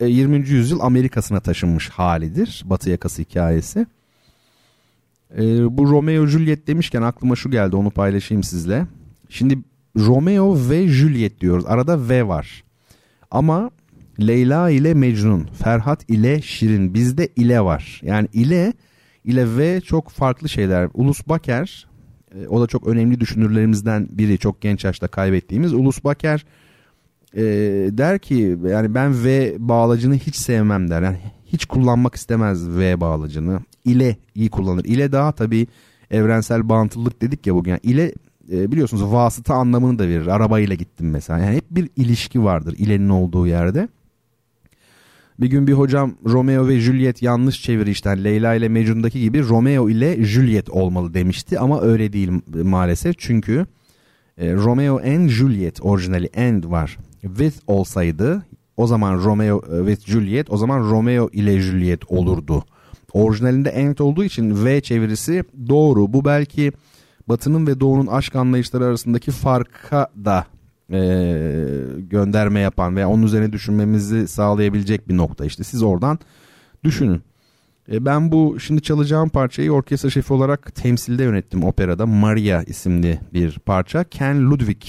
20. 0.00 0.48
yüzyıl 0.48 0.80
Amerika'sına 0.80 1.40
taşınmış 1.40 1.88
halidir 1.88 2.62
Batı 2.64 2.90
Yakası 2.90 3.22
hikayesi. 3.22 3.86
Ee, 5.38 5.76
bu 5.78 5.90
Romeo 5.90 6.26
Juliet 6.26 6.66
demişken 6.66 7.02
aklıma 7.02 7.36
şu 7.36 7.50
geldi 7.50 7.76
onu 7.76 7.90
paylaşayım 7.90 8.42
sizle. 8.42 8.86
Şimdi 9.28 9.58
Romeo 9.96 10.56
ve 10.70 10.88
Juliet 10.88 11.40
diyoruz. 11.40 11.64
Arada 11.66 12.08
V 12.08 12.28
var. 12.28 12.64
Ama 13.30 13.70
Leyla 14.20 14.70
ile 14.70 14.94
Mecnun, 14.94 15.44
Ferhat 15.62 16.10
ile 16.10 16.42
Şirin 16.42 16.94
bizde 16.94 17.28
ile 17.36 17.60
var. 17.60 18.00
Yani 18.04 18.28
ile 18.32 18.72
ile 19.24 19.56
V 19.56 19.80
çok 19.80 20.10
farklı 20.10 20.48
şeyler. 20.48 20.88
Ulus 20.94 21.28
Baker 21.28 21.86
e, 22.34 22.46
o 22.46 22.60
da 22.60 22.66
çok 22.66 22.86
önemli 22.86 23.20
düşünürlerimizden 23.20 24.08
biri 24.10 24.38
çok 24.38 24.60
genç 24.60 24.84
yaşta 24.84 25.08
kaybettiğimiz. 25.08 25.74
Ulus 25.74 26.04
Baker 26.04 26.44
e, 27.36 27.42
der 27.90 28.18
ki 28.18 28.58
yani 28.68 28.94
ben 28.94 29.24
V 29.24 29.54
bağlacını 29.58 30.14
hiç 30.14 30.36
sevmem 30.36 30.90
der. 30.90 31.02
Yani 31.02 31.18
hiç 31.46 31.66
kullanmak 31.66 32.14
istemez 32.14 32.68
V 32.68 33.00
bağlacını. 33.00 33.60
İle 33.84 34.16
iyi 34.34 34.50
kullanır. 34.50 34.84
İle 34.84 35.12
daha 35.12 35.32
tabii 35.32 35.66
evrensel 36.10 36.68
bağıntılılık 36.68 37.22
dedik 37.22 37.46
ya 37.46 37.54
bugün. 37.54 37.70
Yani 37.70 37.80
ile 37.82 38.12
e, 38.52 38.72
biliyorsunuz 38.72 39.12
vasıta 39.12 39.54
anlamını 39.54 39.98
da 39.98 40.08
verir. 40.08 40.26
Arabayla 40.26 40.74
gittim 40.74 41.10
mesela. 41.10 41.38
Yani 41.38 41.56
hep 41.56 41.64
bir 41.70 41.90
ilişki 41.96 42.44
vardır 42.44 42.74
ilenin 42.78 43.08
olduğu 43.08 43.46
yerde. 43.46 43.88
Bir 45.40 45.46
gün 45.46 45.66
bir 45.66 45.72
hocam 45.72 46.14
Romeo 46.26 46.68
ve 46.68 46.80
Juliet 46.80 47.22
yanlış 47.22 47.62
çeviri 47.62 47.90
işte 47.90 48.24
Leyla 48.24 48.54
ile 48.54 48.68
Mecnun'daki 48.68 49.20
gibi 49.20 49.42
Romeo 49.42 49.88
ile 49.88 50.24
Juliet 50.24 50.70
olmalı 50.70 51.14
demişti 51.14 51.58
ama 51.58 51.80
öyle 51.80 52.12
değil 52.12 52.30
maalesef 52.64 53.14
çünkü 53.18 53.66
e, 54.38 54.54
Romeo 54.54 54.98
and 54.98 55.28
Juliet 55.28 55.78
orijinali 55.82 56.30
and 56.36 56.64
var 56.64 56.98
with 57.22 57.56
olsaydı 57.66 58.46
o 58.76 58.86
zaman 58.86 59.24
Romeo 59.24 59.62
e, 59.72 59.86
with 59.86 60.10
Juliet 60.10 60.50
o 60.50 60.56
zaman 60.56 60.90
Romeo 60.90 61.28
ile 61.32 61.60
Juliet 61.60 62.10
olurdu. 62.10 62.64
Orijinalinde 63.12 63.72
and 63.72 63.98
olduğu 63.98 64.24
için 64.24 64.64
V 64.64 64.80
çevirisi 64.80 65.44
doğru. 65.68 66.12
Bu 66.12 66.24
belki 66.24 66.72
Batı'nın 67.28 67.66
ve 67.66 67.80
Doğu'nun 67.80 68.06
aşk 68.06 68.36
anlayışları 68.36 68.84
arasındaki 68.84 69.30
farka 69.30 70.08
da 70.24 70.46
e, 70.90 70.98
gönderme 71.98 72.60
yapan 72.60 72.96
veya 72.96 73.08
onun 73.08 73.22
üzerine 73.22 73.52
düşünmemizi 73.52 74.28
sağlayabilecek 74.28 75.08
bir 75.08 75.16
nokta. 75.16 75.44
İşte 75.44 75.64
siz 75.64 75.82
oradan 75.82 76.18
düşünün. 76.84 77.22
E, 77.92 78.04
ben 78.04 78.32
bu 78.32 78.60
şimdi 78.60 78.82
çalacağım 78.82 79.28
parçayı 79.28 79.72
orkestra 79.72 80.10
şefi 80.10 80.32
olarak 80.32 80.74
temsilde 80.74 81.22
yönettim 81.22 81.64
operada. 81.64 82.06
Maria 82.06 82.62
isimli 82.62 83.20
bir 83.32 83.58
parça. 83.58 84.04
Ken 84.04 84.50
Ludwig 84.50 84.82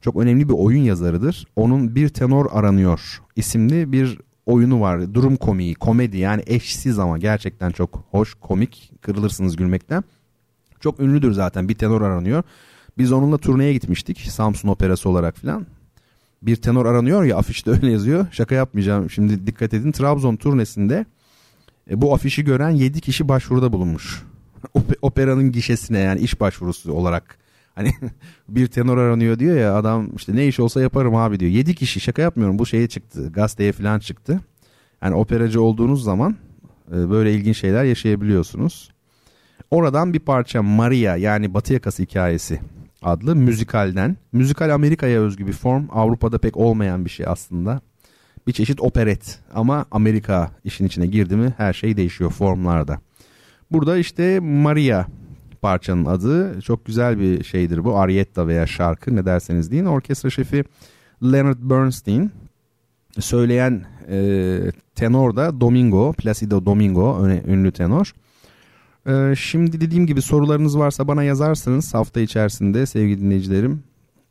çok 0.00 0.16
önemli 0.16 0.48
bir 0.48 0.54
oyun 0.54 0.82
yazarıdır. 0.82 1.46
Onun 1.56 1.94
Bir 1.94 2.08
Tenor 2.08 2.46
Aranıyor 2.52 3.22
isimli 3.36 3.92
bir 3.92 4.18
oyunu 4.46 4.80
var. 4.80 5.14
Durum 5.14 5.36
komiği, 5.36 5.74
komedi 5.74 6.18
yani 6.18 6.42
eşsiz 6.46 6.98
ama 6.98 7.18
gerçekten 7.18 7.70
çok 7.70 8.04
hoş, 8.10 8.34
komik. 8.34 8.92
Kırılırsınız 9.00 9.56
gülmekten. 9.56 10.04
Çok 10.84 11.00
ünlüdür 11.00 11.32
zaten 11.32 11.68
bir 11.68 11.74
tenor 11.74 12.02
aranıyor. 12.02 12.42
Biz 12.98 13.12
onunla 13.12 13.38
turneye 13.38 13.72
gitmiştik 13.72 14.18
Samsun 14.20 14.68
Operası 14.68 15.08
olarak 15.08 15.36
filan. 15.36 15.66
Bir 16.42 16.56
tenor 16.56 16.86
aranıyor 16.86 17.24
ya 17.24 17.36
afişte 17.36 17.70
öyle 17.70 17.90
yazıyor. 17.90 18.26
Şaka 18.32 18.54
yapmayacağım 18.54 19.10
şimdi 19.10 19.46
dikkat 19.46 19.74
edin. 19.74 19.92
Trabzon 19.92 20.36
turnesinde 20.36 21.06
e, 21.90 22.00
bu 22.00 22.14
afişi 22.14 22.44
gören 22.44 22.70
7 22.70 23.00
kişi 23.00 23.28
başvuruda 23.28 23.72
bulunmuş. 23.72 24.22
Operanın 25.02 25.52
gişesine 25.52 25.98
yani 25.98 26.20
iş 26.20 26.40
başvurusu 26.40 26.92
olarak. 26.92 27.38
Hani 27.74 27.92
bir 28.48 28.66
tenor 28.66 28.98
aranıyor 28.98 29.38
diyor 29.38 29.56
ya 29.56 29.76
adam 29.76 30.16
işte 30.16 30.36
ne 30.36 30.46
iş 30.46 30.60
olsa 30.60 30.80
yaparım 30.80 31.14
abi 31.14 31.40
diyor. 31.40 31.50
7 31.50 31.74
kişi 31.74 32.00
şaka 32.00 32.22
yapmıyorum 32.22 32.58
bu 32.58 32.66
şeye 32.66 32.88
çıktı 32.88 33.32
gazeteye 33.32 33.72
falan 33.72 33.98
çıktı. 33.98 34.40
Yani 35.02 35.14
operacı 35.14 35.62
olduğunuz 35.62 36.04
zaman 36.04 36.36
e, 36.92 37.10
böyle 37.10 37.34
ilginç 37.34 37.58
şeyler 37.58 37.84
yaşayabiliyorsunuz. 37.84 38.93
Oradan 39.70 40.14
bir 40.14 40.20
parça 40.20 40.62
Maria 40.62 41.16
yani 41.16 41.54
Batı 41.54 41.72
Yakası 41.72 42.02
hikayesi 42.02 42.60
adlı 43.02 43.36
müzikalden. 43.36 44.16
Müzikal 44.32 44.74
Amerika'ya 44.74 45.20
özgü 45.20 45.46
bir 45.46 45.52
form. 45.52 45.84
Avrupa'da 45.90 46.38
pek 46.38 46.56
olmayan 46.56 47.04
bir 47.04 47.10
şey 47.10 47.26
aslında. 47.28 47.80
Bir 48.46 48.52
çeşit 48.52 48.80
operet 48.80 49.38
ama 49.54 49.86
Amerika 49.90 50.50
işin 50.64 50.86
içine 50.86 51.06
girdi 51.06 51.36
mi 51.36 51.54
her 51.56 51.72
şey 51.72 51.96
değişiyor 51.96 52.30
formlarda. 52.30 53.00
Burada 53.70 53.96
işte 53.96 54.40
Maria 54.40 55.06
parçanın 55.62 56.04
adı. 56.04 56.60
Çok 56.60 56.86
güzel 56.86 57.20
bir 57.20 57.44
şeydir 57.44 57.84
bu. 57.84 57.98
Arietta 57.98 58.46
veya 58.46 58.66
şarkı 58.66 59.16
ne 59.16 59.26
derseniz 59.26 59.70
deyin. 59.70 59.84
Orkestra 59.84 60.30
şefi 60.30 60.64
Leonard 61.22 61.58
Bernstein. 61.60 62.30
Söyleyen 63.18 63.84
e, 64.10 64.58
tenor 64.94 65.36
da 65.36 65.60
Domingo, 65.60 66.12
Placido 66.12 66.66
Domingo, 66.66 67.28
ünlü 67.28 67.72
tenor. 67.72 68.12
Ee, 69.06 69.34
şimdi 69.38 69.80
dediğim 69.80 70.06
gibi 70.06 70.22
sorularınız 70.22 70.78
varsa 70.78 71.08
bana 71.08 71.22
yazarsınız 71.22 71.94
hafta 71.94 72.20
içerisinde 72.20 72.86
sevgili 72.86 73.20
dinleyicilerim. 73.20 73.82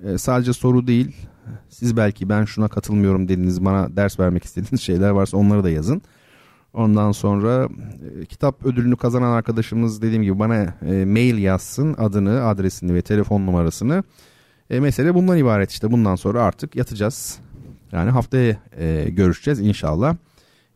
Ee, 0.03 0.17
sadece 0.17 0.53
soru 0.53 0.87
değil. 0.87 1.15
Siz 1.69 1.97
belki 1.97 2.29
ben 2.29 2.45
şuna 2.45 2.67
katılmıyorum 2.67 3.27
dediniz 3.27 3.65
bana 3.65 3.95
ders 3.95 4.19
vermek 4.19 4.43
istediğiniz 4.43 4.81
şeyler 4.81 5.09
varsa 5.09 5.37
onları 5.37 5.63
da 5.63 5.69
yazın. 5.69 6.01
Ondan 6.73 7.11
sonra 7.11 7.69
e, 8.21 8.25
kitap 8.25 8.65
ödülünü 8.65 8.95
kazanan 8.95 9.31
arkadaşımız 9.31 10.01
dediğim 10.01 10.23
gibi 10.23 10.39
bana 10.39 10.55
e, 10.85 11.05
mail 11.05 11.37
yazsın 11.37 11.95
adını, 11.97 12.45
adresini 12.45 12.93
ve 12.93 13.01
telefon 13.01 13.45
numarasını. 13.45 14.03
E, 14.69 14.79
mesele 14.79 15.13
bundan 15.13 15.37
ibaret 15.37 15.71
işte 15.71 15.91
bundan 15.91 16.15
sonra 16.15 16.43
artık 16.43 16.75
yatacağız. 16.75 17.39
Yani 17.91 18.09
haftaya 18.09 18.57
e, 18.77 19.09
görüşeceğiz 19.09 19.59
inşallah. 19.59 20.15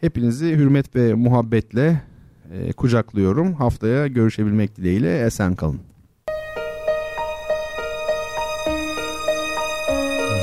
Hepinizi 0.02 0.56
hürmet 0.56 0.96
ve 0.96 1.14
muhabbetle 1.14 2.02
e, 2.54 2.74
kucaklıyorum. 2.74 3.54
Haftaya 3.54 4.08
görüşebilmek 4.08 4.76
dileğiyle 4.78 5.20
esen 5.26 5.56
kalın. 5.56 5.80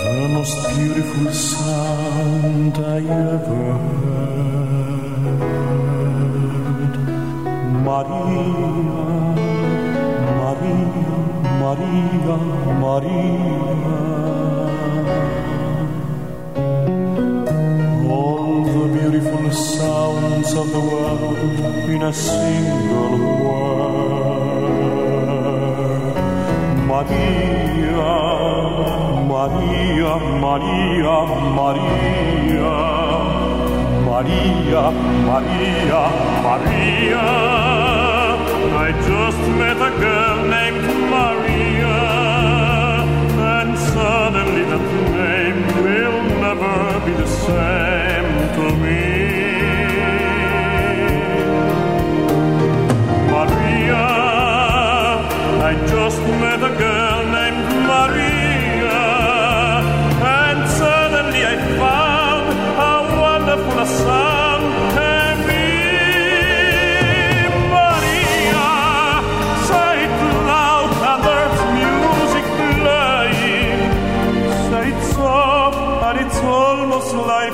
The 0.05 0.29
most 0.29 0.57
beautiful 0.69 1.33
sound 1.33 2.77
I 2.77 2.81
ever 2.81 3.73
heard 3.73 4.55
Maria, 7.85 8.43
Maria, 10.41 10.79
Maria, 11.61 12.37
Maria 12.81 14.14
sounds 20.45 20.59
of 20.59 20.73
the 20.73 20.81
world 20.81 21.39
in 21.89 22.03
a 22.03 22.13
single 22.13 23.19
word. 23.45 24.55
Maria, 26.91 28.07
Maria, 29.33 30.13
Maria, 30.45 31.17
Maria, 31.59 32.75
Maria, 34.09 34.85
Maria, 35.31 36.03
Maria. 36.47 37.25
I 38.77 38.89
just 39.09 39.43
met 39.61 39.77
a 39.77 39.93
girl 40.05 40.39
named 40.57 40.87
Maria, 41.15 41.99
and 43.57 43.71
suddenly 43.79 44.65
that 44.71 44.87
name 45.21 45.61
will 45.83 46.19
never 46.47 46.77
be 47.07 47.13
the 47.13 47.27
same 47.27 48.29
to 48.57 48.65
me. 48.77 49.34
I 55.69 55.73
just 55.87 56.21
met 56.43 56.61
a 56.63 56.73
girl 56.85 57.21
named 57.39 57.67
Maria, 57.93 59.05
and 60.43 60.61
suddenly 60.81 61.43
I 61.45 61.57
found 61.79 62.47
how 62.81 63.01
wonderful 63.21 63.79
a 63.79 63.87
sound. 63.87 64.65
Maria, 67.75 68.69
say 69.69 69.95
it 70.07 70.17
loud 70.51 70.91
and 71.11 71.21
there's 71.27 71.61
music 71.81 72.47
playing. 72.83 73.81
Say 74.71 74.85
it 74.93 75.01
soft 75.15 75.95
it's 76.25 76.41
almost 76.41 77.13
like 77.15 77.54